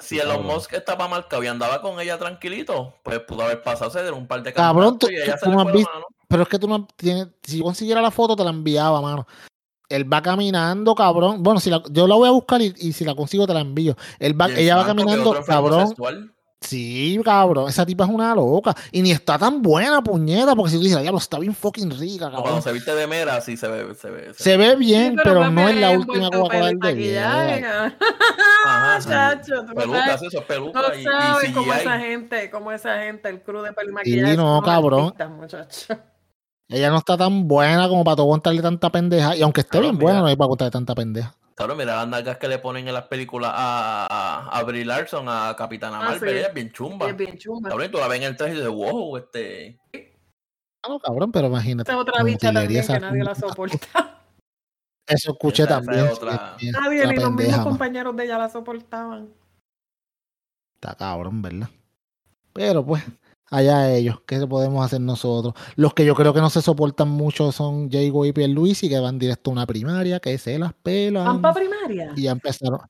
Si 0.00 0.18
Elon. 0.18 0.44
Musk 0.46 0.72
estaba 0.74 1.08
marcado 1.08 1.42
y 1.42 1.46
andaba 1.46 1.80
con 1.80 2.00
ella 2.00 2.18
tranquilito, 2.18 2.94
pues 3.02 3.20
pudo 3.20 3.42
haber 3.42 3.62
pasado, 3.62 3.90
dieron 3.90 4.20
un 4.20 4.26
par 4.26 4.42
de 4.42 4.52
Cabrón, 4.52 4.98
cantazos 4.98 4.98
tú- 4.98 5.10
y 5.10 5.16
ella 5.22 5.34
tú 5.36 5.44
se 5.44 5.46
le 5.50 5.52
no 5.56 5.62
fue 5.62 5.62
has 5.62 5.66
la 5.66 5.72
visto- 5.78 5.92
mano. 5.94 6.06
Pero 6.28 6.42
es 6.42 6.48
que 6.48 6.58
tú 6.58 6.66
no 6.68 6.86
tienes. 6.96 7.28
Si 7.42 7.58
yo 7.58 7.64
consiguiera 7.64 8.00
la 8.02 8.10
foto, 8.10 8.34
te 8.34 8.42
la 8.44 8.50
enviaba, 8.50 9.00
mano. 9.00 9.26
Él 9.88 10.10
va 10.10 10.22
caminando, 10.22 10.94
cabrón. 10.94 11.42
Bueno, 11.42 11.60
si 11.60 11.70
la, 11.70 11.82
yo 11.90 12.06
la 12.08 12.14
voy 12.16 12.28
a 12.28 12.32
buscar 12.32 12.60
y, 12.62 12.74
y 12.78 12.92
si 12.92 13.04
la 13.04 13.14
consigo, 13.14 13.46
te 13.46 13.54
la 13.54 13.60
envío. 13.60 13.94
Él 14.18 14.40
va, 14.40 14.48
ella 14.48 14.76
va 14.76 14.86
caminando, 14.86 15.34
cabrón. 15.44 15.88
sexual. 15.88 16.32
Sí, 16.66 17.20
cabrón. 17.24 17.68
Esa 17.68 17.84
tipa 17.84 18.04
es 18.04 18.10
una 18.10 18.34
loca. 18.34 18.74
Y 18.90 19.02
ni 19.02 19.10
está 19.10 19.38
tan 19.38 19.60
buena, 19.62 20.02
puñeta. 20.02 20.54
Porque 20.54 20.70
si 20.72 20.76
tú 20.78 20.82
dices, 20.84 21.00
diablo, 21.00 21.18
está 21.18 21.38
bien 21.38 21.54
fucking 21.54 21.90
rica, 21.98 22.26
O 22.26 22.30
Cuando 22.30 22.44
cabrón. 22.44 22.62
se 22.62 22.72
viste 22.72 22.94
de 22.94 23.06
mera, 23.06 23.40
sí 23.40 23.56
se 23.56 23.68
ve. 23.68 23.94
Se 23.94 24.10
ve, 24.10 24.32
se 24.34 24.42
Se 24.42 24.56
ve 24.56 24.76
bien, 24.76 25.12
Sí, 25.12 25.20
pero, 25.22 25.50
no 25.50 25.68
es 25.68 25.76
la 25.76 25.90
última 25.90 26.30
Coca-Cola 26.30 26.66
del 26.66 26.78
cabrón. 26.78 27.94
Ajá. 28.66 28.98
Chacho, 29.00 29.66
Pelucas, 29.74 30.04
sabes, 30.06 30.22
eso 30.22 30.26
es 30.26 30.34
no 30.34 30.46
peluca. 30.46 30.80
y, 30.96 31.00
y 31.00 31.04
sabes 31.04 31.50
cómo 31.52 31.72
CGI. 31.72 31.80
esa 31.80 31.98
gente, 31.98 32.50
cómo 32.50 32.72
esa 32.72 32.98
gente, 33.02 33.28
el 33.28 33.42
crew 33.42 33.62
de 33.62 33.72
pelo 33.72 33.88
y 33.88 33.90
Y 33.90 33.94
maquillaje. 33.94 34.36
no, 34.36 34.62
cabrón. 34.62 35.04
artistas, 35.18 35.30
muchacho. 35.30 35.98
Ella 36.68 36.90
no 36.90 36.98
está 36.98 37.16
tan 37.16 37.46
buena 37.46 37.88
como 37.88 38.04
para 38.04 38.16
tú 38.16 38.22
aguantarle 38.22 38.62
tanta 38.62 38.90
pendeja. 38.90 39.36
Y 39.36 39.42
aunque 39.42 39.60
esté 39.60 39.80
bien 39.80 39.98
buena, 39.98 40.20
no 40.20 40.26
hay 40.26 40.36
para 40.36 40.46
aguantarle 40.46 40.70
tanta 40.70 40.94
pendeja. 40.94 41.34
Cabrón, 41.54 41.76
mira 41.78 41.94
las 41.96 42.08
nalgas 42.08 42.38
que 42.38 42.48
le 42.48 42.58
ponen 42.58 42.88
en 42.88 42.94
las 42.94 43.04
películas 43.06 43.52
a, 43.54 44.06
a, 44.10 44.58
a 44.58 44.62
Brie 44.64 44.84
Larson, 44.84 45.26
a 45.28 45.54
Capitana 45.56 45.98
Ah, 46.00 46.04
Marvel, 46.10 46.30
sí. 46.30 46.36
ella 46.38 46.48
es 46.48 46.54
bien 46.54 46.72
chumba. 46.72 47.04
Ella 47.06 47.12
es 47.12 47.16
bien 47.18 47.38
chumba. 47.38 47.68
Cabrón, 47.68 47.88
y 47.88 47.92
tú 47.92 47.98
la 47.98 48.08
ves 48.08 48.18
en 48.18 48.24
el 48.24 48.36
traje 48.36 48.54
y 48.54 48.56
dices, 48.56 48.70
wow, 48.70 49.16
este. 49.18 49.78
Ah, 50.82 50.88
no, 50.88 50.98
cabrón, 50.98 51.30
pero 51.30 51.46
imagínate. 51.46 51.90
Esa 51.90 51.98
otra 52.00 52.22
bicha 52.24 52.52
también 52.52 52.84
que 52.84 52.98
nadie 53.00 53.22
la 53.24 53.34
soporta. 53.34 53.78
Eso 55.06 55.32
escuché 55.32 55.62
Esa- 55.64 55.76
también. 55.80 56.08
otra. 56.08 56.56
Nadie, 56.72 57.06
ni 57.06 57.14
los 57.14 57.24
pendeja, 57.24 57.48
mismos 57.50 57.64
compañeros 57.68 58.16
de 58.16 58.24
ella 58.24 58.38
la 58.38 58.48
soportaban. 58.48 59.28
Está 60.74 60.94
cabrón, 60.96 61.40
¿verdad? 61.40 61.68
Pero 62.52 62.84
pues, 62.84 63.02
allá 63.56 63.90
ellos, 63.92 64.20
¿qué 64.26 64.46
podemos 64.46 64.84
hacer 64.84 65.00
nosotros? 65.00 65.54
Los 65.76 65.94
que 65.94 66.04
yo 66.04 66.14
creo 66.14 66.32
que 66.34 66.40
no 66.40 66.50
se 66.50 66.62
soportan 66.62 67.08
mucho 67.08 67.52
son 67.52 67.90
Jago 67.90 68.24
y 68.26 68.32
Pierluisi, 68.32 68.88
que 68.88 68.98
van 68.98 69.18
directo 69.18 69.50
a 69.50 69.52
una 69.52 69.66
primaria, 69.66 70.20
que 70.20 70.36
se 70.38 70.58
las 70.58 70.72
pelan. 70.74 71.24
¿Van 71.24 71.42
para 71.42 71.54
primaria? 71.54 72.12
y 72.16 72.22
ya 72.22 72.32
empezaron. 72.32 72.80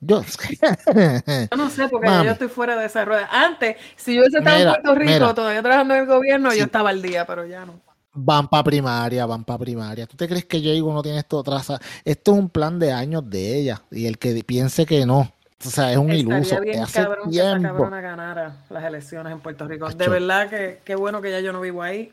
Yo, 0.00 0.22
Yo 1.50 1.56
no 1.56 1.70
sé, 1.70 1.88
porque 1.88 2.06
Mami. 2.08 2.26
yo 2.26 2.32
estoy 2.32 2.48
fuera 2.48 2.76
de 2.76 2.86
esa 2.86 3.04
rueda. 3.04 3.28
Antes, 3.30 3.76
si 3.96 4.14
yo 4.14 4.20
hubiese 4.22 4.38
estado 4.38 4.58
Mira, 4.58 4.70
en 4.76 4.82
Puerto 4.82 4.98
Rico, 4.98 5.12
mira. 5.12 5.34
todavía 5.34 5.62
trabajando 5.62 5.94
en 5.94 6.00
el 6.00 6.06
gobierno, 6.06 6.50
Sí. 6.50 6.58
yo 6.58 6.64
estaba 6.64 6.90
al 6.90 7.00
día, 7.02 7.26
pero 7.26 7.46
ya 7.46 7.64
no. 7.64 7.80
van 8.12 8.48
para 8.48 8.64
primaria, 8.64 9.24
van 9.26 9.44
para 9.44 9.58
primaria. 9.58 10.06
¿Tú 10.06 10.16
te 10.16 10.28
crees 10.28 10.44
que 10.44 10.60
Jago 10.62 10.92
no 10.92 11.02
tiene 11.02 11.18
esto 11.18 11.42
traza? 11.42 11.78
Esto 12.04 12.32
es 12.32 12.38
un 12.38 12.48
plan 12.50 12.78
de 12.78 12.92
años 12.92 13.28
de 13.30 13.58
ella. 13.58 13.82
Y 13.90 14.06
el 14.06 14.18
que 14.18 14.42
piense 14.44 14.84
que 14.84 15.06
no, 15.06 15.32
o 15.64 15.70
sea, 15.70 15.92
es 15.92 15.98
un 15.98 16.10
iluso. 16.12 16.36
Estaría 16.54 16.72
bien 16.72 16.82
Hace 16.84 17.02
cabrón 17.02 17.30
que 17.30 17.36
esa 17.38 17.50
tiempo. 17.58 17.68
cabrona 17.68 18.00
ganara 18.00 18.56
las 18.70 18.84
elecciones 18.84 19.32
en 19.32 19.40
Puerto 19.40 19.66
Rico. 19.68 19.88
De 19.90 20.08
verdad 20.08 20.48
que 20.48 20.80
qué 20.84 20.94
bueno 20.94 21.20
que 21.20 21.30
ya 21.30 21.40
yo 21.40 21.52
no 21.52 21.60
vivo 21.60 21.82
ahí. 21.82 22.12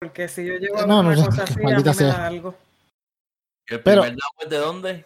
Porque 0.00 0.28
si 0.28 0.46
yo 0.46 0.54
llego 0.54 0.78
a 0.78 0.86
No, 0.86 1.00
una 1.00 1.14
no, 1.14 1.26
cosa 1.26 1.42
así, 1.44 1.54
a 1.54 1.56
mí 1.56 1.64
me 1.82 1.82
da 1.82 2.26
algo. 2.26 2.54
¿El 3.68 3.82
Pero- 3.82 4.04
es 4.04 4.14
de 4.48 4.56
dónde? 4.56 5.04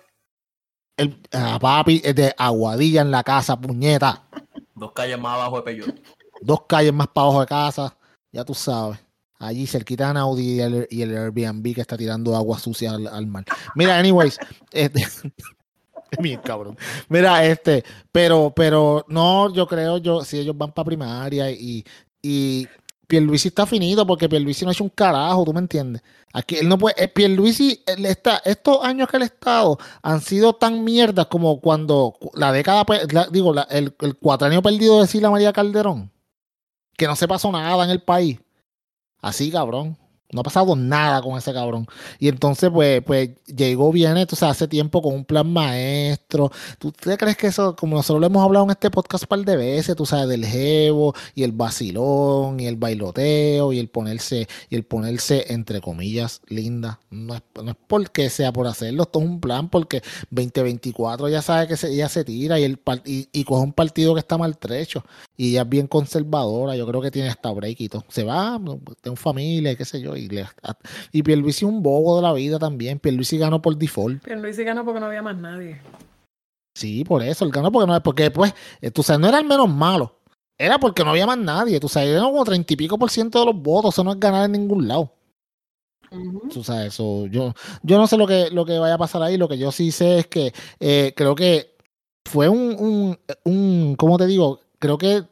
El, 0.96 1.20
ah, 1.32 1.58
papi 1.60 2.00
es 2.04 2.14
de 2.14 2.32
Aguadilla 2.38 3.00
en 3.00 3.10
la 3.10 3.24
casa, 3.24 3.60
puñeta. 3.60 4.22
Dos 4.74 4.92
calles 4.92 5.18
más 5.18 5.34
abajo 5.34 5.56
de 5.56 5.62
Peyo. 5.62 5.84
Dos 6.40 6.62
calles 6.68 6.92
más 6.92 7.08
para 7.08 7.24
abajo 7.24 7.40
de 7.40 7.46
casa, 7.46 7.96
ya 8.30 8.44
tú 8.44 8.54
sabes. 8.54 9.00
Allí 9.40 9.66
cerquita 9.66 10.12
de 10.12 10.20
Audi 10.20 10.54
y 10.54 10.60
el, 10.60 10.86
y 10.90 11.02
el 11.02 11.16
Airbnb 11.16 11.74
que 11.74 11.80
está 11.80 11.96
tirando 11.96 12.36
agua 12.36 12.58
sucia 12.60 12.92
al, 12.92 13.08
al 13.08 13.26
mar. 13.26 13.44
Mira, 13.74 13.98
anyways, 13.98 14.38
este, 14.70 15.04
bien 16.20 16.40
cabrón. 16.40 16.76
Mira, 17.08 17.44
este, 17.44 17.84
pero, 18.12 18.52
pero 18.54 19.04
no, 19.08 19.52
yo 19.52 19.66
creo, 19.66 19.98
yo, 19.98 20.24
si 20.24 20.38
ellos 20.38 20.56
van 20.56 20.72
para 20.72 20.86
primaria 20.86 21.50
y, 21.50 21.84
y 22.22 22.66
Pierluisi 23.06 23.48
está 23.48 23.66
finito 23.66 24.06
porque 24.06 24.28
Pierluisi 24.28 24.64
no 24.64 24.70
ha 24.70 24.72
hecho 24.72 24.84
un 24.84 24.90
carajo, 24.90 25.44
¿tú 25.44 25.52
me 25.52 25.60
entiendes? 25.60 26.02
Aquí 26.32 26.56
él 26.56 26.68
no 26.68 26.78
puede, 26.78 27.02
eh, 27.02 27.08
Pierluisi, 27.08 27.82
él 27.86 28.06
está, 28.06 28.38
estos 28.44 28.82
años 28.84 29.08
que 29.08 29.16
él 29.18 29.22
ha 29.22 29.26
estado 29.26 29.78
han 30.02 30.20
sido 30.20 30.54
tan 30.54 30.82
mierdas 30.84 31.26
como 31.26 31.60
cuando 31.60 32.14
la 32.34 32.52
década, 32.52 32.84
la- 33.12 33.26
digo, 33.30 33.54
el, 33.70 33.94
el 34.00 34.16
cuatrenio 34.18 34.62
perdido 34.62 35.00
de 35.00 35.06
Sila 35.06 35.30
María 35.30 35.52
Calderón, 35.52 36.10
que 36.96 37.06
no 37.06 37.16
se 37.16 37.28
pasó 37.28 37.52
nada 37.52 37.84
en 37.84 37.90
el 37.90 38.02
país. 38.02 38.38
Así, 39.20 39.50
cabrón. 39.50 39.96
No 40.32 40.40
ha 40.40 40.42
pasado 40.42 40.74
nada 40.74 41.22
con 41.22 41.38
ese 41.38 41.52
cabrón. 41.52 41.86
Y 42.18 42.28
entonces, 42.28 42.70
pues, 42.72 43.02
pues 43.04 43.30
llegó 43.46 43.92
bien, 43.92 44.16
sabes, 44.30 44.42
hace 44.42 44.68
tiempo 44.68 45.00
con 45.00 45.14
un 45.14 45.24
plan 45.24 45.50
maestro. 45.52 46.50
¿Tú 46.78 46.90
te 46.90 47.16
crees 47.16 47.36
que 47.36 47.46
eso, 47.48 47.76
como 47.76 47.96
nosotros 47.96 48.20
lo 48.20 48.26
hemos 48.26 48.42
hablado 48.42 48.64
en 48.64 48.72
este 48.72 48.90
podcast 48.90 49.24
un 49.24 49.28
par 49.28 49.44
de 49.44 49.56
veces, 49.56 49.94
tú 49.94 50.06
sabes, 50.06 50.28
del 50.28 50.44
jevo 50.44 51.14
y 51.34 51.44
el 51.44 51.52
vacilón 51.52 52.58
y 52.58 52.66
el 52.66 52.76
bailoteo 52.76 53.72
y 53.72 53.78
el 53.78 53.88
ponerse, 53.88 54.48
y 54.70 54.74
el 54.74 54.84
ponerse, 54.84 55.52
entre 55.52 55.80
comillas, 55.80 56.40
linda? 56.48 57.00
No 57.10 57.34
es, 57.36 57.42
no 57.62 57.70
es 57.70 57.76
porque 57.86 58.28
sea 58.30 58.52
por 58.52 58.66
hacerlo, 58.66 59.04
esto 59.04 59.20
es 59.20 59.26
un 59.26 59.40
plan 59.40 59.68
porque 59.68 60.02
2024 60.30 61.28
ya 61.28 61.42
sabe 61.42 61.68
que 61.68 61.76
se, 61.76 61.92
ella 61.92 62.08
se 62.08 62.24
tira 62.24 62.58
y, 62.58 62.64
el, 62.64 62.80
y, 63.04 63.28
y 63.32 63.44
coge 63.44 63.62
un 63.62 63.72
partido 63.72 64.14
que 64.14 64.20
está 64.20 64.36
maltrecho 64.38 65.04
y 65.36 65.50
ella 65.50 65.62
es 65.62 65.68
bien 65.68 65.86
conservadora, 65.86 66.76
yo 66.76 66.86
creo 66.86 67.00
que 67.00 67.10
tiene 67.10 67.28
hasta 67.28 67.50
break 67.50 67.80
y 67.80 67.88
todo. 67.88 68.04
Se 68.08 68.24
va, 68.24 68.60
tengo 69.00 69.16
familia, 69.16 69.76
qué 69.76 69.84
sé 69.84 70.00
yo, 70.00 70.13
y, 70.16 70.28
le, 70.28 70.46
y 71.12 71.22
Pierluisi 71.22 71.64
es 71.64 71.70
un 71.70 71.82
bobo 71.82 72.16
de 72.16 72.22
la 72.22 72.32
vida 72.32 72.58
también, 72.58 72.98
Pierluisi 72.98 73.38
ganó 73.38 73.60
por 73.62 73.76
default. 73.76 74.22
Pierluisi 74.22 74.64
ganó 74.64 74.84
porque 74.84 75.00
no 75.00 75.06
había 75.06 75.22
más 75.22 75.36
nadie. 75.36 75.80
Sí, 76.76 77.04
por 77.04 77.22
eso, 77.22 77.44
él 77.44 77.52
ganó 77.52 77.70
porque 77.70 77.86
no, 77.86 78.02
porque 78.02 78.30
pues, 78.30 78.54
eh, 78.80 78.90
tú 78.90 79.02
sabes, 79.02 79.20
no 79.20 79.28
era 79.28 79.38
el 79.38 79.44
menos 79.44 79.68
malo, 79.68 80.18
era 80.58 80.78
porque 80.78 81.04
no 81.04 81.10
había 81.10 81.26
más 81.26 81.38
nadie, 81.38 81.78
tú 81.78 81.88
sabes, 81.88 82.10
era 82.10 82.22
como 82.22 82.44
treinta 82.44 82.72
y 82.72 82.76
pico 82.76 82.98
por 82.98 83.10
ciento 83.10 83.40
de 83.40 83.46
los 83.46 83.56
votos, 83.56 83.94
eso 83.94 84.04
no 84.04 84.12
es 84.12 84.20
ganar 84.20 84.46
en 84.46 84.52
ningún 84.52 84.88
lado. 84.88 85.12
Tú 86.52 86.62
sabes, 86.62 86.94
eso, 86.94 87.26
yo, 87.26 87.54
yo 87.82 87.98
no 87.98 88.06
sé 88.06 88.16
lo 88.16 88.26
que, 88.26 88.48
lo 88.50 88.64
que 88.64 88.78
vaya 88.78 88.94
a 88.94 88.98
pasar 88.98 89.22
ahí, 89.22 89.36
lo 89.36 89.48
que 89.48 89.58
yo 89.58 89.72
sí 89.72 89.90
sé 89.90 90.20
es 90.20 90.26
que 90.26 90.52
eh, 90.78 91.12
creo 91.16 91.34
que 91.34 91.74
fue 92.24 92.48
un, 92.48 92.76
un, 92.78 93.18
un, 93.44 93.96
¿cómo 93.96 94.16
te 94.16 94.26
digo? 94.26 94.60
Creo 94.78 94.96
que 94.96 95.24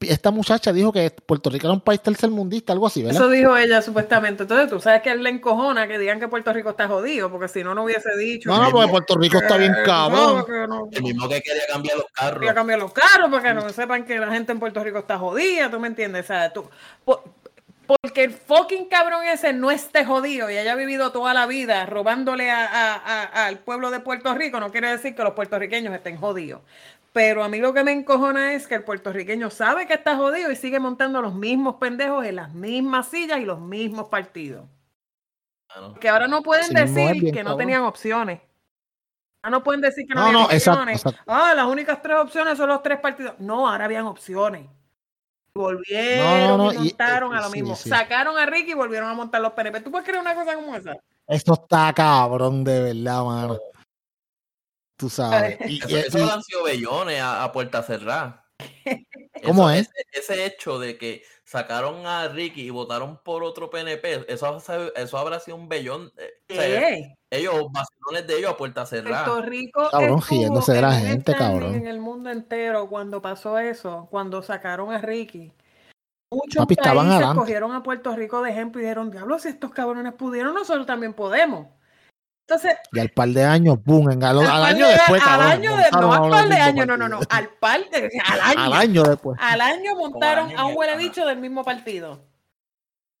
esta 0.00 0.30
muchacha 0.30 0.72
dijo 0.72 0.92
que 0.92 1.10
Puerto 1.10 1.50
Rico 1.50 1.66
era 1.66 1.74
un 1.74 1.80
país 1.82 2.00
tercermundista, 2.00 2.72
algo 2.72 2.86
así, 2.86 3.02
¿verdad? 3.02 3.20
Eso 3.20 3.30
dijo 3.30 3.56
ella 3.56 3.82
supuestamente. 3.82 4.44
Entonces 4.44 4.68
tú 4.70 4.80
sabes 4.80 5.02
que 5.02 5.10
él 5.10 5.22
le 5.22 5.30
encojona 5.30 5.86
que 5.86 5.98
digan 5.98 6.18
que 6.18 6.26
Puerto 6.28 6.52
Rico 6.52 6.70
está 6.70 6.88
jodido, 6.88 7.30
porque 7.30 7.48
si 7.48 7.62
no, 7.62 7.74
no 7.74 7.84
hubiese 7.84 8.16
dicho. 8.16 8.48
no, 8.50 8.62
no, 8.62 8.70
porque 8.70 8.88
Puerto 8.88 9.16
Rico 9.18 9.38
está 9.38 9.56
bien 9.58 9.74
que- 9.74 9.82
cabrón. 9.82 10.38
no, 10.38 10.46
que 10.46 10.66
no- 10.66 10.88
El 10.90 11.02
mismo 11.02 11.28
que 11.28 11.42
quería 11.42 11.62
cambiar 11.70 11.96
los 11.98 12.06
carros. 12.12 12.40
Voy 12.40 12.48
a 12.48 12.54
cambiar 12.54 12.78
los 12.78 12.92
carros 12.92 13.30
para 13.30 13.42
que 13.42 13.54
no 13.54 13.68
sepan 13.70 14.04
que 14.04 14.18
la 14.18 14.30
gente 14.32 14.52
en 14.52 14.58
Puerto 14.58 14.82
Rico 14.82 14.98
está 15.00 15.18
jodida, 15.18 15.70
¿tú 15.70 15.78
me 15.78 15.88
entiendes? 15.88 16.24
O 16.24 16.26
sea, 16.28 16.52
tú, 16.52 16.64
po- 17.04 17.22
porque 17.86 18.22
el 18.22 18.30
fucking 18.32 18.84
cabrón 18.88 19.24
ese 19.26 19.52
no 19.52 19.70
esté 19.70 20.04
jodido 20.04 20.48
y 20.48 20.56
haya 20.56 20.76
vivido 20.76 21.10
toda 21.10 21.34
la 21.34 21.46
vida 21.46 21.86
robándole 21.86 22.48
a- 22.50 22.64
a- 22.64 22.94
a- 22.94 23.46
al 23.46 23.58
pueblo 23.58 23.90
de 23.90 23.98
Puerto 24.00 24.32
Rico, 24.34 24.60
no 24.60 24.70
quiere 24.70 24.88
decir 24.88 25.14
que 25.14 25.22
los 25.24 25.34
puertorriqueños 25.34 25.92
estén 25.92 26.16
jodidos. 26.16 26.60
Pero 27.12 27.42
a 27.42 27.48
mí 27.48 27.58
lo 27.58 27.74
que 27.74 27.82
me 27.82 27.92
encojona 27.92 28.52
es 28.54 28.68
que 28.68 28.76
el 28.76 28.84
puertorriqueño 28.84 29.50
sabe 29.50 29.86
que 29.86 29.94
está 29.94 30.16
jodido 30.16 30.50
y 30.52 30.56
sigue 30.56 30.78
montando 30.78 31.20
los 31.20 31.34
mismos 31.34 31.76
pendejos 31.76 32.24
en 32.24 32.36
las 32.36 32.52
mismas 32.54 33.08
sillas 33.08 33.40
y 33.40 33.44
los 33.44 33.58
mismos 33.60 34.08
partidos. 34.08 34.66
Claro. 35.66 35.94
Que 35.94 36.08
ahora 36.08 36.28
no 36.28 36.42
pueden 36.42 36.72
decir 36.72 37.20
bien 37.20 37.34
que 37.34 37.42
no 37.44 37.56
tenían 37.56 37.82
opciones. 37.82 38.40
Ahora 39.42 39.58
no 39.58 39.62
pueden 39.64 39.80
decir 39.80 40.06
que 40.06 40.14
no, 40.14 40.20
No, 40.20 40.26
habían 40.28 40.42
no, 40.42 40.50
exacto, 40.52 40.80
opciones. 40.80 40.96
exacto. 41.06 41.22
Ah, 41.26 41.54
las 41.54 41.66
únicas 41.66 42.00
tres 42.02 42.16
opciones 42.18 42.56
son 42.58 42.68
los 42.68 42.82
tres 42.82 43.00
partidos. 43.00 43.34
No, 43.40 43.68
ahora 43.68 43.86
habían 43.86 44.06
opciones. 44.06 44.66
Volvieron 45.54 46.26
No, 46.48 46.56
no, 46.58 46.64
no, 46.64 46.72
y 46.72 46.76
y- 46.76 46.78
montaron 46.90 47.34
a 47.34 47.40
lo 47.40 47.48
sí, 47.50 47.52
mismo. 47.60 47.74
sí. 47.74 47.88
Sacaron 47.88 48.38
a 48.38 48.46
Ricky 48.46 48.70
y 48.70 48.74
volvieron 48.74 49.08
a 49.08 49.14
montar 49.14 49.40
los 49.40 49.52
PNP. 49.52 49.80
¿Tú 49.80 49.90
puedes 49.90 50.06
creer 50.06 50.20
una 50.20 50.34
cosa 50.34 50.54
como 50.54 50.74
esa? 50.76 50.94
Esto 51.26 51.54
está 51.54 51.92
cabrón, 51.92 52.62
de 52.62 52.80
verdad, 52.94 53.24
mano. 53.24 53.58
Tú 55.00 55.08
sabes. 55.10 55.58
Y- 55.66 55.78
Eso, 55.78 55.88
y- 55.88 55.94
eso 55.96 56.18
y- 56.18 56.28
han 56.28 56.42
sido 56.42 56.62
bellones 56.64 57.20
a, 57.20 57.42
a 57.42 57.50
puerta 57.52 57.82
cerrada. 57.82 58.44
¿Cómo 59.44 59.70
Eso- 59.70 59.80
es? 59.80 59.90
Ese, 60.12 60.32
ese 60.34 60.46
hecho 60.46 60.78
de 60.78 60.98
que 60.98 61.22
sacaron 61.44 62.06
a 62.06 62.28
Ricky 62.28 62.62
y 62.62 62.70
votaron 62.70 63.18
por 63.24 63.42
otro 63.42 63.70
PNP, 63.70 64.26
eso, 64.32 64.62
eso 64.94 65.18
habrá 65.18 65.40
sido 65.40 65.56
un 65.56 65.68
bellón. 65.68 66.12
eh, 66.18 67.10
o 67.10 67.36
ellos, 67.36 67.66
vacilones 67.72 68.26
de 68.26 68.38
ellos 68.38 68.50
a 68.50 68.56
puerta 68.56 68.84
cerrada. 68.86 69.24
Puerto 69.24 69.42
Rico 69.48 69.88
Cabrón, 69.90 70.20
riéndose 70.28 70.72
de 70.74 70.82
la 70.82 70.92
gente, 70.92 71.34
cabrón. 71.34 71.74
En 71.74 71.86
el 71.86 71.98
mundo 72.00 72.30
entero 72.30 72.88
cuando 72.88 73.22
pasó 73.22 73.58
eso, 73.58 74.06
cuando 74.10 74.42
sacaron 74.42 74.92
a 74.92 74.98
Ricky. 74.98 75.52
Muchos 76.32 76.62
Papi, 76.62 76.76
países 76.76 77.26
cogieron 77.34 77.72
a 77.72 77.82
Puerto 77.82 78.14
Rico 78.14 78.42
de 78.42 78.50
ejemplo 78.50 78.80
y 78.80 78.84
dijeron, 78.84 79.10
diablo, 79.10 79.38
si 79.40 79.48
estos 79.48 79.72
cabrones 79.72 80.12
pudieron, 80.12 80.54
nosotros 80.54 80.86
también 80.86 81.14
podemos. 81.14 81.66
Entonces, 82.50 82.76
y 82.92 82.98
al 82.98 83.10
par 83.10 83.28
de 83.28 83.44
años, 83.44 83.78
boom, 83.84 84.10
en, 84.10 84.24
al, 84.24 84.38
año 84.40 84.86
de- 84.88 84.92
después, 84.94 85.22
al 85.22 85.28
cabrón. 85.28 85.50
año 85.52 85.76
de, 85.76 85.84
no 85.92 86.12
al 86.12 86.30
par 86.30 86.48
de 86.48 86.56
años, 86.56 86.86
no, 86.88 86.96
no, 86.96 87.08
no, 87.08 87.20
al 87.30 87.48
par 87.48 87.80
de, 87.90 88.10
al 88.26 88.40
año. 88.40 88.60
Al 88.60 88.72
año 88.72 89.02
después. 89.04 89.38
Al 89.40 89.60
año 89.60 89.94
montaron 89.94 90.48
año 90.48 90.58
a 90.58 90.64
un 90.66 90.76
huele 90.76 90.96
bicho 90.96 91.24
del 91.24 91.38
mismo 91.38 91.62
partido. 91.62 92.18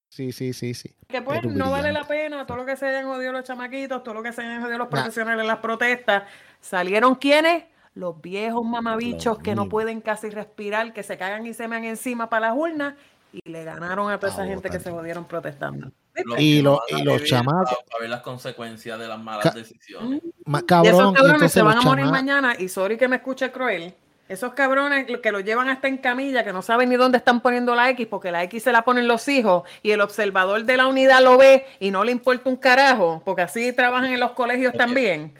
Sí, 0.08 0.32
sí, 0.32 0.52
sí, 0.52 0.74
sí. 0.74 0.96
Que 1.06 1.22
pues 1.22 1.38
Pero 1.42 1.54
no 1.54 1.70
vale 1.70 1.92
la 1.92 2.02
pena, 2.02 2.44
todo 2.44 2.56
lo 2.56 2.66
que 2.66 2.76
se 2.76 2.86
hayan 2.88 3.06
jodido 3.06 3.30
los 3.30 3.44
chamaquitos, 3.44 4.02
todo 4.02 4.14
lo 4.14 4.22
que 4.24 4.32
se 4.32 4.42
hayan 4.42 4.62
jodido 4.62 4.78
los 4.78 4.88
Nah. 4.88 4.90
profesionales 4.90 5.42
en 5.42 5.46
las 5.46 5.58
protestas, 5.58 6.24
¿salieron 6.60 7.14
quiénes? 7.14 7.64
Los 7.94 8.20
viejos 8.20 8.64
mamabichos 8.64 9.36
Los 9.36 9.38
que 9.44 9.54
no 9.54 9.68
pueden 9.68 10.00
casi 10.00 10.30
respirar, 10.30 10.92
que 10.92 11.04
se 11.04 11.16
cagan 11.16 11.46
y 11.46 11.54
se 11.54 11.68
mean 11.68 11.84
encima 11.84 12.28
para 12.28 12.48
las 12.48 12.56
urnas 12.56 12.94
y 13.32 13.48
le 13.48 13.62
ganaron 13.62 14.10
a 14.10 14.18
toda 14.18 14.32
esa 14.32 14.44
gente 14.44 14.70
que 14.70 14.80
se 14.80 14.90
jodieron 14.90 15.24
protestando. 15.24 15.92
Y 16.38 16.62
lo- 16.62 16.80
y 16.88 17.02
los 17.02 17.22
chamacos- 17.24 17.64
Para, 17.70 17.86
para 17.86 18.00
ver 18.00 18.10
las 18.10 18.20
consecuencias 18.20 18.98
de 18.98 19.08
las 19.08 19.18
malas 19.18 19.44
Ca- 19.44 19.50
decisiones. 19.52 20.20
Ma- 20.44 20.58
y 20.60 20.62
esos 20.62 20.66
Cabrón, 20.66 21.12
y 21.12 21.16
cabrones 21.16 21.52
se 21.52 21.62
van 21.62 21.78
a 21.78 21.80
morir 21.82 22.06
mañana, 22.06 22.54
y 22.58 22.68
sorry 22.68 22.96
que 22.96 23.08
me 23.08 23.16
escuche 23.16 23.50
cruel, 23.52 23.94
esos 24.28 24.52
cabrones 24.54 25.06
que 25.20 25.32
los 25.32 25.42
llevan 25.44 25.68
hasta 25.68 25.88
en 25.88 25.98
camilla, 25.98 26.44
que 26.44 26.52
no 26.52 26.62
saben 26.62 26.88
ni 26.88 26.96
dónde 26.96 27.18
están 27.18 27.40
poniendo 27.40 27.74
la 27.74 27.90
X, 27.90 28.06
porque 28.08 28.30
la 28.30 28.44
X 28.44 28.62
se 28.62 28.70
la 28.72 28.82
ponen 28.82 29.08
los 29.08 29.26
hijos, 29.28 29.64
y 29.82 29.90
el 29.90 30.00
observador 30.00 30.62
de 30.64 30.76
la 30.76 30.86
unidad 30.86 31.20
lo 31.22 31.36
ve 31.36 31.66
y 31.80 31.90
no 31.90 32.04
le 32.04 32.12
importa 32.12 32.48
un 32.48 32.56
carajo, 32.56 33.22
porque 33.24 33.42
así 33.42 33.72
trabajan 33.72 34.12
en 34.12 34.20
los 34.20 34.30
colegios 34.32 34.72
también. 34.74 35.34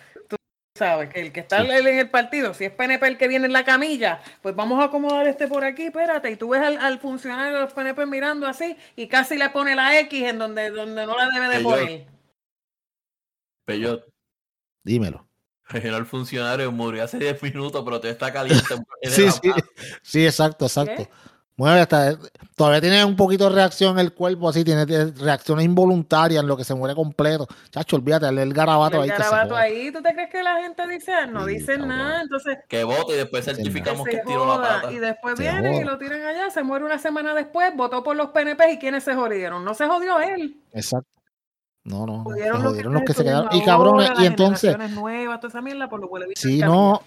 Sabes 0.80 1.10
que 1.10 1.20
el 1.20 1.30
que 1.30 1.40
está 1.40 1.58
en 1.60 1.70
el 1.98 2.08
partido, 2.08 2.54
si 2.54 2.64
es 2.64 2.72
PNP 2.72 3.06
el 3.06 3.18
que 3.18 3.28
viene 3.28 3.44
en 3.44 3.52
la 3.52 3.66
camilla, 3.66 4.22
pues 4.40 4.56
vamos 4.56 4.80
a 4.80 4.84
acomodar 4.84 5.28
este 5.28 5.46
por 5.46 5.62
aquí, 5.62 5.82
espérate, 5.82 6.30
y 6.30 6.36
tú 6.36 6.48
ves 6.48 6.62
al, 6.62 6.78
al 6.78 6.98
funcionario 6.98 7.52
de 7.56 7.60
los 7.60 7.74
PNP 7.74 8.06
mirando 8.06 8.46
así, 8.46 8.74
y 8.96 9.06
casi 9.06 9.36
le 9.36 9.50
pone 9.50 9.74
la 9.76 10.00
X 10.00 10.22
en 10.22 10.38
donde, 10.38 10.70
donde 10.70 11.04
no 11.04 11.18
la 11.18 11.28
debe 11.28 11.48
de 11.50 11.56
Ellos- 11.58 11.70
poner. 11.74 12.06
Pero 13.66 14.06
Dímelo. 14.82 15.28
el 15.70 16.06
funcionario 16.06 16.72
murió 16.72 17.04
hace 17.04 17.18
10 17.18 17.42
minutos, 17.42 17.82
pero 17.84 17.98
todavía 17.98 18.12
está 18.12 18.32
caliente. 18.32 18.64
en 19.02 19.10
Sí, 19.10 19.30
sí. 19.30 19.52
Sí, 20.00 20.24
exacto, 20.24 20.64
exacto. 20.64 20.94
¿Qué? 20.96 21.10
Mueve 21.60 21.80
hasta, 21.82 22.16
todavía 22.56 22.80
tiene 22.80 23.04
un 23.04 23.16
poquito 23.16 23.44
de 23.50 23.54
reacción 23.54 23.98
el 23.98 24.14
cuerpo, 24.14 24.48
así, 24.48 24.64
tiene 24.64 24.86
reacciones 24.86 25.62
involuntarias 25.66 26.40
en 26.42 26.48
lo 26.48 26.56
que 26.56 26.64
se 26.64 26.74
muere 26.74 26.94
completo. 26.94 27.46
Chacho, 27.68 27.96
olvídate, 27.96 28.28
el 28.28 28.54
garabato 28.54 28.96
el 28.96 29.02
ahí. 29.02 29.08
se 29.10 29.16
garabato 29.22 29.54
ahí, 29.56 29.92
¿tú 29.92 30.00
te 30.00 30.14
crees 30.14 30.30
que 30.30 30.42
la 30.42 30.62
gente 30.62 30.88
dice? 30.88 31.12
"Ah, 31.12 31.26
No 31.26 31.44
Sí, 31.44 31.52
dicen 31.56 31.80
cabrón. 31.80 31.88
nada, 31.98 32.22
entonces 32.22 32.56
Que 32.66 32.82
vote 32.82 33.12
y 33.12 33.16
después 33.18 33.44
Sí, 33.44 33.50
certificamos 33.54 34.06
que 34.06 34.22
tiró 34.26 34.46
la 34.46 34.62
pata. 34.80 34.90
y 34.90 34.98
después 35.00 35.36
Se 35.36 35.42
vienen 35.42 35.74
y 35.74 35.76
joda. 35.82 35.92
lo 35.92 35.98
tiran 35.98 36.22
allá, 36.22 36.48
se 36.48 36.62
muere 36.62 36.86
una 36.86 36.98
semana 36.98 37.34
después, 37.34 37.76
votó 37.76 38.02
por 38.02 38.16
los 38.16 38.30
PNP 38.30 38.72
y 38.72 38.78
¿quiénes 38.78 39.04
se 39.04 39.14
jodieron? 39.14 39.62
No 39.62 39.74
se 39.74 39.86
jodió 39.86 40.18
él, 40.18 40.62
Exacto. 40.72 41.10
No, 41.84 42.06
no, 42.06 42.24
no. 42.24 42.24
Se 42.24 42.30
jodieron 42.30 42.52
los 42.54 42.62
que, 42.62 42.68
jodieron 42.68 42.92
los 42.94 43.02
que 43.02 43.12
se 43.12 43.22
quedaron. 43.24 43.48
Y 43.52 43.62
cabrones, 43.66 44.10
y 44.12 44.14
las 44.14 44.24
entonces, 44.24 44.90
nuevas, 44.92 45.40
toda 45.40 45.50
esa 45.50 45.60
mierda 45.60 45.90
por 45.90 46.00
lo 46.00 46.08
cual 46.08 46.24
si 46.36 46.60
no. 46.60 47.02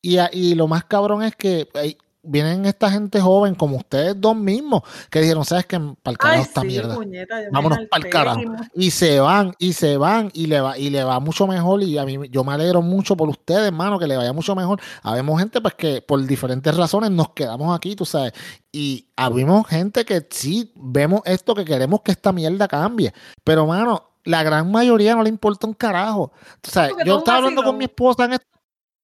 Y, 0.00 0.18
y 0.32 0.54
lo 0.54 0.66
más 0.66 0.84
cabrón 0.84 1.22
es 1.22 1.36
que 1.36 1.68
eh, 1.74 1.98
vienen 2.22 2.66
esta 2.66 2.90
gente 2.90 3.20
joven 3.20 3.54
como 3.54 3.76
ustedes 3.76 4.20
dos 4.20 4.36
mismos 4.36 4.82
que 5.10 5.20
dijeron, 5.20 5.44
¿sabes 5.44 5.66
qué? 5.66 5.78
Para 5.78 6.12
el 6.12 6.18
carajo 6.18 6.42
esta 6.42 6.60
sí, 6.60 6.66
mierda. 6.66 6.94
puñeta, 6.94 7.36
Vámonos 7.52 7.78
jalté 7.78 7.88
pa'l 7.90 8.08
carajo. 8.10 8.40
y 8.74 8.90
se 8.90 9.20
van, 9.20 9.54
y 9.58 9.72
se 9.72 9.96
van, 9.96 10.30
y 10.34 10.46
le 10.46 10.60
va, 10.60 10.78
y 10.78 10.90
le 10.90 11.04
va 11.04 11.20
mucho 11.20 11.46
mejor. 11.46 11.82
Y 11.82 11.98
a 11.98 12.04
mí, 12.04 12.18
yo 12.30 12.44
me 12.44 12.52
alegro 12.52 12.82
mucho 12.82 13.16
por 13.16 13.28
ustedes, 13.28 13.68
hermano, 13.68 13.98
que 13.98 14.06
le 14.06 14.16
vaya 14.16 14.32
mucho 14.32 14.54
mejor. 14.54 14.80
Habemos 15.02 15.38
gente, 15.38 15.60
pues, 15.60 15.74
que 15.74 16.02
por 16.02 16.24
diferentes 16.24 16.76
razones 16.76 17.10
nos 17.10 17.30
quedamos 17.30 17.74
aquí, 17.76 17.96
tú 17.96 18.04
sabes. 18.04 18.32
Y 18.72 19.08
habemos 19.16 19.66
gente 19.66 20.04
que 20.04 20.26
sí 20.30 20.72
vemos 20.76 21.22
esto, 21.24 21.54
que 21.54 21.64
queremos 21.64 22.02
que 22.02 22.12
esta 22.12 22.32
mierda 22.32 22.68
cambie. 22.68 23.12
Pero, 23.44 23.66
mano, 23.66 24.10
la 24.24 24.42
gran 24.42 24.70
mayoría 24.70 25.14
no 25.14 25.22
le 25.22 25.28
importa 25.28 25.66
un 25.66 25.74
carajo. 25.74 26.32
Tú 26.60 26.70
sabes, 26.70 26.90
Porque 26.90 27.06
yo 27.06 27.18
estaba 27.18 27.38
hablando 27.38 27.62
con 27.62 27.76
mi 27.78 27.84
esposa 27.84 28.24
en 28.26 28.34
esto. 28.34 28.46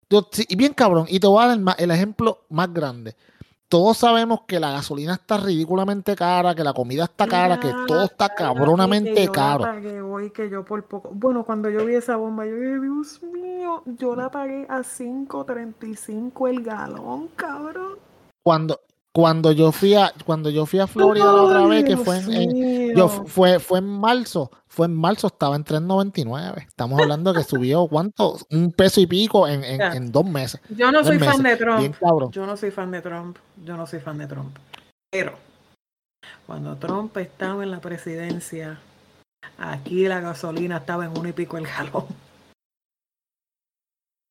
Yo- 0.10 0.28
y 0.48 0.56
bien 0.56 0.74
cabrón, 0.74 1.06
y 1.10 1.20
te 1.20 1.28
voy 1.28 1.44
a 1.44 1.56
dar 1.56 1.76
el, 1.80 1.92
ejemplo 1.92 2.40
más 2.50 2.72
grande. 2.74 3.16
Todos 3.68 3.98
sabemos 3.98 4.42
que 4.48 4.60
la 4.60 4.72
gasolina 4.72 5.16
está 5.16 5.38
ridículamente 5.38 6.16
cara, 6.16 6.54
que 6.54 6.64
la 6.64 6.74
comida 6.74 7.06
está 7.06 7.28
cara, 7.28 7.60
que 7.60 7.74
todo 7.88 8.04
está 8.04 8.30
cabronamente 8.30 9.14
que 9.16 9.26
yo 9.26 9.32
la 9.32 9.32
caro. 9.32 9.64
pagué 9.64 10.02
hoy, 10.02 10.30
que 10.30 10.50
yo 10.50 10.64
por 10.64 10.84
poco. 10.86 11.10
Bueno, 11.12 11.44
cuando 11.44 11.70
yo 11.70 11.84
vi 11.86 11.96
esa 11.96 12.16
bomba, 12.16 12.46
yo 12.46 12.56
dije, 12.56 12.80
Dios 12.80 13.24
mío, 13.24 13.82
yo 13.86 14.16
la 14.16 14.30
pagué 14.30 14.68
a 14.70 14.84
5.35 14.84 16.48
el 16.48 16.62
galón, 16.64 17.30
cabrón. 17.36 17.98
cuando 18.44 18.80
cuando 19.12 19.54
yo 19.54 19.72
fui 19.72 19.96
a 19.96 20.12
cuando 20.26 20.50
yo 20.50 20.66
fui 20.66 20.80
a 20.80 20.88
Florida 20.88 21.26
la 21.26 21.44
otra 21.44 21.66
vez 21.68 21.86
que 21.86 21.96
fue 21.96 22.18
en, 22.20 22.34
en-. 22.34 22.75
Yo 22.96 23.08
fu- 23.10 23.26
fue 23.28 23.60
fue 23.60 23.80
en 23.80 23.88
marzo 23.88 24.52
fue 24.68 24.86
en 24.88 24.96
marzo 24.96 25.28
estaba 25.28 25.56
en 25.56 25.64
3.99 25.64 26.66
estamos 26.68 27.00
hablando 27.02 27.34
que 27.34 27.44
subió 27.44 27.88
cuánto 27.88 28.38
un 28.52 28.72
peso 28.72 29.02
y 29.02 29.08
pico 29.08 29.48
en, 29.48 29.64
en, 29.64 30.12
dos 30.12 30.26
meses 30.26 30.60
Yo 30.70 30.92
no 30.92 31.04
soy 31.04 31.20
fan 31.20 31.44
de 31.44 31.56
Trump. 31.58 31.80
bien 31.80 31.96
Yo 32.32 32.46
no 32.46 32.58
soy 32.58 32.72
fan 32.72 32.92
de 32.92 33.02
Trump. 33.02 33.38
Yo 33.64 33.78
no 33.78 33.86
soy 33.88 34.00
fan 34.00 34.18
de 34.18 34.28
Trump. 34.28 34.58
Pero 35.12 35.34
cuando 36.46 36.76
Trump 36.78 37.16
estaba 37.18 37.64
en 37.64 37.72
la 37.72 37.80
presidencia, 37.80 38.80
aquí 39.58 40.08
la 40.08 40.20
gasolina 40.20 40.78
estaba 40.78 41.06
en 41.06 41.18
uno 41.18 41.30
y 41.30 41.34
pico 41.34 41.58
el 41.58 41.66
galón. 41.68 42.06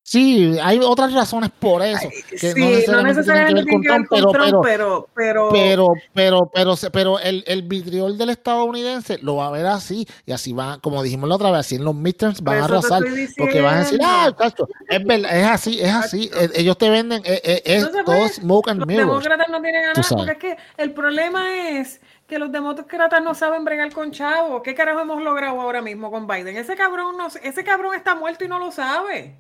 Sí 0.07 0.59
hay 0.63 0.79
otras 0.81 1.15
razones 1.15 1.51
por 1.59 1.81
eso 1.83 2.11
que 2.29 2.39
sí, 2.39 2.53
no 2.61 3.03
necesariamente 3.03 3.65
tiene 3.65 3.81
que 3.83 3.91
ver 3.91 4.07
con 4.07 4.07
pero, 4.11 4.31
Trump, 4.31 4.63
pero 4.63 4.63
pero, 4.63 5.09
pero, 5.15 5.49
pero 5.53 5.93
pero 6.13 6.51
pero 6.53 6.77
se- 6.77 6.91
pero 6.91 7.19
el, 7.19 7.43
el 7.47 7.63
vitriol 7.63 8.19
del 8.19 8.29
estadounidense 8.29 9.19
lo 9.23 9.37
va 9.37 9.47
a 9.47 9.51
ver 9.51 9.65
así 9.65 10.07
y 10.27 10.33
así 10.33 10.53
va 10.53 10.79
como 10.81 11.03
dijimos 11.03 11.27
la 11.27 11.37
otra 11.37 11.51
vez 11.51 11.61
así 11.61 11.77
en 11.77 11.85
los 11.85 11.95
midterms 11.95 12.43
van 12.43 12.59
a 12.59 12.65
arrasar 12.67 13.03
porque 13.39 13.63
van 13.63 13.77
a 13.77 13.79
decir 13.79 13.99
ah 14.05 14.31
cacho, 14.37 14.69
es 14.91 15.05
verdad 15.05 15.39
es 15.39 15.47
así 15.47 15.81
es 15.81 15.93
así 15.95 16.31
eh, 16.39 16.51
ellos 16.55 16.77
te 16.77 16.91
venden 16.91 17.23
eh, 17.25 17.41
eh, 17.43 17.63
es 17.65 17.77
Entonces, 17.79 18.05
todo 18.05 18.17
pues, 18.17 18.35
smoke 18.35 18.69
and 18.69 18.81
los 18.81 18.87
mirrors 18.87 19.09
demócratas 19.09 19.49
no 19.49 19.63
tienen 19.63 19.83
ganas 19.85 20.13
porque 20.15 20.33
es 20.33 20.39
que 20.39 20.57
el 20.77 20.93
problema 20.93 21.55
es 21.71 22.01
que 22.27 22.39
los 22.39 22.53
demócratas 22.53 23.23
no 23.23 23.35
saben 23.35 23.65
bregar 23.65 23.93
con 23.93 24.11
Chavo. 24.11 24.63
¿Qué 24.63 24.75
carajo 24.75 25.01
hemos 25.01 25.23
logrado 25.23 25.61
ahora 25.61 25.83
mismo 25.83 26.11
con 26.11 26.27
Biden? 26.27 26.57
Ese 26.57 26.75
cabrón 26.75 27.17
no, 27.19 27.29
ese 27.29 27.65
cabrón 27.65 27.95
está 27.95 28.15
muerto 28.15 28.45
y 28.45 28.49
no 28.49 28.59
lo 28.59 28.71
sabe. 28.73 29.35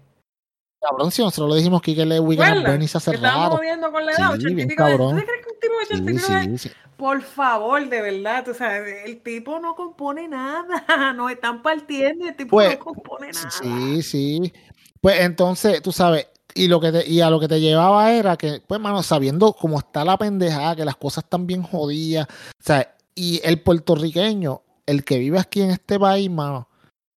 Cabrón, 0.88 1.10
si 1.10 1.22
nosotros 1.22 1.48
lo 1.48 1.54
dijimos 1.54 1.80
que 1.80 1.92
le 1.94 2.20
Weekend 2.20 2.48
¿Recuerdas? 2.48 2.72
Bernie 2.72 2.88
se 2.88 2.98
hace 2.98 3.12
raro. 3.16 3.56
jodiendo 3.56 3.90
con 3.90 4.04
la 4.04 4.12
edad, 4.12 4.28
Sí, 4.32 4.34
80 4.34 4.50
y 4.50 4.54
bien 4.54 4.68
cabrón. 4.76 5.16
¿Tú 5.18 5.24
crees 5.24 5.40
que 5.46 5.52
un 5.54 5.60
tipo 5.60 5.74
de 5.78 6.12
80 6.18 6.44
y 6.44 6.58
Sí. 6.58 6.70
Por 6.96 7.22
favor, 7.22 7.88
de 7.88 8.02
verdad, 8.02 8.44
tú 8.44 8.54
sabes, 8.54 9.06
el 9.06 9.20
tipo 9.22 9.58
no 9.60 9.74
compone 9.74 10.28
nada, 10.28 11.12
nos 11.16 11.30
están 11.32 11.62
partiendo 11.62 12.26
el 12.28 12.36
tipo 12.36 12.50
Pues, 12.50 12.78
no 12.78 12.84
compone 12.84 13.32
nada. 13.32 13.50
Sí, 13.50 14.02
sí. 14.02 14.52
Pues 15.00 15.20
entonces, 15.20 15.80
tú 15.82 15.90
sabes, 15.90 16.28
y 16.54 16.68
lo 16.68 16.80
que 16.80 16.92
te, 16.92 17.08
y 17.08 17.20
a 17.20 17.30
lo 17.30 17.40
que 17.40 17.48
te 17.48 17.60
llevaba 17.60 18.12
era 18.12 18.36
que, 18.36 18.62
pues, 18.66 18.80
mano, 18.80 19.02
sabiendo 19.02 19.52
cómo 19.54 19.78
está 19.78 20.04
la 20.04 20.18
pendejada, 20.18 20.76
que 20.76 20.84
las 20.84 20.96
cosas 20.96 21.24
están 21.24 21.46
bien 21.46 21.62
jodidas, 21.62 22.28
o 22.28 22.62
sea, 22.62 22.94
y 23.14 23.40
el 23.42 23.60
puertorriqueño, 23.60 24.62
el 24.86 25.02
que 25.04 25.18
vive 25.18 25.38
aquí 25.38 25.62
en 25.62 25.70
este 25.70 25.98
país, 25.98 26.30
mano, 26.30 26.68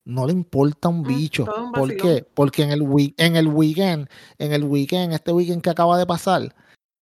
no 0.07 0.25
le 0.25 0.31
importa 0.31 0.87
un 0.87 1.01
Mm, 1.01 1.07
bicho. 1.07 1.43
todo 1.43 1.65
un 1.65 1.71
¿Por 1.73 1.95
qué? 1.95 2.25
Porque 2.33 2.63
en 2.63 2.71
el, 2.71 3.13
en 3.17 3.35
el 3.35 3.47
weekend, 3.49 4.09
en 4.39 4.53
el 4.53 4.63
weekend, 4.63 5.13
este 5.13 5.33
weekend 5.33 5.61
que 5.61 5.69
acaba 5.69 5.97
de 5.97 6.05
pasar, 6.05 6.55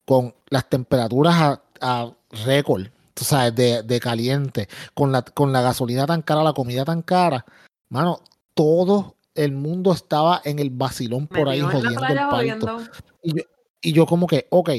con 0.05 0.33
las 0.49 0.67
temperaturas 0.69 1.35
a, 1.35 1.61
a 1.81 2.11
récord, 2.45 2.87
tú 3.13 3.23
sabes, 3.23 3.55
de, 3.55 3.83
de 3.83 3.99
caliente, 3.99 4.67
con 4.95 5.11
la, 5.11 5.21
con 5.21 5.53
la 5.53 5.61
gasolina 5.61 6.05
tan 6.07 6.23
cara, 6.23 6.43
la 6.43 6.53
comida 6.53 6.83
tan 6.83 7.03
cara, 7.03 7.45
mano, 7.89 8.19
todos 8.55 9.13
el 9.35 9.51
mundo 9.51 9.91
estaba 9.91 10.41
en 10.43 10.59
el 10.59 10.71
vacilón 10.71 11.27
por 11.27 11.47
ahí 11.49 11.61
jodiendo 11.61 12.05
el 12.07 12.17
parto. 12.17 12.77
Y 13.21 13.37
yo, 13.37 13.43
y 13.81 13.93
yo 13.93 14.05
como 14.05 14.25
que, 14.25 14.47
ok, 14.49 14.69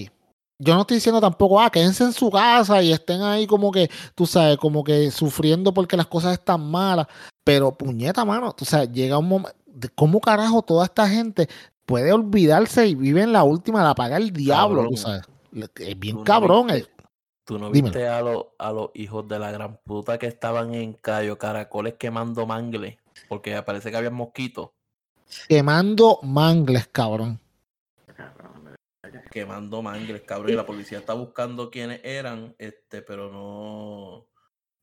yo 0.58 0.74
no 0.74 0.80
estoy 0.80 0.96
diciendo 0.96 1.20
tampoco, 1.20 1.60
ah, 1.60 1.70
quédense 1.70 2.02
en 2.02 2.12
su 2.12 2.30
casa 2.30 2.82
y 2.82 2.92
estén 2.92 3.22
ahí 3.22 3.46
como 3.46 3.70
que, 3.70 3.90
tú 4.14 4.26
sabes, 4.26 4.56
como 4.56 4.82
que 4.82 5.10
sufriendo 5.10 5.72
porque 5.72 5.96
las 5.96 6.06
cosas 6.06 6.32
están 6.32 6.68
malas, 6.70 7.06
pero 7.46 7.70
puñeta, 7.78 8.24
mano, 8.24 8.52
tú 8.52 8.64
sabes, 8.64 8.90
llega 8.90 9.18
un 9.18 9.28
momento, 9.28 9.56
¿cómo 9.94 10.20
carajo 10.20 10.62
toda 10.62 10.86
esta 10.86 11.08
gente 11.08 11.48
puede 11.84 12.10
olvidarse 12.12 12.88
y 12.88 12.96
vive 12.96 13.22
en 13.22 13.32
la 13.32 13.44
última, 13.44 13.84
la 13.84 13.94
paga 13.94 14.16
el 14.16 14.32
diablo, 14.32 14.88
tú 14.88 14.96
sabes? 14.96 15.22
Es 15.76 15.96
bien 15.96 16.16
Tú 16.16 16.18
no 16.18 16.24
cabrón. 16.24 16.66
viste- 16.66 16.90
eh. 16.90 16.92
¿Tú 17.44 17.58
no 17.60 17.70
Dímelo. 17.70 17.94
viste 17.94 18.08
a, 18.08 18.20
los 18.20 18.46
a 18.58 18.72
los 18.72 18.90
hijos 18.94 19.28
de 19.28 19.38
la 19.38 19.52
gran 19.52 19.76
puta 19.84 20.18
que 20.18 20.26
estaban 20.26 20.74
en 20.74 20.94
Cayo 20.94 21.38
Caracoles 21.38 21.94
quemando 21.94 22.44
mangle? 22.46 22.98
Porque 23.28 23.62
parece 23.62 23.92
que 23.92 23.96
había 23.96 24.10
mosquitos 24.10 24.70
Quemando 25.48 26.18
mangles, 26.24 26.88
cabrón. 26.88 27.38
quemando 29.30 29.82
mangles, 29.82 30.22
cabrón. 30.22 30.50
Y 30.50 30.56
la 30.56 30.66
policía 30.66 30.98
está 30.98 31.14
buscando 31.14 31.70
quiénes 31.70 32.00
eran, 32.02 32.56
este, 32.58 33.02
pero 33.02 33.30
no. 33.30 34.26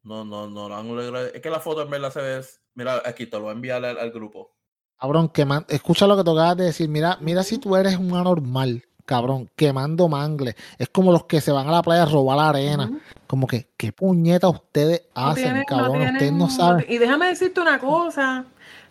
No, 0.04 0.26
no, 0.26 0.47
no 0.49 0.68
lo 0.70 0.76
han 0.76 0.88
logrado. 0.88 1.28
Es 1.28 1.41
que 1.41 1.49
la 1.49 1.60
foto 1.60 1.82
en 1.84 1.89
verdad 1.89 2.12
se 2.12 2.22
ve. 2.22 2.41
Mira, 2.76 3.01
aquí 3.06 3.26
te 3.26 3.38
lo 3.38 3.43
voy 3.43 3.49
a 3.51 3.54
enviar 3.54 3.84
al, 3.86 3.97
al 3.97 4.12
grupo. 4.12 4.51
Cabrón, 4.99 5.30
queman- 5.30 5.66
escucha 5.70 6.08
lo 6.08 6.18
que 6.18 6.24
te 6.24 6.32
acabas 6.32 6.58
de 6.58 6.66
decir. 6.66 6.89
Mira, 6.89 7.18
mira 7.22 7.43
si 7.43 7.58
tú 7.58 7.76
eres 7.76 7.97
un 7.97 8.14
anormal, 8.16 8.84
cabrón, 9.06 9.49
quemando 9.56 10.08
mangles. 10.10 10.56
Es 10.78 10.89
como 10.89 11.12
los 11.12 11.26
que 11.26 11.41
se 11.41 11.51
van 11.51 11.68
a 11.68 11.72
la 11.72 11.82
playa 11.82 12.04
a 12.04 12.06
robar 12.08 12.38
la 12.38 12.49
arena. 12.49 12.91
Como 13.28 13.47
que, 13.47 13.70
¿qué 13.78 13.91
puñeta 13.93 14.49
ustedes 14.49 15.04
No 15.16 15.28
hacen, 15.28 15.43
tienen- 15.43 15.60
no 15.62 15.66
cabrón? 15.78 16.01
ustedes 16.01 16.34
no 16.34 16.49
saben. 16.49 16.86
Y 16.89 16.97
déjame 16.97 17.28
decirte 17.28 17.62
una 17.62 17.80
cosa. 17.80 18.45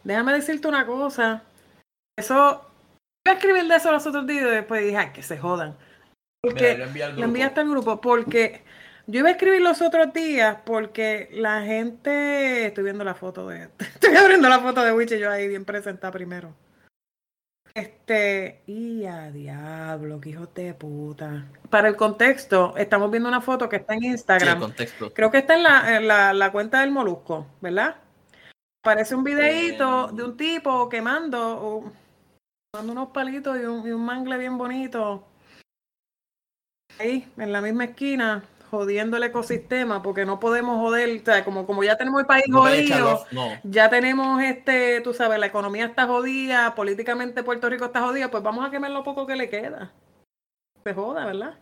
Déjame 0.04 0.32
decirte 0.32 0.68
una 0.68 0.86
cosa. 0.86 1.42
Eso. 2.18 2.60
Iba 3.24 3.34
a 3.34 3.38
escribir 3.38 3.68
de 3.68 3.76
eso 3.76 3.92
los 3.92 4.06
otros 4.06 4.26
días 4.26 4.42
y 4.42 4.50
después 4.50 4.82
dije, 4.84 4.96
ay, 4.96 5.12
que 5.12 5.22
se 5.22 5.38
jodan. 5.38 5.76
Mira, 6.42 6.54
Porque 6.54 6.76
yo 6.78 6.84
envié 6.84 7.02
al 7.04 7.10
lo 7.10 7.16
grupo. 7.16 7.28
enviaste 7.28 7.60
al 7.60 7.68
grupo. 7.70 8.00
Porque 8.00 8.64
yo 9.12 9.20
iba 9.20 9.28
a 9.28 9.32
escribir 9.32 9.60
los 9.60 9.82
otros 9.82 10.12
días 10.12 10.56
porque 10.64 11.28
la 11.32 11.62
gente. 11.62 12.66
Estoy 12.66 12.84
viendo 12.84 13.04
la 13.04 13.14
foto 13.14 13.46
de. 13.48 13.68
Estoy 13.78 14.16
abriendo 14.16 14.48
la 14.48 14.58
foto 14.60 14.82
de 14.82 14.92
Witch 14.92 15.12
y 15.12 15.18
yo 15.18 15.30
ahí 15.30 15.46
bien 15.48 15.64
presentada 15.64 16.10
primero. 16.12 16.54
Este. 17.74 18.62
Y 18.66 19.04
a 19.06 19.30
diablo, 19.30 20.20
que 20.20 20.30
hijo 20.30 20.46
de 20.46 20.74
puta. 20.74 21.46
Para 21.70 21.88
el 21.88 21.96
contexto, 21.96 22.74
estamos 22.76 23.10
viendo 23.10 23.28
una 23.28 23.40
foto 23.40 23.68
que 23.68 23.76
está 23.76 23.94
en 23.94 24.00
Sí, 24.00 24.06
el 24.06 24.12
Instagram. 24.12 24.60
contexto. 24.60 25.12
Creo 25.14 25.30
que 25.30 25.38
está 25.38 25.54
en 25.56 25.62
la, 25.62 25.96
en 25.96 26.08
la, 26.08 26.32
la 26.34 26.52
cuenta 26.52 26.80
del 26.80 26.90
Molusco, 26.90 27.46
¿verdad? 27.60 27.96
Parece 28.82 29.14
un 29.14 29.24
videíto 29.24 30.10
Eh, 30.10 30.16
de 30.16 30.24
un 30.24 30.36
tipo 30.36 30.88
quemando, 30.88 31.38
o- 31.62 31.92
quemando 32.72 32.92
unos 32.92 33.08
palitos 33.10 33.56
y 33.58 33.64
un, 33.64 33.86
y 33.86 33.92
un 33.92 34.04
mangle 34.04 34.36
bien 34.38 34.58
bonito. 34.58 35.26
Ahí, 36.98 37.26
en 37.38 37.52
la 37.52 37.60
misma 37.62 37.84
esquina, 37.84 38.42
jodiendo 38.72 39.18
el 39.18 39.22
ecosistema, 39.24 40.02
porque 40.02 40.24
no 40.24 40.40
podemos 40.40 40.78
joder, 40.80 41.20
o 41.20 41.24
sea, 41.24 41.44
como, 41.44 41.66
como 41.66 41.84
ya 41.84 41.96
tenemos 41.98 42.20
el 42.20 42.26
país 42.26 42.44
No 42.48 42.62
jodido, 42.62 43.24
no. 43.30 43.48
ya 43.64 43.90
tenemos 43.90 44.42
este, 44.42 45.02
tú 45.02 45.12
sabes, 45.12 45.38
la 45.38 45.46
economía 45.46 45.84
está 45.84 46.06
jodida, 46.06 46.74
políticamente 46.74 47.42
Puerto 47.44 47.68
Rico 47.68 47.84
está 47.84 48.00
jodida, 48.00 48.30
pues 48.30 48.42
vamos 48.42 48.66
a 48.66 48.70
quemar 48.70 48.90
lo 48.90 49.04
poco 49.04 49.26
que 49.26 49.36
le 49.36 49.50
queda. 49.50 49.92
Se 50.82 50.94
joda, 50.94 51.26
¿verdad? 51.26 51.54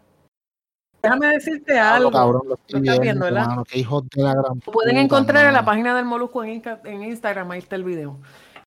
Déjame 1.02 1.26
decirte 1.28 1.78
algo. 1.78 2.12
cabrón, 2.12 2.42
lo 2.46 2.54
estoy 2.54 2.78
Lo 2.80 2.92
estás 2.92 3.00
viendo, 3.00 3.02
viendo, 3.02 3.24
¿verdad? 3.24 3.46
mano, 3.48 3.64
qué 3.64 3.78
hijos 3.80 4.04
de 4.14 4.22
la 4.22 4.32
gran 4.34 4.44
Lo 4.64 4.72
pueden 4.72 4.90
puta, 4.94 5.00
encontrar 5.00 5.46
en 5.46 5.52
la 5.54 5.64
página 5.64 5.96
del 5.96 6.04
Molusco 6.04 6.44
en, 6.44 6.50
Inca- 6.62 6.80
en 6.84 7.02
Instagram, 7.02 7.50
ahí 7.50 7.58
está 7.58 7.74
el 7.74 7.84
video. 7.84 8.18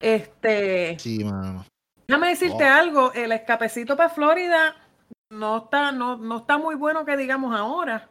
Este, 0.02 1.00
Sí, 1.00 1.24
mano. 1.24 1.66
déjame 2.08 2.28
decirte 2.28 2.66
Oh. 2.66 2.74
algo, 2.74 3.14
el 3.14 3.32
escapecito 3.32 3.96
para 3.96 4.10
Florida 4.10 4.76
no 5.32 5.58
está, 5.60 5.92
no, 5.94 6.18
no 6.18 6.38
está 6.40 6.58
muy 6.58 6.76
bueno 6.76 7.06
que 7.06 7.16
digamos 7.16 7.56
ahora. 7.58 8.10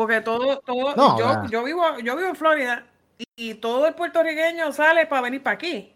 Porque 0.00 0.22
todo, 0.22 0.60
todo, 0.60 0.96
No, 0.96 1.18
yo, 1.18 1.44
yo 1.50 1.62
vivo, 1.62 1.98
yo 1.98 2.16
vivo 2.16 2.30
en 2.30 2.34
Florida 2.34 2.86
y, 3.18 3.24
y 3.36 3.54
todo 3.56 3.86
el 3.86 3.92
puertorriqueño 3.92 4.72
sale 4.72 5.04
para 5.04 5.20
venir 5.20 5.42
para 5.42 5.56
aquí. 5.56 5.94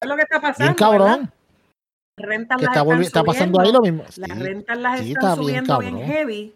Es 0.00 0.08
lo 0.08 0.16
que 0.16 0.22
está 0.22 0.40
pasando. 0.40 0.64
Bien 0.64 0.74
cabrón. 0.74 1.32
Rentas 2.16 2.62
las 2.62 2.70
está, 2.70 2.80
están 2.80 3.02
está 3.02 3.24
pasando 3.24 3.60
ahí 3.60 3.72
lo 3.72 3.82
mismo. 3.82 4.04
Las 4.04 4.14
Sí, 4.14 4.42
rentas 4.42 4.78
las 4.78 5.00
sí, 5.00 5.12
están 5.12 5.32
está 5.32 5.34
bien 5.34 5.66
subiendo 5.66 5.78
bien, 5.80 5.98
heavy. 5.98 6.54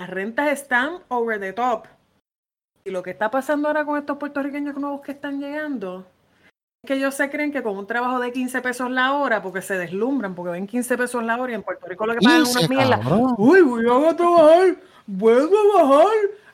Las 0.00 0.08
rentas 0.08 0.52
están 0.52 0.98
over 1.08 1.40
the 1.40 1.52
top. 1.52 1.86
Y 2.84 2.90
lo 2.92 3.02
que 3.02 3.10
está 3.10 3.28
pasando 3.28 3.66
ahora 3.66 3.84
con 3.84 3.98
estos 3.98 4.18
puertorriqueños 4.18 4.76
nuevos 4.76 5.00
que 5.00 5.10
están 5.10 5.40
llegando 5.40 6.06
es 6.84 6.86
que 6.86 6.94
ellos 6.94 7.12
se 7.12 7.28
creen 7.28 7.50
que 7.50 7.64
con 7.64 7.76
un 7.76 7.88
trabajo 7.88 8.20
de 8.20 8.30
15 8.30 8.62
pesos 8.62 8.88
la 8.88 9.14
hora, 9.14 9.42
porque 9.42 9.62
se 9.62 9.76
deslumbran, 9.76 10.36
porque 10.36 10.52
ven 10.52 10.68
15 10.68 10.96
pesos 10.96 11.24
la 11.24 11.42
hora 11.42 11.50
y 11.50 11.54
en 11.56 11.64
Puerto 11.64 11.88
Rico 11.88 12.06
lo 12.06 12.14
que 12.14 12.20
pagan 12.20 12.42
es 12.42 12.56
15, 12.56 12.72
una 12.72 12.84
mierda. 12.86 13.34
Uy, 13.36 13.62
voy 13.62 14.06
a 14.06 14.14
trabajar, 14.14 14.76
voy 15.08 15.32
a 15.32 15.48
trabajar 15.48 16.06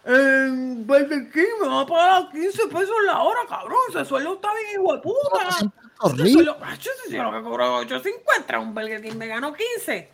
en 0.07 0.87
Burger 0.87 1.31
King, 1.33 1.43
me 1.63 1.69
va 1.69 1.81
a 1.81 1.87
pagar 1.87 2.31
15 2.31 2.69
pesos 2.69 2.95
la 3.07 3.21
hora, 3.23 3.41
cabrón. 3.49 3.79
Ese 3.91 4.05
sueldo 4.05 4.35
está 4.35 4.49
bien, 4.55 4.81
hijo 4.81 4.95
de 4.95 5.01
puta. 5.01 5.49
Acho, 5.49 6.11
ese 6.15 6.33
sueldo 7.13 7.33
que 7.33 7.43
cobró 7.43 7.83
8.50, 7.83 8.63
un 8.63 8.75
Burger 8.75 9.03
King 9.03 9.17
me 9.17 9.27
ganó 9.27 9.53
15. 9.53 10.09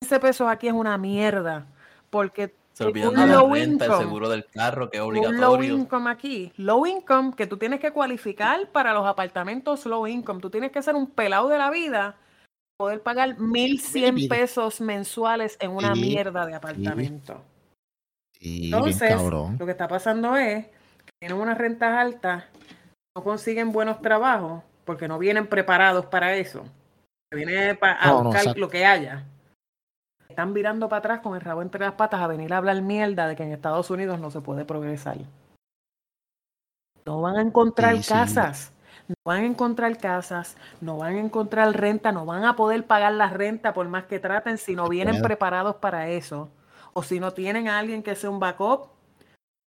15 0.00 0.20
pesos 0.20 0.48
aquí 0.48 0.68
es 0.68 0.72
una 0.72 0.98
mierda, 0.98 1.66
porque 2.10 2.54
Se 2.72 2.84
olvidan 2.84 3.10
un 3.10 3.14
de 3.16 3.26
la 3.26 3.34
low 3.34 3.54
renta, 3.54 3.84
el 3.84 3.90
income, 3.90 4.04
seguro 4.04 4.28
del 4.28 4.46
carro, 4.46 4.90
que 4.90 4.98
es 4.98 5.02
un 5.02 5.14
low 5.14 5.24
obligatorio. 5.26 5.74
income 5.74 6.10
aquí, 6.10 6.52
low 6.56 6.86
income 6.86 7.34
que 7.36 7.46
tú 7.46 7.56
tienes 7.56 7.80
que 7.80 7.92
cualificar 7.92 8.68
para 8.70 8.92
los 8.94 9.06
apartamentos 9.06 9.86
low 9.86 10.06
income, 10.06 10.40
tú 10.40 10.50
tienes 10.50 10.72
que 10.72 10.82
ser 10.82 10.94
un 10.94 11.06
pelado 11.08 11.48
de 11.48 11.58
la 11.58 11.70
vida, 11.70 12.16
poder 12.78 13.02
pagar 13.02 13.36
1.100 13.36 14.12
Baby. 14.12 14.28
pesos 14.28 14.80
mensuales 14.80 15.56
en 15.60 15.70
una 15.72 15.94
mierda 15.94 16.46
de 16.46 16.54
apartamento. 16.54 17.42
Sí, 18.38 18.70
Entonces, 18.72 19.20
lo 19.58 19.64
que 19.64 19.70
está 19.70 19.88
pasando 19.88 20.36
es 20.36 20.66
que 20.66 21.12
tienen 21.20 21.38
unas 21.38 21.56
rentas 21.58 21.96
altas, 21.96 22.44
no 23.16 23.24
consiguen 23.24 23.72
buenos 23.72 24.00
trabajos 24.00 24.62
porque 24.84 25.08
no 25.08 25.18
vienen 25.18 25.46
preparados 25.46 26.06
para 26.06 26.36
eso. 26.36 26.64
Vienen 27.32 27.78
a 27.82 28.06
No, 28.06 28.24
buscar 28.24 28.56
lo 28.56 28.68
que 28.68 28.86
haya. 28.86 29.24
Están 30.28 30.54
virando 30.54 30.88
para 30.88 30.98
atrás 30.98 31.20
con 31.20 31.34
el 31.34 31.40
rabo 31.40 31.62
entre 31.62 31.80
las 31.80 31.94
patas 31.94 32.20
a 32.20 32.26
venir 32.26 32.52
a 32.52 32.58
hablar 32.58 32.80
mierda 32.82 33.26
de 33.26 33.36
que 33.36 33.42
en 33.42 33.52
Estados 33.52 33.90
Unidos 33.90 34.20
no 34.20 34.30
se 34.30 34.40
puede 34.40 34.64
progresar. 34.64 35.16
No 37.04 37.22
van 37.22 37.36
a 37.36 37.42
encontrar 37.42 37.96
Sí, 37.96 38.02
sí. 38.02 38.08
casas. 38.08 38.72
No 39.08 39.14
van 39.24 39.42
a 39.42 39.46
encontrar 39.46 39.96
casas, 39.98 40.56
no 40.80 40.98
van 40.98 41.14
a 41.14 41.20
encontrar 41.20 41.72
renta, 41.78 42.10
no 42.10 42.26
van 42.26 42.44
a 42.44 42.56
poder 42.56 42.84
pagar 42.86 43.12
la 43.12 43.28
renta 43.28 43.72
por 43.72 43.86
más 43.88 44.04
que 44.06 44.18
traten 44.18 44.58
si 44.58 44.74
no 44.74 44.88
vienen 44.88 45.22
preparados 45.22 45.76
para 45.76 46.08
eso. 46.08 46.48
O 46.96 47.02
si 47.02 47.20
no 47.20 47.30
tienen 47.30 47.68
a 47.68 47.78
alguien 47.78 48.02
que 48.02 48.14
sea 48.14 48.30
un 48.30 48.40
backup, 48.40 48.88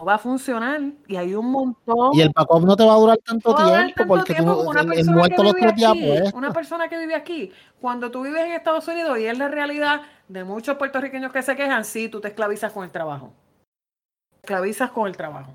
no 0.00 0.06
va 0.06 0.14
a 0.14 0.18
funcionar. 0.18 0.80
Y 1.06 1.16
hay 1.16 1.34
un 1.34 1.50
montón. 1.50 2.14
Y 2.14 2.22
el 2.22 2.30
backup 2.34 2.64
no 2.64 2.74
te 2.74 2.86
va 2.86 2.94
a 2.94 2.96
durar 2.96 3.18
tanto 3.18 3.52
No 3.52 3.66
durar 3.66 3.84
tiempo 3.84 3.98
tanto 3.98 4.14
porque 4.14 4.32
tiempo 4.32 4.52
tú, 4.52 4.56
como 4.56 4.70
una 4.70 4.80
el, 4.80 5.10
muerto 5.10 5.42
los 5.42 5.54
días 5.54 5.92
pues. 5.92 6.32
Una 6.32 6.54
persona 6.54 6.88
que 6.88 6.96
vive 6.96 7.14
aquí, 7.14 7.52
cuando 7.82 8.10
tú 8.10 8.22
vives 8.22 8.46
en 8.46 8.52
Estados 8.52 8.88
Unidos 8.88 9.18
y 9.18 9.26
es 9.26 9.36
la 9.36 9.48
realidad 9.48 10.00
de 10.26 10.42
muchos 10.42 10.78
puertorriqueños 10.78 11.30
que 11.30 11.42
se 11.42 11.54
quejan, 11.54 11.84
sí, 11.84 12.08
tú 12.08 12.18
te 12.18 12.28
esclavizas 12.28 12.72
con 12.72 12.84
el 12.84 12.90
trabajo. 12.90 13.34
Te 14.30 14.46
esclavizas 14.46 14.90
con 14.90 15.06
el 15.06 15.14
trabajo. 15.14 15.52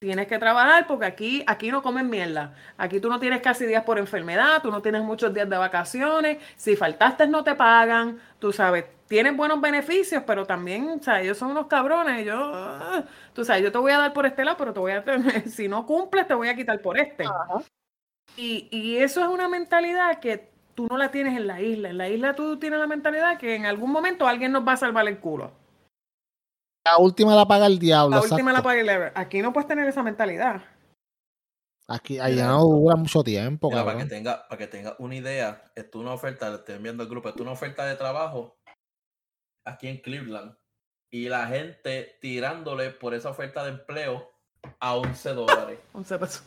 Tienes 0.00 0.26
que 0.26 0.40
trabajar 0.40 0.88
porque 0.88 1.06
aquí, 1.06 1.44
aquí 1.46 1.70
no 1.70 1.80
comen 1.80 2.10
mierda. 2.10 2.56
Aquí 2.76 2.98
tú 2.98 3.08
no 3.08 3.20
tienes 3.20 3.40
casi 3.40 3.66
días 3.66 3.84
por 3.84 4.00
enfermedad, 4.00 4.60
tú 4.60 4.72
no 4.72 4.82
tienes 4.82 5.04
muchos 5.04 5.32
días 5.32 5.48
de 5.48 5.56
vacaciones. 5.56 6.38
Si 6.56 6.74
faltaste 6.74 7.28
no 7.28 7.44
te 7.44 7.54
pagan, 7.54 8.18
tú 8.40 8.52
sabes, 8.52 8.86
tienes 9.12 9.36
buenos 9.36 9.60
beneficios, 9.60 10.22
pero 10.26 10.46
también, 10.46 10.88
o 10.88 11.02
sea, 11.02 11.20
ellos 11.20 11.36
son 11.36 11.50
unos 11.50 11.66
cabrones. 11.66 12.24
Yo, 12.24 12.34
ah, 12.34 13.04
tú 13.34 13.44
sabes, 13.44 13.62
yo 13.62 13.70
te 13.70 13.76
voy 13.76 13.92
a 13.92 13.98
dar 13.98 14.14
por 14.14 14.24
este 14.24 14.42
lado, 14.42 14.56
pero 14.56 14.72
te 14.72 14.80
voy 14.80 14.92
a, 14.92 15.04
si 15.46 15.68
no 15.68 15.84
cumples, 15.84 16.26
te 16.26 16.32
voy 16.32 16.48
a 16.48 16.56
quitar 16.56 16.80
por 16.80 16.96
este. 16.96 17.26
Y, 18.38 18.68
y 18.70 18.96
eso 18.96 19.20
es 19.20 19.28
una 19.28 19.50
mentalidad 19.50 20.18
que 20.18 20.50
tú 20.74 20.86
no 20.86 20.96
la 20.96 21.10
tienes 21.10 21.36
en 21.36 21.46
la 21.46 21.60
isla. 21.60 21.90
En 21.90 21.98
la 21.98 22.08
isla 22.08 22.34
tú 22.34 22.58
tienes 22.58 22.78
la 22.78 22.86
mentalidad 22.86 23.36
que 23.36 23.54
en 23.54 23.66
algún 23.66 23.92
momento 23.92 24.26
alguien 24.26 24.50
nos 24.50 24.66
va 24.66 24.72
a 24.72 24.78
salvar 24.78 25.06
el 25.06 25.20
culo. 25.20 25.52
La 26.82 26.96
última 26.96 27.36
la 27.36 27.44
paga 27.44 27.66
el 27.66 27.78
diablo. 27.78 28.16
La 28.16 28.22
última 28.22 28.50
la 28.50 28.62
paga 28.62 28.80
el 28.80 28.88
ever. 28.88 29.12
Aquí 29.14 29.42
no 29.42 29.52
puedes 29.52 29.68
tener 29.68 29.86
esa 29.86 30.02
mentalidad. 30.02 30.62
Aquí 31.86 32.18
allá 32.18 32.46
no 32.46 32.62
dura 32.62 32.96
mucho 32.96 33.22
tiempo, 33.22 33.68
Mira, 33.68 33.84
para 33.84 33.98
que 33.98 34.06
tenga, 34.06 34.48
para 34.48 34.58
que 34.58 34.66
tenga 34.68 34.96
una 34.98 35.16
idea, 35.16 35.70
esto 35.74 35.98
es 35.98 36.02
una 36.02 36.14
oferta, 36.14 36.48
le 36.48 36.56
estoy 36.56 36.76
enviando 36.76 37.02
al 37.02 37.10
grupo, 37.10 37.28
esto 37.28 37.40
es 37.40 37.42
una 37.42 37.52
oferta 37.52 37.84
de 37.84 37.96
trabajo 37.96 38.56
aquí 39.64 39.88
en 39.88 39.98
Cleveland. 39.98 40.54
Y 41.10 41.28
la 41.28 41.46
gente 41.46 42.16
tirándole 42.20 42.90
por 42.90 43.14
esa 43.14 43.30
oferta 43.30 43.62
de 43.64 43.70
empleo 43.70 44.30
a 44.80 44.94
11 44.96 45.34
dólares. 45.34 45.78
11 45.92 46.18
pesos. 46.18 46.42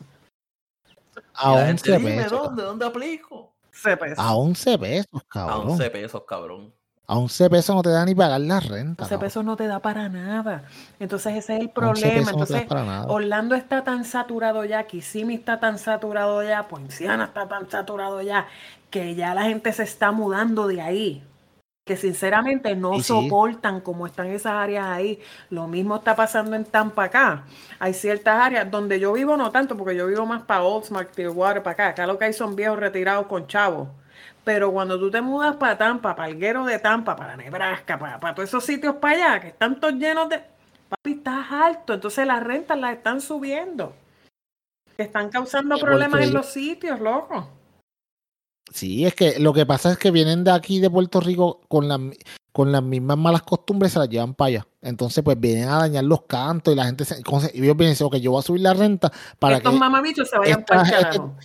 A 1.35 1.51
Y 1.51 1.55
la 1.55 1.65
gente, 1.67 1.91
11 1.93 1.97
"Dime, 1.97 2.23
pesos. 2.23 2.31
¿dónde? 2.43 2.63
¿Dónde 2.63 2.85
aplico? 2.85 3.53
11 3.73 3.97
pesos. 3.97 4.19
A 4.19 4.35
11 4.35 4.77
pesos, 4.79 5.21
A 5.21 5.27
cabrón. 5.27 5.69
11 5.71 5.89
pesos, 5.89 6.23
cabrón. 6.27 6.73
A 7.07 7.17
11 7.19 7.49
pesos 7.51 7.75
no 7.75 7.83
te 7.83 7.89
da 7.91 8.03
ni 8.03 8.15
pagar 8.15 8.41
la 8.41 8.59
renta. 8.59 9.03
11 9.03 9.09
cabrón. 9.13 9.19
pesos 9.19 9.45
no 9.45 9.55
te 9.55 9.67
da 9.67 9.79
para 9.79 10.09
nada. 10.09 10.63
Entonces 10.99 11.35
ese 11.35 11.53
es 11.55 11.59
el 11.59 11.65
11 11.67 11.73
problema. 11.73 12.13
pesos 12.15 12.37
no 12.37 12.45
te 12.47 12.53
da 12.53 12.59
Entonces 12.61 12.67
para 12.67 12.83
nada. 12.83 13.05
Orlando 13.07 13.53
está 13.55 13.83
tan 13.83 14.03
saturado 14.05 14.65
ya, 14.65 14.87
Kissimmee 14.87 15.35
está 15.35 15.59
tan 15.59 15.77
saturado 15.77 16.41
ya, 16.43 16.67
Poinciana 16.67 17.25
está 17.25 17.47
tan 17.47 17.69
saturado 17.69 18.21
ya, 18.23 18.47
que 18.89 19.13
ya 19.13 19.35
la 19.35 19.43
gente 19.43 19.71
se 19.73 19.83
está 19.83 20.11
mudando 20.11 20.65
de 20.67 20.81
ahí. 20.81 21.23
Que 21.85 21.95
sinceramente 21.95 22.75
no 22.75 22.95
sí. 22.95 23.03
soportan 23.03 23.79
como 23.79 24.07
están 24.07 24.27
esas 24.27 24.53
áreas 24.53 24.87
ahí. 24.87 25.19
Lo 25.51 25.67
mismo 25.67 25.97
está 25.97 26.15
pasando 26.15 26.55
en 26.55 26.65
Tampa 26.65 27.03
acá. 27.05 27.43
Hay 27.77 27.93
ciertas 27.93 28.41
áreas 28.41 28.69
donde 28.71 28.99
yo 28.99 29.13
vivo 29.13 29.37
no 29.37 29.51
tanto, 29.51 29.77
porque 29.77 29.95
yo 29.95 30.07
vivo 30.07 30.25
más 30.25 30.41
para 30.41 30.63
Oldsmar, 30.63 31.07
Clearwater, 31.07 31.61
para 31.61 31.73
acá. 31.73 31.87
Acá 31.89 32.07
lo 32.07 32.17
que 32.17 32.25
hay 32.25 32.33
son 32.33 32.55
viejos 32.55 32.79
retirados 32.79 33.27
con 33.27 33.45
chavos. 33.45 33.87
Pero 34.43 34.71
cuando 34.71 34.99
tú 34.99 35.11
te 35.11 35.21
mudas 35.21 35.55
para 35.57 35.77
Tampa, 35.77 36.15
para 36.15 36.29
el 36.29 36.39
Guero 36.39 36.65
de 36.65 36.79
Tampa, 36.79 37.15
para 37.15 37.35
Nebraska, 37.37 37.99
para, 37.99 38.19
para 38.19 38.35
todos 38.35 38.49
esos 38.49 38.63
sitios 38.63 38.95
para 38.95 39.15
allá, 39.15 39.41
que 39.41 39.47
están 39.49 39.79
todos 39.79 39.93
llenos 39.95 40.27
de... 40.29 40.39
Papi, 40.89 41.13
estás 41.13 41.51
alto, 41.51 41.93
entonces 41.95 42.25
las 42.27 42.43
rentas 42.43 42.77
las 42.79 42.93
están 42.93 43.21
subiendo. 43.21 43.95
Están 44.97 45.29
causando 45.29 45.77
problemas 45.77 46.21
en 46.21 46.33
los 46.33 46.45
sitios, 46.45 46.99
loco. 46.99 47.49
Sí, 48.71 49.05
es 49.05 49.13
que 49.15 49.39
lo 49.39 49.53
que 49.53 49.65
pasa 49.65 49.91
es 49.91 49.97
que 49.97 50.11
vienen 50.11 50.43
de 50.43 50.51
aquí 50.51 50.79
de 50.79 50.89
Puerto 50.89 51.19
Rico 51.21 51.61
con, 51.67 51.87
la- 51.87 51.99
con 52.51 52.71
las 52.71 52.81
mismas 52.83 53.17
malas 53.17 53.43
costumbres, 53.43 53.93
se 53.93 53.99
las 53.99 54.09
llevan 54.09 54.33
para 54.33 54.47
allá. 54.47 54.67
Entonces, 54.81 55.23
pues 55.23 55.39
vienen 55.39 55.69
a 55.69 55.77
dañar 55.79 56.03
los 56.03 56.23
cantos 56.23 56.73
y 56.73 56.77
la 56.77 56.85
gente 56.85 57.05
se. 57.05 57.15
y 57.53 57.63
ellos 57.63 57.77
dicen, 57.77 58.07
ok, 58.07 58.15
yo 58.17 58.31
voy 58.31 58.39
a 58.39 58.43
subir 58.43 58.61
la 58.61 58.73
renta 58.73 59.11
para 59.39 59.57
Estos 59.57 59.73
que. 59.73 59.79
mamabichos 59.79 60.29
se 60.29 60.37
vayan 60.37 60.63
para 60.65 60.81
el 60.81 60.87
gente- 60.87 61.03
carajo. 61.03 61.35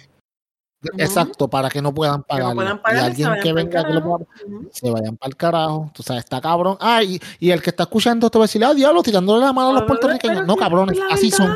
Exacto, 0.97 1.47
para 1.48 1.68
que 1.68 1.82
no 1.82 1.92
puedan 1.92 2.22
Que 2.22 2.26
pagar. 2.28 2.56
no 2.56 2.80
puedan 2.82 2.97
y 2.97 3.01
alguien 3.05 3.28
que 3.42 3.52
venga 3.52 3.84
que 3.86 3.92
lo 3.92 4.02
pueda- 4.02 4.24
se 4.72 4.90
vayan 4.90 5.14
para 5.18 5.28
el 5.28 5.36
carajo. 5.36 5.90
Tú 5.92 6.02
sabes, 6.02 6.24
está 6.24 6.40
cabrón. 6.40 6.78
Ah, 6.80 7.02
y, 7.02 7.20
y 7.38 7.51
el 7.51 7.60
que 7.60 7.68
está 7.68 7.82
escuchando 7.82 8.26
esto 8.26 8.38
va 8.38 8.44
a 8.44 8.48
decir, 8.48 8.64
ah, 8.64 8.72
diablo, 8.72 9.02
tirándole 9.02 9.44
la 9.44 9.52
mano 9.52 9.70
a 9.70 9.72
los 9.74 9.82
puertorriqueños. 9.82 10.47
No, 10.47 10.56
cabrones, 10.56 10.98
así 11.10 11.30
son. 11.30 11.55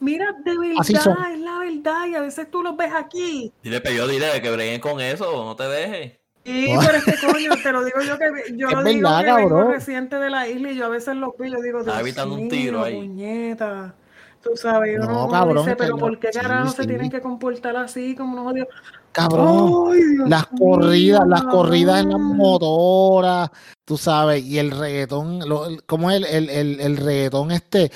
Mira, 0.00 0.32
de 0.44 0.58
verdad, 0.58 1.32
es 1.32 1.40
la 1.40 1.58
verdad. 1.58 2.06
Y 2.08 2.14
a 2.14 2.20
veces 2.20 2.50
tú 2.50 2.62
los 2.62 2.76
ves 2.76 2.92
aquí. 2.94 3.52
Dile, 3.62 3.80
pero 3.80 3.94
yo 3.96 4.08
dile 4.08 4.40
que 4.42 4.50
breguen 4.50 4.80
con 4.80 5.00
eso, 5.00 5.44
no 5.44 5.56
te 5.56 5.64
dejes. 5.64 6.18
Sí, 6.44 6.72
No. 6.72 6.80
pero 6.80 6.98
es 6.98 7.04
que 7.04 7.26
coño, 7.26 7.50
te 7.60 7.72
lo 7.72 7.84
digo 7.84 8.00
yo 8.02 8.18
que 8.18 8.56
yo 8.56 8.68
Es 8.70 8.74
lo 8.74 8.82
digo 8.84 9.08
verdad, 9.10 9.24
que 9.24 9.32
vengo 9.44 9.64
reciente 9.64 10.16
de 10.16 10.30
la 10.30 10.48
isla 10.48 10.70
y 10.70 10.76
yo 10.76 10.84
a 10.86 10.88
veces 10.90 11.16
los 11.16 11.30
y 11.44 11.50
yo 11.50 11.60
digo, 11.60 11.80
Está 11.80 12.00
evitando 12.00 12.34
un 12.36 12.48
tiro 12.48 12.84
ahí. 12.84 12.94
puñeta. 12.94 13.94
Tú 14.42 14.50
sabes, 14.54 14.96
No, 15.00 15.24
uno, 15.24 15.28
cabrón, 15.28 15.64
dice, 15.64 15.74
pero 15.74 15.90
no. 15.94 15.98
¿por 15.98 16.20
qué 16.20 16.28
Sí, 16.32 16.38
carajo 16.38 16.70
se 16.70 16.82
sí. 16.82 16.88
tienen 16.88 17.10
que 17.10 17.20
comportar 17.20 17.74
así 17.76 18.14
como 18.14 18.34
unos 18.40 18.52
odios? 18.52 18.68
Cabrón. 19.10 19.92
Ay, 19.92 20.28
las 20.28 20.46
corridas, 20.46 21.22
las 21.26 21.42
corridas 21.44 22.02
en 22.02 22.10
las 22.10 22.20
motoras, 22.20 23.50
tú 23.84 23.96
sabes, 23.96 24.44
y 24.44 24.58
el 24.58 24.70
reggaetón, 24.70 25.40
lo, 25.48 25.66
el- 25.66 25.82
¿cómo 25.84 26.12
es 26.12 26.18
el, 26.18 26.24
el, 26.26 26.50
el, 26.50 26.80
el 26.80 26.96
reggaetón 26.96 27.50
este 27.50 27.90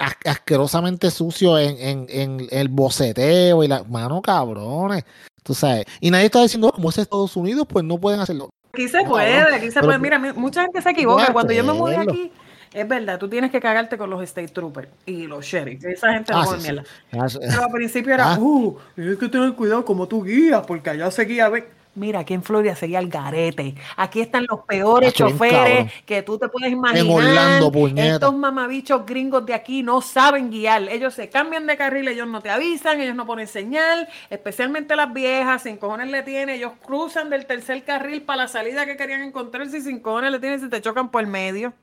as- 0.00 0.16
asquerosamente 0.24 1.10
sucio 1.10 1.58
en, 1.58 1.76
en, 1.78 2.06
en 2.08 2.46
el 2.50 2.68
boceteo 2.68 3.62
y 3.62 3.68
la 3.68 3.84
mano 3.84 4.20
cabrones, 4.22 5.04
tú 5.42 5.54
sabes, 5.54 5.84
y 6.00 6.10
nadie 6.10 6.26
está 6.26 6.42
diciendo 6.42 6.68
"Oh, 6.68 6.72
como 6.72 6.90
es 6.90 6.98
Estados 6.98 7.36
Unidos, 7.36 7.66
pues 7.68 7.84
no 7.84 7.98
pueden 7.98 8.20
hacerlo. 8.20 8.50
Aquí 8.72 8.88
se 8.88 9.02
No, 9.02 9.08
puede, 9.10 9.36
cabrón, 9.36 9.54
aquí 9.54 9.66
se 9.68 9.74
pero- 9.74 9.86
puede. 9.86 9.98
Mira, 9.98 10.18
mi- 10.18 10.32
mucha 10.32 10.62
gente 10.62 10.82
se 10.82 10.90
equivoca. 10.90 11.32
Cuando 11.32 11.52
yo 11.52 11.64
me 11.64 11.72
mudé 11.72 11.96
aquí, 11.96 12.32
es 12.72 12.86
verdad, 12.86 13.18
tú 13.18 13.28
tienes 13.28 13.50
que 13.50 13.60
cagarte 13.60 13.98
con 13.98 14.08
los 14.10 14.22
state 14.22 14.48
troopers 14.48 14.88
y 15.06 15.26
los 15.26 15.44
sheriffs. 15.44 15.84
Esa 15.84 16.12
gente 16.12 16.32
no 16.32 16.40
Ah, 16.40 16.44
come 16.44 16.60
sí. 16.60 16.76
Ah, 17.18 17.28
sí. 17.28 17.38
Pero 17.40 17.64
al 17.64 17.72
principio 17.72 18.14
era, 18.14 18.34
Ah. 18.34 18.38
uh, 18.38 18.78
tienes 18.94 19.18
que 19.18 19.28
tener 19.28 19.52
cuidado 19.54 19.84
como 19.84 20.06
tú 20.06 20.22
guías, 20.22 20.62
porque 20.66 20.90
allá 20.90 21.10
se 21.10 21.24
guía. 21.24 21.48
ve". 21.48 21.68
Mira, 21.96 22.20
aquí 22.20 22.34
en 22.34 22.42
Florida 22.44 22.76
seguía 22.76 23.00
el 23.00 23.08
garete. 23.08 23.74
Aquí 23.96 24.20
están 24.20 24.46
los 24.48 24.60
peores 24.60 25.12
choferes 25.12 25.92
que 26.06 26.22
tú 26.22 26.38
te 26.38 26.48
puedes 26.48 26.70
imaginar. 26.70 27.04
Orlando, 27.16 27.72
puñeta. 27.72 28.14
Estos 28.14 28.34
mamabichos 28.36 29.04
gringos 29.04 29.44
de 29.44 29.54
aquí 29.54 29.82
no 29.82 30.00
saben 30.00 30.50
guiar. 30.50 30.82
Ellos 30.88 31.14
se 31.14 31.28
cambian 31.28 31.66
de 31.66 31.76
carril, 31.76 32.06
ellos 32.06 32.28
no 32.28 32.40
te 32.40 32.48
avisan, 32.48 33.00
ellos 33.00 33.16
no 33.16 33.26
ponen 33.26 33.48
señal, 33.48 34.08
especialmente 34.30 34.94
las 34.94 35.12
viejas, 35.12 35.64
sin 35.64 35.76
cojones 35.78 36.08
le 36.10 36.22
tienen, 36.22 36.50
ellos 36.54 36.72
cruzan 36.84 37.28
del 37.28 37.44
tercer 37.46 37.82
carril 37.82 38.22
para 38.22 38.42
la 38.42 38.48
salida 38.48 38.86
que 38.86 38.96
querían 38.96 39.22
encontrarse 39.22 39.78
y 39.78 39.80
sin 39.80 39.98
cojones 39.98 40.30
le 40.30 40.38
tienen 40.38 40.60
si 40.60 40.68
te 40.68 40.80
chocan 40.80 41.10
por 41.10 41.26
medio. 41.26 41.74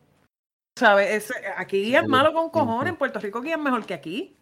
¿Sabes? 0.80 1.10
Ese- 1.26 1.34
aquí 1.58 1.84
guían 1.84 2.08
malo 2.08 2.32
con 2.34 2.50
cojones, 2.50 2.92
en 2.92 2.98
Puerto 2.98 3.20
Rico 3.20 3.42
guían 3.42 3.62
mejor 3.62 3.86
que 3.86 3.94
aquí. 3.94 4.36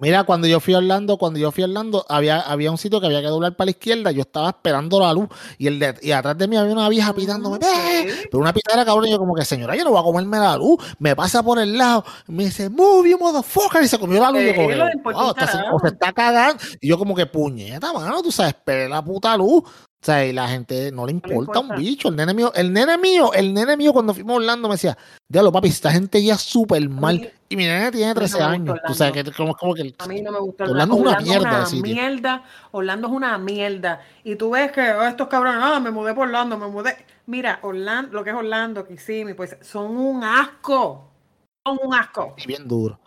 Mira, 0.00 0.24
cuando 0.24 0.46
yo 0.46 0.60
fui 0.60 0.74
a 0.74 0.78
Orlando, 0.78 1.18
cuando 1.18 1.38
yo 1.38 1.50
fui 1.52 1.62
a 1.62 1.66
Orlando, 1.66 2.04
había, 2.08 2.40
había 2.40 2.70
un 2.70 2.78
sitio 2.78 3.00
que 3.00 3.06
había 3.06 3.20
que 3.20 3.26
doblar 3.28 3.54
para 3.56 3.66
la 3.66 3.70
izquierda. 3.72 4.10
Yo 4.12 4.22
estaba 4.22 4.48
esperando 4.48 4.98
la 4.98 5.12
luz 5.12 5.28
y 5.58 5.66
el 5.66 5.78
de, 5.78 5.94
y 6.02 6.12
atrás 6.12 6.38
de 6.38 6.48
mí 6.48 6.56
había 6.56 6.72
una 6.72 6.88
vieja 6.88 7.12
pitándome. 7.12 7.58
Pero 7.60 8.38
una 8.38 8.52
pitadera 8.52 8.84
cabrón. 8.84 9.06
Y 9.08 9.10
yo, 9.10 9.18
como 9.18 9.34
que, 9.34 9.44
señora, 9.44 9.76
yo 9.76 9.84
no 9.84 9.90
voy 9.90 10.00
a 10.00 10.02
comerme 10.02 10.38
la 10.38 10.56
luz. 10.56 10.78
Me 10.98 11.14
pasa 11.14 11.42
por 11.42 11.58
el 11.58 11.76
lado. 11.76 12.04
Me 12.26 12.44
dice, 12.44 12.68
move 12.70 13.10
you 13.10 13.18
motherfucker. 13.18 13.82
Y 13.82 13.88
se 13.88 13.98
comió 13.98 14.20
la 14.20 14.30
luz. 14.30 14.40
yo, 14.42 14.48
Sí, 14.50 14.54
como 14.56 14.68
que, 14.68 14.76
lo 14.76 14.84
de 14.86 14.92
importa 14.92 15.18
"Wow, 15.18 15.28
un 15.28 15.34
esta 15.38 15.46
se- 15.46 15.58
carajo". 15.58 15.76
o 15.76 15.80
se 15.80 15.86
está 15.88 16.12
cagando. 16.12 16.62
Y 16.80 16.88
yo, 16.88 16.98
como 16.98 17.14
que, 17.14 17.26
puñeta, 17.26 17.92
mano, 17.92 18.22
tú 18.22 18.32
sabes, 18.32 18.54
esperé 18.54 18.88
la 18.88 19.02
puta 19.04 19.36
luz. 19.36 19.62
O 20.02 20.06
sea, 20.06 20.24
y 20.24 20.32
la 20.32 20.48
gente 20.48 20.90
no 20.92 21.04
le 21.04 21.12
importa, 21.12 21.58
importa. 21.58 21.60
un 21.60 21.76
bicho. 21.76 22.08
El 22.08 22.16
nene 22.16 22.32
mío, 22.32 22.50
el 22.54 22.72
nene 22.72 22.96
mío, 22.96 23.34
el 23.34 23.52
nene 23.52 23.76
mío 23.76 23.92
cuando 23.92 24.14
fuimos 24.14 24.32
a 24.32 24.36
Orlando 24.36 24.66
me 24.66 24.74
decía, 24.74 24.96
diablo, 25.28 25.52
papi, 25.52 25.68
esta 25.68 25.90
gente 25.92 26.18
guía 26.18 26.38
súper 26.38 26.88
mal. 26.88 27.30
Y 27.50 27.56
mi 27.56 27.64
nene 27.64 27.90
tiene 27.90 28.06
no 28.06 28.14
me 28.14 28.14
13 28.14 28.34
gusta 28.34 28.50
años. 28.50 28.78
Tú 28.86 28.94
sabes 28.94 29.12
que 29.12 29.30
como, 29.32 29.54
como 29.54 29.74
que 29.74 29.94
A 29.98 30.06
mí 30.06 30.22
no 30.22 30.32
me 30.32 30.38
gusta 30.38 30.64
Orlando 30.64 30.94
es 30.94 31.00
una 31.02 31.10
Orlando 31.10 31.30
mierda 31.30 31.66
una 31.68 31.82
mierda. 31.82 32.44
Orlando 32.70 33.08
es 33.08 33.12
una 33.12 33.38
mierda. 33.38 34.00
Y 34.24 34.36
tú 34.36 34.50
ves 34.50 34.72
que 34.72 34.80
oh, 34.80 35.02
estos 35.02 35.28
cabrones, 35.28 35.60
ah, 35.62 35.80
me 35.80 35.90
mudé 35.90 36.14
por 36.14 36.28
Orlando, 36.28 36.56
me 36.56 36.68
mudé. 36.68 36.96
Mira, 37.26 37.58
Orlando, 37.60 38.14
lo 38.14 38.24
que 38.24 38.30
es 38.30 38.36
Orlando, 38.36 38.86
Kissimmee, 38.86 39.34
pues 39.34 39.58
son 39.60 39.98
un 39.98 40.24
asco. 40.24 41.10
Son 41.66 41.78
un 41.82 41.94
asco. 41.94 42.34
y 42.38 42.46
bien 42.46 42.66
duro. 42.66 42.98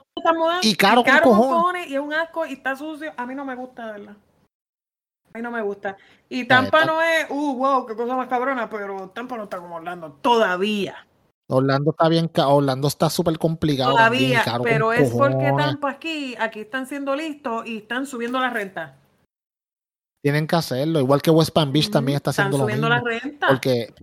Y 0.61 0.76
caro 0.76 1.03
con 1.03 1.20
cojones. 1.22 1.88
y 1.88 1.95
es 1.95 1.99
un 1.99 2.14
asco 2.14 2.45
y 2.45 2.53
está 2.53 2.76
sucio. 2.76 3.11
A 3.18 3.26
mí 3.26 3.34
no 3.34 3.45
me 3.45 3.56
gusta, 3.56 3.88
de 3.88 3.91
verdad. 3.94 4.18
A 5.34 5.38
mí 5.39 5.41
no 5.41 5.49
me 5.49 5.64
gusta. 5.64 5.97
Y 6.30 6.47
Tampa 6.47 6.85
no 6.85 7.01
es, 7.01 7.26
uh, 7.30 7.55
wow, 7.55 7.88
qué 7.88 7.95
cosa 7.95 8.15
más 8.15 8.27
cabrona, 8.27 8.69
pero 8.69 9.10
Tampa 9.10 9.35
no 9.35 9.45
está 9.45 9.57
como 9.57 9.77
Orlando. 9.77 10.11
Todavía. 10.22 11.07
Orlando 11.47 11.91
está 11.91 12.07
bien, 12.07 12.30
Orlando 12.35 12.88
está 12.88 13.10
súper 13.10 13.38
complicado. 13.39 13.93
Todavía. 13.93 14.43
caro 14.43 14.64
Pero 14.64 14.93
es 14.93 15.10
porque. 15.10 15.51
Tampa 15.57 15.89
aquí, 15.89 16.35
aquí 16.39 16.61
están 16.61 16.85
siendo 16.85 17.15
listos 17.15 17.65
y 17.65 17.77
están 17.77 18.05
subiendo 18.05 18.39
la 18.39 18.51
renta. 18.51 18.99
Tienen 20.22 20.45
que 20.45 20.55
hacerlo. 20.55 20.99
Igual 20.99 21.22
que 21.22 21.31
West 21.31 21.51
Palm 21.51 21.73
Beach 21.73 21.89
también 21.89 22.18
está 22.18 22.30
Están 22.30 22.45
haciendo 22.47 22.60
lo 22.60 22.64
subiendo 22.65 22.89
mismo. 22.89 23.03
la 23.03 23.19
renta. 23.19 23.47
Porque, 23.47 23.93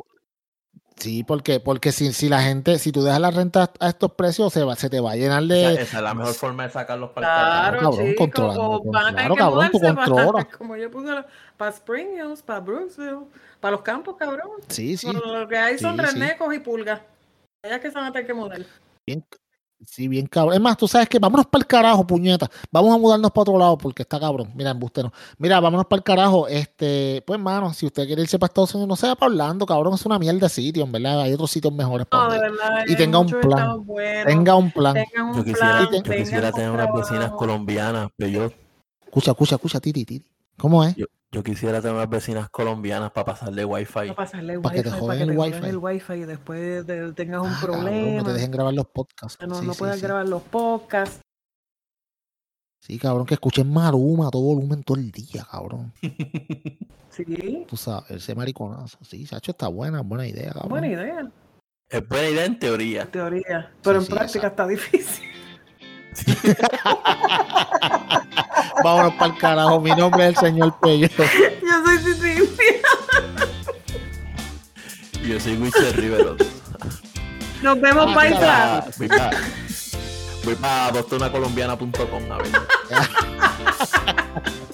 sí, 1.00 1.24
porque, 1.24 1.58
porque 1.60 1.90
si, 1.90 2.12
si 2.12 2.28
la 2.28 2.40
gente, 2.42 2.78
si 2.78 2.92
tú 2.92 3.02
dejas 3.02 3.20
la 3.20 3.30
renta 3.32 3.72
a 3.80 3.88
estos 3.88 4.12
precios, 4.12 4.52
se, 4.52 4.62
va, 4.62 4.76
se 4.76 4.88
te 4.88 5.00
va 5.00 5.12
a 5.12 5.16
llenar 5.16 5.42
de. 5.44 5.74
esa 5.82 5.96
es 5.98 6.02
la 6.02 6.14
mejor 6.14 6.34
forma 6.34 6.62
de 6.64 6.70
sacarlos 6.70 7.10
para 7.10 7.26
el 7.26 7.32
Claro, 7.32 7.76
carajo. 7.78 7.90
cabrón, 7.90 8.08
chico, 8.10 8.22
controlando, 8.24 8.62
o 8.70 8.82
van 8.92 9.14
claro, 9.14 9.34
que 9.34 9.40
cabrón, 9.40 9.68
tú 9.72 9.80
controlas. 9.80 10.46
como 10.56 10.76
yo 10.76 10.90
puse 10.90 11.08
para 11.56 11.70
Spring 11.72 12.08
Hills, 12.16 12.42
para 12.42 12.60
Brooksville, 12.60 13.26
para 13.60 13.72
los 13.72 13.82
campos, 13.82 14.16
cabrón. 14.16 14.50
Sí, 14.68 14.96
sí. 14.96 15.08
Pero 15.12 15.40
lo 15.40 15.48
que 15.48 15.56
hay 15.58 15.78
son 15.78 15.96
Sí, 15.98 16.04
sí. 16.06 16.12
renecos 16.12 16.54
y 16.54 16.58
pulgas. 16.60 17.00
Allá 17.62 17.80
que 17.80 17.88
se 17.90 17.94
van 17.96 18.06
a 18.06 18.12
tener 18.12 18.26
que 18.26 18.34
mudar. 18.34 18.64
Bien, 19.06 19.24
sí, 19.84 20.08
bien 20.08 20.26
cabrón. 20.26 20.54
Es 20.54 20.60
más, 20.60 20.76
tú 20.76 20.86
sabes 20.88 21.08
que 21.08 21.18
vámonos 21.18 21.46
para 21.46 21.62
el 21.62 21.66
carajo, 21.66 22.06
puñeta. 22.06 22.50
Vamos 22.70 22.94
a 22.94 22.98
mudarnos 22.98 23.30
para 23.30 23.42
otro 23.42 23.58
lado 23.58 23.78
porque 23.78 24.02
está 24.02 24.18
cabrón. 24.20 24.50
Mira, 24.54 24.70
embustero. 24.70 25.12
Mira, 25.38 25.60
vámonos 25.60 25.86
para 25.86 25.98
el 25.98 26.04
carajo. 26.04 26.48
Este, 26.48 27.22
pues, 27.26 27.38
mano, 27.40 27.72
si 27.72 27.86
usted 27.86 28.06
quiere 28.06 28.22
irse 28.22 28.38
para 28.38 28.48
Estados 28.48 28.74
Unidos, 28.74 28.88
no 28.88 28.96
sea 28.96 29.14
para 29.14 29.30
Orlando, 29.30 29.66
cabrón. 29.66 29.94
Es 29.94 30.04
una 30.06 30.18
mierda 30.18 30.40
de 30.40 30.48
sitio, 30.48 30.84
en 30.84 30.92
verdad. 30.92 31.22
Hay 31.22 31.32
otros 31.32 31.50
sitios 31.50 31.72
mejores 31.72 32.06
para 32.06 32.24
No, 32.24 32.30
verdad. 32.40 32.84
Y 32.86 32.96
tenga 32.96 33.18
un 33.18 33.28
plan. 33.28 33.84
Tenga 34.26 34.54
un 34.56 34.70
plan. 34.70 34.94
tengan 34.94 35.30
un 35.30 35.36
Yo 35.36 35.44
quisiera, 35.44 35.88
plan, 35.88 36.02
yo 36.02 36.12
quisiera 36.12 36.48
un 36.48 36.54
tener 36.54 36.70
unas 36.70 36.92
vecinas 36.92 37.30
colombianas, 37.32 38.10
pero 38.16 38.30
yo, 38.30 38.50
Escucha, 39.10 39.32
escucha, 39.32 39.56
escucha, 39.56 39.80
titi, 39.80 40.04
titi. 40.04 40.26
¿Cómo 40.56 40.84
es? 40.84 40.94
yo, 40.94 41.06
yo 41.32 41.42
quisiera 41.44 41.80
tener 41.80 41.94
unas 41.96 42.10
vecinas 42.10 42.50
colombianas 42.50 43.12
para 43.12 43.24
pasarle 43.26 43.64
wifi. 43.64 43.92
Para 43.92 44.14
pasarle 44.16 44.54
el 44.54 44.60
Pa' 44.60 44.70
que 44.72 44.82
te 44.82 44.88
wifi, 44.90 45.00
joden 45.00 45.06
para 45.08 45.16
que 45.18 45.22
el 45.22 45.28
te 45.30 45.36
joden 45.36 45.54
wifi. 45.54 45.68
el 45.68 45.76
wifi 45.78 46.12
y 46.14 46.24
después 46.26 46.86
te- 46.86 47.12
tengas 47.12 47.40
un 47.42 47.48
Ah, 47.48 47.58
cabrón, 47.60 47.80
problema. 47.84 48.16
no 48.18 48.24
te 48.24 48.32
dejen 48.32 48.50
grabar 48.50 48.74
los 48.74 48.86
podcasts. 48.86 49.46
no, 49.46 49.54
Sí, 49.54 49.66
no 49.66 49.72
sí, 49.74 49.78
puedas 49.78 49.96
sí. 49.96 50.02
grabar 50.02 50.26
los 50.28 50.42
podcasts. 50.42 51.20
Sí, 52.82 52.98
cabrón, 52.98 53.26
que 53.26 53.34
escuchen 53.34 53.70
Maruma 53.72 54.28
a 54.28 54.30
todo 54.30 54.42
volumen 54.42 54.82
todo 54.82 54.96
el 54.98 55.10
día, 55.12 55.46
cabrón. 55.50 55.92
Sí, 57.10 57.66
Tú 57.68 57.76
sabes, 57.76 58.08
ese 58.12 58.36
mariconazo. 58.36 58.96
Sí, 59.02 59.26
Sacho 59.26 59.50
está 59.50 59.66
buena, 59.66 60.00
buena 60.00 60.28
idea, 60.28 60.52
cabrón. 60.52 60.68
buena 60.70 60.86
idea, 60.86 61.28
Es 61.88 62.08
buena 62.08 62.28
idea 62.28 62.44
en 62.44 62.58
teoría. 62.60 63.02
en 63.02 63.10
teoría. 63.10 63.72
Pero 63.82 63.98
en 63.98 64.04
sí, 64.04 64.12
práctica 64.12 64.46
está 64.46 64.64
difícil. 64.68 65.28
Vámonos 68.82 69.14
para 69.14 69.32
el 69.32 69.38
carajo. 69.38 69.80
Mi 69.80 69.90
nombre 69.90 70.24
es 70.28 70.30
el 70.30 70.36
señor 70.36 70.74
Pello. 70.80 71.08
Yo 71.08 71.24
soy 71.84 71.98
Cintia. 72.14 72.74
Yo 75.22 75.40
soy 75.40 75.56
Wichel 75.56 75.92
Rivero. 75.94 76.36
Nos 77.62 77.80
vemos, 77.80 78.06
Ah, 78.08 78.14
paisa. 78.14 78.84
Voy 78.98 79.08
para 79.08 79.30
voy 80.44 80.54
pa 80.54 80.90
bostonacolombiana.com 80.92 82.32
a 82.32 82.36
ver. 82.38 82.50